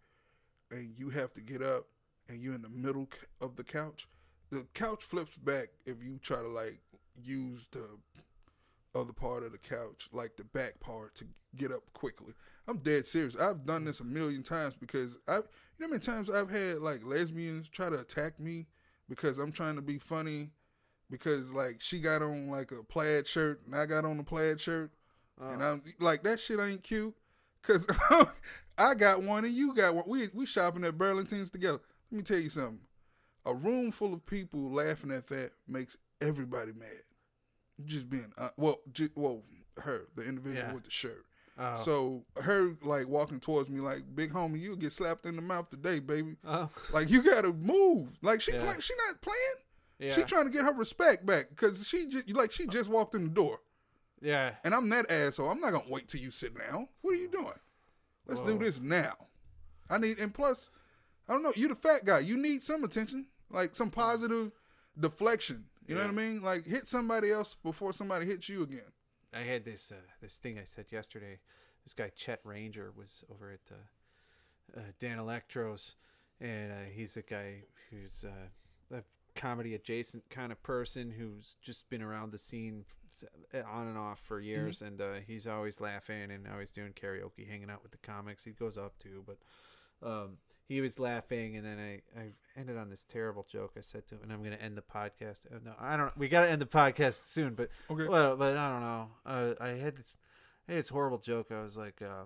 and 0.71 0.93
you 0.97 1.09
have 1.09 1.33
to 1.33 1.41
get 1.41 1.61
up 1.61 1.85
and 2.27 2.41
you're 2.41 2.55
in 2.55 2.61
the 2.61 2.69
middle 2.69 3.07
of 3.41 3.55
the 3.55 3.63
couch, 3.63 4.07
the 4.51 4.65
couch 4.73 5.03
flips 5.03 5.37
back 5.37 5.67
if 5.85 6.03
you 6.03 6.19
try 6.21 6.41
to 6.41 6.47
like 6.47 6.79
use 7.23 7.67
the 7.71 7.85
other 8.95 9.13
part 9.13 9.43
of 9.43 9.51
the 9.51 9.57
couch, 9.57 10.09
like 10.11 10.35
the 10.37 10.43
back 10.43 10.79
part, 10.79 11.15
to 11.15 11.25
get 11.55 11.71
up 11.71 11.81
quickly. 11.93 12.33
I'm 12.67 12.77
dead 12.77 13.05
serious. 13.05 13.35
I've 13.35 13.65
done 13.65 13.85
this 13.85 13.99
a 13.99 14.03
million 14.03 14.41
times 14.43 14.75
because 14.75 15.17
I, 15.27 15.37
you 15.37 15.41
know, 15.79 15.87
how 15.87 15.87
many 15.89 15.99
times 15.99 16.29
I've 16.29 16.49
had 16.49 16.77
like 16.77 17.03
lesbians 17.03 17.69
try 17.69 17.89
to 17.89 17.99
attack 17.99 18.39
me 18.39 18.67
because 19.09 19.37
I'm 19.37 19.51
trying 19.51 19.75
to 19.75 19.81
be 19.81 19.99
funny 19.99 20.49
because 21.09 21.51
like 21.51 21.79
she 21.79 21.99
got 21.99 22.21
on 22.21 22.49
like 22.49 22.71
a 22.71 22.83
plaid 22.83 23.27
shirt 23.27 23.61
and 23.65 23.75
I 23.75 23.85
got 23.85 24.05
on 24.05 24.19
a 24.19 24.23
plaid 24.23 24.59
shirt 24.59 24.91
uh. 25.41 25.49
and 25.49 25.61
Oh. 25.61 25.73
I'm 25.73 25.83
like 25.99 26.23
that 26.23 26.39
shit 26.39 26.59
ain't 26.59 26.83
cute 26.83 27.13
because 27.61 27.87
I 28.77 28.95
got 28.95 29.23
one 29.23 29.45
and 29.45 29.53
you 29.53 29.73
got 29.73 29.95
one. 29.95 30.05
We 30.07 30.29
we 30.33 30.45
shopping 30.45 30.83
at 30.83 30.97
Burlington's 30.97 31.51
together. 31.51 31.79
Let 32.11 32.17
me 32.17 32.23
tell 32.23 32.39
you 32.39 32.49
something. 32.49 32.79
A 33.45 33.53
room 33.53 33.91
full 33.91 34.13
of 34.13 34.25
people 34.25 34.71
laughing 34.71 35.11
at 35.11 35.27
that 35.27 35.51
makes 35.67 35.97
everybody 36.19 36.71
mad. 36.73 37.04
Just 37.83 38.09
being 38.09 38.31
uh, 38.37 38.49
well, 38.57 38.79
ju- 38.93 39.09
well, 39.15 39.43
her 39.83 40.07
the 40.15 40.23
individual 40.27 40.63
Yeah. 40.67 40.73
with 40.73 40.85
the 40.85 40.91
shirt. 40.91 41.25
Oh. 41.57 41.75
So 41.75 42.23
her 42.41 42.75
like 42.83 43.07
walking 43.07 43.39
towards 43.39 43.69
me 43.69 43.79
like 43.81 44.03
big 44.15 44.31
homie, 44.31 44.61
you'll 44.61 44.75
get 44.77 44.93
slapped 44.93 45.25
in 45.25 45.35
the 45.35 45.41
mouth 45.41 45.69
today, 45.69 45.99
baby. 45.99 46.37
oh. 46.45 46.69
Like 46.93 47.09
you 47.09 47.21
gotta 47.21 47.51
move. 47.53 48.17
Like 48.21 48.41
she 48.41 48.53
Yeah. 48.53 48.63
play, 48.63 48.75
she 48.79 48.93
not 49.07 49.21
playing. 49.21 49.37
yeah. 49.99 50.11
She 50.13 50.23
trying 50.23 50.45
to 50.45 50.51
get 50.51 50.63
her 50.63 50.73
respect 50.73 51.25
back 51.25 51.49
because 51.49 51.85
she 51.87 52.07
just 52.07 52.33
like 52.33 52.51
she 52.53 52.67
just 52.67 52.89
walked 52.89 53.13
in 53.15 53.23
the 53.23 53.29
door, 53.29 53.59
yeah. 54.21 54.51
and 54.63 54.73
I'm 54.73 54.87
that 54.89 55.11
asshole. 55.11 55.49
I'm 55.49 55.59
not 55.59 55.71
gonna 55.73 55.85
wait 55.89 56.07
till 56.07 56.21
you 56.21 56.31
sit 56.31 56.53
down. 56.57 56.87
What 57.01 57.11
are 57.11 57.17
you 57.17 57.29
doing? 57.29 57.51
Let's 58.27 58.41
do 58.41 58.57
this 58.57 58.79
now. 58.81 59.13
I 59.89 59.97
need, 59.99 60.17
and 60.19 60.33
plus, 60.33 60.69
I 61.29 61.33
don't 61.33 61.43
know. 61.43 61.53
You're 61.55 61.69
the 61.69 61.75
fat 61.75 62.05
guy. 62.05 62.19
You 62.19 62.37
need 62.37 62.63
some 62.63 62.83
attention, 62.83 63.27
like 63.51 63.75
some 63.75 63.91
positive 63.91 64.51
deflection. 64.99 65.65
You 65.87 65.95
know 65.95 66.01
what 66.01 66.09
I 66.09 66.13
mean? 66.13 66.41
Like 66.41 66.65
hit 66.65 66.87
somebody 66.87 67.31
else 67.31 67.55
before 67.55 67.93
somebody 67.93 68.25
hits 68.25 68.49
you 68.49 68.63
again. 68.63 68.91
I 69.33 69.41
had 69.41 69.65
this 69.65 69.91
uh, 69.91 70.01
this 70.21 70.37
thing 70.37 70.57
I 70.57 70.63
said 70.63 70.85
yesterday. 70.91 71.39
This 71.83 71.93
guy 71.93 72.11
Chet 72.15 72.39
Ranger 72.43 72.91
was 72.97 73.23
over 73.31 73.51
at 73.51 73.71
uh, 73.71 74.79
uh, 74.79 74.83
Dan 74.99 75.19
Electro's, 75.19 75.95
and 76.41 76.71
uh, 76.71 76.75
he's 76.91 77.17
a 77.17 77.21
guy 77.21 77.63
who's 77.91 78.25
uh, 78.25 78.95
a 78.97 79.03
comedy 79.35 79.75
adjacent 79.75 80.27
kind 80.29 80.51
of 80.51 80.61
person 80.63 81.11
who's 81.11 81.57
just 81.61 81.87
been 81.89 82.01
around 82.01 82.31
the 82.31 82.39
scene 82.39 82.85
on 83.53 83.87
and 83.87 83.97
off 83.97 84.19
for 84.19 84.39
years, 84.39 84.81
and 84.81 84.99
uh, 84.99 85.13
he's 85.25 85.47
always 85.47 85.79
laughing 85.79 86.31
and 86.31 86.47
always 86.51 86.71
doing 86.71 86.93
karaoke, 86.93 87.47
hanging 87.47 87.69
out 87.69 87.83
with 87.83 87.91
the 87.91 87.97
comics. 87.99 88.43
He 88.43 88.51
goes 88.51 88.77
up 88.77 88.97
to, 88.99 89.23
but 89.25 89.37
um, 90.05 90.37
he 90.67 90.81
was 90.81 90.99
laughing, 90.99 91.55
and 91.57 91.65
then 91.65 91.79
I, 91.79 92.19
I 92.19 92.25
ended 92.57 92.77
on 92.77 92.89
this 92.89 93.03
terrible 93.07 93.45
joke 93.51 93.73
I 93.77 93.81
said 93.81 94.07
to 94.07 94.15
him, 94.15 94.21
and 94.23 94.33
I'm 94.33 94.39
going 94.43 94.55
to 94.57 94.61
end 94.61 94.75
the 94.77 94.81
podcast. 94.81 95.41
Uh, 95.53 95.59
no, 95.63 95.73
I 95.79 95.95
don't. 95.97 96.15
We 96.17 96.27
got 96.27 96.43
to 96.43 96.49
end 96.49 96.61
the 96.61 96.65
podcast 96.65 97.23
soon, 97.23 97.53
but 97.53 97.69
Okay. 97.91 98.07
well, 98.07 98.35
but 98.35 98.57
I 98.57 98.69
don't 98.69 98.81
know. 98.81 99.07
Uh, 99.25 99.53
I 99.59 99.69
had 99.69 99.95
this, 99.97 100.17
I 100.67 100.71
had 100.73 100.79
this 100.79 100.89
horrible 100.89 101.17
joke. 101.19 101.47
I 101.51 101.61
was 101.61 101.77
like, 101.77 102.01
uh, 102.01 102.25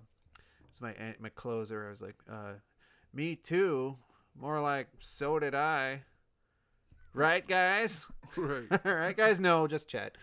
it's 0.70 0.82
my 0.82 0.94
my 1.20 1.30
closer. 1.30 1.88
I 1.88 1.90
was 1.90 2.02
like, 2.02 2.16
uh, 2.32 2.54
me 3.14 3.36
too. 3.36 3.98
More 4.40 4.62
like, 4.62 4.88
so 5.00 5.40
did 5.40 5.56
I. 5.56 6.04
Right, 7.14 7.46
guys? 7.48 8.06
Right. 8.38 8.62
All 8.86 8.94
right, 8.94 9.18
guys. 9.18 9.40
No, 9.40 9.66
just 9.68 9.90
Chet. 9.90 10.16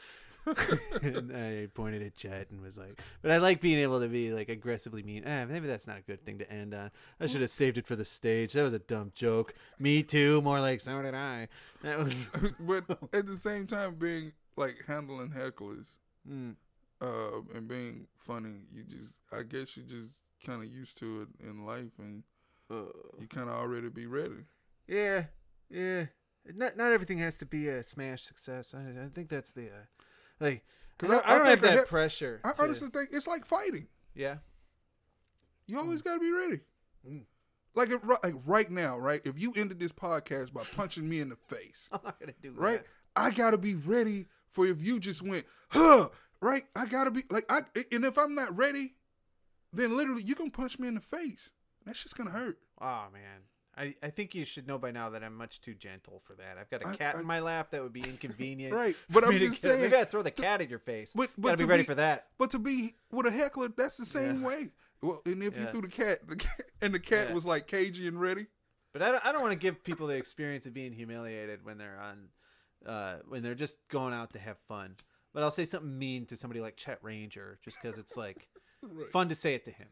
And 1.02 1.36
I 1.36 1.68
pointed 1.74 2.02
at 2.02 2.14
Chet 2.14 2.50
and 2.50 2.62
was 2.62 2.78
like, 2.78 3.00
but 3.22 3.30
I 3.30 3.38
like 3.38 3.60
being 3.60 3.78
able 3.78 4.00
to 4.00 4.08
be 4.08 4.32
like 4.32 4.48
aggressively 4.48 5.02
mean. 5.02 5.24
Eh, 5.24 5.44
maybe 5.46 5.66
that's 5.66 5.86
not 5.86 5.98
a 5.98 6.02
good 6.02 6.24
thing 6.24 6.38
to 6.38 6.50
end 6.50 6.74
on. 6.74 6.90
I 7.20 7.26
should 7.26 7.40
have 7.40 7.50
saved 7.50 7.78
it 7.78 7.86
for 7.86 7.96
the 7.96 8.04
stage. 8.04 8.52
That 8.52 8.62
was 8.62 8.72
a 8.72 8.78
dumb 8.78 9.12
joke. 9.14 9.54
Me 9.78 10.02
too. 10.02 10.40
More 10.42 10.60
like, 10.60 10.80
so 10.80 11.00
did 11.02 11.14
I. 11.14 11.48
That 11.82 11.98
was. 11.98 12.28
but 12.60 12.84
at 13.12 13.26
the 13.26 13.36
same 13.36 13.66
time, 13.66 13.96
being 13.96 14.32
like 14.56 14.84
handling 14.86 15.30
hecklers 15.30 15.96
Mm, 16.28 16.56
uh, 17.00 17.40
and 17.54 17.68
being 17.68 18.06
funny, 18.18 18.62
you 18.72 18.82
just, 18.82 19.18
I 19.32 19.42
guess 19.42 19.76
you 19.76 19.84
just 19.84 20.14
kind 20.44 20.62
of 20.62 20.72
used 20.72 20.98
to 20.98 21.22
it 21.22 21.46
in 21.46 21.64
life, 21.64 21.92
and 21.98 22.22
uh, 22.70 22.90
you 23.20 23.28
kind 23.28 23.48
of 23.48 23.56
already 23.56 23.88
be 23.88 24.06
ready. 24.06 24.44
Yeah, 24.88 25.24
yeah. 25.70 26.06
Not 26.54 26.76
not 26.76 26.92
everything 26.92 27.18
has 27.18 27.36
to 27.38 27.46
be 27.46 27.68
a 27.68 27.82
smash 27.82 28.22
success. 28.22 28.74
I, 28.74 29.04
I 29.04 29.08
think 29.12 29.28
that's 29.28 29.52
the 29.52 29.66
uh, 29.66 29.84
like. 30.40 30.64
I 31.02 31.06
don't, 31.08 31.28
I- 31.28 31.34
I 31.34 31.38
don't 31.38 31.46
have 31.48 31.64
I 31.64 31.76
that 31.76 31.88
pressure. 31.88 32.40
I 32.44 32.52
to- 32.52 32.62
honestly 32.62 32.88
think 32.88 33.10
it's 33.12 33.26
like 33.26 33.44
fighting. 33.46 33.86
yeah. 34.14 34.36
You 35.66 35.78
always 35.78 36.00
got 36.00 36.14
to 36.14 36.20
be 36.20 36.30
ready. 36.30 36.60
Mm. 37.08 37.24
Like, 37.74 37.90
it, 37.90 38.00
like 38.06 38.34
right 38.46 38.70
now, 38.70 38.96
right? 38.98 39.20
If 39.26 39.38
you 39.40 39.52
ended 39.56 39.80
this 39.80 39.92
podcast 39.92 40.52
by 40.52 40.62
punching 40.76 41.06
me 41.08 41.18
in 41.20 41.28
the 41.28 41.36
face, 41.36 41.88
I'm 41.92 42.00
not 42.04 42.20
gonna 42.20 42.32
do 42.40 42.52
right? 42.56 42.78
that. 42.78 42.86
I 43.16 43.30
got 43.32 43.50
to 43.50 43.58
be 43.58 43.74
ready 43.74 44.26
for 44.52 44.64
if 44.66 44.80
you 44.80 45.00
just 45.00 45.22
went, 45.22 45.44
huh? 45.70 46.08
Right? 46.40 46.62
I 46.76 46.86
got 46.86 47.04
to 47.04 47.10
be 47.10 47.24
like, 47.30 47.44
I 47.50 47.60
and 47.92 48.04
if 48.04 48.16
I'm 48.16 48.34
not 48.34 48.56
ready, 48.56 48.94
then 49.72 49.96
literally 49.96 50.22
you 50.22 50.34
can 50.34 50.50
punch 50.50 50.78
me 50.78 50.86
in 50.88 50.94
the 50.94 51.00
face. 51.00 51.50
That's 51.84 52.02
just 52.02 52.16
gonna 52.16 52.30
hurt. 52.30 52.58
Oh 52.80 53.06
man, 53.12 53.42
I, 53.78 53.94
I 54.02 54.08
think 54.08 54.34
you 54.34 54.44
should 54.46 54.66
know 54.66 54.78
by 54.78 54.90
now 54.90 55.10
that 55.10 55.22
I'm 55.22 55.36
much 55.36 55.60
too 55.60 55.74
gentle 55.74 56.22
for 56.24 56.34
that. 56.36 56.56
I've 56.58 56.70
got 56.70 56.80
a 56.82 56.96
cat 56.96 57.16
I- 57.16 57.20
in 57.20 57.26
my 57.26 57.40
lap 57.40 57.70
that 57.72 57.82
would 57.82 57.92
be 57.92 58.00
inconvenient. 58.02 58.72
Right, 58.74 58.96
but 59.10 59.22
I'm 59.24 59.38
just 59.38 59.60
saying- 59.60 59.82
maybe 59.82 59.96
I'd 59.96 60.10
throw 60.10 60.22
the 60.22 60.30
cat 60.30 60.60
at 60.62 60.70
your 60.70 60.78
face. 60.78 61.12
But- 61.14 61.30
but 61.36 61.48
gotta 61.50 61.58
be 61.58 61.64
ready 61.64 61.82
be- 61.82 61.86
for 61.86 61.94
that. 61.96 62.28
But 62.38 62.50
to 62.52 62.58
be 62.58 62.94
with 63.10 63.26
a 63.26 63.30
heckler, 63.30 63.68
that's 63.68 63.96
the 63.96 64.06
same 64.06 64.40
Yeah. 64.40 64.46
way. 64.48 64.68
Well, 65.02 65.20
and 65.26 65.42
if 65.42 65.58
you 65.58 65.66
threw 65.66 65.82
the 65.82 65.88
cat, 65.88 66.26
the 66.26 66.36
cat 66.36 66.62
and 66.80 66.94
the 66.94 66.98
cat 66.98 67.28
Yeah. 67.28 67.34
was 67.34 67.44
like 67.44 67.66
cagey 67.66 68.06
and 68.08 68.18
ready. 68.20 68.46
But 68.94 69.02
I 69.02 69.10
don't, 69.10 69.26
I 69.26 69.32
don't 69.32 69.42
want 69.42 69.52
to 69.52 69.58
give 69.58 69.84
people 69.84 70.06
the 70.06 70.14
experience 70.14 70.64
of 70.64 70.72
being 70.72 70.92
humiliated 70.94 71.62
when 71.62 71.76
they're 71.76 72.00
on, 72.00 72.28
uh, 72.90 73.16
when 73.28 73.42
they're 73.42 73.54
just 73.54 73.76
going 73.88 74.14
out 74.14 74.30
to 74.32 74.38
have 74.38 74.56
fun. 74.68 74.96
But 75.34 75.42
I'll 75.42 75.50
say 75.50 75.66
something 75.66 75.98
mean 75.98 76.24
to 76.26 76.36
somebody 76.36 76.62
like 76.62 76.78
Chet 76.78 76.98
Ranger 77.02 77.58
just 77.62 77.76
because 77.82 77.98
it's 77.98 78.16
like 78.16 78.48
Right. 78.82 79.06
fun 79.10 79.28
to 79.28 79.34
say 79.34 79.54
it 79.54 79.66
to 79.66 79.70
him. 79.70 79.88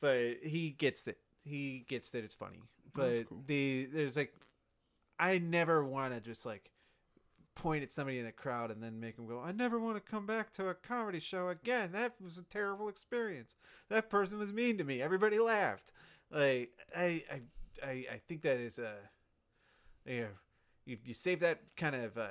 But 0.00 0.36
he 0.42 0.70
gets 0.70 1.00
that 1.02 1.16
he 1.44 1.86
gets 1.88 2.10
that 2.10 2.22
it's 2.24 2.34
funny. 2.34 2.60
But 2.94 3.28
cool. 3.28 3.42
the 3.46 3.88
there's 3.92 4.16
like, 4.16 4.34
I 5.18 5.38
never 5.38 5.84
want 5.84 6.14
to 6.14 6.20
just 6.20 6.44
like 6.44 6.70
point 7.54 7.82
at 7.82 7.92
somebody 7.92 8.18
in 8.18 8.24
the 8.24 8.32
crowd 8.32 8.70
and 8.70 8.82
then 8.82 8.98
make 8.98 9.16
them 9.16 9.26
go, 9.26 9.40
I 9.40 9.52
never 9.52 9.78
want 9.78 9.96
to 9.96 10.10
come 10.10 10.26
back 10.26 10.52
to 10.54 10.68
a 10.68 10.74
comedy 10.74 11.20
show 11.20 11.48
again. 11.48 11.92
That 11.92 12.14
was 12.20 12.38
a 12.38 12.44
terrible 12.44 12.88
experience. 12.88 13.56
That 13.88 14.10
person 14.10 14.38
was 14.38 14.52
mean 14.52 14.78
to 14.78 14.84
me. 14.84 15.02
Everybody 15.02 15.38
laughed. 15.38 15.92
Like 16.30 16.70
I 16.96 17.22
I 17.30 17.40
I, 17.82 17.90
I 17.90 18.20
think 18.28 18.42
that 18.42 18.58
is 18.58 18.78
a 18.78 18.94
yeah. 20.06 20.26
you, 20.84 20.98
you 21.04 21.14
save 21.14 21.40
that 21.40 21.60
kind 21.76 21.94
of 21.94 22.18
uh, 22.18 22.28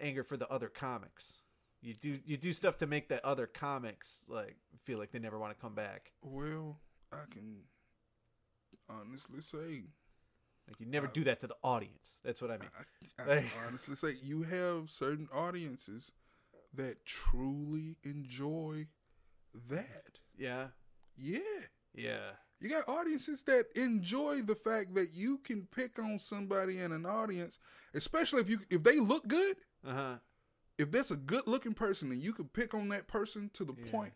anger 0.00 0.24
for 0.24 0.36
the 0.36 0.48
other 0.48 0.68
comics. 0.68 1.42
You 1.80 1.94
do 1.94 2.18
you 2.24 2.36
do 2.36 2.52
stuff 2.52 2.76
to 2.78 2.86
make 2.86 3.08
the 3.08 3.24
other 3.26 3.46
comics 3.46 4.24
like 4.28 4.56
feel 4.84 4.98
like 4.98 5.10
they 5.10 5.18
never 5.18 5.38
want 5.38 5.56
to 5.56 5.60
come 5.60 5.74
back. 5.74 6.12
Well, 6.22 6.78
I 7.12 7.24
can 7.30 7.56
honestly 8.88 9.40
say, 9.40 9.84
Like 10.68 10.80
you 10.80 10.86
never 10.86 11.06
Uh, 11.06 11.10
do 11.12 11.24
that 11.24 11.40
to 11.40 11.46
the 11.46 11.56
audience. 11.62 12.20
That's 12.24 12.40
what 12.40 12.50
I 12.50 12.58
mean. 12.58 12.68
I, 13.18 13.32
I 13.32 13.44
honestly 13.66 13.94
say, 13.96 14.14
you 14.24 14.42
have 14.42 14.90
certain 14.90 15.28
audiences 15.32 16.12
that 16.74 17.04
truly 17.04 17.96
enjoy 18.04 18.86
that. 19.68 20.18
Yeah, 20.36 20.68
Yeah. 21.16 21.38
yeah, 21.94 22.30
You 22.60 22.70
got 22.70 22.88
audiences 22.88 23.42
that 23.44 23.66
enjoy 23.74 24.42
the 24.42 24.54
fact 24.54 24.94
that 24.94 25.12
you 25.12 25.38
can 25.38 25.66
pick 25.66 25.98
on 25.98 26.18
somebody 26.18 26.78
in 26.78 26.92
an 26.92 27.04
audience, 27.04 27.58
especially 27.94 28.40
if 28.40 28.48
you 28.48 28.60
if 28.70 28.82
they 28.82 28.98
look 28.98 29.26
good. 29.28 29.56
uh 29.86 29.92
huh. 29.94 30.14
If 30.78 30.90
that's 30.90 31.10
a 31.10 31.16
good 31.16 31.46
looking 31.46 31.74
person 31.74 32.10
and 32.12 32.22
you 32.22 32.32
can 32.32 32.46
pick 32.48 32.72
on 32.74 32.88
that 32.88 33.06
person 33.06 33.50
to 33.54 33.64
the 33.64 33.74
Yeah. 33.74 33.90
point 33.90 34.12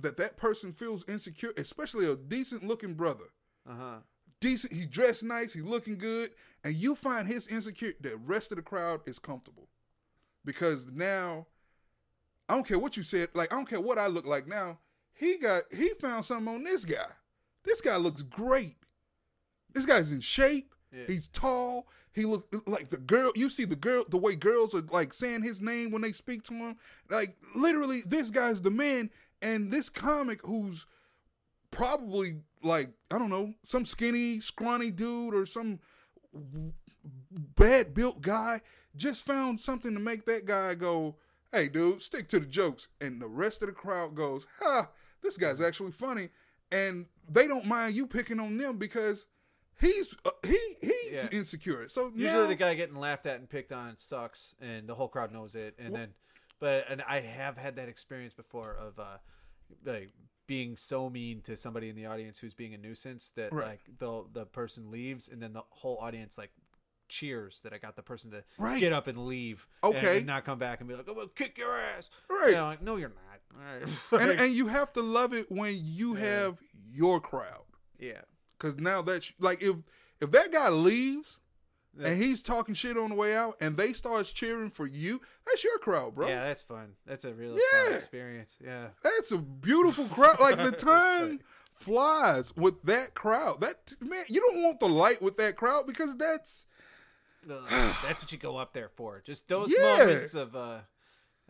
that 0.00 0.16
that 0.16 0.36
person 0.36 0.72
feels 0.72 1.04
insecure, 1.08 1.52
especially 1.56 2.10
a 2.10 2.16
decent 2.16 2.64
looking 2.64 2.94
brother, 2.94 3.26
Uh 3.68 3.74
huh. 3.76 3.96
Decent, 4.40 4.72
he 4.72 4.86
dressed 4.86 5.22
nice, 5.22 5.52
he's 5.52 5.64
looking 5.64 5.98
good, 5.98 6.30
and 6.64 6.74
you 6.74 6.94
find 6.94 7.26
his 7.26 7.46
insecure, 7.48 7.92
the 8.00 8.16
rest 8.24 8.50
of 8.50 8.56
the 8.56 8.62
crowd 8.62 9.00
is 9.06 9.18
comfortable 9.18 9.68
because 10.44 10.86
now 10.86 11.46
I 12.48 12.54
don't 12.54 12.66
care 12.66 12.78
what 12.78 12.96
you 12.96 13.02
said, 13.02 13.28
like 13.34 13.52
I 13.52 13.56
don't 13.56 13.68
care 13.68 13.80
what 13.80 13.98
I 13.98 14.06
look 14.06 14.26
like 14.26 14.46
now. 14.46 14.78
He 15.12 15.36
got 15.38 15.64
he 15.70 15.90
found 16.00 16.24
something 16.24 16.54
on 16.54 16.64
this 16.64 16.84
guy. 16.84 17.06
This 17.64 17.80
guy 17.80 17.96
looks 17.96 18.22
great. 18.22 18.76
This 19.72 19.86
guy's 19.86 20.12
in 20.12 20.20
shape. 20.20 20.74
Yeah. 20.92 21.04
He's 21.06 21.28
tall. 21.28 21.86
He 22.12 22.24
look 22.24 22.48
like 22.66 22.88
the 22.88 22.96
girl. 22.96 23.30
You 23.36 23.50
see 23.50 23.64
the 23.64 23.76
girl, 23.76 24.04
the 24.08 24.16
way 24.16 24.34
girls 24.34 24.74
are 24.74 24.82
like 24.90 25.12
saying 25.12 25.42
his 25.42 25.60
name 25.60 25.90
when 25.90 26.02
they 26.02 26.12
speak 26.12 26.42
to 26.44 26.54
him. 26.54 26.76
Like 27.08 27.36
literally, 27.54 28.02
this 28.06 28.30
guy's 28.30 28.60
the 28.60 28.70
man. 28.70 29.10
And 29.42 29.70
this 29.70 29.88
comic, 29.88 30.40
who's 30.42 30.86
probably 31.70 32.40
like 32.62 32.90
I 33.10 33.18
don't 33.18 33.30
know, 33.30 33.54
some 33.62 33.84
skinny, 33.86 34.40
scrawny 34.40 34.90
dude 34.90 35.34
or 35.34 35.46
some 35.46 35.80
bad 37.30 37.94
built 37.94 38.20
guy, 38.22 38.60
just 38.96 39.24
found 39.24 39.60
something 39.60 39.94
to 39.94 40.00
make 40.00 40.26
that 40.26 40.44
guy 40.44 40.74
go, 40.74 41.16
"Hey, 41.52 41.68
dude, 41.68 42.02
stick 42.02 42.28
to 42.28 42.40
the 42.40 42.46
jokes." 42.46 42.88
And 43.00 43.20
the 43.20 43.28
rest 43.28 43.62
of 43.62 43.68
the 43.68 43.74
crowd 43.74 44.14
goes, 44.14 44.46
"Ha, 44.60 44.88
this 45.22 45.36
guy's 45.36 45.60
actually 45.60 45.92
funny," 45.92 46.28
and 46.70 47.06
they 47.28 47.46
don't 47.46 47.66
mind 47.66 47.94
you 47.94 48.06
picking 48.06 48.40
on 48.40 48.56
them 48.56 48.76
because 48.78 49.26
he's 49.80 50.14
uh, 50.24 50.30
he 50.46 50.58
he's 50.80 51.12
Yeah. 51.12 51.28
insecure. 51.32 51.88
So 51.88 52.10
Usually 52.14 52.42
now, 52.42 52.46
the 52.46 52.54
guy 52.54 52.74
getting 52.74 52.96
laughed 52.96 53.26
at 53.26 53.38
and 53.38 53.48
picked 53.48 53.72
on 53.72 53.96
sucks, 53.96 54.54
and 54.60 54.88
the 54.88 54.94
whole 54.94 55.08
crowd 55.08 55.32
knows 55.32 55.54
it. 55.54 55.74
And 55.78 55.94
then, 55.94 56.14
but 56.58 56.84
and 56.88 57.02
I 57.02 57.20
have 57.20 57.56
had 57.56 57.76
that 57.76 57.88
experience 57.88 58.34
before 58.34 58.74
of 58.74 58.98
uh, 58.98 59.18
like 59.84 60.10
being 60.50 60.76
so 60.76 61.08
mean 61.08 61.40
to 61.42 61.56
somebody 61.56 61.88
in 61.88 61.94
the 61.94 62.06
audience 62.06 62.36
who's 62.40 62.54
being 62.54 62.74
a 62.74 62.76
nuisance 62.76 63.30
that 63.36 63.52
Right. 63.52 63.68
like 63.68 63.80
the 63.98 64.24
the 64.32 64.44
person 64.46 64.90
leaves, 64.90 65.28
and 65.28 65.40
then 65.40 65.52
the 65.52 65.62
whole 65.70 65.96
audience 65.98 66.36
like 66.36 66.50
cheers 67.08 67.60
that 67.60 67.72
I 67.72 67.78
got 67.78 67.94
the 67.94 68.02
person 68.02 68.32
to 68.32 68.42
Right. 68.58 68.80
get 68.80 68.92
up 68.92 69.06
and 69.06 69.26
leave, 69.26 69.66
Okay. 69.84 70.18
and, 70.18 70.26
not 70.26 70.44
come 70.44 70.58
back 70.58 70.80
and 70.80 70.88
be 70.88 70.94
like, 70.96 71.06
oh, 71.08 71.12
"I'm 71.12 71.16
gonna 71.18 71.28
kick 71.36 71.56
your 71.56 71.76
ass." 71.76 72.10
Right. 72.28 72.54
Like, 72.54 72.82
no, 72.82 72.96
you're 72.96 73.10
not. 73.10 73.16
Right. 74.12 74.22
and, 74.22 74.40
and 74.40 74.52
you 74.54 74.66
have 74.68 74.92
to 74.92 75.02
love 75.02 75.34
it 75.34 75.50
when 75.50 75.74
you 75.76 76.16
Yeah. 76.16 76.24
have 76.24 76.60
your 76.88 77.20
crowd. 77.20 77.64
yeah. 77.98 78.22
Cause 78.58 78.76
now 78.76 79.02
that's 79.02 79.32
like 79.38 79.62
if 79.62 79.76
if 80.20 80.30
that 80.32 80.50
guy 80.52 80.68
leaves 80.68 81.40
Yeah. 81.98 82.08
and 82.08 82.22
he's 82.22 82.42
talking 82.42 82.74
shit 82.74 82.96
on 82.96 83.10
the 83.10 83.16
way 83.16 83.34
out 83.36 83.56
and 83.60 83.76
they 83.76 83.92
starts 83.92 84.30
cheering 84.32 84.70
for 84.70 84.86
you, 84.86 85.20
that's 85.46 85.64
your 85.64 85.78
crowd, 85.78 86.14
bro. 86.14 86.28
Yeah, 86.28 86.44
that's 86.44 86.62
fun. 86.62 86.92
That's 87.06 87.24
a 87.24 87.32
real 87.34 87.54
Yeah. 87.54 87.84
fun 87.88 87.96
experience. 87.96 88.56
Yeah. 88.64 88.88
That's 89.02 89.32
a 89.32 89.38
beautiful 89.38 90.06
crowd. 90.06 90.38
Like 90.40 90.56
the 90.56 90.70
time 90.76 91.40
flies 91.74 92.54
with 92.56 92.82
that 92.84 93.14
crowd. 93.14 93.60
That 93.62 93.94
man, 94.00 94.24
you 94.28 94.40
don't 94.40 94.62
want 94.62 94.80
the 94.80 94.88
light 94.88 95.20
with 95.20 95.36
that 95.38 95.56
crowd 95.56 95.86
because 95.86 96.16
that's 96.16 96.66
Ugh, 97.50 97.60
that's 98.04 98.22
what 98.22 98.30
you 98.30 98.38
go 98.38 98.56
up 98.56 98.72
there 98.72 98.90
for. 98.96 99.22
Just 99.24 99.48
those 99.48 99.72
Yeah. 99.76 99.96
moments 99.98 100.34
of 100.34 100.54
uh, 100.54 100.78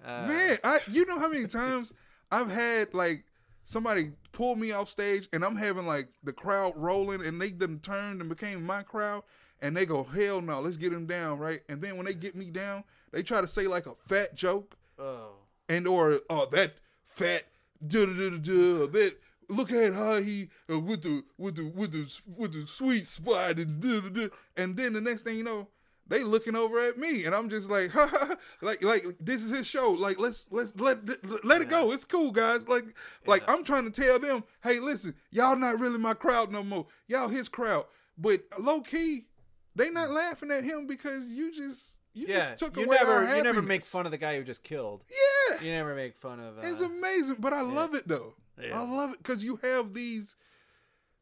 uh 0.04 0.26
man. 0.26 0.58
I 0.64 0.78
you 0.90 1.04
know 1.04 1.18
how 1.18 1.28
many 1.28 1.46
times 1.46 1.92
I've 2.30 2.50
had 2.50 2.94
like 2.94 3.24
somebody 3.64 4.12
pull 4.32 4.56
me 4.56 4.72
off 4.72 4.88
stage 4.88 5.28
and 5.32 5.44
I'm 5.44 5.56
having 5.56 5.86
like 5.86 6.08
the 6.22 6.32
crowd 6.32 6.72
rolling 6.76 7.24
and 7.26 7.40
they 7.40 7.50
done 7.50 7.80
turned 7.80 8.20
and 8.20 8.30
became 8.30 8.64
my 8.64 8.82
crowd 8.82 9.22
and 9.62 9.76
they 9.76 9.86
go 9.86 10.04
hell 10.04 10.40
no, 10.40 10.60
let's 10.60 10.76
get 10.76 10.92
him 10.92 11.06
down 11.06 11.38
right. 11.38 11.60
And 11.68 11.80
then 11.82 11.96
when 11.96 12.06
they 12.06 12.14
get 12.14 12.34
me 12.34 12.50
down, 12.50 12.84
they 13.12 13.22
try 13.22 13.40
to 13.40 13.48
say 13.48 13.66
like 13.66 13.86
a 13.86 13.94
fat 14.06 14.34
joke. 14.34 14.76
Oh. 14.98 15.32
And 15.68 15.86
or 15.86 16.20
oh 16.28 16.46
that 16.52 16.74
fat 17.04 17.44
da 17.86 18.06
da 18.06 18.12
da 18.12 18.36
da 18.36 18.86
that 18.86 19.16
look 19.48 19.72
at 19.72 19.94
how 19.94 20.20
he 20.20 20.48
uh, 20.72 20.78
with 20.78 21.02
the 21.02 21.22
with 21.38 21.56
the 21.56 21.72
with 21.74 21.92
the 21.92 22.20
with 22.36 22.52
the 22.52 22.66
sweet 22.66 23.06
spot 23.06 23.58
and 23.58 23.80
da, 23.80 24.00
da, 24.00 24.08
da. 24.08 24.28
and 24.56 24.76
then 24.76 24.92
the 24.92 25.00
next 25.00 25.22
thing 25.22 25.36
you 25.36 25.44
know 25.44 25.68
they 26.06 26.24
looking 26.24 26.56
over 26.56 26.80
at 26.80 26.98
me 26.98 27.24
and 27.24 27.34
I'm 27.34 27.48
just 27.48 27.70
like 27.70 27.90
ha, 27.92 28.06
ha, 28.06 28.26
ha. 28.28 28.36
like 28.60 28.82
like 28.82 29.04
this 29.20 29.42
is 29.42 29.50
his 29.50 29.66
show. 29.66 29.90
Like 29.92 30.18
let's 30.18 30.46
let's 30.50 30.74
let 30.76 30.98
let 31.44 31.62
it 31.62 31.68
go. 31.68 31.92
It's 31.92 32.04
cool 32.04 32.32
guys. 32.32 32.68
Like 32.68 32.84
like 33.26 33.48
I'm 33.48 33.64
trying 33.64 33.90
to 33.90 33.90
tell 33.90 34.18
them 34.18 34.44
hey 34.62 34.80
listen 34.80 35.14
y'all 35.30 35.56
not 35.56 35.80
really 35.80 35.98
my 35.98 36.14
crowd 36.14 36.52
no 36.52 36.62
more. 36.62 36.86
Y'all 37.06 37.28
his 37.28 37.48
crowd. 37.48 37.86
But 38.18 38.42
low 38.58 38.82
key 38.82 39.26
they 39.74 39.90
not 39.90 40.10
laughing 40.10 40.50
at 40.50 40.64
him 40.64 40.86
because 40.86 41.24
you 41.26 41.52
just 41.52 41.98
you 42.14 42.26
yeah. 42.28 42.38
just 42.38 42.58
took 42.58 42.76
you 42.76 42.84
away 42.84 42.96
never 42.96 43.12
our 43.12 43.36
you 43.36 43.42
never 43.42 43.62
make 43.62 43.82
fun 43.82 44.04
of 44.04 44.12
the 44.12 44.18
guy 44.18 44.36
who 44.36 44.44
just 44.44 44.64
killed. 44.64 45.04
yeah 45.10 45.62
You 45.62 45.70
never 45.72 45.94
make 45.94 46.16
fun 46.16 46.40
of. 46.40 46.58
Uh, 46.58 46.62
it's 46.62 46.80
amazing, 46.80 47.36
but 47.38 47.52
I 47.52 47.62
love 47.62 47.94
it 47.94 48.08
though. 48.08 48.34
Yeah. 48.60 48.80
I 48.80 48.84
love 48.84 49.12
it 49.12 49.18
because 49.22 49.42
you 49.44 49.58
have 49.62 49.94
these 49.94 50.36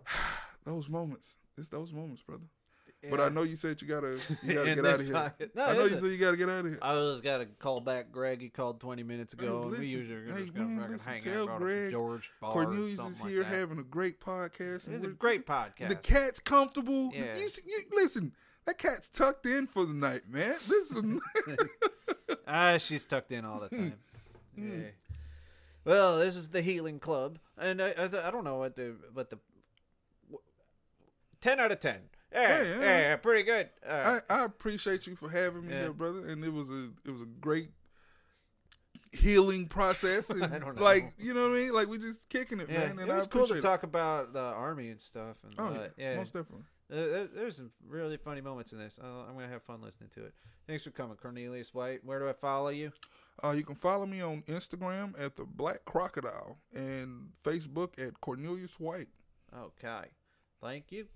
those 0.64 0.88
moments. 0.88 1.36
It's 1.56 1.68
those 1.68 1.92
moments, 1.92 2.22
brother. 2.22 2.44
But 3.10 3.20
I 3.20 3.28
know 3.28 3.44
you 3.44 3.54
said 3.54 3.80
you 3.80 3.86
gotta 3.86 4.18
you 4.42 4.54
gotta 4.54 4.74
get 4.74 4.84
out 4.84 5.00
of 5.00 5.06
here. 5.06 5.34
No, 5.54 5.64
I 5.66 5.72
know 5.74 5.84
you 5.84 5.98
said 5.98 6.10
you 6.10 6.18
gotta 6.18 6.36
get 6.36 6.48
out 6.48 6.64
of 6.64 6.70
here. 6.72 6.78
I 6.82 6.94
just 6.94 7.22
got 7.22 7.38
to 7.38 7.46
call 7.46 7.80
back 7.80 8.10
Greg. 8.10 8.40
He 8.42 8.48
called 8.48 8.80
20 8.80 9.04
minutes 9.04 9.34
ago, 9.34 9.62
and 9.62 9.78
we 9.78 9.86
usually 9.86 10.16
are 10.16 10.34
Hey, 10.34 10.40
just 10.42 10.54
going 10.54 10.76
man, 10.76 10.90
listen, 10.90 11.12
hang 11.12 11.20
tell 11.20 11.48
out 11.48 11.58
Greg 11.60 11.92
George 11.92 12.30
bar 12.40 12.50
or 12.50 12.64
Cornelius 12.64 12.98
is 12.98 13.20
here 13.20 13.44
that. 13.44 13.52
having 13.52 13.78
a 13.78 13.84
great 13.84 14.20
podcast. 14.20 14.88
It's 14.88 15.04
a 15.04 15.08
great 15.08 15.46
podcast. 15.46 15.90
The 15.90 15.94
cat's 15.94 16.40
comfortable. 16.40 17.10
Yeah. 17.14 17.36
You, 17.36 17.48
you- 17.66 17.84
listen, 17.92 18.32
that 18.66 18.78
cat's 18.78 19.08
tucked 19.08 19.46
in 19.46 19.68
for 19.68 19.84
the 19.86 19.94
night, 19.94 20.22
man. 20.28 20.56
Listen, 20.66 21.20
Ah, 22.48 22.78
she's 22.78 23.04
tucked 23.04 23.30
in 23.30 23.44
all 23.44 23.60
the 23.60 23.68
time. 23.68 23.94
Hmm. 24.56 24.72
yeah. 24.80 24.86
Well, 25.84 26.18
this 26.18 26.34
is 26.34 26.48
the 26.48 26.62
Healing 26.62 26.98
Club, 26.98 27.38
and 27.56 27.80
I, 27.80 27.90
I, 27.96 28.04
I 28.26 28.30
don't 28.32 28.44
know 28.44 28.56
what 28.56 28.74
the 28.74 28.96
what 29.12 29.30
the 29.30 29.38
ten 31.40 31.60
out 31.60 31.70
of 31.72 31.80
ten. 31.80 32.00
Yeah, 32.32 32.62
yeah, 32.62 32.80
yeah. 32.80 33.16
pretty 33.16 33.42
good. 33.42 33.70
Uh, 33.86 34.20
I, 34.28 34.40
I 34.40 34.44
appreciate 34.44 35.06
you 35.06 35.16
for 35.16 35.28
having 35.30 35.66
me 35.66 35.72
Yeah. 35.72 35.80
there, 35.80 35.92
brother. 35.92 36.26
And 36.28 36.44
it 36.44 36.52
was 36.52 36.68
a 36.70 36.90
it 37.06 37.10
was 37.10 37.22
a 37.22 37.26
great 37.40 37.70
healing 39.12 39.66
process. 39.66 40.30
And 40.30 40.44
I 40.44 40.58
don't 40.58 40.76
know. 40.76 40.82
Like 40.82 41.14
you 41.18 41.34
know 41.34 41.48
what 41.48 41.56
I 41.56 41.60
mean? 41.62 41.72
Like 41.72 41.88
we 41.88 41.98
just 41.98 42.28
kicking 42.28 42.60
it, 42.60 42.68
yeah, 42.68 42.80
man. 42.80 42.98
And 42.98 43.00
it 43.00 43.14
was 43.14 43.26
cool 43.26 43.46
to 43.46 43.52
appreciate 43.54 43.62
talk 43.68 43.82
about 43.82 44.32
the 44.32 44.40
army 44.42 44.88
and 44.90 45.00
stuff. 45.00 45.36
And, 45.44 45.54
Oh 45.58 45.68
uh, 45.68 45.88
yeah, 45.96 46.10
yeah, 46.10 46.16
most 46.16 46.32
definitely. 46.32 46.64
Uh, 46.90 47.26
there's 47.34 47.56
some 47.56 47.70
really 47.86 48.16
funny 48.16 48.40
moments 48.40 48.72
in 48.72 48.78
this. 48.78 48.98
Uh, 49.02 49.06
I'm 49.28 49.34
gonna 49.34 49.48
have 49.48 49.62
fun 49.62 49.80
listening 49.82 50.10
to 50.14 50.24
it. 50.24 50.34
Thanks 50.66 50.84
for 50.84 50.90
coming, 50.90 51.16
Cornelius 51.16 51.72
White. 51.74 52.04
Where 52.04 52.18
do 52.18 52.28
I 52.28 52.32
follow 52.34 52.68
you? 52.68 52.92
Uh, 53.42 53.50
you 53.52 53.62
can 53.62 53.74
follow 53.74 54.04
me 54.04 54.20
on 54.20 54.42
Instagram 54.42 55.14
at 55.22 55.36
the 55.36 55.44
Black 55.44 55.84
Crocodile 55.84 56.58
and 56.74 57.28
Facebook 57.44 57.98
at 58.04 58.20
Cornelius 58.20 58.78
White. 58.80 59.08
Okay, 59.56 60.08
thank 60.62 60.90
you. 60.90 61.06